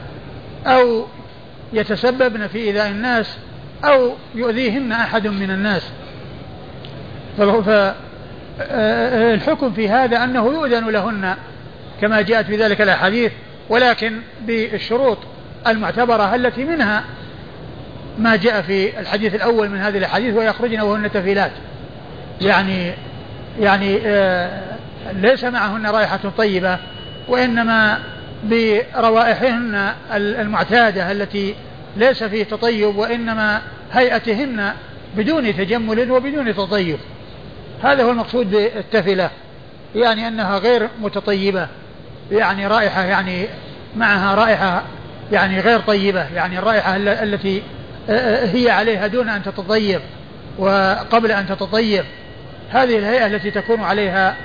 أو 0.67 1.07
يتسببن 1.73 2.47
في 2.47 2.59
إيذاء 2.59 2.91
الناس 2.91 3.37
أو 3.85 4.13
يؤذيهن 4.35 4.93
أحد 4.93 5.27
من 5.27 5.51
الناس. 5.51 5.83
فالحكم 8.59 9.73
في 9.73 9.89
هذا 9.89 10.25
أنه 10.25 10.47
يؤذن 10.47 10.89
لهن 10.91 11.35
كما 12.01 12.21
جاءت 12.21 12.47
في 12.47 12.57
ذلك 12.57 12.81
الأحاديث 12.81 13.33
ولكن 13.69 14.21
بالشروط 14.41 15.19
المعتبرة 15.67 16.35
التي 16.35 16.65
منها 16.65 17.05
ما 18.19 18.37
جاء 18.37 18.63
في 18.63 19.01
الحديث 19.01 19.35
الأول 19.35 19.69
من 19.69 19.79
هذه 19.79 19.99
الأحاديث 19.99 20.35
ويخرجن 20.35 20.81
وهن 20.81 21.13
تفيلات. 21.13 21.53
يعني 22.41 22.93
يعني 23.61 23.99
آه 24.05 24.63
ليس 25.13 25.45
معهن 25.45 25.87
رائحة 25.87 26.21
طيبة 26.39 26.79
وإنما 27.29 27.99
بروائحهن 28.45 29.93
المعتادة 30.15 31.13
التي 31.13 31.55
ليس 31.97 32.25
فيه 32.25 32.45
تطيب 32.45 32.97
وإنما 32.97 33.61
هيئتهن 33.93 34.73
بدون 35.17 35.57
تجمل 35.57 36.11
وبدون 36.11 36.55
تطيب. 36.55 36.99
هذا 37.83 38.03
هو 38.03 38.11
المقصود 38.11 38.51
بالتفلة 38.51 39.31
يعني 39.95 40.29
أنها 40.29 40.59
غير 40.59 40.89
متطيبة. 41.01 41.69
يعني 42.31 42.67
رائحة 42.67 43.03
يعني 43.03 43.49
معها 43.97 44.35
رائحة 44.35 44.83
يعني 45.33 45.61
غير 45.61 45.81
طيبة 45.81 46.27
يعني 46.35 46.59
الرائحة 46.59 46.97
التي 46.97 47.63
هي 48.53 48.71
عليها 48.71 49.07
دون 49.07 49.29
أن 49.29 49.43
تتطيب 49.43 50.01
وقبل 50.59 51.31
أن 51.33 51.47
تتطيب. 51.47 52.05
هذه 52.71 52.99
الهيئة 52.99 53.27
التي 53.27 53.51
تكون 53.51 53.81
عليها 53.81 54.37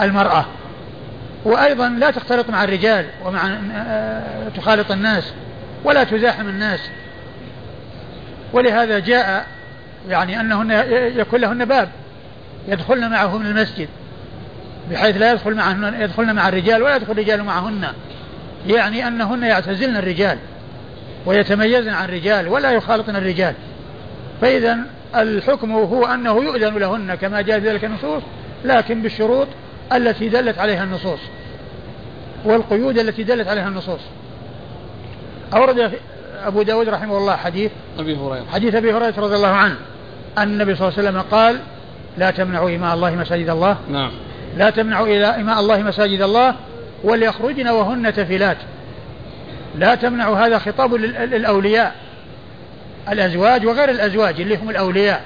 المرأة. 0.00 0.44
وأيضا 1.44 1.88
لا 1.88 2.10
تختلط 2.10 2.50
مع 2.50 2.64
الرجال 2.64 3.06
ومع 3.24 3.58
تخالط 4.56 4.90
الناس 4.90 5.32
ولا 5.84 6.04
تزاحم 6.04 6.48
الناس. 6.48 6.80
ولهذا 8.52 8.98
جاء 8.98 9.46
يعني 10.08 10.40
أنهن 10.40 10.70
يكون 11.16 11.40
لهن 11.40 11.64
باب. 11.64 11.88
يدخلن 12.68 13.10
معه 13.10 13.38
من 13.38 13.46
المسجد. 13.46 13.88
بحيث 14.90 15.16
لا 15.16 15.32
يدخل 15.32 15.54
معهن 15.54 16.00
يدخلن 16.00 16.34
مع 16.34 16.48
الرجال 16.48 16.82
ولا 16.82 16.96
يدخل 16.96 17.12
الرجال 17.12 17.44
معهن. 17.44 17.88
يعني 18.66 19.08
أنهن 19.08 19.42
يعتزلن 19.42 19.96
الرجال 19.96 20.38
ويتميزن 21.26 21.88
عن 21.88 22.04
الرجال 22.04 22.48
ولا 22.48 22.72
يخالطن 22.72 23.16
الرجال. 23.16 23.54
فإذا 24.40 24.78
الحكم 25.16 25.72
هو 25.72 26.06
أنه 26.06 26.44
يؤذن 26.44 26.78
لهن 26.78 27.14
كما 27.14 27.40
جاء 27.40 27.60
في 27.60 27.68
ذلك 27.68 27.84
النصوص 27.84 28.22
لكن 28.64 29.02
بالشروط 29.02 29.48
التي 29.92 30.28
دلت 30.28 30.58
عليها 30.58 30.84
النصوص 30.84 31.18
والقيود 32.44 32.98
التي 32.98 33.22
دلت 33.22 33.48
عليها 33.48 33.68
النصوص. 33.68 34.00
أورد 35.54 35.92
أبو 36.44 36.62
داود 36.62 36.88
رحمه 36.88 37.18
الله 37.18 37.36
حديث 37.36 37.70
أبي 37.98 38.16
هريرة. 38.16 38.44
حديث 38.52 38.74
أبي 38.74 38.92
هريرة 38.92 39.14
رضي 39.18 39.36
الله 39.36 39.48
عنه. 39.48 39.76
أن 40.38 40.48
النبي 40.48 40.74
صلى 40.74 40.88
الله 40.88 40.98
عليه 40.98 41.08
وسلم 41.08 41.22
قال 41.30 41.58
لا 42.18 42.30
تمنعوا 42.30 42.76
إماء 42.76 42.94
الله 42.94 43.14
مساجد 43.14 43.48
الله. 43.48 43.76
نعم. 43.90 44.10
لا 44.58 44.70
تمنعوا 44.70 45.06
إلى 45.06 45.26
إماء 45.26 45.60
الله 45.60 45.82
مساجد 45.82 46.22
الله 46.22 46.54
وليخرجن 47.04 47.68
وهن 47.68 48.14
تفلات. 48.14 48.56
لا 49.74 49.94
تمنعوا 49.94 50.36
هذا 50.36 50.58
خطاب 50.58 50.94
للأولياء. 50.94 51.94
الأزواج 53.08 53.66
وغير 53.66 53.90
الأزواج 53.90 54.40
اللي 54.40 54.56
هم 54.56 54.70
الأولياء. 54.70 55.22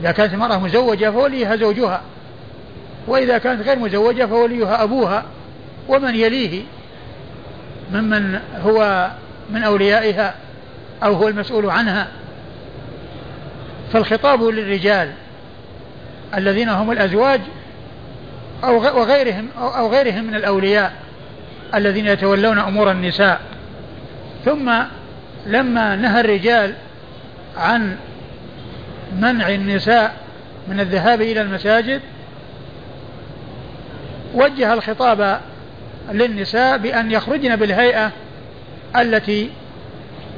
إذا 0.00 0.12
كانت 0.12 0.34
المرأة 0.34 0.58
مزوجة 0.58 1.10
فوليها 1.10 1.56
زوجها. 1.56 2.02
وإذا 3.06 3.38
كانت 3.38 3.62
غير 3.68 3.78
مزوجة 3.78 4.26
فوليها 4.26 4.82
أبوها 4.82 5.24
ومن 5.88 6.14
يليه 6.14 6.62
ممن 7.92 8.40
هو 8.64 9.10
من 9.50 9.62
أوليائها 9.62 10.34
أو 11.04 11.14
هو 11.14 11.28
المسؤول 11.28 11.70
عنها. 11.70 12.08
فالخطاب 13.92 14.42
للرجال 14.42 15.12
الذين 16.34 16.68
هم 16.68 16.92
الأزواج 16.92 17.40
أو 18.64 19.00
وغيرهم 19.00 19.48
أو 19.58 19.88
غيرهم 19.88 20.24
من 20.24 20.34
الأولياء 20.34 20.92
الذين 21.74 22.06
يتولون 22.06 22.58
أمور 22.58 22.90
النساء. 22.90 23.40
ثم 24.44 24.72
لما 25.46 25.96
نهى 25.96 26.20
الرجال 26.20 26.74
عن 27.56 27.96
منع 29.18 29.48
النساء 29.48 30.14
من 30.68 30.80
الذهاب 30.80 31.20
إلى 31.22 31.40
المساجد 31.40 32.00
وجه 34.34 34.72
الخطاب 34.72 35.40
للنساء 36.12 36.78
بأن 36.78 37.12
يخرجن 37.12 37.56
بالهيئة 37.56 38.10
التي 38.96 39.50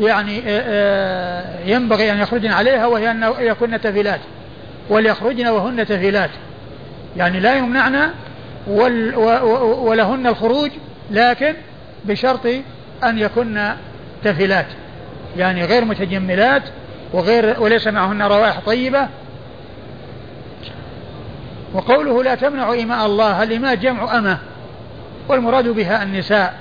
يعني 0.01 0.38
آه، 0.38 0.62
آه، 0.66 1.45
ينبغي 1.66 2.12
أن 2.12 2.18
يخرجن 2.18 2.51
عليها 2.51 2.86
وهي 2.86 3.11
أن 3.11 3.32
يكن 3.38 3.80
تفلات 3.80 4.20
وليخرجن 4.89 5.47
وهن 5.47 5.87
تفلات 5.87 6.30
يعني 7.16 7.41
لا 7.41 7.57
يمنعن 7.57 8.11
ولهن 8.66 10.26
الخروج 10.26 10.70
لكن 11.11 11.55
بشرط 12.05 12.47
أن 13.05 13.18
يكن 13.18 13.72
تفلات 14.24 14.66
يعني 15.37 15.64
غير 15.64 15.85
متجملات 15.85 16.62
وغير 17.12 17.61
وليس 17.61 17.87
معهن 17.87 18.22
روائح 18.22 18.61
طيبة. 18.66 19.09
وقوله 21.74 22.22
لا 22.22 22.35
تمنع 22.35 22.72
إماء 22.72 23.07
الله 23.07 23.43
الإماء 23.43 23.74
جمع 23.74 24.18
أمة 24.18 24.39
والمراد 25.28 25.68
بها 25.68 26.03
النساء. 26.03 26.55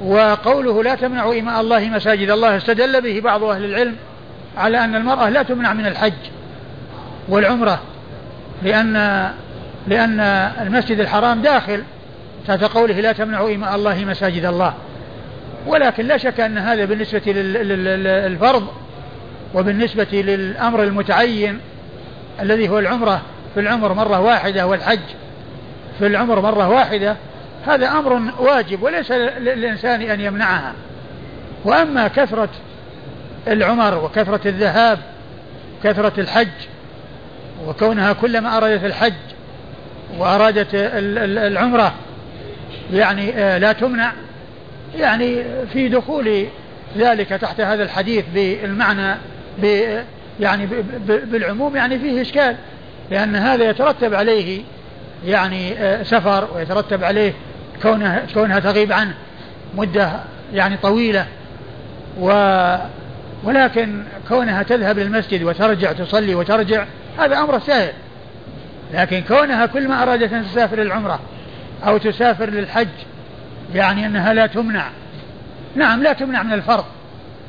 وقوله 0.00 0.82
لا 0.82 0.94
تمنع 0.94 1.32
إماء 1.38 1.60
الله 1.60 1.88
مساجد 1.88 2.30
الله 2.30 2.56
استدل 2.56 3.00
به 3.00 3.20
بعض 3.20 3.44
أهل 3.44 3.64
العلم 3.64 3.96
على 4.56 4.84
أن 4.84 4.94
المرأة 4.94 5.28
لا 5.28 5.42
تمنع 5.42 5.72
من 5.72 5.86
الحج. 5.86 6.12
والعمرة 7.28 7.80
لأن 8.62 8.94
لأن 9.86 10.20
المسجد 10.60 11.00
الحرام 11.00 11.42
داخل 11.42 11.82
تحت 12.46 12.64
قوله 12.64 13.00
لا 13.00 13.12
تمنع 13.12 13.46
إماء 13.46 13.74
الله 13.74 14.04
مساجد 14.04 14.44
الله. 14.44 14.74
ولكن 15.66 16.06
لا 16.06 16.16
شك 16.16 16.40
أن 16.40 16.58
هذا 16.58 16.84
بالنسبة 16.84 17.32
للفرض 17.32 18.66
وبالنسبة 19.54 20.06
للأمر 20.12 20.82
المتعين 20.82 21.60
الذي 22.40 22.68
هو 22.68 22.78
العمرة. 22.78 23.22
في 23.54 23.60
العمر 23.60 23.92
مرة 23.92 24.20
واحدة 24.20 24.66
والحج 24.66 24.98
في 25.98 26.06
العمر 26.06 26.40
مرة 26.40 26.68
واحدة 26.68 27.16
هذا 27.66 27.88
أمر 27.88 28.32
واجب 28.38 28.82
وليس 28.82 29.10
للإنسان 29.40 30.02
أن 30.02 30.20
يمنعها. 30.20 30.72
وأما 31.64 32.08
كثرة 32.08 32.48
العمر 33.48 34.04
وكثرة 34.04 34.48
الذهاب 34.48 34.98
كثرة 35.84 36.20
الحج 36.20 36.48
وكونها 37.66 38.12
كلما 38.12 38.56
أرادت 38.56 38.84
الحج 38.84 39.12
وأرادت 40.18 40.68
العمرة 40.72 41.94
يعني 42.92 43.38
آه، 43.38 43.58
لا 43.58 43.72
تمنع 43.72 44.12
يعني 44.98 45.42
في 45.72 45.88
دخول 45.88 46.46
ذلك 46.96 47.28
تحت 47.28 47.60
هذا 47.60 47.82
الحديث 47.82 48.24
بالمعنى 48.34 49.16
يعني 50.40 50.68
بالعموم 51.06 51.76
يعني 51.76 51.98
فيه 51.98 52.22
إشكال 52.22 52.56
لأن 53.10 53.36
هذا 53.36 53.70
يترتب 53.70 54.14
عليه 54.14 54.62
يعني 55.26 55.72
آه، 55.72 56.02
سفر 56.02 56.48
ويترتب 56.54 57.04
عليه 57.04 57.32
كونها 57.82 58.22
كونها 58.34 58.58
تغيب 58.60 58.92
عنه 58.92 59.14
مدة 59.74 60.12
يعني 60.54 60.76
طويلة 60.76 61.26
و 62.20 62.30
ولكن 63.44 64.02
كونها 64.28 64.62
تذهب 64.62 64.98
للمسجد 64.98 65.42
وترجع 65.42 65.92
تصلي 65.92 66.34
وترجع 66.34 66.84
هذا 67.18 67.38
أمر 67.38 67.58
سهل. 67.58 67.92
لكن 68.94 69.20
كونها 69.20 69.66
كل 69.66 69.88
ما 69.88 70.02
أرادت 70.02 70.32
أن 70.32 70.44
تسافر 70.44 70.76
للعمرة 70.76 71.20
أو 71.86 71.98
تسافر 71.98 72.50
للحج 72.50 72.88
يعني 73.74 74.06
أنها 74.06 74.34
لا 74.34 74.46
تمنع. 74.46 74.90
نعم 75.76 76.02
لا 76.02 76.12
تمنع 76.12 76.42
من 76.42 76.52
الفرض. 76.52 76.84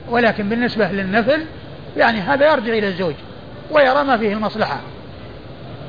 ولكن 0.10 0.50
بالنسبة 0.50 0.92
للنفل 0.92 1.46
يعني 1.98 2.20
هذا 2.20 2.52
يرجع 2.52 2.74
إلى 2.74 2.88
الزوج 2.88 3.14
ويرى 3.72 4.04
ما 4.04 4.18
فيه 4.18 4.34
المصلحة. 4.34 4.80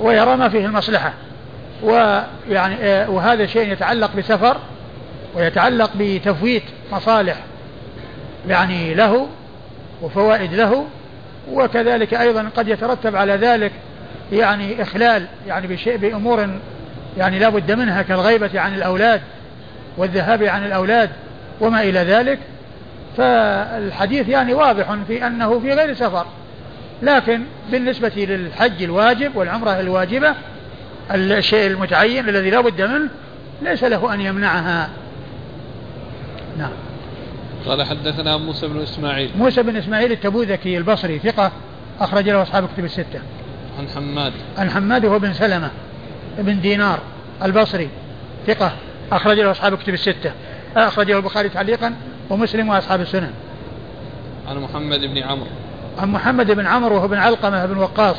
ويرى 0.01 0.37
ما 0.37 0.49
فيه 0.49 0.67
المصلحة. 0.67 1.13
ويعني 1.83 2.75
آه، 2.81 3.11
وهذا 3.11 3.47
شيء 3.47 3.73
يتعلق 3.73 4.17
بسفر 4.17 4.57
ويتعلق 5.35 5.91
بتفويت 5.99 6.63
مصالح 6.93 7.37
يعني 8.49 8.95
له 8.95 9.29
وفوائد 10.03 10.55
له. 10.55 10.87
وكذلك 11.53 12.15
أيضا 12.15 12.51
قد 12.57 12.69
يترتب 12.69 13.17
على 13.17 13.33
ذلك 13.33 13.73
يعني 14.33 14.83
إخلال 14.83 15.27
يعني 15.47 15.67
بشيء 15.67 15.97
بأمور 15.97 16.49
يعني 17.19 17.39
لا 17.39 17.49
بد 17.49 17.73
منها 17.73 18.03
كالغيبة 18.03 18.61
عن 18.61 18.75
الأولاد 18.75 19.21
والذهاب 19.97 20.43
عن 20.43 20.65
الأولاد 20.65 21.11
وما 21.61 21.83
إلى 21.83 21.99
ذلك 21.99 22.39
فالحديث 23.17 24.29
يعني 24.29 24.55
واضح 24.55 24.95
في 25.09 25.27
أنه 25.27 25.61
في 25.61 25.73
غير 25.73 25.95
سفر. 25.95 26.27
لكن 27.03 27.43
بالنسبة 27.71 28.13
للحج 28.17 28.83
الواجب 28.83 29.37
والعمرة 29.37 29.81
الواجبة 29.81 30.35
الشيء 31.15 31.71
المتعين 31.71 32.29
الذي 32.29 32.51
لا 32.51 32.61
بد 32.61 32.83
منه 32.83 33.09
ليس 33.63 33.85
له 33.85 34.15
أن 34.15 34.21
يمنعها. 34.21 34.89
نعم. 36.59 36.88
قال 37.67 37.83
حدثنا 37.83 38.37
موسى 38.37 38.69
بن 38.69 38.83
إسماعيل. 38.83 39.31
موسى 39.39 39.63
بن 39.63 39.77
إسماعيل 39.77 40.13
التبوذكي 40.13 40.79
البصري 40.79 41.19
ثقة 41.19 41.53
أخرج 42.01 42.29
له 42.29 42.43
أصحاب 42.43 42.69
كتب 42.75 42.85
الستة. 42.85 43.21
عن 43.79 43.89
حماد. 43.89 44.33
عن 44.59 44.71
حماد 44.71 45.05
وهو 45.05 45.19
بن 45.19 45.33
سلمة 45.33 45.71
بن 46.39 46.61
دينار 46.61 46.99
البصري 47.43 47.89
ثقة 48.47 48.73
أخرج 49.13 49.41
له 49.41 49.51
أصحاب 49.51 49.79
كتب 49.79 49.95
الستة. 49.95 50.33
أخرجه 50.77 51.17
البخاري 51.17 51.49
تعليقا 51.49 51.95
ومسلم 52.31 52.69
وأصحاب 52.69 53.01
السنن. 53.01 53.31
عن 54.49 54.57
محمد 54.57 55.01
بن 55.01 55.19
عمرو. 55.19 55.47
عن 55.99 56.13
محمد 56.13 56.51
بن 56.51 56.67
عمرو 56.67 56.95
وهو 56.95 57.09
بن 57.09 57.17
علقمة 57.17 57.67
بن 57.67 57.77
وقاص 57.77 58.17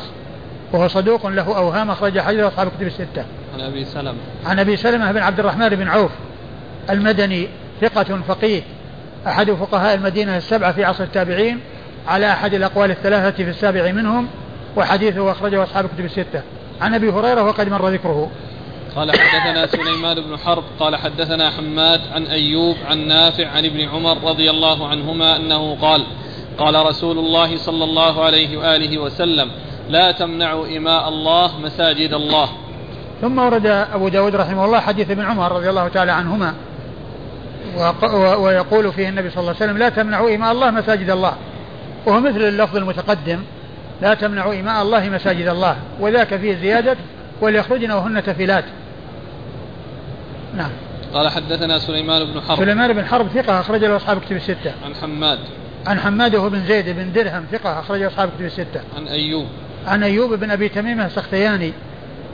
وهو 0.72 0.88
صدوق 0.88 1.26
له 1.26 1.56
أوهام 1.56 1.90
أخرج 1.90 2.20
حديث 2.20 2.40
أصحاب 2.40 2.68
كتب 2.68 2.86
الستة. 2.86 3.24
عن 3.54 3.60
أبي 3.60 3.84
سلمة. 3.84 4.18
عن 4.46 4.58
أبي 4.58 4.76
سلمة 4.76 5.12
بن 5.12 5.18
عبد 5.18 5.40
الرحمن 5.40 5.68
بن 5.68 5.88
عوف 5.88 6.10
المدني 6.90 7.48
ثقة 7.80 8.20
فقيه 8.28 8.62
أحد 9.26 9.50
فقهاء 9.50 9.94
المدينة 9.94 10.36
السبعة 10.36 10.72
في 10.72 10.84
عصر 10.84 11.04
التابعين 11.04 11.60
على 12.08 12.32
أحد 12.32 12.54
الأقوال 12.54 12.90
الثلاثة 12.90 13.44
في 13.44 13.50
السابع 13.50 13.92
منهم 13.92 14.28
وحديثه 14.76 15.32
أخرجه 15.32 15.62
أصحاب 15.62 15.86
كتب 15.86 16.04
الستة. 16.04 16.42
عن 16.80 16.94
أبي 16.94 17.10
هريرة 17.10 17.42
وقد 17.42 17.68
مر 17.68 17.88
ذكره. 17.88 18.30
قال 18.96 19.10
حدثنا 19.12 19.66
سليمان 19.66 20.20
بن 20.20 20.36
حرب 20.36 20.64
قال 20.80 20.96
حدثنا 20.96 21.50
حماد 21.50 22.00
عن 22.14 22.26
أيوب 22.26 22.76
عن 22.90 23.08
نافع 23.08 23.48
عن 23.48 23.64
ابن 23.64 23.80
عمر 23.80 24.24
رضي 24.24 24.50
الله 24.50 24.88
عنهما 24.88 25.36
أنه 25.36 25.76
قال 25.82 26.06
قال 26.58 26.86
رسول 26.86 27.18
الله 27.18 27.56
صلى 27.56 27.84
الله 27.84 28.24
عليه 28.24 28.58
وآله 28.58 28.98
وسلم 28.98 29.50
لا 29.88 30.12
تمنعوا 30.12 30.76
إماء 30.76 31.08
الله 31.08 31.58
مساجد 31.58 32.12
الله. 32.12 32.48
ثم 33.20 33.38
ورد 33.38 33.66
أبو 33.66 34.08
داود 34.08 34.36
رحمه 34.36 34.64
الله 34.64 34.80
حديث 34.80 35.10
ابن 35.10 35.24
عمر 35.24 35.52
رضي 35.52 35.70
الله 35.70 35.88
تعالى 35.88 36.12
عنهما. 36.12 36.54
ويقول 38.38 38.92
فيه 38.92 39.08
النبي 39.08 39.30
صلى 39.30 39.40
الله 39.40 39.54
عليه 39.54 39.64
وسلم 39.64 39.78
لا 39.78 39.88
تمنعوا 39.88 40.34
إماء 40.34 40.52
الله 40.52 40.70
مساجد 40.70 41.10
الله. 41.10 41.36
وهو 42.06 42.20
مثل 42.20 42.36
اللفظ 42.36 42.76
المتقدم 42.76 43.38
لا 44.02 44.14
تمنعوا 44.14 44.60
إماء 44.60 44.82
الله 44.82 45.08
مساجد 45.08 45.48
الله. 45.48 45.76
وذاك 46.00 46.36
فيه 46.36 46.54
زيادة 46.54 46.96
وليخرجن 47.40 47.90
وهن 47.90 48.22
تفلات 48.22 48.64
نعم. 50.56 50.70
قال 51.14 51.28
حدثنا 51.28 51.78
سليمان 51.78 52.32
بن 52.32 52.40
حرب. 52.40 52.58
سليمان 52.58 52.92
بن 52.92 53.04
حرب 53.04 53.28
ثقة 53.28 53.60
أخرج 53.60 53.84
له 53.84 53.96
أصحاب 53.96 54.20
كتب 54.20 54.36
الستة. 54.36 54.72
عن 54.84 54.94
حماد. 54.94 55.38
عن 55.86 56.00
حماد 56.00 56.34
وهو 56.34 56.50
بن 56.50 56.66
زيد 56.66 56.88
بن 56.88 57.12
درهم 57.12 57.44
ثقة 57.52 57.80
أخرج 57.80 58.02
أصحاب 58.02 58.30
كتب 58.36 58.44
الستة. 58.44 58.80
عن 58.96 59.08
أيوب. 59.08 59.46
عن 59.86 60.02
أيوب 60.02 60.34
بن 60.34 60.50
أبي 60.50 60.68
تميمة 60.68 61.06
السختياني 61.06 61.72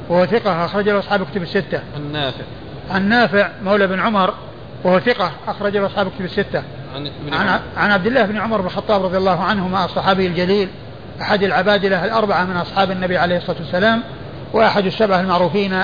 وهو 0.09 0.27
ثقة 0.27 0.65
أخرج 0.65 0.89
له 0.89 0.99
أصحاب 0.99 1.27
كتب 1.31 1.43
الستة. 1.43 1.81
عن 1.97 2.13
نافع. 2.13 2.45
عن 2.91 3.09
نافع 3.09 3.51
مولى 3.65 3.87
بن 3.87 4.01
عمر 4.01 4.35
وهو 4.87 5.01
ثقة 5.01 5.33
أخرج 5.49 5.77
له 5.77 5.87
أصحاب 5.87 6.09
كتب 6.17 6.25
الستة. 6.25 6.63
عن, 6.95 7.11
عن, 7.33 7.61
عن 7.77 7.91
عبد 7.91 8.07
الله 8.07 8.23
بن 8.23 8.37
عمر 8.37 8.61
بن 8.61 8.67
الخطاب 8.67 9.05
رضي 9.05 9.17
الله 9.17 9.45
عنهما 9.45 9.85
الصحابي 9.85 10.27
الجليل 10.27 10.69
أحد 11.21 11.43
العبادلة 11.43 12.05
الأربعة 12.05 12.45
من 12.45 12.57
أصحاب 12.57 12.91
النبي 12.91 13.19
عليه 13.19 13.37
الصلاة 13.37 13.57
والسلام 13.59 14.03
وأحد 14.53 14.87
السبعة 14.87 15.21
المعروفين 15.21 15.79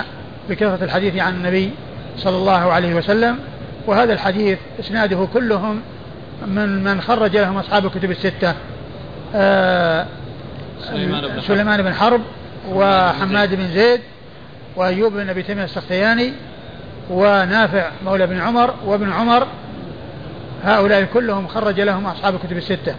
بكثرة 0.48 0.84
الحديث 0.84 1.16
عن 1.16 1.34
النبي 1.34 1.70
صلى 2.18 2.36
الله 2.36 2.72
عليه 2.72 2.94
وسلم. 2.94 3.38
وهذا 3.86 4.12
الحديث 4.12 4.58
إسناده 4.80 5.28
كلهم 5.34 5.80
من 6.46 6.84
من 6.84 7.00
خرج 7.00 7.36
لهم 7.36 7.58
أصحاب 7.58 7.86
الكتب 7.86 8.10
الستة. 8.10 8.54
آه 9.34 10.06
سليمان 10.80 11.20
بن 11.20 11.30
حرب, 11.30 11.42
سليمان 11.42 11.82
بن 11.82 11.94
حرب 11.94 12.20
وحماد 12.68 13.54
بن 13.54 13.68
زيد 13.68 14.00
وأيوب 14.76 15.12
بن 15.12 15.28
أبي 15.28 15.42
تيمية 15.42 15.64
السختياني 15.64 16.32
ونافع 17.12 17.90
مولى 18.04 18.26
بن 18.26 18.40
عمر 18.40 18.74
وابن 18.86 19.12
عمر 19.12 19.46
هؤلاء 20.62 21.04
كلهم 21.04 21.48
خرج 21.48 21.80
لهم 21.80 22.06
أصحاب 22.06 22.34
الكتب 22.34 22.56
الستة. 22.56 22.94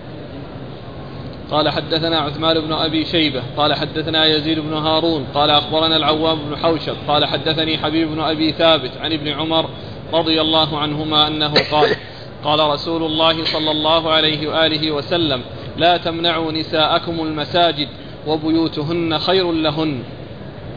قال 1.51 1.69
حدثنا 1.69 2.19
عثمان 2.19 2.59
بن 2.59 2.73
أبي 2.73 3.05
شيبة 3.05 3.41
قال 3.57 3.73
حدثنا 3.73 4.25
يزيد 4.25 4.59
بن 4.59 4.73
هارون 4.73 5.25
قال 5.33 5.49
أخبرنا 5.49 5.97
العوام 5.97 6.39
بن 6.49 6.57
حوشب 6.57 6.95
قال 7.07 7.25
حدثني 7.25 7.77
حبيب 7.77 8.07
بن 8.07 8.19
أبي 8.21 8.51
ثابت 8.51 8.91
عن 9.01 9.13
ابن 9.13 9.27
عمر 9.27 9.69
رضي 10.13 10.41
الله 10.41 10.79
عنهما 10.79 11.27
أنه 11.27 11.53
قال 11.71 11.89
قال 12.45 12.59
رسول 12.59 13.03
الله 13.03 13.45
صلى 13.45 13.71
الله 13.71 14.11
عليه 14.11 14.47
وآله 14.47 14.91
وسلم 14.91 15.41
لا 15.77 15.97
تمنعوا 15.97 16.51
نساءكم 16.51 17.19
المساجد 17.19 17.87
وبيوتهن 18.27 19.19
خير 19.19 19.51
لهن. 19.51 20.03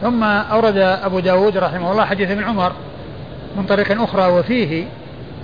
ثم 0.01 0.23
أورد 0.23 0.77
أبو 0.77 1.19
داود 1.19 1.57
رحمه 1.57 1.91
الله 1.91 2.05
حديث 2.05 2.31
ابن 2.31 2.43
عمر 2.43 2.71
من 3.57 3.65
طريق 3.65 4.01
أخرى 4.01 4.31
وفيه 4.31 4.85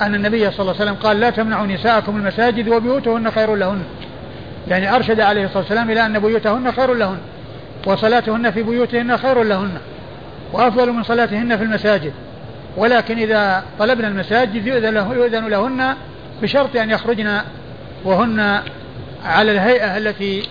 أن 0.01 0.15
النبي 0.15 0.51
صلى 0.51 0.59
الله 0.59 0.73
عليه 0.73 0.83
وسلم 0.83 0.95
قال 1.03 1.19
لا 1.19 1.29
تمنعوا 1.29 1.67
نساءكم 1.67 2.17
المساجد 2.17 2.67
وبيوتهن 2.67 3.31
خير 3.31 3.55
لهن. 3.55 3.83
يعني 4.67 4.95
أرشد 4.95 5.19
عليه 5.19 5.45
الصلاة 5.45 5.59
والسلام 5.59 5.91
إلى 5.91 6.05
أن 6.05 6.19
بيوتهن 6.19 6.71
خير 6.71 6.93
لهن 6.93 7.17
وصلاتهن 7.85 8.51
في 8.51 8.63
بيوتهن 8.63 9.17
خير 9.17 9.43
لهن 9.43 9.71
وأفضل 10.53 10.91
من 10.91 11.03
صلاتهن 11.03 11.57
في 11.57 11.63
المساجد. 11.63 12.13
ولكن 12.77 13.17
إذا 13.17 13.63
طلبنا 13.79 14.07
المساجد 14.07 14.67
يؤذن, 14.67 14.93
له 14.93 15.13
يؤذن 15.13 15.47
لهن 15.47 15.95
بشرط 16.41 16.75
أن 16.75 16.89
يخرجن 16.89 17.41
وهن 18.05 18.59
على 19.25 19.51
الهيئة 19.51 19.97
التي 19.97 20.43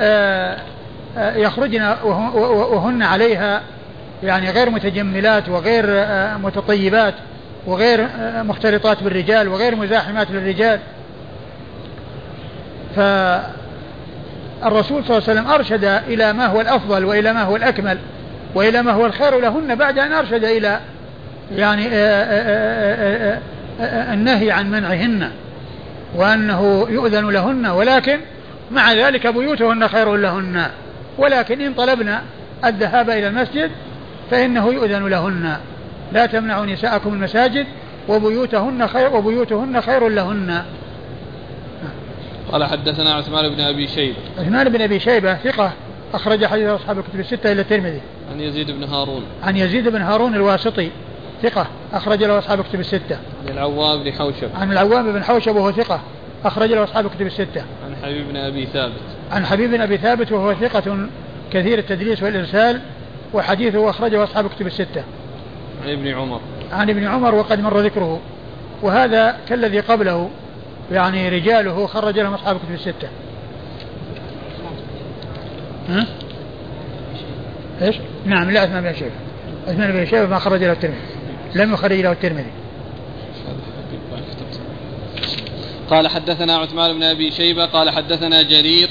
آه، 0.00 0.56
آه، 1.18 1.36
يخرجن 1.36 1.94
وهن 2.04 3.02
عليها 3.02 3.62
يعني 4.22 4.50
غير 4.50 4.70
متجملات 4.70 5.48
وغير 5.48 5.84
آه، 5.88 6.36
متطيبات 6.36 7.14
وغير 7.66 8.08
مختلطات 8.42 9.02
بالرجال 9.02 9.48
وغير 9.48 9.76
مزاحمات 9.76 10.30
للرجال. 10.30 10.80
فالرسول 12.96 15.04
صلى 15.04 15.18
الله 15.18 15.28
عليه 15.28 15.40
وسلم 15.40 15.46
أرشد 15.46 15.84
إلى 15.84 16.32
ما 16.32 16.46
هو 16.46 16.60
الأفضل 16.60 17.04
وإلى 17.04 17.32
ما 17.32 17.42
هو 17.42 17.56
الأكمل 17.56 17.98
وإلى 18.54 18.82
ما 18.82 18.92
هو 18.92 19.06
الخير 19.06 19.40
لهن 19.40 19.74
بعد 19.74 19.98
أن 19.98 20.12
أرشد 20.12 20.44
إلى 20.44 20.80
يعني 21.56 21.88
النهي 24.12 24.50
عن 24.50 24.70
منعهن 24.70 25.30
وأنه 26.14 26.86
يؤذن 26.90 27.30
لهن 27.30 27.66
ولكن 27.66 28.18
مع 28.70 28.92
ذلك 28.92 29.26
بيوتهن 29.26 29.88
خير 29.88 30.16
لهن. 30.16 30.66
ولكن 31.18 31.60
إن 31.60 31.74
طلبنا 31.74 32.22
الذهاب 32.64 33.10
إلى 33.10 33.26
المسجد 33.26 33.70
فإنه 34.30 34.72
يؤذن 34.72 35.08
لهن. 35.08 35.56
لا 36.12 36.26
تمنعوا 36.26 36.66
نساءكم 36.66 37.14
المساجد 37.14 37.66
وبيوتهن 38.08 38.88
خير 38.88 39.16
وبيوتهن 39.16 39.80
خير 39.80 40.08
لهن. 40.08 40.62
قال 42.52 42.64
حدثنا 42.64 43.14
عثمان 43.14 43.48
بن 43.48 43.60
أبي 43.60 43.88
شيبة. 43.88 44.16
عثمان 44.38 44.68
بن 44.68 44.82
أبي 44.82 45.00
شيبة 45.00 45.34
ثقة 45.34 45.72
أخرج 46.14 46.46
حديث 46.46 46.68
أصحاب 46.68 46.98
الكتب 46.98 47.20
الستة 47.20 47.52
إلى 47.52 47.60
الترمذي. 47.60 48.00
عن 48.32 48.40
يزيد 48.40 48.70
بن 48.70 48.84
هارون. 48.84 49.22
عن 49.42 49.56
يزيد 49.56 49.88
بن 49.88 50.02
هارون 50.02 50.34
الواسطي 50.34 50.90
ثقة 51.42 51.66
أخرج 51.92 52.24
له 52.24 52.38
أصحاب 52.38 52.60
الكتب 52.60 52.80
الستة. 52.80 53.18
عن 53.42 53.48
العوام 53.48 54.02
بن 54.02 54.12
حوشب. 54.12 54.48
عن 54.54 54.72
العوام 54.72 55.12
بن 55.12 55.24
حوشب 55.24 55.56
وهو 55.56 55.72
ثقة 55.72 56.00
أخرج 56.44 56.72
له 56.72 56.84
أصحاب 56.84 57.06
الكتب 57.06 57.26
الستة. 57.26 57.64
عن 57.86 57.96
حبيب 58.02 58.28
بن 58.28 58.36
أبي 58.36 58.66
ثابت. 58.66 58.92
عن 59.30 59.46
حبيب 59.46 59.70
بن 59.70 59.80
أبي 59.80 59.96
ثابت 59.96 60.32
وهو 60.32 60.54
ثقة 60.54 61.06
كثير 61.52 61.78
التدليس 61.78 62.22
والإرسال. 62.22 62.80
وحديثه 63.34 63.90
أخرجه 63.90 64.24
أصحاب 64.24 64.46
الكتب 64.46 64.66
الستة. 64.66 65.04
عن 65.84 65.90
ابن 65.90 66.08
عمر. 66.08 66.40
عن 66.72 66.90
ابن 66.90 67.06
عمر 67.06 67.34
وقد 67.34 67.60
مر 67.60 67.80
ذكره. 67.80 68.20
وهذا 68.82 69.36
كالذي 69.48 69.80
قبله 69.80 70.30
يعني 70.92 71.28
رجاله 71.28 71.86
خرج 71.86 72.18
لهم 72.18 72.34
أصحاب 72.34 72.56
الكتب 72.56 72.74
الستة. 72.74 73.08
ها؟ 75.88 76.06
إيش؟ 77.82 77.96
نعم 78.24 78.50
لا 78.50 78.60
عثمان 78.60 78.82
بن 78.82 78.94
شيبة. 78.94 79.10
عثمان 79.68 79.92
بن 79.92 80.06
شيبة 80.06 80.26
ما 80.26 80.38
خرج 80.38 80.64
له 80.64 80.72
الترمذي. 80.72 80.98
لم 81.54 81.72
يخرج 81.72 82.00
له 82.00 82.12
الترمذي. 82.12 82.50
قال 85.90 86.08
حدثنا 86.08 86.56
عثمان 86.56 86.92
بن 86.96 87.02
أبي 87.02 87.30
شيبة 87.30 87.66
قال 87.66 87.90
حدثنا 87.90 88.42
جرير 88.42 88.88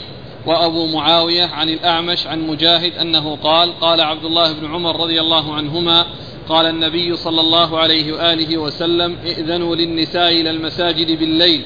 وأبو 0.49 0.87
معاوية 0.87 1.45
عن 1.45 1.69
الأعمش 1.69 2.27
عن 2.27 2.47
مجاهد 2.47 2.97
أنه 2.97 3.35
قال 3.35 3.79
قال 3.79 4.01
عبد 4.01 4.25
الله 4.25 4.53
بن 4.53 4.73
عمر 4.73 4.99
رضي 4.99 5.21
الله 5.21 5.53
عنهما 5.53 6.05
قال 6.49 6.65
النبي 6.65 7.15
صلى 7.15 7.41
الله 7.41 7.79
عليه 7.79 8.13
وآله 8.13 8.57
وسلم 8.57 9.17
ائذنوا 9.25 9.75
للنساء 9.75 10.31
إلى 10.31 10.49
المساجد 10.49 11.19
بالليل. 11.19 11.61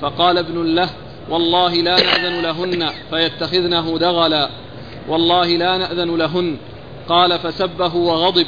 فقال 0.00 0.38
ابن 0.38 0.74
له 0.74 0.90
والله 1.30 1.74
لا 1.74 1.96
نأذن 1.96 2.40
لهن 2.42 2.90
فيتخذنه 3.10 3.98
دغلا 3.98 4.50
والله 5.08 5.46
لا 5.46 5.76
نأذن 5.78 6.16
لهن. 6.16 6.56
قال 7.08 7.38
فسبه 7.38 7.96
وغضب. 7.96 8.46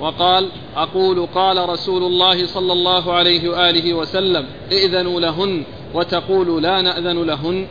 وقال 0.00 0.48
أقول 0.76 1.26
قال 1.34 1.68
رسول 1.68 2.02
الله 2.02 2.46
صلى 2.46 2.72
الله 2.72 3.12
عليه 3.12 3.48
وآله 3.48 3.94
وسلم 3.94 4.46
ائذنوا 4.72 5.20
لهن 5.20 5.64
وتقول 5.94 6.62
لا 6.62 6.82
نأذن 6.82 7.22
لهن. 7.22 7.66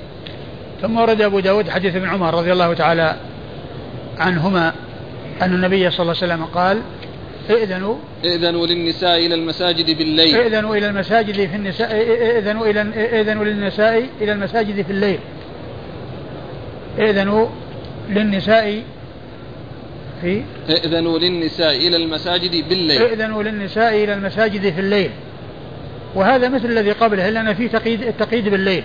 ثم 0.81 0.97
ورد 0.97 1.21
أبو 1.21 1.39
داود 1.39 1.69
حديث 1.69 1.95
ابن 1.95 2.09
عمر 2.09 2.33
رضي 2.33 2.51
الله 2.53 2.73
تعالى 2.73 3.15
عنهما 4.17 4.73
أن 5.41 5.53
النبي 5.53 5.91
صلى 5.91 5.99
الله 5.99 6.15
عليه 6.21 6.33
وسلم 6.33 6.45
قال 6.45 6.81
ائذنوا 7.49 7.95
ائذنوا 8.25 8.67
للنساء 8.67 9.25
إلى 9.25 9.35
المساجد 9.35 9.97
بالليل. 9.97 10.35
ائذنوا 10.35 10.75
إلى 10.75 10.87
المساجد 10.87 11.33
في 11.33 11.55
النساء 11.55 11.91
ائذنوا 11.91 12.65
إلى 12.65 12.81
ائذنوا 12.81 13.45
للنساء 13.45 14.05
إلى 14.21 14.31
المساجد 14.31 14.81
في 14.81 14.91
الليل. 14.91 15.19
ائذنوا 16.99 17.47
للنساء 18.09 18.83
في 20.21 20.41
ائذنوا 20.69 21.19
للنساء 21.19 21.75
إلى 21.87 21.95
المساجد 21.95 22.69
بالليل. 22.69 23.01
ائذنوا 23.01 23.43
للنساء 23.43 24.03
إلى 24.03 24.13
المساجد 24.13 24.73
في 24.73 24.79
الليل. 24.79 25.11
وهذا 26.15 26.49
مثل 26.49 26.65
الذي 26.65 26.91
قبله 26.91 27.29
إلا 27.29 27.41
أن 27.41 27.53
فيه 27.53 27.67
تقييد 27.67 28.01
التقييد 28.01 28.49
بالليل. 28.49 28.83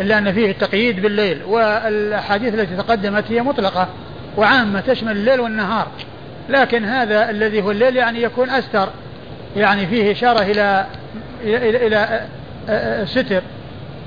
إلا 0.00 0.18
أن 0.18 0.32
فيه 0.32 0.50
التقييد 0.50 1.02
بالليل 1.02 1.42
والأحاديث 1.44 2.54
التي 2.54 2.76
تقدمت 2.76 3.24
هي 3.28 3.42
مطلقة 3.42 3.88
وعامة 4.36 4.80
تشمل 4.80 5.12
الليل 5.12 5.40
والنهار. 5.40 5.86
لكن 6.48 6.84
هذا 6.84 7.30
الذي 7.30 7.62
هو 7.62 7.70
الليل 7.70 7.96
يعني 7.96 8.22
يكون 8.22 8.50
أستر 8.50 8.88
يعني 9.56 9.86
فيه 9.86 10.12
إشارة 10.12 10.42
إلى 10.42 10.86
إلى, 11.44 11.86
إلى 11.86 12.26
ستر. 13.06 13.42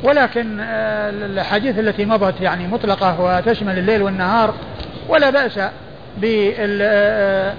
ولكن 0.04 0.60
الأحاديث 0.60 1.80
التي 1.80 2.06
مضت 2.06 2.42
يعني 2.42 2.68
مطلقة 2.68 3.22
وتشمل 3.22 3.78
الليل 3.78 4.02
والنهار 4.02 4.54
ولا 5.10 5.30
بأس 5.30 5.60
بالإذن 6.18 7.58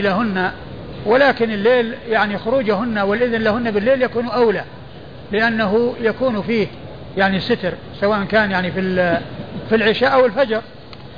لهن. 0.00 0.50
ولكن 1.06 1.50
الليل 1.50 1.94
يعني 2.08 2.38
خروجهن 2.38 2.98
والإذن 2.98 3.42
لهن 3.42 3.70
بالليل 3.70 4.02
يكون 4.02 4.28
أولى. 4.28 4.64
لأنه 5.32 5.94
يكون 6.00 6.42
فيه 6.42 6.66
يعني 7.16 7.40
ستر 7.40 7.72
سواء 8.00 8.24
كان 8.24 8.50
يعني 8.50 8.72
في 8.72 9.18
في 9.68 9.74
العشاء 9.74 10.12
أو 10.12 10.26
الفجر. 10.26 10.62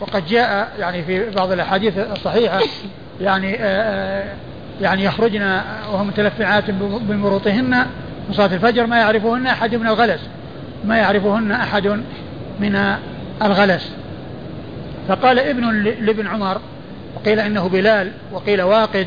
وقد 0.01 0.27
جاء 0.27 0.73
يعني 0.79 1.03
في 1.03 1.31
بعض 1.31 1.53
الأحاديث 1.53 1.99
الصحيحة 1.99 2.61
يعني 3.21 3.53
يعني 4.81 5.05
يخرجن 5.05 5.43
وهم 5.93 6.07
متلفعات 6.07 6.71
بمروطهن 6.71 7.87
من 8.29 8.35
صلاة 8.35 8.55
الفجر 8.55 8.87
ما 8.87 8.99
يعرفهن 8.99 9.47
أحد 9.47 9.75
من 9.75 9.87
الغلس 9.87 10.21
ما 10.85 10.97
يعرفهن 10.97 11.53
أحد 11.53 11.87
من 12.61 12.97
الغلس. 13.43 13.93
فقال 15.09 15.39
ابن 15.39 15.83
لابن 15.83 16.27
عمر 16.27 16.61
وقيل 17.17 17.41
إنه 17.41 17.69
بلال 17.69 18.13
وقيل 18.33 18.63
واقد 18.63 19.07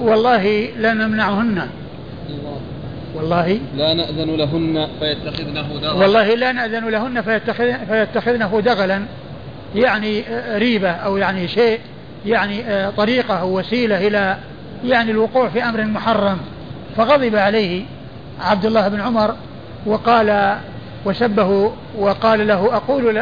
والله 0.00 0.68
لا 0.78 0.94
نمنعهن. 0.94 1.68
والله 3.14 3.60
لا 3.76 3.94
نأذن 3.94 4.36
لهن 4.36 4.88
فيتخذنه 5.00 5.68
دغلا. 5.82 5.92
والله 5.92 6.34
لا 6.34 6.52
نأذن 6.52 6.88
لهن 6.88 7.22
فيتخذ 7.22 7.86
فيتخذنه 7.88 8.60
دغلا. 8.64 9.02
يعني 9.74 10.24
ريبة 10.54 10.90
أو 10.90 11.16
يعني 11.16 11.48
شيء 11.48 11.80
يعني 12.26 12.64
طريقة 12.96 13.34
أو 13.34 13.58
وسيلة 13.58 14.06
إلى 14.06 14.36
يعني 14.84 15.10
الوقوع 15.10 15.48
في 15.48 15.64
أمر 15.64 15.84
محرم. 15.84 16.38
فغضب 16.96 17.36
عليه 17.36 17.82
عبد 18.40 18.66
الله 18.66 18.88
بن 18.88 19.00
عمر 19.00 19.34
وقال 19.86 20.58
وسبه 21.04 21.72
وقال 21.98 22.48
له 22.48 22.76
أقول 22.76 23.18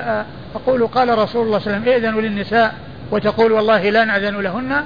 أقول 0.54 0.86
قال 0.86 1.18
رسول 1.18 1.46
الله 1.46 1.58
صلى 1.58 1.76
الله 1.76 1.78
عليه 1.78 1.80
وسلم 1.80 1.88
ائذنوا 1.88 2.20
للنساء 2.20 2.74
وتقول 3.10 3.52
والله 3.52 3.90
لا 3.90 4.04
نأذن 4.04 4.40
لهن. 4.40 4.82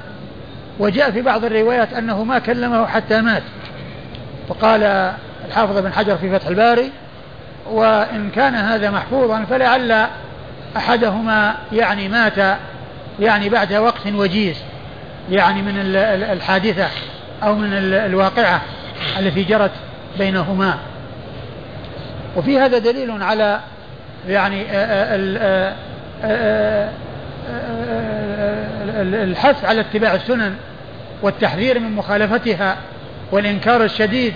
وجاء 0.79 1.11
في 1.11 1.23
بعض 1.23 1.45
الروايات 1.45 1.93
أنه 1.93 2.25
ما 2.25 2.39
كلمه 2.39 2.87
حتى 2.87 3.21
مات. 3.21 3.43
وقال 4.49 5.13
الحافظ 5.49 5.79
بن 5.79 5.93
حجر 5.93 6.17
في 6.17 6.39
فتح 6.39 6.47
الباري 6.47 6.91
وإن 7.71 8.31
كان 8.31 8.55
هذا 8.55 8.91
محفوظا 8.91 9.45
فلعل 9.45 10.07
أحدهما 10.77 11.55
يعني 11.73 12.09
مات 12.09 12.59
يعني 13.21 13.49
بعد 13.49 13.73
وقت 13.73 14.07
وجيز 14.07 14.57
يعني 15.31 15.63
من 15.63 15.75
الحادثة 16.33 16.89
أو 17.43 17.55
من 17.55 17.73
الواقعة 17.93 18.61
التي 19.19 19.43
جرت 19.43 19.71
بينهما. 20.19 20.79
وفي 22.37 22.59
هذا 22.59 22.79
دليل 22.79 23.23
على 23.23 23.61
يعني 24.29 24.63
الحث 29.25 29.65
على 29.65 29.81
اتباع 29.81 30.15
السنن 30.15 30.55
والتحذير 31.23 31.79
من 31.79 31.93
مخالفتها 31.93 32.77
والإنكار 33.33 33.85
الشديد 33.85 34.35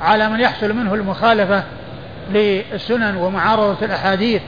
على 0.00 0.28
من 0.28 0.40
يحصل 0.40 0.72
منه 0.72 0.94
المخالفة 0.94 1.62
للسنن 2.32 3.16
ومعارضة 3.16 3.86
الأحاديث. 3.86 4.42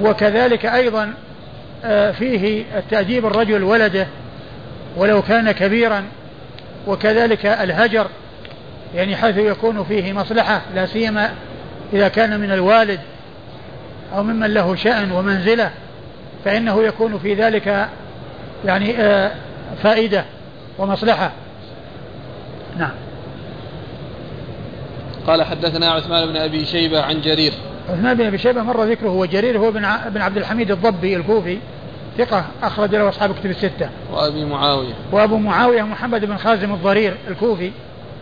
وكذلك 0.00 0.66
أيضا 0.66 1.14
فيه 2.18 2.64
التأديب 2.78 3.26
الرجل 3.26 3.62
ولده 3.62 4.06
ولو 4.96 5.22
كان 5.22 5.52
كبيرا. 5.52 6.04
وكذلك 6.86 7.46
الهجر 7.46 8.06
يعني 8.94 9.16
حيث 9.16 9.36
يكون 9.36 9.84
فيه 9.84 10.12
مصلحة 10.12 10.60
لا 10.74 10.86
سيما 10.86 11.30
إذا 11.92 12.08
كان 12.08 12.40
من 12.40 12.52
الوالد 12.52 13.00
أو 14.14 14.22
ممن 14.22 14.54
له 14.54 14.76
شأن 14.76 15.12
ومنزلة 15.12 15.70
فإنه 16.44 16.82
يكون 16.82 17.18
في 17.18 17.34
ذلك 17.34 17.88
يعني 18.64 18.94
فائدة 19.82 20.24
ومصلحة. 20.78 21.30
نعم. 22.78 22.90
قال 25.26 25.42
حدثنا 25.42 25.90
عثمان 25.90 26.26
بن 26.26 26.36
أبي 26.36 26.64
شيبة 26.64 27.02
عن 27.02 27.20
جرير. 27.20 27.52
عثمان 27.88 28.16
بن 28.16 28.26
أبي 28.26 28.38
شيبة 28.38 28.62
مر 28.62 28.84
ذكره 28.84 29.10
وجرير 29.10 29.58
هو 29.58 29.70
بن 29.70 29.84
عبد 30.20 30.36
الحميد 30.36 30.70
الضبي 30.70 31.16
الكوفي 31.16 31.58
ثقة 32.18 32.44
أخرج 32.62 32.94
له 32.94 33.08
أصحاب 33.08 33.34
كتب 33.34 33.50
الستة. 33.50 33.90
وأبي 34.12 34.44
معاوية. 34.44 34.94
وأبو 35.12 35.36
معاوية 35.36 35.82
محمد 35.82 36.24
بن 36.24 36.36
خازم 36.36 36.72
الضرير 36.74 37.16
الكوفي 37.28 37.70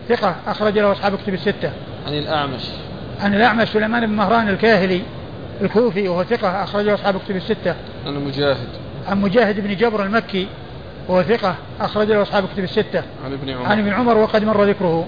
ثقة 0.09 0.35
أخرج 0.47 0.79
له 0.79 0.91
أصحاب 0.91 1.15
كتب 1.15 1.33
الستة. 1.33 1.71
عن 2.07 2.13
الأعمش. 2.13 2.61
عن 3.21 3.35
الأعمش 3.35 3.67
سليمان 3.67 4.07
بن 4.07 4.13
مهران 4.13 4.49
الكاهلي 4.49 5.01
الكوفي 5.61 6.07
وهو 6.07 6.23
ثقة 6.23 6.63
أخرجه 6.63 6.93
أصحاب 6.93 7.19
كتب 7.25 7.35
الستة. 7.35 7.75
عن 8.05 8.25
مجاهد. 8.25 8.69
عن 9.07 9.21
مجاهد 9.21 9.59
بن 9.59 9.75
جبر 9.75 10.03
المكي 10.03 10.47
وهو 11.07 11.23
ثقة 11.23 11.55
أخرج 11.81 12.11
له 12.11 12.21
أصحاب 12.21 12.47
كتب 12.53 12.63
الستة. 12.63 13.03
عن 13.25 13.33
ابن 13.33 13.49
عمر. 13.49 13.65
عن 13.65 13.79
ابن 13.79 13.93
عمر 13.93 14.17
وقد 14.17 14.43
مر 14.43 14.63
ذكره. 14.63 15.07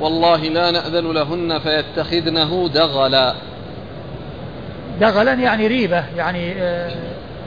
والله 0.00 0.36
لا 0.36 0.70
نأذن 0.70 1.12
لهن 1.12 1.58
فيتخذنه 1.58 2.68
دغلا. 2.74 3.34
دغلا 5.00 5.32
يعني 5.32 5.66
ريبة 5.66 6.04
يعني 6.16 6.52
آه 6.52 6.90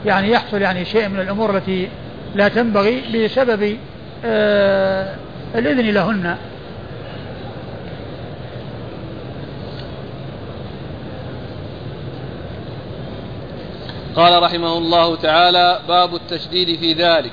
يعني 0.06 0.31
يحصل 0.31 0.61
يعني 0.61 0.85
شيء 0.85 1.07
من 1.07 1.19
الأمور 1.19 1.57
التي 1.57 1.90
لا 2.35 2.48
تنبغي 2.48 3.26
بسبب 3.26 3.77
آه 4.26 5.15
الإذن 5.56 5.90
لهن. 5.90 6.38
قال 14.15 14.44
رحمه 14.44 14.77
الله 14.77 15.15
تعالى 15.15 15.80
باب 15.88 16.15
التشديد 16.15 16.80
في 16.80 16.94
ذلك. 16.94 17.31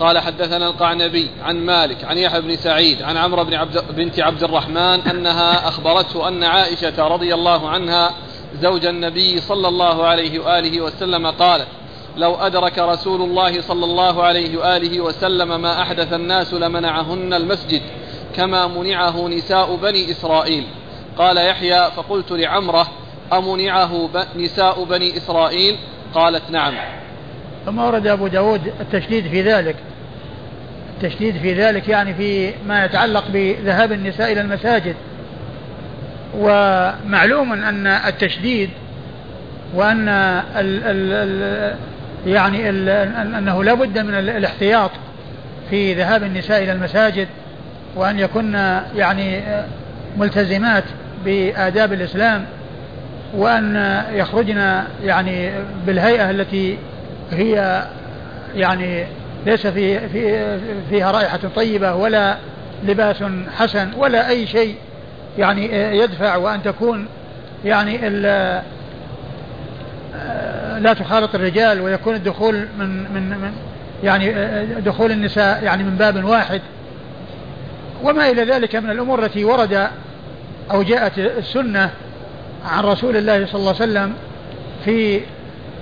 قال 0.00 0.18
حدثنا 0.18 0.66
القعنبي 0.66 1.30
عن 1.42 1.56
مالك 1.56 2.04
عن 2.04 2.18
يحيى 2.18 2.40
بن 2.40 2.56
سعيد 2.56 3.02
عن 3.02 3.16
عمرو 3.16 3.44
بن 3.44 3.54
عبد 3.54 3.84
بنت 3.96 4.20
عبد 4.20 4.42
الرحمن 4.42 5.00
أنها 5.00 5.68
أخبرته 5.68 6.28
أن 6.28 6.44
عائشة 6.44 7.08
رضي 7.08 7.34
الله 7.34 7.68
عنها 7.68 8.14
زوج 8.54 8.86
النبي 8.86 9.40
صلى 9.40 9.68
الله 9.68 10.06
عليه 10.06 10.38
وآله 10.38 10.80
وسلم 10.80 11.26
قالت 11.26 11.68
لو 12.16 12.34
أدرك 12.34 12.78
رسول 12.78 13.22
الله 13.22 13.60
صلى 13.60 13.84
الله 13.84 14.22
عليه 14.22 14.58
وآله 14.58 15.00
وسلم 15.00 15.60
ما 15.60 15.82
أحدث 15.82 16.12
الناس 16.12 16.54
لمنعهن 16.54 17.34
المسجد 17.34 17.82
كما 18.36 18.66
منعه 18.66 19.28
نساء 19.28 19.76
بني 19.76 20.10
إسرائيل. 20.10 20.66
قال 21.18 21.36
يحيى 21.36 21.90
فقلت 21.90 22.32
لعمرة 22.32 22.88
أمنعه 23.32 24.10
نساء 24.36 24.84
بني 24.84 25.16
إسرائيل؟ 25.16 25.78
قالت 26.14 26.50
نعم. 26.50 26.99
ثم 27.66 27.78
ورد 27.78 28.06
أبو 28.06 28.26
داود 28.26 28.72
التشديد 28.80 29.28
في 29.28 29.42
ذلك. 29.42 29.76
التشديد 30.96 31.36
في 31.36 31.54
ذلك 31.54 31.88
يعني 31.88 32.14
في 32.14 32.52
ما 32.68 32.84
يتعلق 32.84 33.24
بذهاب 33.32 33.92
النساء 33.92 34.32
إلى 34.32 34.40
المساجد. 34.40 34.94
ومعلوم 36.38 37.52
أن 37.52 37.86
التشديد 37.86 38.70
وأن 39.74 40.08
ال 40.08 40.84
ال 40.84 41.12
ال 41.12 41.74
يعني 42.26 42.70
ال 42.70 42.88
أنه 43.36 43.64
لا 43.64 43.74
بد 43.74 43.98
من 43.98 44.14
الاحتياط 44.14 44.90
في 45.70 45.94
ذهاب 45.94 46.22
النساء 46.22 46.62
إلى 46.62 46.72
المساجد 46.72 47.28
وأن 47.96 48.18
يكن 48.18 48.54
يعني 48.96 49.40
ملتزمات 50.18 50.84
بآداب 51.24 51.92
الإسلام 51.92 52.44
وأن 53.34 54.02
يخرجن 54.12 54.82
يعني 55.04 55.50
بالهيئة 55.86 56.30
التي 56.30 56.78
هي 57.32 57.86
يعني 58.54 59.06
ليس 59.46 59.66
في 59.66 60.08
في 60.08 60.58
فيها 60.90 61.10
رائحة 61.10 61.40
طيبة 61.56 61.94
ولا 61.94 62.36
لباس 62.84 63.24
حسن 63.58 63.88
ولا 63.96 64.28
أي 64.28 64.46
شيء 64.46 64.74
يعني 65.38 65.96
يدفع 65.98 66.36
وأن 66.36 66.62
تكون 66.62 67.06
يعني 67.64 67.98
لا 70.78 70.92
تخالط 70.92 71.34
الرجال 71.34 71.80
ويكون 71.80 72.14
الدخول 72.14 72.66
من 72.78 72.88
من 72.88 73.28
من 73.28 73.52
يعني 74.04 74.32
دخول 74.80 75.10
النساء 75.10 75.64
يعني 75.64 75.82
من 75.82 75.96
باب 75.96 76.24
واحد. 76.24 76.60
وما 78.02 78.30
إلى 78.30 78.44
ذلك 78.44 78.76
من 78.76 78.90
الأمور 78.90 79.24
التي 79.24 79.44
ورد 79.44 79.88
أو 80.70 80.82
جاءت 80.82 81.18
السنة 81.18 81.90
عن 82.64 82.84
رسول 82.84 83.16
الله 83.16 83.46
صلى 83.46 83.54
الله 83.54 83.74
عليه 83.80 83.90
وسلم 83.90 84.12
في 84.84 85.20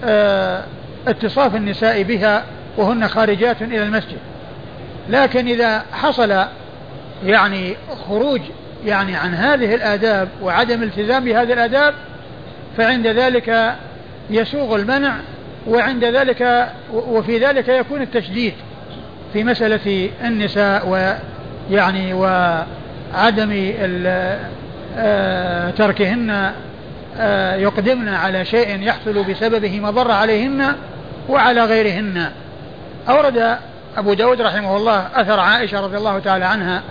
آه، 0.05 0.65
اتصاف 1.11 1.55
النساء 1.55 2.03
بها 2.03 2.45
وهن 2.77 3.09
خارجات 3.09 3.63
إلى 3.63 3.83
المسجد. 3.83 4.19
لكن 5.09 5.47
إذا 5.47 5.83
حصل 5.93 6.45
يعني 7.25 7.77
خروج 8.09 8.41
يعني 8.87 9.17
عن 9.17 9.35
هذه 9.35 9.75
الآداب 9.75 10.29
وعدم 10.43 10.83
التزام 10.83 11.25
بهذه 11.25 11.53
الآداب 11.53 11.95
فعند 12.77 13.07
ذلك 13.07 13.75
يسوغ 14.31 14.77
المنع 14.77 15.15
وعند 15.67 16.05
ذلك 16.05 16.69
وفي 16.93 17.39
ذلك 17.39 17.69
يكون 17.69 18.03
التشديد 18.03 18.55
في 19.33 19.45
مسألة 19.45 20.11
النساء 20.25 20.89
ويعني 21.71 22.13
وعدم 22.13 23.73
آه، 24.97 25.71
تركهن 25.71 26.53
آه، 27.19 27.55
يقدمن 27.55 28.09
على 28.09 28.45
شيء 28.45 28.83
يحصل 28.83 29.25
بسببه 29.25 29.81
مضرة 29.81 30.13
عليهن 30.13 30.75
وعلى 31.29 31.65
غيرهن. 31.65 32.31
أورد 33.09 33.59
أبو 33.97 34.15
داود 34.15 34.41
رحمه 34.41 34.77
الله 34.77 35.07
أثر 35.15 35.41
عائشة 35.41 35.81
رضي 35.81 35.97
الله 35.97 36.19
تعالى 36.19 36.45
عنها 36.45 36.83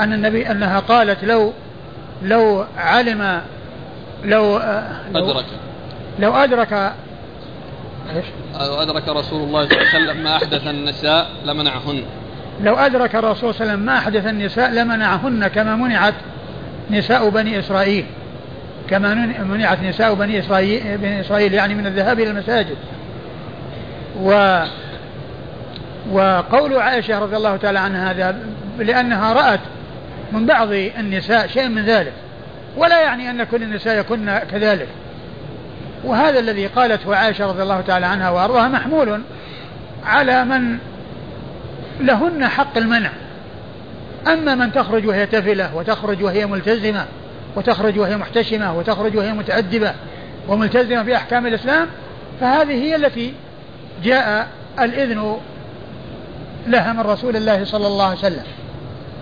أن 0.00 0.12
النبي 0.12 0.50
أنها 0.50 0.80
قالت 0.80 1.24
لو 1.24 1.52
لو 2.22 2.64
علم 2.76 3.40
لو, 4.24 4.56
آه، 4.56 5.10
لو 5.12 5.30
أدرك. 5.30 5.44
لو 6.18 6.34
أدرك 6.34 6.72
إيش؟ 8.16 8.24
لو 8.60 8.74
أدرك 8.74 9.08
رسول 9.08 9.42
الله 9.42 9.68
صلى 9.68 9.78
الله 9.78 9.88
عليه 9.94 10.04
وسلم 10.04 10.24
ما 10.24 10.36
أحدث 10.36 10.66
النساء 10.66 11.26
لمنعهن. 11.44 12.02
لو 12.60 12.74
أدرك 12.74 13.14
الرسول 13.14 13.54
صلى 13.54 13.60
الله 13.60 13.62
عليه 13.62 13.72
وسلم 13.72 13.86
ما 13.86 13.98
أحدث 13.98 14.26
النساء 14.26 14.70
لمنعهن 14.70 15.48
كما 15.48 15.76
منعت 15.76 16.14
نساء 16.90 17.28
بني 17.28 17.58
إسرائيل. 17.58 18.06
كما 18.90 19.14
منعت 19.44 19.82
نساء 19.82 20.14
بني 20.14 20.38
إسرائيل, 20.38 20.98
بني 20.98 21.20
إسرائيل 21.20 21.54
يعني 21.54 21.74
من 21.74 21.86
الذهاب 21.86 22.20
إلى 22.20 22.30
المساجد. 22.30 22.76
و 24.20 24.60
وقول 26.12 26.76
عائشة 26.76 27.18
رضي 27.18 27.36
الله 27.36 27.56
تعالى 27.56 27.78
عنها 27.78 28.10
هذا 28.10 28.36
لأنها 28.78 29.32
رأت 29.32 29.60
من 30.32 30.46
بعض 30.46 30.72
النساء 30.72 31.46
شيء 31.46 31.68
من 31.68 31.84
ذلك 31.84 32.12
ولا 32.76 33.00
يعني 33.00 33.30
أن 33.30 33.44
كل 33.44 33.62
النساء 33.62 33.98
يكن 33.98 34.38
كذلك. 34.50 34.88
وهذا 36.04 36.38
الذي 36.38 36.66
قالته 36.66 37.16
عائشة 37.16 37.46
رضي 37.46 37.62
الله 37.62 37.80
تعالى 37.80 38.06
عنها 38.06 38.30
وأرضاها 38.30 38.68
محمول 38.68 39.22
على 40.04 40.44
من 40.44 40.78
لهن 42.00 42.48
حق 42.48 42.78
المنع. 42.78 43.10
أما 44.26 44.54
من 44.54 44.72
تخرج 44.72 45.06
وهي 45.06 45.26
تفلة 45.26 45.76
وتخرج 45.76 46.22
وهي 46.22 46.46
ملتزمة 46.46 47.06
وتخرج 47.56 47.98
وهي 47.98 48.16
محتشمة 48.16 48.78
وتخرج 48.78 49.16
وهي 49.16 49.32
متأدبة 49.32 49.92
وملتزمة 50.48 51.02
بأحكام 51.02 51.46
الإسلام 51.46 51.86
فهذه 52.40 52.72
هي 52.72 52.96
التي 52.96 53.34
جاء 54.04 54.48
الإذن 54.80 55.36
لها 56.66 56.92
من 56.92 57.00
رسول 57.00 57.36
الله 57.36 57.64
صلى 57.64 57.86
الله 57.86 58.04
عليه 58.04 58.18
وسلم. 58.18 58.44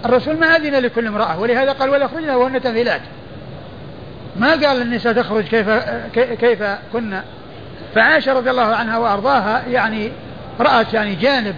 الرسول 0.04 0.36
ما 0.36 0.46
أذن 0.46 0.74
لكل 0.74 1.06
امرأة 1.06 1.40
ولهذا 1.40 1.72
قال 1.72 1.90
ولا 1.90 2.04
يخرجن 2.04 2.30
وهن 2.30 2.60
تفلات 2.60 3.00
ما 4.36 4.50
قال 4.50 4.82
النساء 4.82 5.12
تخرج 5.12 5.44
كيف 5.44 5.70
كيف 6.14 6.62
كنا. 6.92 7.24
فعائشة 7.94 8.32
رضي 8.32 8.50
الله 8.50 8.74
عنها 8.74 8.98
وأرضاها 8.98 9.62
يعني 9.68 10.12
رأت 10.60 10.94
يعني 10.94 11.14
جانب 11.14 11.54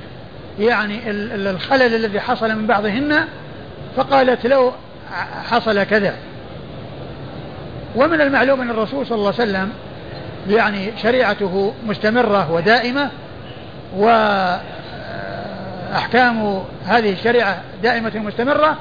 يعني 0.59 1.01
الخلل 1.11 1.95
الذي 1.95 2.21
حصل 2.21 2.57
من 2.57 2.67
بعضهن 2.67 3.25
فقالت 3.97 4.47
لو 4.47 4.73
حصل 5.51 5.83
كذا. 5.83 6.15
ومن 7.97 8.21
المعلوم 8.21 8.61
أن 8.61 8.71
الرسول 8.71 9.07
صلى 9.07 9.17
الله 9.17 9.35
عليه 9.39 9.51
وسلم 9.51 9.73
يعني 10.49 10.93
شريعته 11.03 11.75
مستمرة 11.87 12.53
ودائمة 12.53 13.11
وأحكام 13.97 14.63
هذه 16.87 17.13
الشريعة 17.13 17.63
دائمة 17.83 18.13
مستمرة 18.15 18.79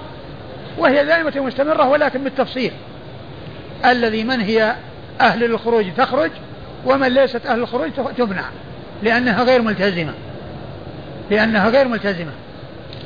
وهي 0.77 1.05
دائمة 1.05 1.33
مستمرة 1.35 1.87
ولكن 1.87 2.23
بالتفصيل. 2.23 2.71
الذي 3.85 4.23
من 4.23 4.41
هي 4.41 4.75
أهل 5.21 5.43
الخروج 5.43 5.85
تخرج 5.97 6.31
ومن 6.85 7.07
ليست 7.07 7.45
أهل 7.45 7.59
الخروج 7.59 7.89
تمنع 8.17 8.43
لأنها 9.03 9.43
غير 9.43 9.61
ملتزمة. 9.61 10.13
لأنها 11.31 11.69
غير 11.69 11.87
ملتزمة. 11.87 12.31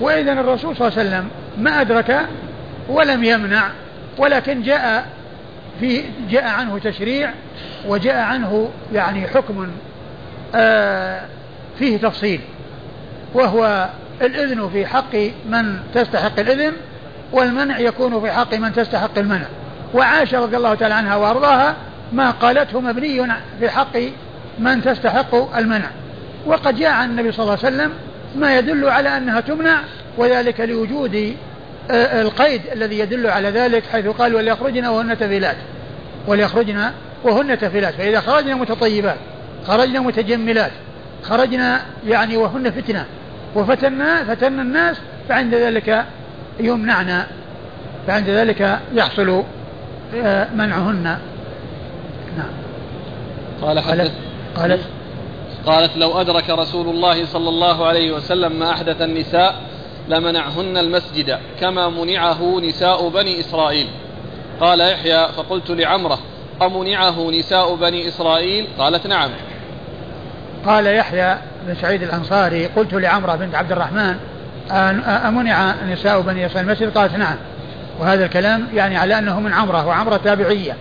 وإذا 0.01 0.33
الرسول 0.33 0.75
صلى 0.75 0.87
الله 0.87 0.99
عليه 0.99 1.09
وسلم 1.09 1.29
ما 1.57 1.81
أدرك 1.81 2.25
ولم 2.89 3.23
يمنع 3.23 3.69
ولكن 4.17 4.61
جاء 4.61 5.05
في 5.79 6.03
جاء 6.29 6.43
عنه 6.43 6.79
تشريع 6.79 7.33
وجاء 7.87 8.15
عنه 8.15 8.69
يعني 8.93 9.27
حكم 9.27 9.67
آه 10.55 11.21
فيه 11.79 11.97
تفصيل 11.97 12.41
وهو 13.33 13.89
الإذن 14.21 14.69
في 14.69 14.85
حق 14.85 15.15
من 15.49 15.79
تستحق 15.93 16.39
الإذن 16.39 16.73
والمنع 17.31 17.79
يكون 17.79 18.21
في 18.21 18.31
حق 18.31 18.53
من 18.53 18.73
تستحق 18.73 19.17
المنع. 19.17 19.45
وعائشة 19.93 20.39
رضي 20.39 20.57
الله 20.57 20.75
تعالى 20.75 20.93
عنها 20.93 21.15
وأرضاها 21.15 21.75
ما 22.13 22.31
قالته 22.31 22.79
مبني 22.79 23.27
في 23.59 23.69
حق 23.69 23.97
من 24.59 24.81
تستحق 24.81 25.57
المنع. 25.57 25.89
وقد 26.45 26.75
جاء 26.75 26.91
عن 26.91 27.09
النبي 27.09 27.31
صلى 27.31 27.43
الله 27.43 27.57
عليه 27.63 27.75
وسلم 27.75 27.91
ما 28.35 28.57
يدل 28.57 28.89
على 28.89 29.17
أنها 29.17 29.41
تمنع 29.41 29.79
وذلك 30.17 30.59
لوجود 30.59 31.35
القيد 31.91 32.61
الذي 32.73 32.99
يدل 32.99 33.27
على 33.27 33.49
ذلك 33.49 33.83
حيث 33.91 34.07
قال 34.07 34.35
وليخرجن 34.35 34.85
وهن 34.85 35.17
تفيلات. 35.17 35.55
وليخرجن 36.27 36.91
وهن 37.23 37.59
تفيلات. 37.59 37.93
فإذا 37.93 38.19
خرجنا 38.19 38.55
متطيبات 38.55 39.17
خرجنا 39.67 39.99
متجملات 39.99 40.71
خرجنا 41.23 41.81
يعني 42.07 42.37
وهن 42.37 42.71
فتنة. 42.71 43.05
وفتنا 43.55 44.23
فتنا 44.23 44.61
الناس 44.61 44.97
فعند 45.29 45.55
ذلك 45.55 46.05
يمنعنا 46.59 47.27
فعند 48.07 48.29
ذلك 48.29 48.79
يحصل 48.93 49.43
آه، 50.15 50.47
منعهن. 50.53 51.03
نعم. 52.37 52.51
قال 53.61 53.79
حدث 53.79 54.11
قالت 54.55 54.81
قالت 55.65 55.97
لو 55.97 56.21
أدرك 56.21 56.49
رسول 56.49 56.89
الله 56.89 57.25
صلى 57.25 57.49
الله 57.49 57.85
عليه 57.85 58.11
وسلم 58.11 58.59
ما 58.59 58.71
أحدث 58.71 59.01
النساء 59.01 59.55
لمنعهن 60.09 60.77
المسجد 60.77 61.39
كما 61.59 61.89
منعه 61.89 62.59
نساء 62.59 63.09
بني 63.09 63.39
إسرائيل. 63.39 63.87
قال 64.59 64.79
يحيى 64.81 65.27
فقلت 65.27 65.69
لعمرة 65.69 66.19
أمنعه 66.61 67.31
نساء 67.31 67.75
بني 67.75 68.07
إسرائيل؟ 68.07 68.67
قالت 68.77 69.07
نعم. 69.07 69.29
قال 70.65 70.87
يحيى 70.87 71.37
بن 71.67 71.75
سعيد 71.75 72.03
الأنصاري 72.03 72.65
قلت 72.65 72.93
لعمرة 72.93 73.35
بنت 73.35 73.55
عبد 73.55 73.71
الرحمن 73.71 74.15
أمنع 75.27 75.73
نساء 75.93 76.21
بني 76.21 76.45
إسرائيل 76.45 76.69
المسجد؟ 76.69 76.97
قالت 76.97 77.15
نعم. 77.15 77.35
وهذا 77.99 78.25
الكلام 78.25 78.67
يعني 78.73 78.97
على 78.97 79.17
أنه 79.17 79.39
من 79.39 79.53
عمرة 79.53 79.87
وعمرة 79.87 80.17
تابعية. 80.17 80.75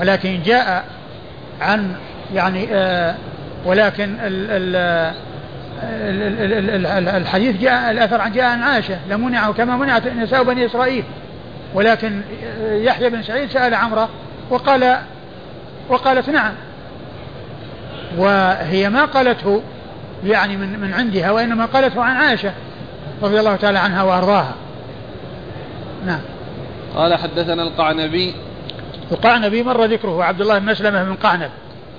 ولكن 0.00 0.42
جاء 0.42 0.84
عن 1.60 1.94
يعني 2.34 2.68
آه 2.72 3.14
ولكن 3.64 4.16
ال 4.20 4.46
ال 4.50 5.14
الحديث 7.16 7.56
جاء 7.60 7.90
الأثر 7.90 8.20
عن 8.20 8.32
جاء 8.32 8.44
عن 8.44 8.62
عائشة 8.62 8.98
لمنعه 9.10 9.52
كما 9.52 9.76
منعت 9.76 10.06
نساء 10.06 10.42
بني 10.42 10.66
إسرائيل. 10.66 11.04
ولكن 11.74 12.20
يحيى 12.62 13.10
بن 13.10 13.22
سعيد 13.22 13.50
سأل 13.50 13.74
عمرة 13.74 14.08
وقال 14.50 14.96
وقالت 15.88 16.28
نعم. 16.28 16.52
وهي 18.16 18.88
ما 18.88 19.04
قالته 19.04 19.62
يعني 20.26 20.56
من 20.56 20.80
من 20.80 20.94
عندها 20.94 21.30
وإنما 21.30 21.66
قالته 21.66 22.02
عن 22.02 22.16
عائشة 22.16 22.52
رضي 23.22 23.40
الله 23.40 23.56
تعالى 23.56 23.78
عنها 23.78 24.02
وأرضاها. 24.02 24.54
نعم. 26.06 26.20
قال 26.94 27.14
حدثنا 27.14 27.62
القعنبي. 27.62 28.34
القعنبي 29.12 29.62
مر 29.62 29.84
ذكره 29.84 30.24
عبد 30.24 30.40
الله 30.40 30.58
بن 30.58 30.66
مسلمة 30.66 31.04
بن 31.04 31.14
قعنب. 31.14 31.50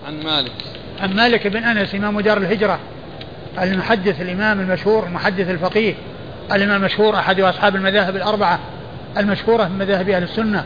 عن 0.08 0.24
مالك. 0.24 0.52
عن 1.02 1.14
مالك 1.14 1.48
بن 1.48 1.64
أنس 1.64 1.96
إمام 1.96 2.20
دار 2.20 2.38
الهجرة. 2.38 2.80
المحدث 3.62 4.22
الإمام 4.22 4.60
المشهور 4.60 5.06
المحدث 5.06 5.50
الفقيه 5.50 5.94
الإمام 6.52 6.82
المشهور 6.82 7.16
أحد 7.16 7.40
أصحاب 7.40 7.76
المذاهب 7.76 8.16
الأربعة 8.16 8.60
المشهورة 9.18 9.64
من 9.64 9.78
مذاهب 9.78 10.10
أهل 10.10 10.24
السنة 10.24 10.66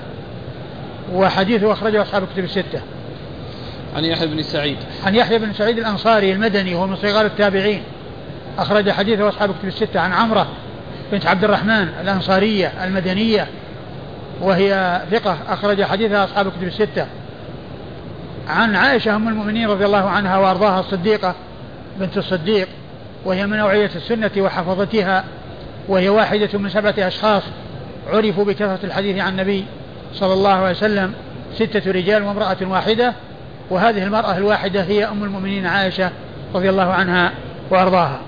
وحديثه 1.14 1.72
أخرجه 1.72 2.02
أصحاب 2.02 2.24
الكتب 2.24 2.44
الستة. 2.44 2.82
عن 3.96 4.06
يحيى 4.06 4.28
بن 4.28 4.44
سعيد. 4.44 4.78
عن 5.06 5.16
يحيى 5.16 5.40
بن 5.40 5.54
سعيد 5.54 5.78
الأنصاري 5.78 6.34
المدني 6.34 6.76
وهو 6.76 6.88
من 6.88 6.96
صغار 6.96 7.26
التابعين 7.26 7.84
أخرج 8.58 8.92
حديثه 8.92 9.30
أصحاب 9.30 9.50
الكتب 9.50 9.68
الستة. 9.68 10.00
عن 10.00 10.14
عمرة 10.14 10.48
بنت 11.12 11.26
عبد 11.26 11.44
الرحمن 11.44 11.88
الأنصارية 12.02 12.72
المدنية 12.84 13.48
وهي 14.42 15.02
ثقة 15.12 15.38
أخرج 15.50 15.84
حديثها 15.84 16.24
أصحاب 16.24 16.48
الكتب 16.48 16.64
الستة. 16.64 17.08
عن 18.48 18.76
عائشة 18.76 19.16
أم 19.16 19.28
المؤمنين 19.28 19.70
رضي 19.70 19.86
الله 19.86 20.10
عنها 20.10 20.38
وأرضاها 20.38 20.80
الصديقة 20.80 21.36
بنت 22.00 22.18
الصديق 22.18 22.68
وهي 23.26 23.48
من 23.48 23.60
أوعية 23.60 23.92
السنة 23.96 24.32
وحفظتها 24.38 25.24
وهي 25.88 26.10
واحدة 26.10 26.60
من 26.60 26.70
سبعة 26.70 26.96
أشخاص 26.98 27.44
عرفوا 28.08 28.44
بكثرة 28.44 28.80
الحديث 28.84 29.18
عن 29.18 29.32
النبي 29.32 29.66
صلى 30.14 30.34
الله 30.34 30.50
عليه 30.50 30.72
وسلم 30.72 31.14
ستة 31.54 31.92
رجال 31.92 32.24
وامرأة 32.24 32.58
واحدة 32.62 33.14
وهذه 33.70 34.04
المرأة 34.04 34.38
الواحدة 34.38 34.84
هي 34.84 35.06
أم 35.06 35.24
المؤمنين 35.24 35.66
عائشة 35.66 36.12
رضي 36.56 36.70
الله 36.70 36.94
عنها 36.94 37.32
وأرضاها. 37.72 38.22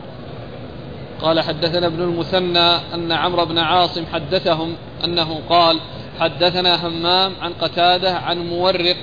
قال 1.21 1.41
حدثنا 1.41 1.87
ابن 1.87 2.01
المثنى 2.01 2.69
أن 2.93 3.11
عمرو 3.11 3.45
بن 3.45 3.57
عاصم 3.57 4.03
حدثهم 4.13 4.75
أنه 5.03 5.39
قال 5.49 5.79
حدثنا 6.19 6.87
همام 6.87 7.31
عن 7.41 7.53
قتادة 7.61 8.17
عن 8.17 8.37
مورق 8.37 8.95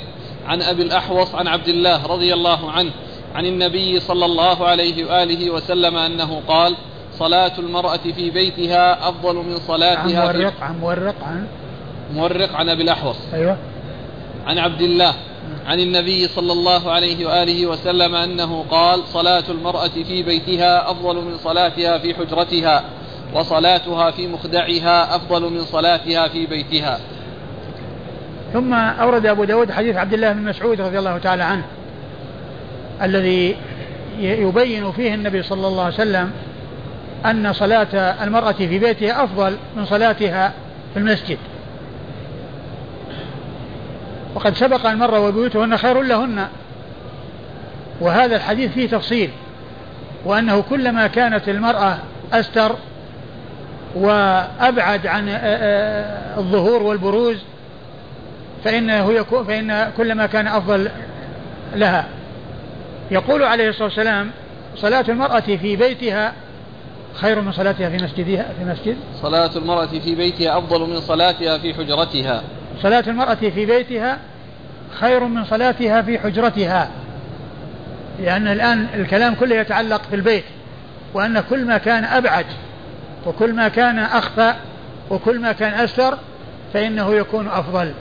عن 0.46 0.62
أبي 0.62 0.82
الأحوص 0.82 1.34
عن 1.34 1.48
عبد 1.48 1.68
الله 1.68 2.06
رضي 2.06 2.34
الله 2.34 2.70
عنه 2.70 2.90
عن 3.34 3.46
النبي 3.46 4.00
صلى 4.00 4.24
الله 4.24 4.66
عليه 4.66 5.04
وآله 5.04 5.50
وسلم 5.50 5.96
أنه 5.96 6.42
قال 6.48 6.76
صلاة 7.12 7.52
المرأة 7.58 7.96
في 8.16 8.30
بيتها 8.30 9.08
أفضل 9.08 9.34
من 9.36 9.56
صلاتها 9.58 10.20
عن 10.20 10.34
مورق 10.34 10.62
عن 10.62 10.78
مورق 10.78 11.14
عن؟ 11.24 11.46
مورق 12.12 12.54
عن 12.54 12.68
أبي 12.68 12.82
الأحوص. 12.82 13.16
أيوه. 13.34 13.56
عن 14.46 14.58
عبد 14.58 14.80
الله 14.80 15.14
عن 15.66 15.80
النبي 15.80 16.28
صلى 16.28 16.52
الله 16.52 16.92
عليه 16.92 17.26
وآله 17.26 17.66
وسلم 17.66 18.14
أنه 18.14 18.64
قال 18.70 19.00
صلاة 19.04 19.44
المرأة 19.48 19.88
في 19.88 20.22
بيتها 20.22 20.90
أفضل 20.90 21.16
من 21.16 21.36
صلاتها 21.38 21.98
في 21.98 22.14
حجرتها 22.14 22.84
وصلاتها 23.34 24.10
في 24.10 24.26
مخدعها 24.26 25.16
أفضل 25.16 25.42
من 25.52 25.64
صلاتها 25.64 26.28
في 26.28 26.46
بيتها. 26.46 27.00
ثم 28.52 28.74
أورد 28.74 29.26
أبو 29.26 29.44
داود 29.44 29.70
حديث 29.70 29.96
عبد 29.96 30.12
الله 30.12 30.32
بن 30.32 30.42
مسعود 30.42 30.80
رضي 30.80 30.98
الله 30.98 31.18
تعالى 31.18 31.42
عنه. 31.42 31.64
الذي 33.02 33.56
يبين 34.20 34.92
فيه 34.92 35.14
النبي 35.14 35.42
صلى 35.42 35.66
الله 35.66 35.84
عليه 35.84 35.94
وسلم 35.94 36.30
أن 37.26 37.52
صلاة 37.52 37.86
المرأة 38.24 38.52
في 38.52 38.78
بيتها 38.78 39.24
أفضل 39.24 39.56
من 39.76 39.84
صلاتها 39.84 40.52
في 40.94 41.00
المسجد. 41.00 41.38
وقد 44.34 44.54
سبق 44.54 44.86
مر 44.86 45.14
وبيوتهن 45.18 45.76
خير 45.76 46.02
لهن. 46.02 46.46
وهذا 48.00 48.36
الحديث 48.36 48.72
فيه 48.72 48.88
تفصيل 48.88 49.30
وأنه 50.24 50.60
كلما 50.70 51.06
كانت 51.06 51.48
المرأة 51.48 51.98
أستر 52.32 52.76
وأبعد 53.94 55.06
عن 55.06 55.28
الظهور 56.38 56.82
والبروز 56.82 57.36
فإنه 58.64 59.12
يكون 59.12 59.44
فإن 59.44 59.90
كلما 59.96 60.26
كان 60.26 60.46
أفضل 60.46 60.88
لها. 61.74 62.06
يقول 63.14 63.42
عليه 63.42 63.68
الصلاة 63.68 63.84
والسلام 63.84 64.30
صلاة 64.76 65.04
المرأة 65.08 65.40
في 65.40 65.76
بيتها 65.76 66.32
خير 67.14 67.40
من 67.40 67.52
صلاتها 67.52 67.88
في 67.88 68.04
مسجدها 68.04 68.46
في 68.58 68.64
مسجد. 68.64 68.96
صلاة 69.22 69.50
المرأة 69.56 69.86
في 69.86 70.14
بيتها 70.14 70.58
أفضل 70.58 70.90
من 70.90 71.00
صلاتها 71.00 71.58
في 71.58 71.74
حجرتها. 71.74 72.42
صلاة 72.82 73.04
المرأة 73.06 73.34
في 73.34 73.66
بيتها 73.66 74.18
خير 74.90 75.24
من 75.24 75.44
صلاتها 75.44 76.02
في 76.02 76.18
حجرتها. 76.18 76.90
لأن 78.20 78.48
الآن 78.48 78.86
الكلام 78.94 79.34
كله 79.34 79.56
يتعلق 79.56 80.02
في 80.10 80.16
البيت 80.16 80.44
وأن 81.14 81.40
كل 81.40 81.64
ما 81.64 81.78
كان 81.78 82.04
أبعد 82.04 82.46
وكل 83.26 83.52
ما 83.52 83.68
كان 83.68 83.98
أخفى 83.98 84.54
وكل 85.10 85.40
ما 85.40 85.52
كان 85.52 85.72
أستر 85.72 86.18
فإنه 86.72 87.14
يكون 87.14 87.48
أفضل. 87.48 87.92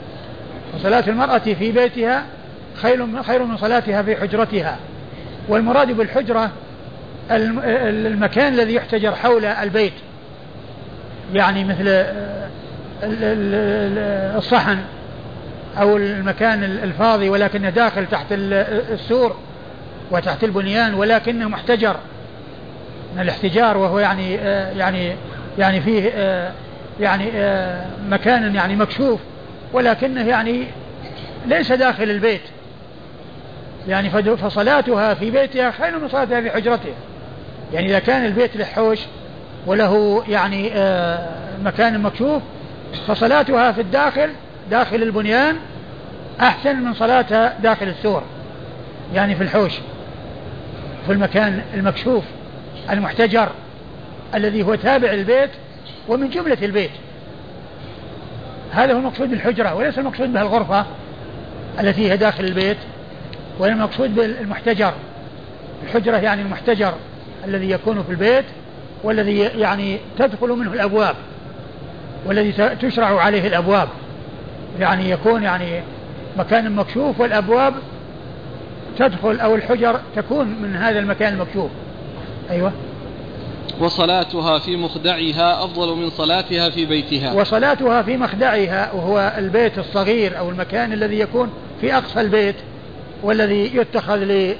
وصلاة 0.74 1.04
المرأة 1.08 1.38
في 1.38 1.72
بيتها 1.72 2.24
خير 2.74 3.22
خير 3.22 3.44
من 3.44 3.56
صلاتها 3.56 4.02
في 4.02 4.16
حجرتها. 4.16 4.78
والمراد 5.48 5.92
بالحجرة 5.92 6.50
المكان 7.30 8.54
الذي 8.54 8.74
يحتجر 8.74 9.14
حول 9.14 9.44
البيت. 9.44 9.92
يعني 11.34 11.64
مثل 11.64 11.84
الصحن 14.36 14.78
أو 15.80 15.96
المكان 15.96 16.64
الفاضي 16.64 17.28
ولكنه 17.28 17.70
داخل 17.70 18.06
تحت 18.06 18.26
السور 18.30 19.36
وتحت 20.10 20.44
البنيان 20.44 20.94
ولكنه 20.94 21.48
محتجر 21.48 21.96
من 23.14 23.22
الاحتجار 23.22 23.76
وهو 23.76 23.98
يعني 23.98 24.34
يعني 24.78 25.12
يعني 25.58 25.80
فيه 25.80 26.10
يعني 27.00 27.24
مكان 28.08 28.54
يعني 28.54 28.76
مكشوف 28.76 29.20
ولكنه 29.72 30.28
يعني 30.28 30.64
ليس 31.46 31.72
داخل 31.72 32.02
البيت. 32.10 32.42
يعني 33.88 34.10
فصلاتها 34.36 35.14
في 35.14 35.30
بيتها 35.30 35.70
خير 35.70 35.98
من 35.98 36.08
صلاتها 36.08 36.40
في 36.40 36.50
حجرتها. 36.50 36.94
يعني 37.72 37.86
إذا 37.86 37.98
كان 37.98 38.24
البيت 38.24 38.56
له 38.56 38.64
حوش 38.64 38.98
وله 39.66 40.24
يعني 40.28 40.70
مكان 41.64 42.02
مكشوف 42.02 42.42
فصلاتها 43.06 43.72
في 43.72 43.80
الداخل 43.80 44.30
داخل 44.70 45.02
البنيان 45.02 45.56
أحسن 46.40 46.76
من 46.76 46.94
صلاتها 46.94 47.58
داخل 47.62 47.88
السور. 47.88 48.22
يعني 49.14 49.34
في 49.34 49.42
الحوش 49.42 49.72
في 51.06 51.12
المكان 51.12 51.62
المكشوف 51.74 52.24
المحتجر 52.90 53.48
الذي 54.34 54.62
هو 54.62 54.74
تابع 54.74 55.10
البيت 55.10 55.50
ومن 56.08 56.30
جملة 56.30 56.58
البيت. 56.62 56.90
هذا 58.72 58.92
هو 58.92 58.98
المقصود 58.98 59.30
بالحجرة 59.30 59.74
وليس 59.74 59.98
المقصود 59.98 60.32
بها 60.32 60.42
الغرفة 60.42 60.86
التي 61.80 62.10
هي 62.10 62.16
داخل 62.16 62.44
البيت. 62.44 62.76
وإنما 63.58 63.84
المقصود 63.84 64.14
بالمحتجر. 64.14 64.92
الحجرة 65.84 66.16
يعني 66.16 66.42
المحتجر 66.42 66.94
الذي 67.44 67.70
يكون 67.70 68.02
في 68.02 68.10
البيت 68.10 68.44
والذي 69.02 69.38
يعني 69.38 69.98
تدخل 70.18 70.48
منه 70.48 70.72
الأبواب 70.72 71.16
والذي 72.26 72.52
تشرع 72.52 73.20
عليه 73.20 73.46
الأبواب. 73.46 73.88
يعني 74.80 75.10
يكون 75.10 75.42
يعني 75.42 75.82
مكان 76.38 76.72
مكشوف 76.72 77.20
والأبواب 77.20 77.74
تدخل 78.98 79.40
أو 79.40 79.54
الحجر 79.54 80.00
تكون 80.16 80.46
من 80.62 80.76
هذا 80.76 80.98
المكان 80.98 81.32
المكشوف. 81.32 81.70
أيوة. 82.50 82.72
وصلاتها 83.80 84.58
في 84.58 84.76
مخدعها 84.76 85.64
أفضل 85.64 85.96
من 85.96 86.10
صلاتها 86.10 86.70
في 86.70 86.86
بيتها. 86.86 87.32
وصلاتها 87.32 88.02
في 88.02 88.16
مخدعها 88.16 88.92
وهو 88.92 89.34
البيت 89.38 89.78
الصغير 89.78 90.38
أو 90.38 90.50
المكان 90.50 90.92
الذي 90.92 91.20
يكون 91.20 91.50
في 91.80 91.96
أقصى 91.96 92.20
البيت. 92.20 92.56
والذي 93.24 93.76
يتخذ. 93.76 94.54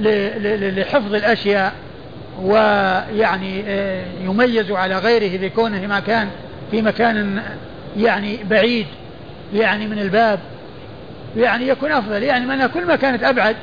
لحفظ 0.00 1.14
الأشياء 1.14 1.72
ويعني 2.42 3.62
آه، 3.66 4.04
يميز 4.20 4.70
على 4.70 4.98
غيره 4.98 5.48
بكونه 5.48 5.86
مكان 5.86 6.28
في 6.70 6.82
مكان 6.82 7.42
يعني 7.96 8.38
بعيد 8.50 8.86
يعني 9.54 9.86
من 9.86 9.98
الباب 9.98 10.38
يعني 11.36 11.68
يكون 11.68 11.92
أفضل 11.92 12.22
يعني 12.22 12.46
من 12.46 12.66
كل 12.66 12.86
ما 12.86 12.96
كانت 12.96 13.22
أبعد 13.22 13.56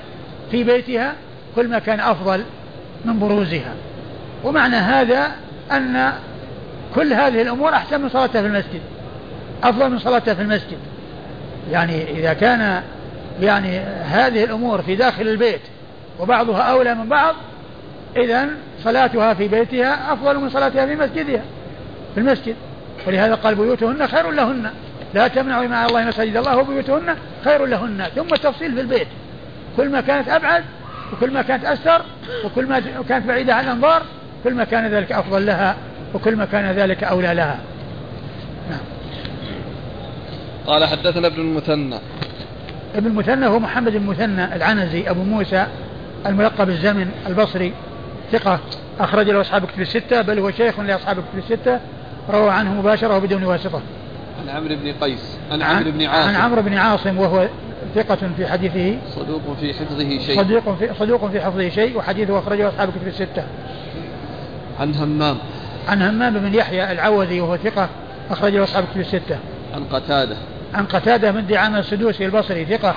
في 0.51 0.63
بيتها 0.63 1.13
كل 1.55 1.67
ما 1.67 1.79
كان 1.79 1.99
أفضل 1.99 2.43
من 3.05 3.19
بروزها 3.19 3.73
ومعنى 4.43 4.75
هذا 4.75 5.31
أن 5.71 6.13
كل 6.95 7.13
هذه 7.13 7.41
الأمور 7.41 7.73
أحسن 7.73 8.01
من 8.01 8.09
صلاتها 8.09 8.41
في 8.41 8.47
المسجد 8.47 8.81
أفضل 9.63 9.89
من 9.89 9.99
صلاتها 9.99 10.33
في 10.33 10.41
المسجد 10.41 10.77
يعني 11.71 12.19
إذا 12.19 12.33
كان 12.33 12.81
يعني 13.41 13.79
هذه 14.03 14.43
الأمور 14.43 14.81
في 14.81 14.95
داخل 14.95 15.27
البيت 15.27 15.61
وبعضها 16.19 16.61
أولى 16.61 16.95
من 16.95 17.09
بعض 17.09 17.35
إذا 18.15 18.47
صلاتها 18.83 19.33
في 19.33 19.47
بيتها 19.47 20.13
أفضل 20.13 20.39
من 20.39 20.49
صلاتها 20.49 20.85
في 20.85 20.95
مسجدها 20.95 21.41
في 22.13 22.19
المسجد. 22.19 22.55
ولهذا 23.07 23.35
قال 23.35 23.55
بيوتهن 23.55 24.07
خير 24.07 24.31
لهن. 24.31 24.71
لا 25.13 25.27
تمنعوا 25.27 25.67
مع 25.67 25.85
الله 25.85 26.05
مساجد 26.05 26.37
الله 26.37 26.57
وبيوتهن 26.57 27.15
خير 27.43 27.65
لهن. 27.65 28.07
ثم 28.15 28.33
التفصيل 28.33 28.73
في 28.73 28.81
البيت. 28.81 29.07
كل 29.77 29.89
ما 29.89 30.01
كانت 30.01 30.29
أبعد 30.29 30.63
وكل 31.13 31.31
ما 31.31 31.41
كانت 31.41 31.65
أستر 31.65 32.01
وكل 32.45 32.65
ما 32.65 32.81
كانت 33.09 33.27
بعيدة 33.27 33.55
عن 33.55 33.63
الأنظار 33.63 34.01
كل 34.43 34.53
ما 34.53 34.63
كان 34.63 34.87
ذلك 34.87 35.11
أفضل 35.11 35.45
لها 35.45 35.75
وكل 36.13 36.35
ما 36.35 36.45
كان 36.45 36.71
ذلك 36.71 37.03
أولى 37.03 37.33
لها. 37.33 37.59
نعم. 38.69 38.79
قال 40.67 40.85
حدثنا 40.85 41.27
ابن 41.27 41.41
المثنى. 41.41 41.99
ابن 42.97 43.07
المثنى 43.07 43.47
هو 43.47 43.59
محمد 43.59 43.91
بن 43.91 43.97
المثنى 43.97 44.55
العنزي 44.55 45.09
أبو 45.09 45.23
موسى 45.23 45.67
الملقب 46.25 46.69
الزمن 46.69 47.11
البصري 47.27 47.73
ثقة 48.31 48.59
أخرج 48.99 49.29
له 49.29 49.41
أصحاب 49.41 49.65
كتب 49.65 49.81
الستة 49.81 50.21
بل 50.21 50.39
هو 50.39 50.51
شيخ 50.51 50.79
لأصحاب 50.79 51.15
كتب 51.15 51.37
الستة 51.37 51.79
روى 52.29 52.49
عنه 52.49 52.73
مباشرة 52.73 53.17
وبدون 53.17 53.43
واسطة. 53.43 53.81
عن 54.41 54.49
عمرو 54.49 54.75
بن 54.75 54.93
قيس 55.01 55.37
عن 55.51 55.61
عمرو 55.61 55.91
بن 55.91 56.05
عاصم. 56.05 56.29
عن 56.29 56.35
عمرو 56.35 56.61
بن 56.61 56.73
عاصم 56.73 57.17
وهو 57.17 57.47
ثقة 57.95 58.29
في 58.37 58.47
حديثه. 58.47 58.97
صدوق 59.15 59.41
في 59.59 59.73
حفظه 59.73 60.19
شيء. 60.19 60.43
صدوق 60.43 60.75
في 60.75 60.89
صدوق 60.99 61.31
في 61.31 61.41
حفظه 61.41 61.69
شيء 61.69 61.97
وحديثه 61.97 62.39
أخرجه 62.39 62.69
أصحاب 62.69 62.89
كتب 62.89 63.07
الستة. 63.07 63.43
عن 64.79 64.95
همام. 64.95 65.37
عن 65.87 66.01
همام 66.01 66.33
بن 66.33 66.53
يحيى 66.53 66.91
العوذي 66.91 67.41
وهو 67.41 67.57
ثقة 67.57 67.89
أخرجه 68.29 68.63
أصحاب 68.63 68.83
كتب 68.91 68.99
الستة. 68.99 69.37
عن 69.75 69.83
قتادة. 69.83 70.35
عن 70.73 70.85
قتادة 70.85 71.31
من 71.31 71.47
دعامة 71.47 71.79
السدوسي 71.79 72.25
البصري 72.25 72.65
ثقة 72.65 72.95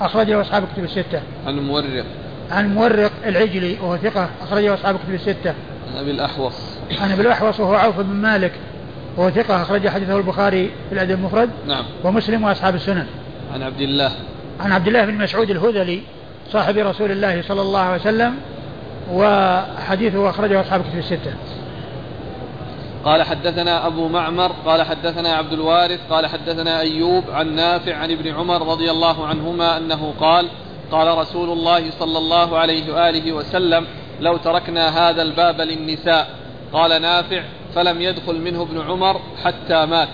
أخرجه 0.00 0.40
أصحاب 0.40 0.64
كتب 0.74 0.84
الستة. 0.84 1.22
عن 1.46 1.58
مورق. 1.58 2.04
عن 2.50 2.74
مورق 2.74 3.12
العجلي 3.26 3.76
وهو 3.80 3.96
ثقة 3.96 4.28
أخرجه 4.42 4.74
أصحاب 4.74 4.96
كتب 4.96 5.14
الستة. 5.14 5.54
عن 5.92 5.98
أبي 5.98 6.10
الأحوص. 6.10 6.54
عن 7.00 7.12
أبي 7.12 7.22
الأحوص 7.22 7.60
وهو 7.60 7.74
عوف 7.74 8.00
بن 8.00 8.14
مالك 8.14 8.52
وهو 9.16 9.30
ثقة 9.30 9.62
أخرج 9.62 9.88
حديثه 9.88 10.16
البخاري 10.16 10.70
في 10.88 10.94
الأدب 10.94 11.10
المفرد 11.10 11.50
نعم. 11.66 11.84
ومسلم 12.04 12.44
وأصحاب 12.44 12.74
السنن. 12.74 13.06
عن 13.54 13.62
عبد 13.62 13.80
الله. 13.80 14.10
عن 14.60 14.72
عبد 14.72 14.86
الله 14.86 15.04
بن 15.04 15.14
مسعود 15.14 15.50
الهذلي 15.50 16.02
صاحب 16.50 16.78
رسول 16.78 17.10
الله 17.10 17.42
صلى 17.42 17.60
الله 17.60 17.80
عليه 17.80 18.00
وسلم 18.00 18.34
وحديثه 19.12 20.30
أخرجه 20.30 20.60
أصحاب 20.60 20.82
كتب 20.82 20.98
الستة. 20.98 21.32
قال 23.04 23.22
حدثنا 23.22 23.86
أبو 23.86 24.08
معمر 24.08 24.52
قال 24.66 24.82
حدثنا 24.82 25.28
عبد 25.28 25.52
الوارث 25.52 26.00
قال 26.10 26.26
حدثنا 26.26 26.80
أيوب 26.80 27.24
عن 27.30 27.54
نافع 27.54 27.96
عن 27.96 28.10
ابن 28.10 28.34
عمر 28.34 28.68
رضي 28.68 28.90
الله 28.90 29.26
عنهما 29.26 29.76
أنه 29.76 30.14
قال 30.20 30.48
قال 30.90 31.18
رسول 31.18 31.50
الله 31.50 31.90
صلى 31.90 32.18
الله 32.18 32.58
عليه 32.58 32.94
وآله 32.94 33.32
وسلم 33.32 33.86
لو 34.20 34.36
تركنا 34.36 35.10
هذا 35.10 35.22
الباب 35.22 35.60
للنساء. 35.60 36.28
قال 36.72 37.02
نافع 37.02 37.42
فلم 37.74 38.02
يدخل 38.02 38.40
منه 38.40 38.62
ابن 38.62 38.80
عمر 38.80 39.20
حتى 39.44 39.86
مات. 39.86 40.08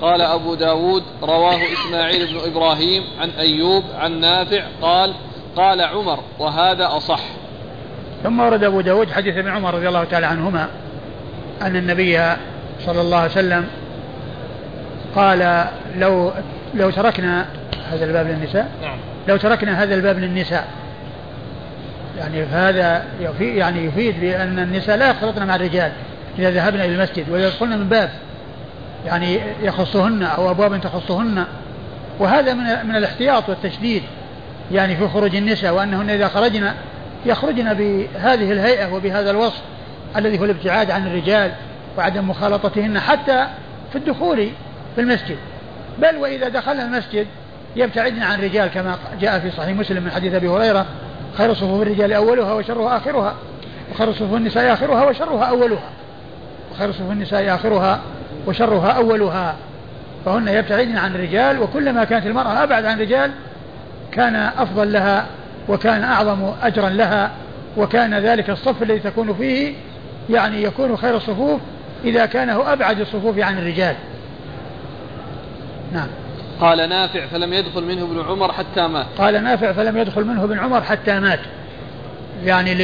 قال 0.00 0.20
أبو 0.20 0.54
داود 0.54 1.02
رواه 1.22 1.58
إسماعيل 1.72 2.26
بن 2.26 2.50
إبراهيم 2.50 3.02
عن 3.20 3.30
أيوب 3.30 3.84
عن 3.98 4.20
نافع 4.20 4.64
قال 4.82 5.14
قال 5.56 5.80
عمر 5.80 6.18
وهذا 6.38 6.96
أصح. 6.96 7.20
ثم 8.22 8.40
ورد 8.40 8.64
أبو 8.64 8.80
داود 8.80 9.10
حديث 9.10 9.36
ابن 9.36 9.48
عمر 9.48 9.74
رضي 9.74 9.88
الله 9.88 10.04
تعالى 10.04 10.26
عنهما. 10.26 10.68
أن 11.62 11.76
النبي 11.76 12.18
صلى 12.86 13.00
الله 13.00 13.16
عليه 13.16 13.30
وسلم 13.30 13.66
قال 15.16 15.66
لو 15.96 16.32
لو 16.74 16.90
تركنا 16.90 17.46
هذا 17.92 18.04
الباب 18.04 18.26
للنساء 18.26 18.68
نعم. 18.82 18.98
لو 19.28 19.36
تركنا 19.36 19.82
هذا 19.82 19.94
الباب 19.94 20.18
للنساء. 20.18 20.68
يعني 22.18 22.46
فهذا 22.46 23.04
يفيد 23.20 23.56
يعني 23.56 23.84
يفيد 23.84 24.20
بأن 24.20 24.58
النساء 24.58 24.96
لا 24.96 25.10
يختلطن 25.10 25.46
مع 25.46 25.56
الرجال 25.56 25.92
إذا 26.38 26.50
ذهبنا 26.50 26.84
إلى 26.84 26.94
المسجد 26.94 27.30
ويدخلن 27.30 27.78
من 27.78 27.88
باب. 27.88 28.10
يعني 29.06 29.40
يخصهن 29.62 30.22
أو 30.22 30.50
أبواب 30.50 30.80
تخصهن. 30.80 31.44
وهذا 32.18 32.54
من 32.54 32.88
من 32.88 32.96
الاحتياط 32.96 33.48
والتشديد. 33.48 34.02
يعني 34.72 34.96
في 34.96 35.08
خروج 35.08 35.36
النساء 35.36 35.74
وأنهن 35.74 36.10
إذا 36.10 36.28
خرجن 36.28 36.70
يخرجن 37.26 37.74
بهذه 37.74 38.52
الهيئة 38.52 38.92
وبهذا 38.92 39.30
الوصف. 39.30 39.62
الذي 40.16 40.40
هو 40.40 40.44
الابتعاد 40.44 40.90
عن 40.90 41.06
الرجال 41.06 41.52
وعدم 41.98 42.30
مخالطتهن 42.30 43.00
حتى 43.00 43.46
في 43.92 43.98
الدخول 43.98 44.50
في 44.94 45.00
المسجد. 45.00 45.36
بل 45.98 46.16
وإذا 46.16 46.48
دخلنا 46.48 46.84
المسجد 46.84 47.26
يبتعدن 47.76 48.22
عن 48.22 48.38
الرجال 48.38 48.68
كما 48.68 48.96
جاء 49.20 49.38
في 49.38 49.50
صحيح 49.50 49.76
مسلم 49.76 50.02
من 50.02 50.10
حديث 50.10 50.34
أبي 50.34 50.48
هريرة. 50.48 50.86
خير 51.38 51.54
صفوف 51.54 51.82
الرجال 51.82 52.12
أولها 52.12 52.52
وشرها 52.52 52.96
آخرها 52.96 53.34
وخير 53.92 54.12
صفوف 54.12 54.34
النساء 54.34 54.72
آخرها 54.72 55.04
وشرها 55.04 55.44
أولها. 55.44 55.90
وخير 56.72 56.92
صفوف 56.92 57.10
النساء 57.10 57.54
آخرها 57.54 58.00
وشرها 58.46 58.90
أولها. 58.90 59.56
فهن 60.24 60.48
يبتعدن 60.48 60.98
عن 60.98 61.14
الرجال 61.14 61.62
وكلما 61.62 62.04
كانت 62.04 62.26
المرأة 62.26 62.62
أبعد 62.62 62.84
عن 62.84 62.94
الرجال 62.94 63.30
كان 64.12 64.36
أفضل 64.36 64.92
لها 64.92 65.26
وكان 65.68 66.02
أعظم 66.02 66.52
أجرا 66.62 66.88
لها 66.88 67.30
وكان 67.76 68.14
ذلك 68.14 68.50
الصف 68.50 68.82
الذي 68.82 68.98
تكون 68.98 69.34
فيه 69.34 69.74
يعني 70.30 70.62
يكون 70.62 70.96
خير 70.96 71.16
الصفوف 71.16 71.60
إذا 72.04 72.26
كان 72.26 72.50
هو 72.50 72.62
أبعد 72.62 73.00
الصفوف 73.00 73.38
عن 73.38 73.58
الرجال. 73.58 73.96
نعم. 75.92 76.08
قال 76.60 76.88
نافع 76.88 77.26
فلم 77.26 77.52
يدخل 77.52 77.84
منه 77.84 78.04
ابن 78.04 78.20
عمر 78.28 78.52
حتى 78.52 78.86
مات. 78.86 79.06
قال 79.18 79.44
نافع 79.44 79.72
فلم 79.72 79.96
يدخل 79.96 80.24
منه 80.24 80.44
ابن 80.44 80.58
عمر 80.58 80.82
حتى 80.82 81.20
مات. 81.20 81.40
يعني 82.44 82.74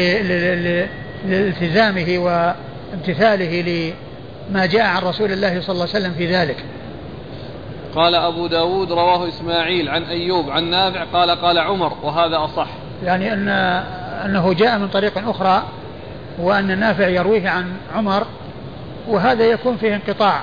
لالتزامه 1.24 2.18
وامتثاله 2.18 3.62
لما 4.50 4.66
جاء 4.66 4.86
عن 4.86 5.02
رسول 5.02 5.32
الله 5.32 5.60
صلى 5.60 5.74
الله 5.74 5.88
عليه 5.88 5.96
وسلم 5.96 6.12
في 6.12 6.26
ذلك. 6.26 6.64
قال 7.94 8.14
أبو 8.14 8.46
داود 8.46 8.92
رواه 8.92 9.28
إسماعيل 9.28 9.88
عن 9.88 10.02
أيوب 10.02 10.50
عن 10.50 10.70
نافع 10.70 11.04
قال 11.04 11.30
قال 11.30 11.58
عمر 11.58 11.92
وهذا 12.02 12.44
أصح. 12.44 12.68
يعني 13.04 13.32
أن 13.32 13.48
أنه 14.24 14.52
جاء 14.52 14.78
من 14.78 14.88
طريق 14.88 15.28
أخرى 15.28 15.62
وأن 16.38 16.78
نافع 16.78 17.08
يرويه 17.08 17.48
عن 17.48 17.72
عمر 17.94 18.26
وهذا 19.08 19.44
يكون 19.44 19.76
فيه 19.76 19.94
انقطاع 19.94 20.42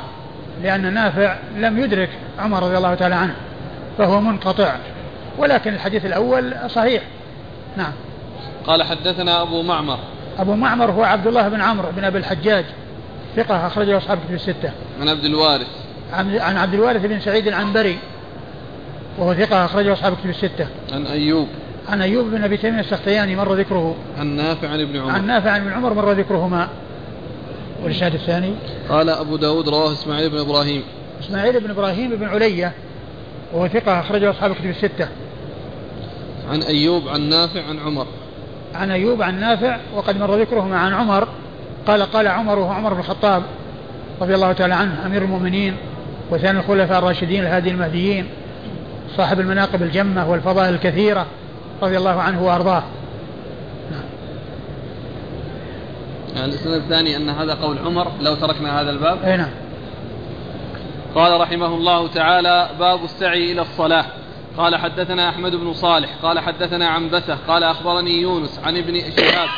لأن 0.64 0.94
نافع 0.94 1.36
لم 1.58 1.80
يدرك 1.80 2.10
عمر 2.40 2.64
رضي 2.64 2.78
الله 2.78 2.96
تعالى 2.96 3.16
عنه 3.16 3.36
فهو 3.98 4.22
منقطع 4.22 4.76
ولكن 5.38 5.74
الحديث 5.74 6.06
الأول 6.06 6.54
صحيح. 6.70 7.04
نعم. 7.78 7.92
قال 8.68 8.84
حدثنا 8.84 9.42
أبو 9.42 9.62
معمر. 9.62 10.00
أبو 10.40 10.56
معمر 10.56 10.92
هو 10.92 11.04
عبد 11.04 11.28
الله 11.28 11.48
بن 11.48 11.62
عمرو 11.62 11.88
بن 11.98 12.04
أبي 12.04 12.18
الحجاج 12.18 12.66
ثقة 13.36 13.68
أخرجه 13.68 13.98
أصحاب 13.98 14.20
كتب 14.26 14.34
الستة. 14.34 14.72
عن 15.02 15.10
عبد 15.10 15.26
الوارث. 15.26 15.68
عن 16.14 16.58
عبد 16.58 16.74
الوارث 16.74 17.06
بن 17.06 17.20
سعيد 17.20 17.48
العنبري 17.48 17.98
وهو 19.18 19.34
ثقة 19.34 19.66
أخرجه 19.66 19.94
أصحاب 19.94 20.14
كتب 20.14 20.30
الستة. 20.30 20.68
عن 20.92 21.06
أيوب. 21.06 21.48
عن 21.90 22.02
أيوب 22.02 22.26
بن 22.32 22.44
أبي 22.44 22.58
تيمية 22.58 22.80
السختياني 22.80 23.36
مر 23.36 23.54
ذكره. 23.54 23.96
عن 24.18 24.28
نافع 24.28 24.70
عن 24.70 24.82
ابن 24.82 25.00
عمر. 25.00 25.12
عن 25.12 25.28
نافع 25.28 25.52
عن 25.52 25.62
ابن 25.62 25.72
عمر 25.72 25.94
مر 25.94 26.12
ذكرهما. 26.12 26.68
والإسناد 27.84 28.14
الثاني؟ 28.14 28.54
قال 28.90 29.10
أبو 29.10 29.36
داود 29.36 29.70
رواه 29.70 29.94
إسماعيل 29.94 30.30
بن 30.30 30.38
إبراهيم. 30.38 30.84
إسماعيل 31.22 31.60
بن 31.60 31.70
إبراهيم 31.70 32.16
بن 32.16 32.26
علية 32.26 32.72
وهو 33.54 33.68
ثقة 33.68 34.00
أخرجه 34.00 34.30
أصحاب 34.30 34.52
الكتب 34.52 34.70
الستة. 34.70 35.08
عن 36.52 36.62
أيوب 36.62 37.08
عن 37.08 37.30
نافع 37.30 37.62
عن 37.70 37.80
عمر. 37.80 38.08
عن 38.76 38.92
أيوب 38.92 39.22
عن 39.22 39.40
نافع 39.40 39.78
وقد 39.96 40.18
مر 40.20 40.42
ذكرهما 40.42 40.78
عن 40.78 40.94
عمر. 40.94 41.28
قال 41.88 42.04
قال 42.04 42.28
عمر 42.28 42.60
وهو 42.60 42.72
عمر 42.72 42.94
بن 42.94 43.00
الخطاب 43.00 43.44
رضي 44.22 44.36
الله 44.36 44.52
تعالى 44.52 44.74
عنه 44.74 45.06
أمير 45.06 45.22
المؤمنين 45.22 45.76
وثاني 46.32 46.60
الخلفاء 46.60 47.00
الراشدين 47.00 47.42
الهادي 47.42 47.70
المهديين 47.70 48.28
صاحب 49.18 49.40
المناقب 49.40 49.84
الجمة 49.84 50.30
والفضائل 50.30 50.74
الكثيرة. 50.74 51.26
رضي 51.82 51.98
الله 51.98 52.22
عنه 52.22 52.44
وأرضاه. 52.44 52.84
السنة 56.36 56.76
الثاني 56.76 57.18
أن 57.18 57.30
هذا 57.30 57.54
قول 57.54 57.78
عمر 57.78 58.12
لو 58.22 58.36
تركنا 58.36 58.82
هذا 58.82 58.90
الباب. 58.90 59.24
أي 59.24 59.38
نعم. 59.38 59.52
قال 61.16 61.42
رحمه 61.42 61.68
الله 61.68 62.08
تعالى 62.08 62.70
باب 62.80 63.04
السعي 63.04 63.52
إلى 63.52 63.62
الصلاة. 63.62 64.06
قال 64.58 64.76
حدثنا 64.76 65.30
أحمد 65.30 65.56
بن 65.56 65.74
صالح. 65.74 66.10
قال 66.24 66.40
حدثنا 66.40 66.88
عنبسة. 66.88 67.38
قال 67.48 67.64
أخبرني 67.64 68.22
يونس 68.22 68.60
عن 68.64 68.78
ابن 68.78 69.00
شهاب. 69.00 69.50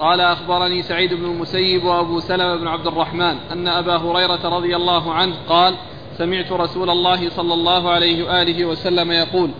قال 0.00 0.20
أخبرني 0.20 0.82
سعيد 0.82 1.14
بن 1.14 1.24
المسيب 1.24 1.84
وأبو 1.84 2.20
سلمة 2.20 2.56
بن 2.56 2.68
عبد 2.68 2.86
الرحمن 2.86 3.36
أن 3.52 3.68
أبا 3.68 3.96
هريرة 3.96 4.56
رضي 4.56 4.76
الله 4.76 5.12
عنه 5.12 5.34
قال 5.48 5.74
سمعت 6.18 6.52
رسول 6.52 6.90
الله 6.90 7.30
صلى 7.30 7.54
الله 7.54 7.90
عليه 7.90 8.24
وآله 8.24 8.64
وسلم 8.64 9.12
يقول 9.12 9.50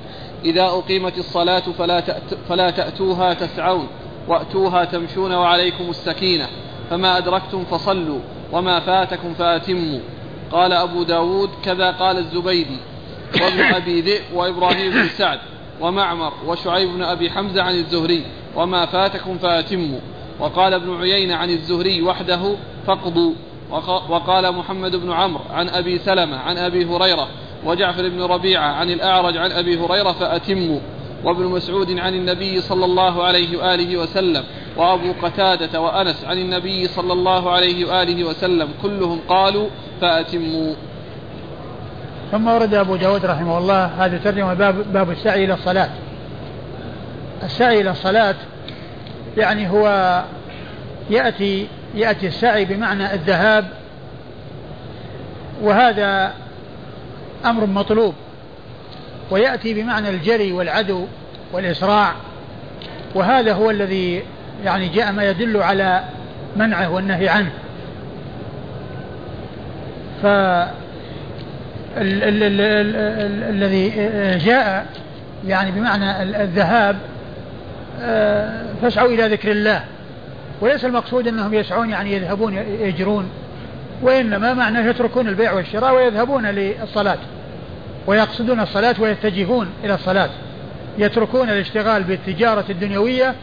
إذا 0.45 0.63
أقيمت 0.63 1.19
الصلاة 1.19 1.63
فلا, 1.79 2.01
تأت 2.01 2.35
فلا 2.49 2.71
تأتوها 2.71 3.35
تسعون 3.35 3.89
وأتوها 4.29 4.85
تمشون 4.85 5.33
وعليكم 5.33 5.91
السكينة 5.91 6.47
فما 6.91 7.19
أدركتم 7.19 7.65
فصلوا 7.65 8.21
وما 8.53 8.81
فاتكم 8.81 9.35
فأتموا. 9.35 10.01
قال 10.53 10.73
أبو 10.73 11.03
داود 11.03 11.51
كذا 11.65 11.91
قال 11.91 12.19
الزبيدي 12.19 12.79
وابن 13.43 13.61
أبي 13.77 14.01
ذئب 14.01 14.23
وإبراهيم 14.35 14.93
بن 14.93 15.09
سعد 15.09 15.39
ومعمر 15.81 16.33
وشعيب 16.47 16.89
بن 16.89 17.03
أبي 17.03 17.31
حمزة 17.31 17.63
عن 17.63 17.75
الزهري 17.75 18.25
وما 18.57 18.87
فاتكم 18.87 19.39
فأتموا. 19.39 20.01
وقال 20.41 20.75
ابن 20.75 21.01
عيينة 21.01 21.35
عن 21.35 21.51
الزهري 21.51 22.03
وحده 22.03 22.57
فاقضوا. 22.87 23.33
وقال 24.09 24.55
محمد 24.55 24.97
بن 24.97 25.13
عمرو 25.13 25.45
عن 25.51 25.69
أبي 25.69 25.99
سلمة 25.99 26.37
عن 26.37 26.59
أبي 26.59 26.85
هريرة 26.85 27.29
وجعفر 27.65 28.09
بن 28.09 28.23
ربيعة 28.23 28.73
عن 28.73 28.91
الأعرج 28.91 29.37
عن 29.37 29.53
أبي 29.53 29.79
هريرة 29.79 30.13
فأتموا 30.13 30.81
وابن 31.25 31.45
مسعود 31.45 31.99
عن 31.99 32.15
النبي 32.15 32.61
صلى 32.61 32.85
الله 32.85 33.25
عليه 33.25 33.59
وآله 33.59 33.97
وسلم 33.97 34.45
وأبو 34.77 35.13
قتادة 35.23 35.81
وأنس 35.81 36.25
عن 36.25 36.39
النبي 36.39 36.89
صلى 36.89 37.13
الله 37.13 37.51
عليه 37.51 37.85
وآله 37.85 38.25
وسلم 38.25 38.69
كلهم 38.83 39.21
قالوا 39.29 39.69
فأتموا. 40.01 40.75
ثم 42.33 42.49
ورد 42.49 42.75
أبو 42.75 42.97
داود 42.97 43.27
رحمه 43.27 43.59
الله 43.59 43.85
هذا 43.85 44.19
ترجمة 44.19 44.55
باب, 44.55 44.93
باب 44.93 45.11
السعي 45.11 45.45
إلى 45.45 45.55
الصلاة. 45.55 45.91
السعي 47.43 47.81
إلى 47.81 47.91
الصلاة 47.91 48.35
يعني 49.37 49.71
هو 49.71 49.89
يأتي 51.11 51.67
يأتي 51.95 52.27
السعي 52.27 52.65
بمعنى 52.65 53.15
الذهاب 53.15 53.65
وهذا 55.63 56.33
أمر 57.45 57.67
مطلوب. 57.67 58.15
ويأتي 59.31 59.75
بمعنى 59.75 60.09
الجري 60.09 60.53
والعدو 60.53 61.07
والإسراع. 61.53 62.13
وهذا 63.15 63.53
هو 63.53 63.71
الذي 63.71 64.23
يعني 64.65 64.89
جاء 64.89 65.13
ما 65.13 65.31
يدل 65.31 65.63
على 65.63 66.05
منعه 66.57 66.91
والنهي 66.91 67.29
عنه. 67.29 67.51
ف 70.23 70.27
الذي 73.51 73.91
جاء 74.45 74.87
يعني 75.47 75.71
بمعنى 75.71 76.23
الذهاب 76.23 76.97
آه، 78.03 78.65
فاسعوا 78.83 79.09
إلى 79.09 79.29
ذكر 79.29 79.51
الله. 79.51 79.85
وليس 80.61 80.85
المقصود 80.85 81.29
أنهم 81.29 81.55
يسعون 81.55 81.91
يعني 81.91 82.13
يذهبون 82.13 82.55
يجرون. 82.81 83.29
وإنما 84.03 84.55
معنى 84.55 84.91
يتركون 84.91 85.29
البيع 85.29 85.53
والشراء 85.53 85.95
ويذهبون 85.95 86.47
للصلاة 86.47 87.19
ويقصدون 88.07 88.61
الصلاة 88.61 88.95
ويتجهون 88.99 89.71
إلى 89.85 89.95
الصلاة. 89.95 90.31
يتركون 90.99 91.51
الاشتغال 91.51 92.03
بالتجارة 92.03 92.65
الدنيوية 92.71 93.35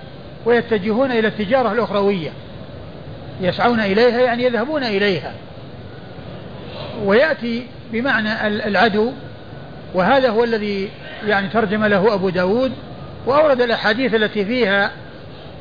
ويتجهون 0.46 1.12
إلى 1.12 1.28
التجارة 1.28 1.72
الأخروية. 1.72 2.30
يسعون 3.42 3.80
إليها 3.80 4.22
يعني 4.22 4.44
يذهبون 4.44 4.84
إليها. 4.84 5.34
ويأتي 7.06 7.68
بمعنى 7.92 8.48
العدو 8.48 9.12
وهذا 9.94 10.30
هو 10.30 10.44
الذي 10.44 10.90
يعني 11.28 11.48
ترجم 11.48 11.86
له 11.86 12.14
أبو 12.14 12.30
داود 12.30 12.72
وأورد 13.26 13.62
الأحاديث 13.62 14.16
التي 14.16 14.46
فيها 14.46 14.92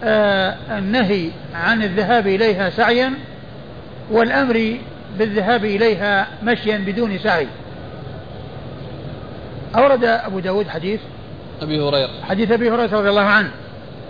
آه 0.04 0.54
النهي 0.78 1.28
عن 1.54 1.82
الذهاب 1.82 2.26
إليها 2.26 2.70
سعيا 2.70 3.12
والأمر 4.10 4.76
بالذهاب 5.18 5.64
إليها 5.64 6.26
مشيا 6.42 6.78
بدون 6.86 7.18
سعي. 7.18 7.46
أورد 9.76 10.04
أبو 10.04 10.38
داود 10.38 10.68
حديث 10.68 11.00
أبي 11.62 11.80
هريرة. 11.80 12.10
حديث 12.28 12.50
أبي 12.50 12.70
هريرة 12.70 12.98
رضي 12.98 13.08
الله 13.08 13.22
عنه 13.22 13.50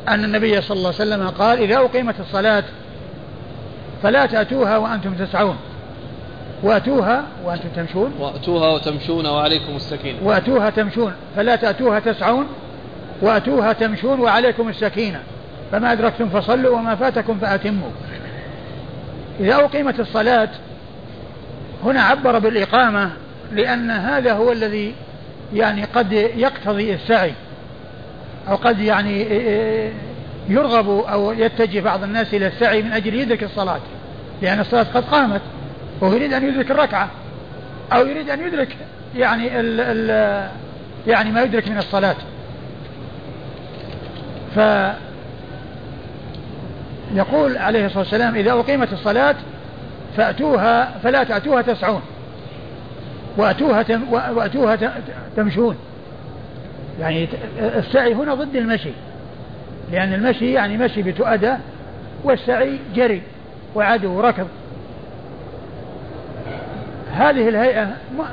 أن 0.08 0.24
النبي 0.24 0.60
صلى 0.60 0.76
الله 0.76 0.92
عليه 1.00 1.10
وسلم 1.10 1.28
قال 1.28 1.58
إذا 1.58 1.76
أقيمت 1.76 2.14
الصلاة 2.20 2.64
فلا 4.02 4.26
تأتوها 4.26 4.76
وأنتم 4.76 5.14
تسعون. 5.14 5.56
وأتوها 6.62 7.24
وأنتم 7.44 7.68
تمشون. 7.76 8.12
وأتوها 8.20 8.68
وتمشون 8.68 9.26
وعليكم 9.26 9.76
السكينة. 9.76 10.18
وأتوها 10.22 10.70
تمشون. 10.70 11.12
فلا 11.36 11.56
تأتوها 11.56 12.00
تسعون 12.00 12.46
وأتوها 13.22 13.72
تمشون 13.72 14.20
وعليكم 14.20 14.68
السكينة. 14.68 15.20
فما 15.72 15.92
أدركتم 15.92 16.28
فصلوا 16.28 16.78
وما 16.78 16.94
فاتكم 16.94 17.38
فأتموا. 17.38 17.90
إذا 19.40 19.54
أقيمت 19.54 20.00
الصلاة 20.00 20.48
هنا 21.84 22.02
عبر 22.02 22.38
بالإقامة 22.38 23.10
لأن 23.52 23.90
هذا 23.90 24.32
هو 24.32 24.52
الذي 24.52 24.94
يعني 25.54 25.84
قد 25.84 26.12
يقتضي 26.12 26.94
السعي 26.94 27.32
أو 28.48 28.56
قد 28.56 28.80
يعني 28.80 29.26
يرغب 30.48 30.88
أو 30.88 31.32
يتجه 31.32 31.80
بعض 31.80 32.02
الناس 32.02 32.34
إلى 32.34 32.46
السعي 32.46 32.82
من 32.82 32.92
أجل 32.92 33.14
يدرك 33.14 33.44
الصلاة 33.44 33.80
لأن 34.42 34.60
الصلاة 34.60 34.86
قد 34.94 35.04
قامت 35.04 35.40
وهو 36.00 36.12
يريد 36.12 36.32
أن 36.32 36.48
يدرك 36.48 36.70
الركعة 36.70 37.10
أو 37.92 38.06
يريد 38.06 38.30
أن 38.30 38.40
يدرك 38.40 38.76
يعني 39.16 39.60
ال 39.60 39.80
ال 39.80 40.48
يعني 41.06 41.30
ما 41.30 41.42
يدرك 41.42 41.68
من 41.68 41.78
الصلاة. 41.78 42.16
ف 44.54 44.58
يقول 47.14 47.58
عليه 47.58 47.86
الصلاة 47.86 48.02
والسلام 48.02 48.34
إذا 48.34 48.52
أقيمت 48.52 48.92
الصلاة 48.92 49.34
فأتوها 50.16 50.98
فلا 51.02 51.24
تأتوها 51.24 51.62
تسعون 51.62 52.02
وأتوها 53.36 53.82
تم 53.82 54.12
وأتوها 54.12 54.78
تمشون. 55.36 55.76
يعني 57.00 57.28
السعي 57.58 58.14
هنا 58.14 58.34
ضد 58.34 58.56
المشي 58.56 58.92
لأن 59.92 60.14
المشي 60.14 60.52
يعني 60.52 60.76
مشي 60.76 61.02
بتؤدى 61.02 61.54
والسعي 62.24 62.78
جري 62.94 63.22
وعدو 63.74 64.18
وركض. 64.18 64.46
هذه 67.12 67.48
الهيئة 67.48 67.88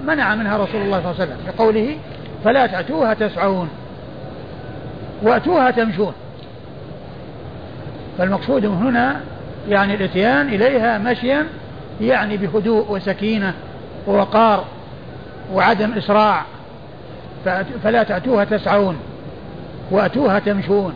منع 0.06 0.36
منها 0.36 0.58
رسول 0.58 0.82
الله 0.82 1.02
صلى 1.02 1.12
الله 1.12 1.22
عليه 1.22 1.32
وسلم 1.34 1.38
بقوله 1.48 1.98
فلا 2.44 2.68
تأتوها 2.68 3.14
تسعون 3.14 3.70
وأتوها 5.22 5.72
تمشون. 5.72 6.14
فالمقصود 8.18 8.66
هنا 8.66 9.22
يعني 9.70 9.96
الإتيان 9.96 10.48
إليها 10.48 10.98
مشيا 10.98 11.46
يعني 12.02 12.38
بهدوء 12.38 12.92
وسكينة 12.92 13.54
ووقار 14.08 14.66
وعدم 15.54 15.94
إسراع. 15.94 16.44
فلا 17.84 18.04
تأتوها 18.04 18.44
تسعون 18.44 18.98
وأتوها 19.92 20.40
تمشون. 20.40 20.94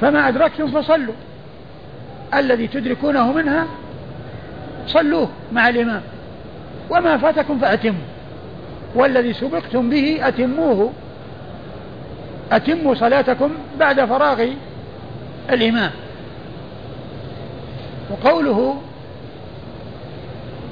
فما 0.00 0.28
أدركتم 0.28 0.66
فصلوا. 0.66 1.14
الذي 2.34 2.66
تدركونه 2.66 3.32
منها 3.32 3.66
صلوه 4.86 5.28
مع 5.52 5.68
الإمام. 5.68 6.02
وما 6.90 7.16
فاتكم 7.16 7.58
فأتموا. 7.58 8.04
والذي 8.94 9.32
سبقتم 9.32 9.90
به 9.90 10.28
أتموه. 10.28 10.92
أتموا 12.52 12.94
صلاتكم 12.94 13.50
بعد 13.78 14.04
فراغ 14.04 14.48
الإمام. 15.50 15.90
وقوله 18.10 18.80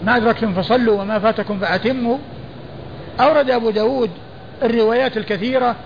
ما 0.04 0.16
أدركتم 0.16 0.54
فصلوا 0.54 1.02
وما 1.02 1.18
فاتكم 1.18 1.58
فأتموا 1.58 2.18
أورد 3.20 3.50
أبو 3.50 3.70
داود 3.70 4.10
الروايات 4.62 5.16
الكثيرة 5.16 5.76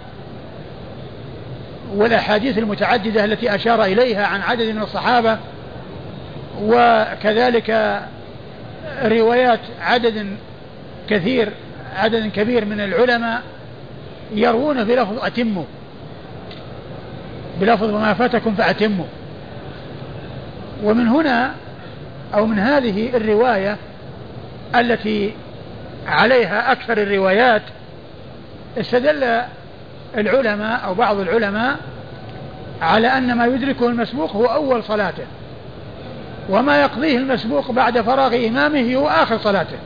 والأحاديث 1.95 2.59
المتعددة 2.59 3.25
التي 3.25 3.55
أشار 3.55 3.85
إليها 3.85 4.27
عن 4.27 4.41
عدد 4.41 4.71
من 4.71 4.83
الصحابة 4.83 5.39
وكذلك 6.63 8.01
روايات 9.03 9.61
عدد 9.81 10.37
كثير 11.09 11.53
عدد 11.97 12.31
كبير 12.31 12.65
من 12.65 12.81
العلماء 12.81 13.43
يروون 14.35 14.85
بلفظ 14.85 15.25
أتموا. 15.25 15.65
بلفظ 17.61 17.91
ما 17.91 18.15
فاتكم 18.15 18.55
فأتموا. 18.55 19.07
ومن 20.85 21.09
هنا 21.09 21.55
أو 22.35 22.47
من 22.47 22.59
هذه 22.59 23.17
الرواية 23.17 23.77
التي 24.75 25.33
عليها 26.07 26.73
أكثر 26.73 27.03
الروايات 27.03 27.63
استدل 28.79 29.43
العلماء 30.17 30.85
أو 30.85 30.95
بعض 30.95 31.21
العلماء 31.21 31.77
على 32.83 33.09
أن 33.09 33.33
ما 33.33 33.47
يدركه 33.47 33.87
المسبوق 33.87 34.37
هو 34.37 34.45
أول 34.45 34.85
صلاته 34.85 35.25
وما 36.49 36.83
يقضيه 36.83 37.17
المسبوق 37.17 37.71
بعد 37.71 38.01
فراغ 38.01 38.47
إمامه 38.47 38.95
هو 38.95 39.09
آخر 39.09 39.39
صلاته. 39.39 39.77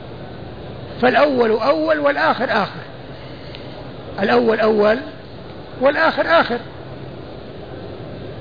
فالأول 1.01 1.51
أول 1.51 1.99
والآخر 1.99 2.51
آخر. 2.51 2.79
الأول 4.19 4.59
أول 4.59 4.97
والآخر 5.81 6.39
آخر. 6.41 6.59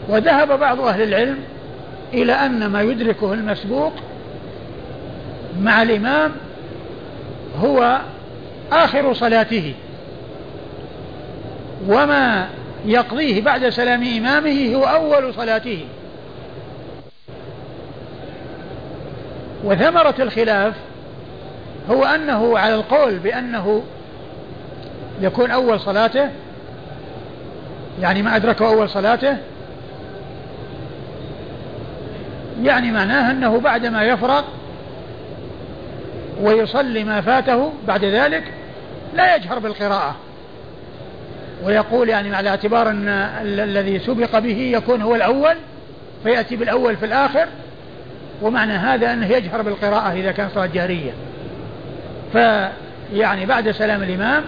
وذهب 0.08 0.60
بعض 0.60 0.80
أهل 0.80 1.02
العلم 1.02 1.38
إلى 2.14 2.32
أن 2.32 2.66
ما 2.66 2.82
يدركه 2.82 3.32
المسبوق 3.32 3.92
مع 5.60 5.82
الإمام 5.82 6.32
هو 7.60 8.00
آخر 8.72 9.14
صلاته 9.14 9.74
وما 11.88 12.48
يقضيه 12.84 13.42
بعد 13.42 13.68
سلام 13.68 14.02
إمامه 14.02 14.74
هو 14.74 14.84
أول 14.84 15.34
صلاته. 15.34 15.84
وثمرة 19.64 20.14
الخلاف 20.18 20.74
هو 21.90 22.04
أنه 22.04 22.58
على 22.58 22.74
القول 22.74 23.18
بأنه 23.18 23.82
يكون 25.20 25.50
أول 25.50 25.80
صلاته 25.80 26.28
يعني 28.00 28.22
ما 28.22 28.36
أدركه 28.36 28.66
أول 28.66 28.88
صلاته 28.88 29.36
يعني 32.62 32.92
معناه 32.92 33.30
أنه 33.30 33.60
بعدما 33.60 34.02
يفرغ 34.02 34.42
ويصلي 36.40 37.04
ما 37.04 37.20
فاته 37.20 37.72
بعد 37.86 38.04
ذلك 38.04 38.44
لا 39.14 39.36
يجهر 39.36 39.58
بالقراءة. 39.58 40.16
ويقول 41.64 42.08
يعني 42.08 42.36
على 42.36 42.48
اعتبار 42.48 42.90
أن 42.90 43.08
الذي 43.42 43.98
سبق 43.98 44.38
به 44.38 44.58
يكون 44.58 45.02
هو 45.02 45.14
الأول 45.14 45.56
فيأتي 46.22 46.56
بالأول 46.56 46.96
في 46.96 47.06
الآخر 47.06 47.46
ومعنى 48.42 48.72
هذا 48.72 49.12
أنه 49.12 49.26
يجهر 49.26 49.62
بالقراءة 49.62 50.12
إذا 50.12 50.32
كان 50.32 50.48
صلاة 50.54 50.66
جهرية. 50.66 51.12
فيعني 52.32 53.46
بعد 53.46 53.70
سلام 53.70 54.02
الإمام 54.02 54.42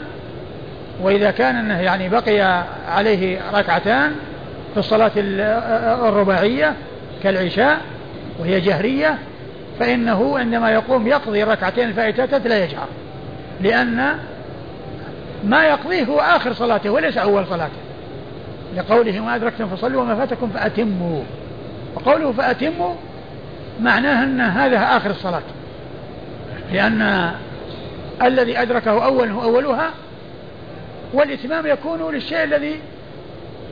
وإذا 1.03 1.31
كان 1.31 1.57
أنه 1.57 1.81
يعني 1.81 2.09
بقي 2.09 2.65
عليه 2.89 3.41
ركعتان 3.53 4.13
في 4.75 4.81
الصلاة 4.81 5.13
الرباعية 6.09 6.75
كالعشاء 7.23 7.81
وهي 8.39 8.61
جهرية 8.61 9.19
فإنه 9.81 10.39
عندما 10.39 10.71
يقوم 10.71 11.07
يقضي 11.07 11.43
ركعتين 11.43 11.89
الفائتات 11.89 12.47
لا 12.47 12.65
يجهر 12.65 12.87
لأن 13.61 14.19
ما 15.45 15.65
يقضيه 15.65 16.05
هو 16.05 16.21
آخر 16.21 16.53
صلاته 16.53 16.91
وليس 16.91 17.19
أول 17.19 17.47
صلاته. 17.47 17.73
لقوله 18.77 19.21
ما 19.21 19.35
أدركتم 19.35 19.69
فصلوا 19.69 20.03
وما 20.03 20.15
فاتكم 20.15 20.51
فأتموا 20.51 21.23
وقوله 21.95 22.33
فأتموا 22.33 22.95
معناه 23.81 24.25
أن 24.25 24.41
هذا 24.41 24.97
آخر 24.97 25.11
الصلاة. 25.11 25.43
لأن 26.73 27.31
الذي 28.23 28.63
أدركه 28.63 29.05
أول 29.05 29.31
هو 29.31 29.43
أولها 29.43 29.91
والإتمام 31.13 31.67
يكون 31.67 32.15
للشيء 32.15 32.45
الذي 32.45 32.81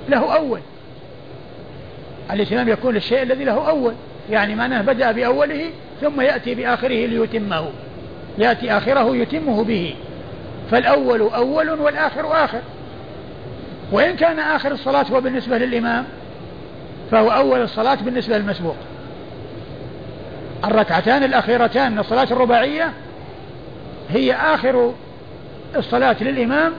له 0.09 0.37
أول. 0.37 0.61
الإتمام 2.31 2.69
يكون 2.69 2.95
للشيء 2.95 3.23
الذي 3.23 3.45
له 3.45 3.69
أول. 3.69 3.95
يعني 4.31 4.55
معناه 4.55 4.83
بدأ 4.83 5.13
بأوله 5.13 5.71
ثم 6.01 6.21
يأتي 6.21 6.55
بآخره 6.55 7.07
ليتمه. 7.07 7.69
يأتي 8.39 8.73
آخره 8.73 9.17
يتمه 9.17 9.65
به. 9.65 9.95
فالأول 10.71 11.21
أول 11.21 11.71
والآخر 11.71 12.45
آخر. 12.45 12.61
وإن 13.93 14.17
كان 14.17 14.39
آخر 14.39 14.73
الصلاة 14.73 15.07
هو 15.13 15.21
بالنسبة 15.21 15.59
للإمام 15.59 16.05
فهو 17.11 17.31
أول 17.31 17.63
الصلاة 17.63 17.95
بالنسبة 17.95 18.39
للمسبوق. 18.39 18.77
الركعتان 20.65 21.23
الأخيرتان 21.23 21.93
من 21.93 21.99
الصلاة 21.99 22.33
الرباعية 22.33 22.93
هي 24.11 24.35
آخر 24.35 24.93
الصلاة 25.77 26.17
للإمام 26.21 26.73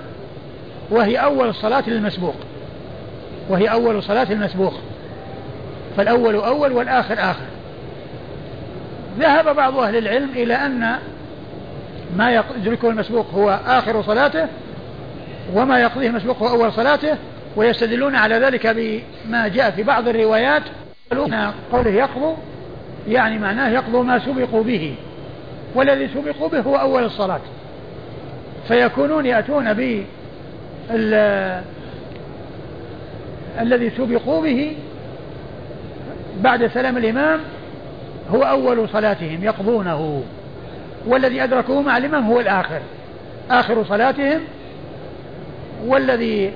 وهي 0.91 1.17
أول 1.17 1.49
الصلاة 1.49 1.83
للمسبوق. 1.87 2.35
وهي 3.49 3.67
أول 3.67 4.03
صلاة 4.03 4.27
المسبوق 4.31 4.73
فالأول 5.97 6.35
أول 6.35 6.71
والآخر 6.71 7.13
آخر. 7.19 7.45
ذهب 9.19 9.55
بعض 9.55 9.77
أهل 9.77 9.97
العلم 9.97 10.29
إلى 10.35 10.53
أن 10.53 10.95
ما 12.17 12.43
يدركه 12.55 12.89
المسبوق 12.89 13.25
هو 13.33 13.59
آخر 13.67 14.03
صلاته 14.03 14.47
وما 15.53 15.79
يقضيه 15.79 16.07
المسبوق 16.07 16.37
هو 16.37 16.47
أول 16.47 16.73
صلاته 16.73 17.17
ويستدلون 17.55 18.15
على 18.15 18.35
ذلك 18.35 18.67
بما 18.67 19.47
جاء 19.47 19.71
في 19.71 19.83
بعض 19.83 20.07
الروايات 20.07 20.63
قوله 21.71 21.89
يقضوا 21.89 22.35
يعني 23.07 23.39
معناه 23.39 23.69
يقضوا 23.69 24.03
ما 24.03 24.19
سبقوا 24.19 24.63
به 24.63 24.95
والذي 25.75 26.07
سبقوا 26.07 26.49
به 26.49 26.59
هو 26.59 26.75
أول 26.75 27.03
الصلاة. 27.03 27.41
فيكونون 28.67 29.25
يأتون 29.25 29.73
ب 29.73 30.03
الذي 33.61 33.89
سبقوا 33.89 34.41
به 34.41 34.75
بعد 36.41 36.67
سلام 36.67 36.97
الإمام 36.97 37.39
هو 38.31 38.43
أول 38.43 38.89
صلاتهم 38.89 39.43
يقضونه. 39.43 40.23
والذي 41.05 41.43
أدركوه 41.43 41.81
مع 41.81 41.97
الإمام 41.97 42.27
هو 42.27 42.39
الآخر. 42.39 42.79
آخر 43.51 43.83
صلاتهم 43.83 44.39
والذي 45.85 46.51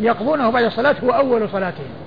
يقضونه 0.00 0.50
بعد 0.50 0.64
الصلاة 0.64 0.96
هو 1.04 1.10
أول 1.10 1.48
صلاتهم. 1.48 2.03